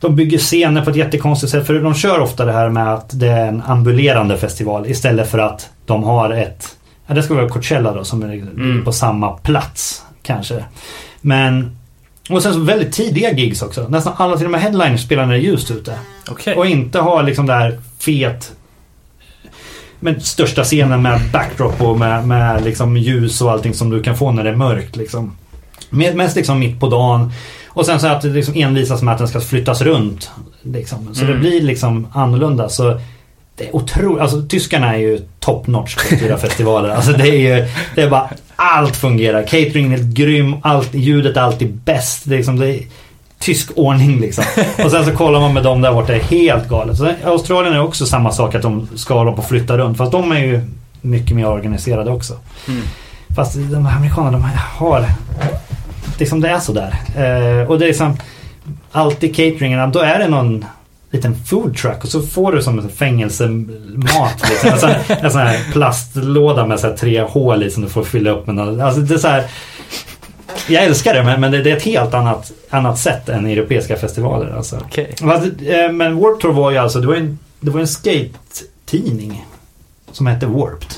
de 0.00 0.16
bygger 0.16 0.38
scener 0.38 0.82
på 0.84 0.90
ett 0.90 0.96
jättekonstigt 0.96 1.52
sätt. 1.52 1.66
För 1.66 1.74
de 1.74 1.94
kör 1.94 2.20
ofta 2.20 2.44
det 2.44 2.52
här 2.52 2.68
med 2.68 2.94
att 2.94 3.10
det 3.20 3.28
är 3.28 3.46
en 3.48 3.62
ambulerande 3.62 4.36
festival 4.38 4.86
istället 4.86 5.30
för 5.30 5.38
att 5.38 5.68
de 5.86 6.02
har 6.04 6.30
ett... 6.30 6.76
Ja, 7.06 7.14
det 7.14 7.22
ska 7.22 7.34
vara 7.34 7.48
Coachella 7.48 7.92
då 7.92 8.04
som 8.04 8.22
är 8.22 8.28
Mm. 8.32 8.84
på 8.84 8.92
samma 8.92 9.30
plats 9.30 10.02
kanske. 10.22 10.64
Men... 11.20 11.76
Och 12.30 12.42
sen 12.42 12.52
så 12.54 12.60
väldigt 12.60 12.92
tidiga 12.92 13.32
gigs 13.32 13.62
också. 13.62 13.88
Nästan 13.88 14.12
alla 14.16 14.36
till 14.36 14.46
och 14.46 14.50
med 14.52 14.60
headliners 14.60 15.04
spelar 15.04 15.26
när 15.26 15.32
det 15.32 15.38
är 15.38 15.42
ljust 15.42 15.70
ute. 15.70 15.94
Okej. 16.30 16.54
Och 16.54 16.66
inte 16.66 16.98
ha 17.00 17.22
liksom 17.22 17.46
där 17.46 17.78
fet... 17.98 18.52
Men 20.00 20.20
största 20.20 20.64
scenen 20.64 21.02
med 21.02 21.20
backdrop 21.32 21.80
och 21.82 21.98
med, 21.98 22.26
med 22.28 22.64
liksom 22.64 22.96
ljus 22.96 23.40
och 23.40 23.50
allting 23.50 23.74
som 23.74 23.90
du 23.90 24.02
kan 24.02 24.16
få 24.16 24.30
när 24.32 24.44
det 24.44 24.50
är 24.50 24.56
mörkt 24.56 24.96
liksom. 24.96 25.36
Med- 25.90 26.16
Mest 26.16 26.36
liksom 26.36 26.58
mitt 26.58 26.80
på 26.80 26.88
dagen. 26.88 27.32
Och 27.78 27.86
sen 27.86 28.00
så 28.00 28.06
att 28.06 28.20
det 28.22 28.28
liksom 28.28 28.54
envisas 28.56 29.02
med 29.02 29.12
att 29.12 29.18
den 29.18 29.28
ska 29.28 29.40
flyttas 29.40 29.82
runt. 29.82 30.30
Liksom. 30.62 31.14
Så 31.14 31.22
Mm. 31.24 31.34
det 31.34 31.40
blir 31.40 31.60
liksom 31.62 32.06
annorlunda. 32.12 32.68
Så 32.68 33.00
det 33.56 33.68
är 33.68 33.76
otroligt. 33.76 34.22
Alltså 34.22 34.42
tyskarna 34.48 34.94
är 34.94 34.98
ju 34.98 35.20
top 35.40 35.66
notch 35.66 35.94
på 35.94 36.00
att 36.00 36.06
styra 36.20 36.38
festivaler. 36.48 36.88
Alltså 36.88 37.12
det 37.12 37.28
är 37.28 37.56
ju... 37.58 37.68
Det 37.94 38.02
är 38.02 38.10
bara... 38.10 38.28
Allt 38.56 38.96
fungerar. 38.96 39.42
Cateringen 39.42 39.92
är 39.92 40.12
grym. 40.12 40.56
Allt, 40.62 40.94
ljudet 40.94 41.36
är 41.36 41.40
alltid 41.40 41.74
bäst. 41.74 42.22
Det 42.24 42.34
är 42.34 42.36
liksom... 42.36 42.58
Det 42.58 42.68
är, 42.74 42.80
tysk 43.38 43.70
ordning 43.76 44.20
liksom. 44.20 44.44
Och 44.84 44.90
sen 44.90 45.04
så 45.04 45.10
kollar 45.16 45.40
man 45.40 45.54
med 45.54 45.62
dem 45.62 45.80
där 45.80 45.92
borta, 45.92 46.12
det 46.12 46.18
är 46.18 46.22
helt 46.22 46.68
galet. 46.68 46.96
Så 46.96 47.12
Australien 47.24 47.74
är 47.74 47.80
också 47.82 48.06
samma 48.06 48.32
sak 48.32 48.54
att 48.54 48.62
de 48.62 48.88
ska 48.94 49.14
hålla 49.18 49.32
på 49.32 49.40
att 49.42 49.48
flytta 49.48 49.78
runt. 49.78 49.98
Fast 49.98 50.12
de 50.12 50.32
är 50.32 50.38
ju 50.38 50.60
mycket 51.00 51.36
mer 51.36 51.46
organiserade 51.46 52.10
också. 52.10 52.34
Mm. 52.68 52.82
Fast 53.36 53.54
de 53.54 53.86
här 53.86 53.96
amerikanerna, 53.96 54.38
de 54.38 54.44
har... 54.84 55.06
Det 56.18 56.24
är 56.24 56.28
som 56.28 56.40
det 56.40 56.48
är 56.48 56.58
sådär. 56.58 56.94
Eh, 57.16 57.70
och 57.70 57.78
det 57.78 57.88
är 57.88 57.92
som... 57.92 58.16
Alltid 58.92 59.36
cateringarna, 59.36 59.86
då 59.86 59.98
är 59.98 60.18
det 60.18 60.28
någon 60.28 60.64
liten 61.10 61.34
food 61.44 61.76
truck 61.76 62.04
och 62.04 62.10
så 62.10 62.22
får 62.22 62.52
du 62.52 62.62
som 62.62 62.78
en 62.78 62.88
fängelsemat. 62.88 64.50
Liksom. 64.50 64.70
En, 64.70 64.78
sån, 64.78 64.90
en 65.08 65.30
sån 65.30 65.40
här 65.40 65.72
plastlåda 65.72 66.66
med 66.66 66.80
så 66.80 66.86
här 66.86 66.96
tre 66.96 67.22
hål 67.22 67.62
i 67.62 67.70
som 67.70 67.82
du 67.82 67.88
får 67.88 68.04
fylla 68.04 68.30
upp 68.30 68.46
med 68.46 68.54
något. 68.56 68.80
Alltså 68.80 69.00
det 69.00 69.14
är 69.14 69.18
så 69.18 69.28
här, 69.28 69.44
Jag 70.68 70.84
älskar 70.84 71.14
det 71.14 71.22
men, 71.24 71.40
men 71.40 71.52
det, 71.52 71.62
det 71.62 71.70
är 71.70 71.76
ett 71.76 71.82
helt 71.82 72.14
annat, 72.14 72.52
annat 72.70 72.98
sätt 72.98 73.28
än 73.28 73.46
europeiska 73.46 73.96
festivaler. 73.96 74.56
Alltså. 74.56 74.80
Fast, 75.20 75.46
eh, 75.46 75.92
Men 75.92 76.18
Warped 76.18 76.40
Tour 76.40 76.52
var 76.52 76.70
ju 76.70 76.76
alltså, 76.78 77.00
det 77.00 77.06
var 77.06 77.14
en, 77.14 77.38
det 77.60 77.70
var 77.70 77.80
en 77.80 77.88
skate-tidning 77.88 79.46
som 80.12 80.26
hette 80.26 80.46
Warped. 80.46 80.94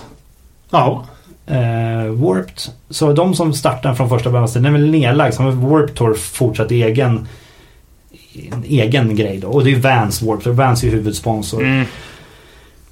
Ja. 0.71 1.05
Eh, 1.51 2.13
Warped. 2.13 2.61
Så 2.91 3.13
de 3.13 3.35
som 3.35 3.53
startade 3.53 3.95
från 3.95 4.09
första 4.09 4.31
början, 4.31 4.49
den 4.55 4.65
är 4.65 4.71
väl 4.71 4.91
nedlagd. 4.91 5.35
Så 5.35 5.43
Warped 5.43 5.95
Tour 5.95 6.15
fortsatt 6.15 6.71
egen, 6.71 7.29
en 8.53 8.65
egen 8.65 9.17
grej 9.17 9.39
då. 9.39 9.49
Och 9.49 9.65
det 9.65 9.73
är 9.73 9.77
Vans 9.77 10.23
Warped, 10.23 10.45
så 10.45 10.53
Vans 10.53 10.83
är 10.83 10.87
ju 10.87 10.93
huvudsponsor. 10.93 11.63
Mm. 11.63 11.85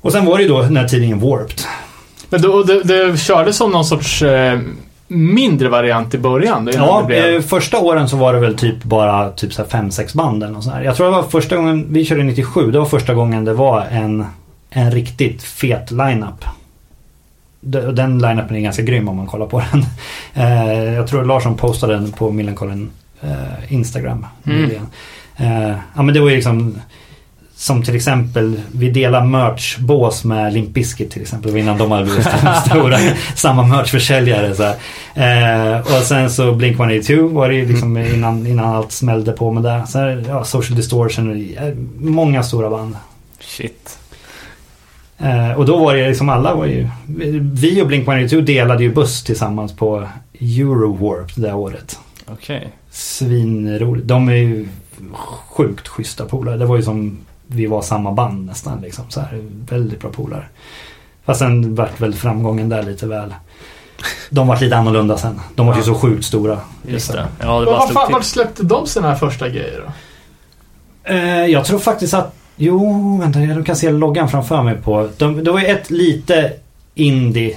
Och 0.00 0.12
sen 0.12 0.24
var 0.24 0.36
det 0.36 0.42
ju 0.42 0.48
då 0.48 0.62
den 0.62 0.76
här 0.76 0.88
tidningen 0.88 1.20
Warped. 1.20 1.60
Men 2.30 2.42
då, 2.42 2.62
det, 2.62 2.82
det 2.82 3.18
kördes 3.18 3.56
som 3.56 3.70
någon 3.70 3.84
sorts 3.84 4.22
eh, 4.22 4.60
mindre 5.08 5.68
variant 5.68 6.14
i 6.14 6.18
början? 6.18 6.70
Ja, 6.74 7.04
blev... 7.06 7.34
eh, 7.34 7.40
första 7.40 7.78
åren 7.78 8.08
så 8.08 8.16
var 8.16 8.32
det 8.32 8.40
väl 8.40 8.56
typ 8.56 8.84
bara 8.84 9.30
typ 9.30 9.52
så 9.52 9.62
här 9.62 9.68
fem 9.68 9.90
sex 9.90 10.14
band 10.14 10.42
eller 10.42 10.60
sånt. 10.60 10.84
Jag 10.84 10.96
tror 10.96 11.06
det 11.06 11.12
var 11.12 11.22
första 11.22 11.56
gången, 11.56 11.86
vi 11.90 12.04
körde 12.04 12.22
97, 12.22 12.70
det 12.70 12.78
var 12.78 12.86
första 12.86 13.14
gången 13.14 13.44
det 13.44 13.54
var 13.54 13.84
en, 13.90 14.26
en 14.70 14.90
riktigt 14.90 15.42
fet 15.42 15.90
lineup. 15.90 16.44
Den 17.60 18.18
line-upen 18.18 18.56
är 18.56 18.60
ganska 18.60 18.82
grym 18.82 19.08
om 19.08 19.16
man 19.16 19.26
kollar 19.26 19.46
på 19.46 19.62
den. 19.72 19.84
Eh, 20.34 20.94
jag 20.94 21.06
tror 21.06 21.24
Larsson 21.24 21.56
postade 21.56 21.92
den 21.94 22.12
på 22.12 22.30
Millencolin 22.30 22.90
eh, 23.20 23.72
Instagram 23.72 24.26
Mm. 24.44 24.70
Eh, 25.36 25.76
ja 25.96 26.02
men 26.02 26.14
det 26.14 26.20
var 26.20 26.28
ju 26.28 26.34
liksom 26.34 26.78
som 27.58 27.82
till 27.82 27.96
exempel, 27.96 28.60
vi 28.72 28.90
delar 28.90 29.20
merch-bås 29.24 30.24
med 30.24 30.52
Limp 30.52 30.68
Bizkit 30.68 31.10
till 31.10 31.22
exempel. 31.22 31.56
Innan 31.56 31.78
de 31.78 31.90
hade 31.90 32.04
blivit 32.04 32.26
stora. 32.66 32.98
samma 33.34 33.62
merch-försäljare. 33.62 34.54
Så. 34.54 34.62
Eh, 35.20 35.80
och 35.80 36.02
sen 36.02 36.30
så 36.30 36.52
Blink-182 36.52 37.32
var 37.32 37.48
det 37.48 37.54
ju 37.54 37.68
liksom 37.68 37.96
innan, 37.98 38.46
innan 38.46 38.74
allt 38.74 38.92
smällde 38.92 39.32
på 39.32 39.52
med 39.52 39.62
det. 39.62 39.84
Här, 39.94 40.24
ja, 40.28 40.44
Social 40.44 40.76
Distortion. 40.76 41.56
Många 41.98 42.42
stora 42.42 42.70
band. 42.70 42.96
Shit. 43.40 43.97
Eh, 45.18 45.52
och 45.52 45.66
då 45.66 45.78
var 45.78 45.94
det 45.94 46.08
liksom 46.08 46.28
alla 46.28 46.54
var 46.54 46.66
ju... 46.66 46.88
Vi 47.40 47.82
och 47.82 47.90
Blink-182 47.90 48.40
delade 48.40 48.82
ju 48.82 48.94
buss 48.94 49.24
tillsammans 49.24 49.76
på 49.76 50.08
Eurowarp 50.40 51.32
det 51.34 51.52
året. 51.52 51.98
Okej. 52.26 52.72
Svinroligt. 52.90 54.08
De 54.08 54.28
är 54.28 54.32
ju 54.32 54.68
sjukt 55.50 55.88
schyssta 55.88 56.24
polare. 56.24 56.56
Det 56.56 56.66
var 56.66 56.76
ju 56.76 56.82
som 56.82 57.18
vi 57.46 57.66
var 57.66 57.82
samma 57.82 58.12
band 58.12 58.46
nästan 58.46 58.80
liksom. 58.80 59.04
Så 59.08 59.20
här, 59.20 59.40
väldigt 59.68 60.00
bra 60.00 60.10
polare. 60.10 60.44
Fast 61.24 61.38
sen 61.38 61.74
vart 61.74 62.00
väl 62.00 62.14
framgången 62.14 62.68
där 62.68 62.82
lite 62.82 63.06
väl. 63.06 63.34
De 64.30 64.46
var 64.46 64.60
lite 64.60 64.76
annorlunda 64.76 65.16
sen. 65.18 65.40
De 65.54 65.66
var 65.66 65.76
ju 65.76 65.82
så 65.82 65.94
sjukt 65.94 66.24
stora. 66.24 66.58
Just 66.86 67.12
det. 67.12 67.26
Ja, 67.40 67.60
det 67.60 67.66
Men 67.66 67.74
fan, 67.94 68.06
till. 68.06 68.14
vart 68.14 68.24
släppte 68.24 68.62
de 68.62 68.86
sina 68.86 69.16
första 69.16 69.48
grejer 69.48 69.84
då? 69.86 69.92
Eh, 71.12 71.46
jag 71.46 71.64
tror 71.64 71.78
faktiskt 71.78 72.14
att... 72.14 72.34
Jo, 72.58 73.18
vänta. 73.20 73.40
Jag 73.40 73.66
kan 73.66 73.76
se 73.76 73.90
loggan 73.90 74.28
framför 74.28 74.62
mig 74.62 74.74
på... 74.74 75.08
De, 75.16 75.44
det 75.44 75.50
var 75.50 75.60
ju 75.60 75.66
ett 75.66 75.90
lite 75.90 76.52
indie 76.94 77.56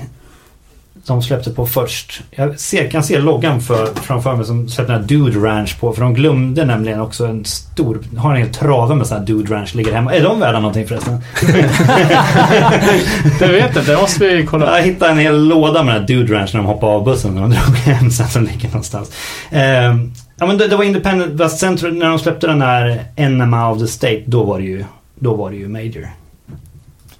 de 1.05 1.21
släppte 1.21 1.51
på 1.51 1.65
först. 1.65 2.21
Jag 2.31 2.59
ser, 2.59 2.89
kan 2.89 3.03
se 3.03 3.19
loggan 3.19 3.61
för, 3.61 3.85
framför 3.95 4.35
mig 4.35 4.45
som 4.45 4.69
släppte 4.69 4.93
den 4.93 5.01
här 5.01 5.07
Dude 5.07 5.39
Ranch 5.39 5.79
på. 5.79 5.93
För 5.93 6.01
de 6.01 6.13
glömde 6.13 6.65
nämligen 6.65 7.01
också 7.01 7.25
en 7.25 7.45
stor... 7.45 7.99
Har 8.17 8.31
en 8.31 8.37
hel 8.37 8.49
trave 8.53 8.95
med 8.95 9.07
sådana 9.07 9.25
här 9.25 9.27
Dude 9.27 9.55
Ranch 9.55 9.75
ligger 9.75 9.93
hemma. 9.93 10.13
Är 10.13 10.23
de 10.23 10.39
värda 10.39 10.59
någonting 10.59 10.87
förresten? 10.87 11.17
Det 13.39 13.47
vet 13.47 13.77
inte, 13.77 13.91
det 13.91 13.97
måste 13.97 14.27
vi 14.27 14.45
kolla. 14.45 14.77
Jag 14.77 14.85
hittade 14.85 15.11
en 15.11 15.17
hel 15.17 15.47
låda 15.47 15.83
med 15.83 15.93
den 15.93 16.01
här 16.01 16.07
Dude 16.07 16.33
Ranch 16.33 16.53
när 16.53 16.61
de 16.61 16.67
hoppade 16.67 16.93
av 16.93 17.03
bussen 17.03 17.37
och 17.37 17.49
de 17.49 17.55
drog 17.55 17.75
hem 17.75 18.11
sen 18.11 18.27
som 18.27 18.43
ligger 18.43 18.67
någonstans. 18.67 19.11
Ehm, 19.51 20.13
ja 20.41 20.47
men 20.47 20.57
det, 20.57 20.67
det 20.67 20.75
var 20.75 20.83
Independent. 20.83 21.37
Tror 21.59 21.91
jag- 21.91 21.95
när 21.95 22.09
de 22.09 22.19
släppte 22.19 22.47
den 22.47 22.61
här 22.61 23.03
Enema 23.15 23.71
of 23.71 23.79
the 23.79 23.87
State. 23.87 24.23
Då 24.25 24.43
var 24.43 24.59
det 24.59 24.65
ju, 24.65 24.85
då 25.15 25.35
var 25.35 25.49
det 25.51 25.55
ju 25.57 25.67
Major. 25.67 26.07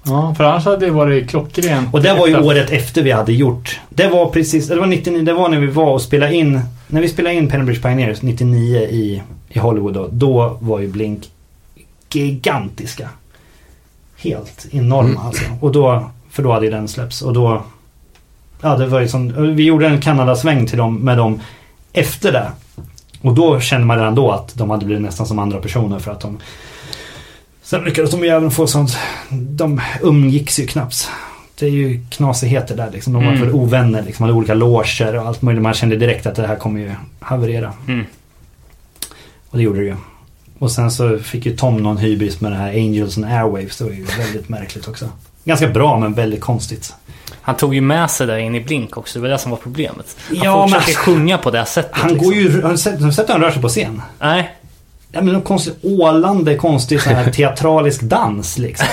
Ja, 0.04 0.34
för 0.34 0.44
annars 0.44 0.64
hade 0.64 0.86
det 0.86 0.90
varit 0.92 1.30
klockrent. 1.30 1.94
Och 1.94 2.02
det 2.02 2.14
var 2.14 2.26
ju 2.26 2.40
året 2.40 2.70
efter 2.70 3.02
vi 3.02 3.10
hade 3.10 3.32
gjort. 3.32 3.80
Det 3.88 4.08
var 4.08 4.26
precis, 4.30 4.68
det 4.68 4.76
var 4.76 4.86
99, 4.86 5.22
det 5.22 5.32
var 5.32 5.48
när 5.48 5.58
vi 5.60 5.66
var 5.66 5.92
och 5.92 6.02
spelade 6.02 6.34
in, 6.34 6.60
när 6.88 7.00
vi 7.00 7.08
spelade 7.08 7.34
in 7.34 7.48
Pennybridge 7.48 7.82
Pioneers 7.82 8.22
99 8.22 8.76
i, 8.80 9.22
i 9.48 9.58
Hollywood 9.58 9.94
då. 9.94 10.08
Då 10.12 10.56
var 10.60 10.80
ju 10.80 10.88
Blink 10.88 11.30
gigantiska. 12.12 13.08
Helt 14.16 14.66
enorma 14.70 15.08
Mm. 15.08 15.18
alltså. 15.26 15.44
Och 15.60 15.72
då, 15.72 16.10
för 16.30 16.42
då 16.42 16.52
hade 16.52 16.64
ju 16.66 16.72
den 16.72 16.88
släppts 16.88 17.22
och 17.22 17.32
då, 17.32 17.62
ja 18.60 18.76
det 18.76 18.86
var 18.86 19.00
ju 19.00 19.08
som, 19.08 19.54
vi 19.56 19.64
gjorde 19.64 19.86
en 19.86 20.00
Kanada-sväng 20.00 20.66
till 20.66 20.78
dem 20.78 20.96
med 20.96 21.16
dem 21.18 21.40
efter 21.92 22.32
det. 22.32 22.50
Och 23.22 23.34
då 23.34 23.60
kände 23.60 23.86
man 23.86 23.98
redan 23.98 24.14
då 24.14 24.30
att 24.30 24.54
de 24.54 24.70
hade 24.70 24.86
blivit 24.86 25.02
nästan 25.02 25.26
som 25.26 25.38
andra 25.38 25.58
personer 25.60 25.98
för 25.98 26.12
att 26.12 26.20
de 26.20 26.38
Sen 27.62 27.84
lyckades 27.84 28.10
de 28.10 28.20
ju 28.22 28.28
även 28.28 28.50
få 28.50 28.66
sånt 28.66 28.96
De 29.30 29.80
umgicks 30.02 30.58
ju 30.60 30.66
knappt 30.66 31.08
Det 31.58 31.66
är 31.66 31.70
ju 31.70 32.00
knasigheter 32.10 32.76
där 32.76 32.90
liksom. 32.90 33.12
De 33.12 33.24
var 33.24 33.32
Mm. 33.32 33.44
för 33.44 33.54
ovänner 33.56 34.02
liksom. 34.02 34.22
Hade 34.22 34.34
olika 34.34 34.54
loger 34.54 35.16
och 35.16 35.26
allt 35.26 35.42
möjligt. 35.42 35.62
Man 35.62 35.74
kände 35.74 35.96
direkt 35.96 36.26
att 36.26 36.34
det 36.34 36.46
här 36.46 36.56
kommer 36.56 36.80
ju 36.80 36.90
haverera. 37.20 37.72
Mm. 37.88 38.04
Och 39.50 39.56
det 39.58 39.64
gjorde 39.64 39.78
det 39.80 39.86
ju. 39.86 39.96
Och 40.58 40.70
sen 40.70 40.90
så 40.90 41.18
fick 41.18 41.46
ju 41.46 41.56
Tom 41.56 41.76
någon 41.76 41.96
hybris 41.96 42.40
med 42.40 42.52
det 42.52 42.56
här 42.56 42.68
Angels 42.68 43.16
and 43.16 43.26
Airwaves. 43.26 43.78
Det 43.78 43.84
var 43.84 43.90
ju 43.92 44.04
väldigt 44.04 44.48
märkligt 44.48 44.88
också. 44.88 45.08
Ganska 45.44 45.68
bra 45.68 45.98
men 45.98 46.14
väldigt 46.14 46.40
konstigt. 46.40 46.94
Han 47.42 47.56
tog 47.56 47.74
ju 47.74 47.80
med 47.80 48.10
sig 48.10 48.26
det 48.26 48.40
in 48.40 48.54
i 48.54 48.60
Blink 48.60 48.96
också. 48.96 49.18
Det 49.18 49.22
var 49.22 49.28
det 49.28 49.38
som 49.38 49.50
var 49.50 49.58
problemet. 49.58 50.16
Han 50.28 50.38
Ja, 50.42 50.60
men- 50.60 50.68
fortsatte 50.68 50.92
sjunga 50.94 51.38
på 51.38 51.50
det 51.50 51.64
sättet. 51.64 51.90
Han 51.94 52.10
liksom. 52.12 52.26
går 52.28 52.34
ju... 52.34 52.62
Har 52.62 52.70
du 52.70 52.76
sett, 52.78 53.00
har 53.00 53.06
du 53.06 53.12
sett 53.12 53.28
hur 53.28 53.32
han 53.32 53.42
rör 53.42 53.50
sig 53.50 53.62
på 53.62 53.68
scen? 53.68 54.02
Nej. 54.20 54.50
Ja 55.12 55.20
men 55.22 55.32
någon 55.32 55.42
konstig 55.42 55.74
ålande, 55.82 56.54
konstig 56.56 57.00
sån 57.00 57.14
här 57.14 57.30
teatralisk 57.32 58.00
dans 58.02 58.58
liksom. 58.58 58.86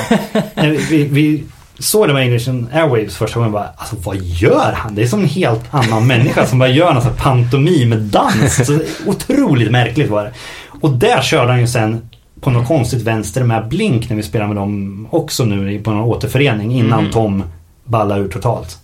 Vi, 0.90 1.04
vi, 1.12 1.44
såg 1.80 2.08
det 2.08 2.14
med 2.14 2.24
English 2.24 2.50
Airwaves 2.74 3.18
första 3.18 3.36
gången 3.40 3.52
bara, 3.52 3.70
alltså 3.78 3.96
vad 4.04 4.18
gör 4.18 4.74
han? 4.76 4.96
Det 4.96 5.02
är 5.02 5.08
som 5.08 5.20
en 5.20 5.26
helt 5.30 5.62
annan 5.72 6.08
människa 6.08 6.46
som 6.46 6.60
bara 6.60 6.70
gör 6.70 6.94
någon 6.94 7.02
sån 7.02 7.12
här 7.12 7.20
pantomim 7.20 8.10
dans. 8.12 8.66
Så 8.68 8.80
otroligt 9.06 9.72
märkligt 9.72 10.10
var 10.10 10.24
det. 10.24 10.32
Och 10.82 10.90
där 10.92 11.22
körde 11.22 11.52
han 11.52 11.60
ju 11.62 11.68
sen 11.68 12.10
på 12.42 12.50
något 12.50 12.68
konstigt 12.68 13.02
vänster 13.02 13.44
med 13.44 13.68
Blink 13.68 14.10
när 14.10 14.16
vi 14.18 14.24
spelade 14.24 14.48
med 14.54 14.58
dem 14.58 15.08
också 15.12 15.46
nu 15.46 15.80
på 15.80 15.92
någon 15.92 16.04
återförening 16.04 16.72
innan 16.72 17.00
Mm. 17.00 17.12
Tom 17.12 17.44
ballar 17.90 18.20
ur 18.20 18.28
totalt. 18.28 18.78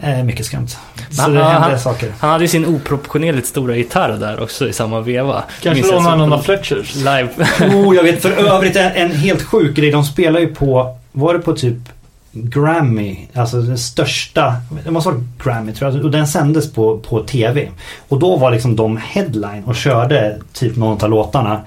Eh, 0.00 0.22
mycket 0.24 0.46
skumt. 0.46 0.68
Så 1.10 1.22
Men, 1.22 1.32
det 1.34 1.40
ja, 1.40 1.48
hände 1.48 1.68
han- 1.68 1.80
saker. 1.80 2.12
Han 2.20 2.30
hade 2.30 2.44
ju 2.44 2.48
sin 2.48 2.66
oproportionerligt 2.66 3.46
stora 3.46 3.76
gitarr 3.76 4.12
där 4.12 4.42
också 4.42 4.68
i 4.68 4.72
samma 4.72 5.00
veva. 5.00 5.44
Kanske 5.62 5.86
lånade 5.86 6.04
så- 6.04 6.16
någon 6.16 6.32
av 6.32 6.38
Fletchers. 6.42 6.94
Live. 6.94 7.28
Oh, 7.74 7.96
jag 7.96 8.02
vet 8.02 8.22
för 8.22 8.30
övrigt 8.54 8.76
en, 8.76 8.92
en 8.92 9.10
helt 9.12 9.42
sjuk 9.42 9.76
grej. 9.76 9.90
De 9.90 10.04
spelar 10.04 10.40
ju 10.40 10.54
på, 10.54 10.96
var 11.12 11.34
det 11.34 11.40
på 11.40 11.52
typ 11.52 11.76
Grammy, 12.32 13.18
alltså 13.34 13.60
den 13.62 13.78
största, 13.78 14.54
det 14.84 14.90
måste 14.90 15.10
vara 15.10 15.20
Grammy 15.44 15.72
tror 15.72 15.92
jag, 15.94 16.04
och 16.04 16.10
den 16.10 16.26
sändes 16.26 16.72
på, 16.72 16.98
på 16.98 17.22
TV. 17.22 17.68
Och 18.08 18.18
då 18.18 18.36
var 18.36 18.50
liksom 18.50 18.76
de 18.76 18.96
headline 18.96 19.64
och 19.64 19.76
körde 19.76 20.38
typ 20.52 20.76
någon 20.76 21.04
av 21.04 21.10
låtarna. 21.10 21.60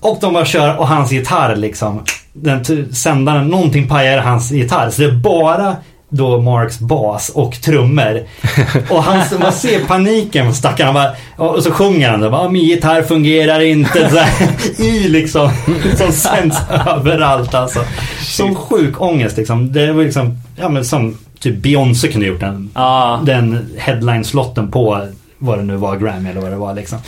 Och 0.00 0.18
de 0.20 0.32
bara 0.32 0.44
kör 0.44 0.76
och 0.76 0.88
hans 0.88 1.12
gitarr 1.12 1.56
liksom, 1.56 2.04
den 2.32 2.94
sändaren, 2.94 3.48
någonting 3.48 3.88
pajar 3.88 4.18
hans 4.18 4.50
gitarr. 4.50 4.90
Så 4.90 5.02
det 5.02 5.08
är 5.08 5.12
bara 5.12 5.76
då 6.08 6.40
Marks 6.40 6.78
bas 6.78 7.28
och 7.28 7.52
trummor. 7.62 8.22
Och 8.90 9.02
han, 9.02 9.40
man 9.40 9.52
ser 9.52 9.84
paniken 9.84 10.46
på 10.46 10.52
stackaren. 10.52 10.94
Bara, 10.94 11.10
och 11.36 11.62
så 11.62 11.70
sjunger 11.70 12.10
han. 12.10 12.30
bara, 12.30 12.48
Min 12.48 12.64
gitarr 12.64 13.02
fungerar 13.02 13.60
inte. 13.60 14.10
Så 14.10 14.16
här, 14.16 14.80
I 14.80 15.08
liksom. 15.08 15.50
Som 15.96 16.12
sänds 16.12 16.56
överallt 16.86 17.54
alltså. 17.54 17.80
Som 18.20 18.54
sjuk 18.54 19.00
ångest 19.00 19.36
liksom. 19.36 19.72
Det 19.72 19.92
var 19.92 20.04
liksom, 20.04 20.38
ja 20.56 20.68
men 20.68 20.84
som 20.84 21.18
typ 21.40 21.56
Beyoncé 21.56 22.08
kunde 22.08 22.26
gjort 22.26 22.40
den. 22.40 22.70
Ja. 22.74 23.20
Den 23.24 23.70
headline-slotten 23.78 24.70
på 24.70 25.06
vad 25.38 25.58
det 25.58 25.64
nu 25.64 25.76
var, 25.76 25.96
Grammy 25.96 26.30
eller 26.30 26.40
vad 26.40 26.50
det 26.50 26.56
var 26.56 26.74
liksom. 26.74 26.98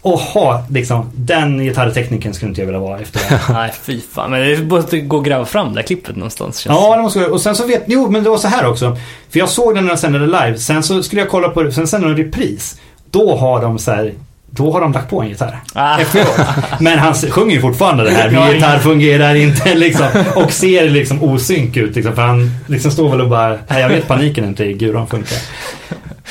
Och 0.00 0.18
ha 0.18 0.64
liksom, 0.70 1.10
den 1.14 1.64
gitarrtekniken 1.64 2.34
skulle 2.34 2.48
inte 2.48 2.60
jag 2.60 2.66
vilja 2.66 2.80
vara 2.80 3.00
efter 3.00 3.20
det. 3.30 3.40
Nej, 3.52 3.72
fy 3.82 4.00
fan. 4.00 4.30
Men 4.30 4.40
det 4.40 4.62
måste 4.62 5.00
gå 5.00 5.16
och 5.16 5.24
gräva 5.24 5.44
fram 5.44 5.74
det 5.74 5.80
här 5.80 5.86
klippet 5.86 6.16
någonstans. 6.16 6.66
Ja, 6.66 6.96
det 6.96 7.02
måste 7.02 7.18
jag. 7.18 7.32
Och 7.32 7.40
sen 7.40 7.56
så 7.56 7.66
vet, 7.66 7.84
jo 7.86 8.10
men 8.10 8.24
det 8.24 8.30
var 8.30 8.38
så 8.38 8.48
här 8.48 8.66
också. 8.66 8.96
För 9.30 9.38
jag 9.38 9.48
såg 9.48 9.74
den 9.74 9.84
när 9.84 9.92
de 9.92 9.98
sände 9.98 10.18
det 10.18 10.26
live. 10.26 10.58
Sen 10.58 10.82
så 10.82 11.02
skulle 11.02 11.22
jag 11.22 11.30
kolla 11.30 11.48
på 11.48 11.62
det, 11.62 11.72
sen 11.72 11.88
sände 11.88 12.08
de 12.08 12.24
repris. 12.24 12.80
Då 13.10 13.36
har 13.36 13.62
de 13.62 13.78
så 13.78 13.90
här, 13.90 14.14
då 14.50 14.72
har 14.72 14.80
de 14.80 14.92
lagt 14.92 15.10
på 15.10 15.22
en 15.22 15.28
gitarr. 15.28 15.60
Ah. 15.72 15.98
Efteråt. 15.98 16.40
Men 16.80 16.98
han 16.98 17.14
sjunger 17.14 17.54
ju 17.54 17.60
fortfarande 17.60 18.04
det 18.04 18.10
här. 18.10 18.30
Min 18.46 18.54
gitarr 18.54 18.78
fungerar 18.78 19.34
inte 19.34 19.74
liksom. 19.74 20.06
Och 20.36 20.52
ser 20.52 20.90
liksom 20.90 21.22
osynk 21.22 21.76
ut 21.76 21.96
liksom. 21.96 22.14
För 22.14 22.22
han 22.22 22.50
liksom 22.66 22.90
står 22.90 23.10
väl 23.10 23.20
och 23.20 23.28
bara, 23.28 23.58
nej 23.68 23.80
jag 23.82 23.88
vet 23.88 24.08
paniken 24.08 24.44
inte 24.44 24.64
i 24.64 24.72
guran 24.72 25.06
funkar. 25.06 25.38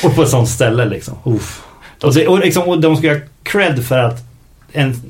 Och 0.04 0.16
på 0.16 0.24
ett 0.24 0.30
sånt 0.30 0.50
ställe 0.50 0.86
liksom. 0.86 1.14
Uff. 1.24 1.62
Och, 2.04 2.14
det, 2.14 2.28
och, 2.28 2.40
liksom, 2.40 2.64
och 2.64 2.82
de 2.82 2.98
ska 2.98 3.16
cred 3.48 3.86
för 3.86 3.98
att 3.98 4.24
en, 4.74 5.02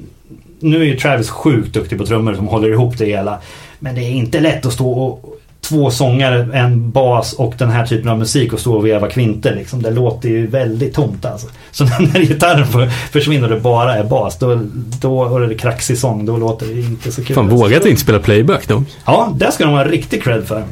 nu 0.59 0.81
är 0.81 0.85
ju 0.85 0.97
Travis 0.97 1.29
sjukt 1.29 1.73
duktig 1.73 1.97
på 1.97 2.05
trummor 2.05 2.33
som 2.33 2.47
håller 2.47 2.69
ihop 2.69 2.97
det 2.97 3.05
hela. 3.05 3.37
Men 3.79 3.95
det 3.95 4.01
är 4.01 4.11
inte 4.11 4.39
lätt 4.39 4.65
att 4.65 4.73
stå 4.73 4.91
och 4.91 5.33
två 5.61 5.91
sångare, 5.91 6.49
en 6.57 6.91
bas 6.91 7.33
och 7.33 7.53
den 7.57 7.69
här 7.69 7.85
typen 7.85 8.09
av 8.09 8.19
musik 8.19 8.53
och 8.53 8.59
stå 8.59 8.73
och 8.75 8.85
veva 8.85 9.09
kvinter 9.09 9.55
liksom. 9.55 9.81
Det 9.81 9.91
låter 9.91 10.29
ju 10.29 10.47
väldigt 10.47 10.93
tomt 10.93 11.25
alltså. 11.25 11.47
Så 11.71 11.83
när 11.99 12.19
gitarren 12.19 12.67
för- 12.67 12.89
försvinner 12.89 13.43
och 13.49 13.55
det 13.55 13.61
bara 13.61 13.95
är 13.95 14.03
bas 14.03 14.39
då, 14.39 14.59
då 15.01 15.19
och 15.19 15.39
det 15.39 15.53
är 15.55 15.57
kraxig 15.57 15.97
sång 15.97 16.25
då 16.25 16.37
låter 16.37 16.65
det 16.65 16.79
inte 16.81 17.11
så 17.11 17.23
kul. 17.23 17.35
Fan, 17.35 17.49
vågat 17.49 17.85
inte 17.85 18.01
spela 18.01 18.19
playback 18.19 18.67
då. 18.67 18.83
Ja, 19.05 19.33
det 19.39 19.51
ska 19.51 19.63
de 19.65 19.73
ha 19.73 19.85
riktig 19.85 20.23
cred 20.23 20.47
för. 20.47 20.63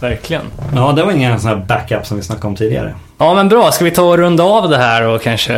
Verkligen. 0.00 0.42
Ja, 0.74 0.92
det 0.92 1.02
var 1.04 1.12
ingen 1.12 1.40
sån 1.40 1.48
här 1.48 1.56
backup 1.56 2.06
som 2.06 2.16
vi 2.16 2.22
snackade 2.22 2.46
om 2.46 2.56
tidigare. 2.56 2.94
Ja 3.18 3.34
men 3.34 3.48
bra, 3.48 3.72
ska 3.72 3.84
vi 3.84 3.90
ta 3.90 4.02
och 4.02 4.18
runda 4.18 4.44
av 4.44 4.68
det 4.70 4.76
här 4.76 5.02
och 5.02 5.22
kanske? 5.22 5.54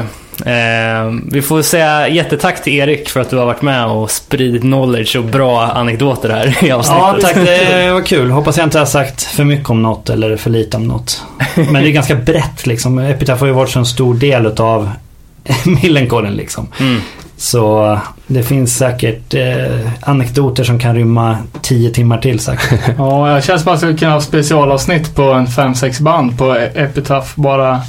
Eh, 0.47 1.13
vi 1.31 1.43
får 1.43 1.63
säga 1.63 2.09
jättetack 2.09 2.63
till 2.65 2.73
Erik 2.73 3.09
för 3.09 3.21
att 3.21 3.31
du 3.31 3.37
har 3.37 3.47
varit 3.47 3.63
med 3.63 3.87
och 3.87 4.11
spridit 4.11 4.63
knowledge 4.63 5.17
och 5.17 5.25
bra 5.25 5.63
anekdoter 5.63 6.29
här 6.31 6.65
i 6.65 6.71
avsnittet. 6.71 7.03
Ja, 7.03 7.17
tack. 7.23 7.35
Det 7.35 7.93
var 7.93 8.03
kul. 8.03 8.31
Hoppas 8.31 8.57
jag 8.57 8.67
inte 8.67 8.79
har 8.79 8.87
sagt 8.87 9.23
för 9.23 9.45
mycket 9.45 9.71
om 9.71 9.83
något 9.83 10.11
eller 10.11 10.37
för 10.37 10.51
lite 10.51 10.77
om 10.77 10.85
något. 10.85 11.23
Men 11.55 11.75
det 11.75 11.89
är 11.89 11.93
ganska 11.93 12.15
brett 12.15 12.67
liksom. 12.67 12.99
Epitaph 12.99 13.41
har 13.41 13.47
ju 13.47 13.53
varit 13.53 13.71
så 13.71 13.79
en 13.79 13.87
stor 13.87 14.15
del 14.15 14.47
utav 14.47 14.91
Millencolin 15.83 16.33
liksom. 16.33 16.67
Mm. 16.81 17.01
Så 17.39 17.99
det 18.27 18.43
finns 18.43 18.77
säkert 18.77 19.35
eh, 19.35 19.91
anekdoter 20.01 20.65
som 20.65 20.79
kan 20.79 20.95
rymma 20.95 21.39
tio 21.63 21.91
timmar 21.91 22.19
till 22.19 22.41
säkert. 22.41 22.81
Ja, 22.99 23.35
det 23.35 23.43
känns 23.43 23.63
som 23.63 23.73
att 23.73 23.83
vi 23.83 23.97
kunna 23.97 24.13
ha 24.13 24.21
specialavsnitt 24.21 25.15
på 25.15 25.23
en 25.23 25.47
5-6 25.47 26.03
band 26.03 26.39
på 26.39 26.57
Epitaph. 26.75 27.29
Bara 27.35 27.81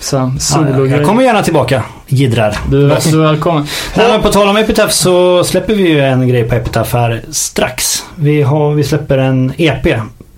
så, 0.00 0.16
Ja, 0.16 0.32
solo 0.38 0.86
jag 0.86 1.04
kommer 1.04 1.22
gärna 1.22 1.42
tillbaka, 1.42 1.82
jiddrar. 2.06 2.58
Du 2.70 2.92
är 2.92 3.00
så 3.00 3.18
välkommen. 3.18 3.66
Nej, 3.96 4.08
men 4.12 4.22
på 4.22 4.28
tal 4.28 4.48
om 4.48 4.56
Epitaph 4.56 4.92
så 4.92 5.44
släpper 5.44 5.74
vi 5.74 5.88
ju 5.88 6.00
en 6.00 6.28
grej 6.28 6.44
på 6.44 6.54
Epitaph 6.54 6.96
här 6.96 7.22
strax. 7.30 8.04
Vi, 8.16 8.42
har, 8.42 8.74
vi 8.74 8.84
släpper 8.84 9.18
en 9.18 9.52
EP 9.56 9.86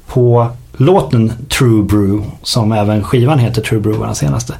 på 0.07 0.49
låten 0.77 1.33
True 1.59 1.83
Brew 1.83 2.27
som 2.43 2.73
även 2.73 3.05
skivan 3.05 3.39
heter 3.39 3.63
True 3.63 3.81
Brew, 3.81 4.07
den 4.07 4.15
senaste. 4.15 4.55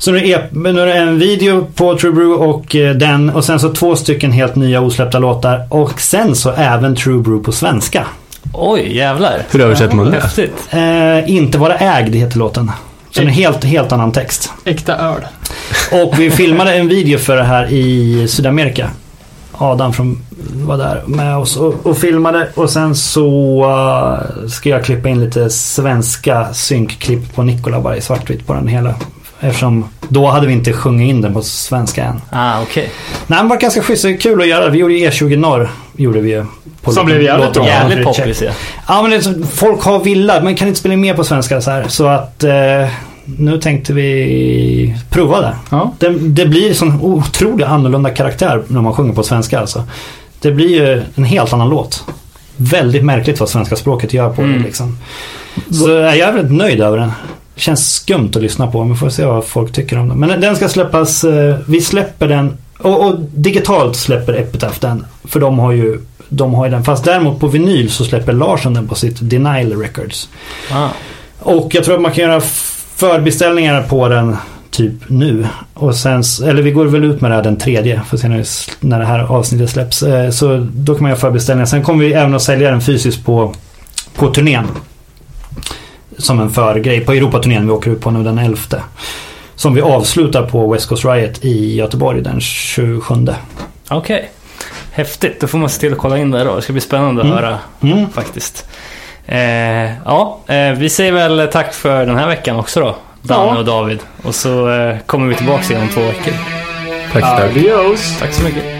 Så 0.00 0.12
nu 0.12 0.28
är, 0.28 0.48
nu 0.50 0.80
är 0.80 0.86
det 0.86 0.92
en 0.92 1.18
video 1.18 1.66
på 1.74 1.98
True 1.98 2.12
Brew 2.12 2.44
och 2.44 2.76
eh, 2.76 2.94
den 2.94 3.30
och 3.30 3.44
sen 3.44 3.60
så 3.60 3.72
två 3.72 3.96
stycken 3.96 4.32
helt 4.32 4.56
nya 4.56 4.80
osläppta 4.80 5.18
låtar 5.18 5.66
och 5.68 6.00
sen 6.00 6.34
så 6.34 6.50
även 6.50 6.96
True 6.96 7.22
Brew 7.22 7.44
på 7.44 7.52
svenska. 7.52 8.06
Oj, 8.52 8.96
jävlar. 8.96 9.42
Hur 9.50 9.60
översätter 9.60 9.96
man 9.96 10.10
det? 10.10 10.20
Häftigt. 10.20 10.68
Eh, 10.70 11.30
inte 11.30 11.58
vara 11.58 11.76
ägd 11.76 12.14
heter 12.14 12.38
låten. 12.38 12.70
Så 13.10 13.22
en 13.22 13.28
helt, 13.28 13.64
helt 13.64 13.92
annan 13.92 14.12
text. 14.12 14.52
Äkta 14.64 14.96
öl. 14.96 15.20
Och 15.92 16.18
vi 16.18 16.30
filmade 16.30 16.74
en 16.74 16.88
video 16.88 17.18
för 17.18 17.36
det 17.36 17.44
här 17.44 17.72
i 17.72 18.28
Sydamerika. 18.28 18.90
Adam 19.52 19.92
från, 19.92 20.22
var 20.52 20.78
där 20.78 21.02
med 21.06 21.36
oss 21.36 21.56
och, 21.56 21.86
och 21.86 21.98
filmade 21.98 22.48
och 22.54 22.70
sen 22.70 22.94
så 22.94 23.60
uh, 23.64 24.48
ska 24.48 24.68
jag 24.68 24.84
klippa 24.84 25.08
in 25.08 25.20
lite 25.20 25.50
svenska 25.50 26.54
synkklipp 26.54 27.34
på 27.34 27.42
Nikola 27.42 27.80
bara 27.80 27.96
i 27.96 28.00
svartvitt 28.00 28.46
på 28.46 28.54
den 28.54 28.68
hela. 28.68 28.94
Eftersom 29.40 29.84
då 30.08 30.26
hade 30.26 30.46
vi 30.46 30.52
inte 30.52 30.72
sjungit 30.72 31.10
in 31.10 31.20
den 31.20 31.34
på 31.34 31.42
svenska 31.42 32.04
än. 32.04 32.20
Ah, 32.30 32.62
okej. 32.62 32.90
Nej 33.26 33.38
men 33.38 33.44
det 33.44 33.48
var 33.54 33.60
ganska 33.60 33.82
schysst, 33.82 34.02
det 34.02 34.08
är 34.10 34.16
kul 34.16 34.40
att 34.40 34.46
göra. 34.48 34.68
Vi 34.68 34.78
gjorde 34.78 34.94
ju 34.94 35.08
E20 35.10 35.36
Norr. 35.36 35.68
Gjorde 35.96 36.20
vi 36.20 36.30
ju. 36.30 36.44
På 36.82 36.92
Som 36.92 37.06
blev 37.06 37.22
jävligt 37.22 37.52
bra. 37.52 37.66
Jävligt 37.66 37.98
Ja, 37.98 38.04
poppis 38.04 38.42
ja. 38.42 38.50
Ja 38.88 39.02
men 39.02 39.10
det 39.10 39.46
folk 39.52 39.82
har 39.82 39.98
villat 40.04 40.44
men 40.44 40.56
kan 40.56 40.68
inte 40.68 40.80
spela 40.80 40.94
in 40.94 41.00
mer 41.00 41.14
på 41.14 41.24
svenska 41.24 41.60
så 41.60 41.70
här. 41.70 41.84
Så 41.88 42.06
att 42.06 42.44
eh, 42.44 42.88
nu 43.24 43.58
tänkte 43.60 43.92
vi 43.92 44.96
prova 45.10 45.40
det. 45.40 45.54
Ja. 45.70 45.92
Det, 45.98 46.08
det 46.08 46.46
blir 46.46 46.74
sån 46.74 47.00
otroligt 47.00 47.66
annorlunda 47.66 48.10
karaktär 48.10 48.62
när 48.68 48.80
man 48.80 48.94
sjunger 48.94 49.12
på 49.14 49.22
svenska 49.22 49.60
alltså. 49.60 49.84
Det 50.40 50.52
blir 50.52 50.68
ju 50.68 51.02
en 51.14 51.24
helt 51.24 51.52
annan 51.52 51.68
låt. 51.68 52.04
Väldigt 52.56 53.04
märkligt 53.04 53.40
vad 53.40 53.48
svenska 53.48 53.76
språket 53.76 54.14
gör 54.14 54.30
på 54.30 54.42
Mm. 54.42 54.58
det 54.58 54.64
liksom. 54.66 54.98
Så 55.70 55.90
jag 55.90 56.16
är 56.18 56.32
väldigt 56.32 56.52
nöjd 56.58 56.80
över 56.80 56.98
den. 56.98 57.12
Känns 57.60 57.92
skumt 57.94 58.30
att 58.36 58.42
lyssna 58.42 58.66
på 58.66 58.84
men 58.84 58.96
får 58.96 59.08
se 59.10 59.24
vad 59.24 59.44
folk 59.44 59.72
tycker 59.72 59.98
om 59.98 60.08
den. 60.08 60.18
Men 60.18 60.40
den 60.40 60.56
ska 60.56 60.68
släppas, 60.68 61.24
eh, 61.24 61.56
vi 61.66 61.80
släpper 61.80 62.28
den 62.28 62.56
och, 62.78 63.06
och 63.06 63.14
digitalt 63.34 63.96
släpper 63.96 64.32
Epitaph 64.32 64.76
den. 64.80 65.06
För 65.24 65.40
de 65.40 65.58
har 65.58 65.72
ju 65.72 65.98
de 66.28 66.54
har 66.54 66.64
ju 66.66 66.70
den. 66.70 66.84
Fast 66.84 67.04
däremot 67.04 67.40
på 67.40 67.46
vinyl 67.46 67.90
så 67.90 68.04
släpper 68.04 68.32
Larsson 68.32 68.74
den 68.74 68.88
på 68.88 68.94
sitt 68.94 69.16
Denial 69.20 69.72
Records. 69.80 70.28
Ah. 70.72 70.88
Och 71.38 71.74
jag 71.74 71.84
tror 71.84 71.94
att 71.94 72.00
man 72.00 72.12
kan 72.12 72.24
göra 72.24 72.40
förbeställningar 72.96 73.82
på 73.82 74.08
den 74.08 74.36
typ 74.70 74.92
nu. 75.06 75.46
Och 75.74 75.94
sen, 75.96 76.22
eller 76.44 76.62
vi 76.62 76.70
går 76.70 76.86
väl 76.86 77.04
ut 77.04 77.20
med 77.20 77.30
det 77.30 77.34
här 77.34 77.42
den 77.42 77.56
tredje. 77.56 78.00
För 78.08 78.16
sen 78.16 78.30
när, 78.30 78.38
det- 78.38 78.46
när 78.80 78.98
det 78.98 79.06
här 79.06 79.18
avsnittet 79.18 79.70
släpps. 79.70 80.02
Eh, 80.02 80.30
Så 80.30 80.66
då 80.72 80.94
kan 80.94 81.02
man 81.02 81.10
göra 81.10 81.20
förbeställningar. 81.20 81.66
Sen 81.66 81.82
kommer 81.82 82.04
vi 82.04 82.12
även 82.12 82.34
att 82.34 82.42
sälja 82.42 82.70
den 82.70 82.80
fysiskt 82.80 83.24
på, 83.24 83.54
på 84.16 84.30
turnén. 84.34 84.64
Som 86.20 86.40
en 86.40 86.50
förgrej 86.50 87.00
på 87.00 87.12
Europaturnén 87.12 87.66
vi 87.66 87.72
åker 87.72 87.90
ut 87.90 88.00
på 88.00 88.10
nu 88.10 88.22
den 88.22 88.38
11. 88.38 88.56
Som 89.54 89.74
vi 89.74 89.80
avslutar 89.80 90.42
på 90.46 90.72
West 90.72 90.88
Coast 90.88 91.04
Riot 91.04 91.44
i 91.44 91.74
Göteborg 91.76 92.22
den 92.22 92.40
27. 92.40 93.14
Okej. 93.90 94.30
Häftigt, 94.92 95.40
då 95.40 95.46
får 95.46 95.58
man 95.58 95.68
se 95.68 95.80
till 95.80 95.92
att 95.92 95.98
kolla 95.98 96.18
in 96.18 96.30
det 96.30 96.44
då. 96.44 96.56
Det 96.56 96.62
ska 96.62 96.72
bli 96.72 96.80
spännande 96.82 97.22
Mm. 97.22 97.32
att 97.34 97.40
höra 97.42 97.58
Mm. 97.82 98.10
faktiskt. 98.10 98.66
Eh, 99.26 99.38
ja, 100.04 100.38
eh, 100.46 100.72
vi 100.72 100.88
säger 100.90 101.12
väl 101.12 101.48
tack 101.52 101.74
för 101.74 102.06
den 102.06 102.16
här 102.16 102.26
veckan 102.26 102.56
också 102.56 102.80
då. 102.80 102.96
Danne 103.22 103.52
Ja. 103.52 103.58
och 103.58 103.64
David. 103.64 103.98
Och 104.22 104.34
så 104.34 104.70
eh, 104.70 104.96
kommer 105.06 105.26
vi 105.26 105.34
tillbaka 105.34 105.64
igen 105.70 105.82
om 105.82 105.88
två 105.88 106.00
veckor. 106.00 106.34
Tack, 107.12 107.22
tack. 107.22 107.40
Adios. 107.40 108.18
Tack 108.20 108.32
så 108.32 108.44
mycket. 108.44 108.79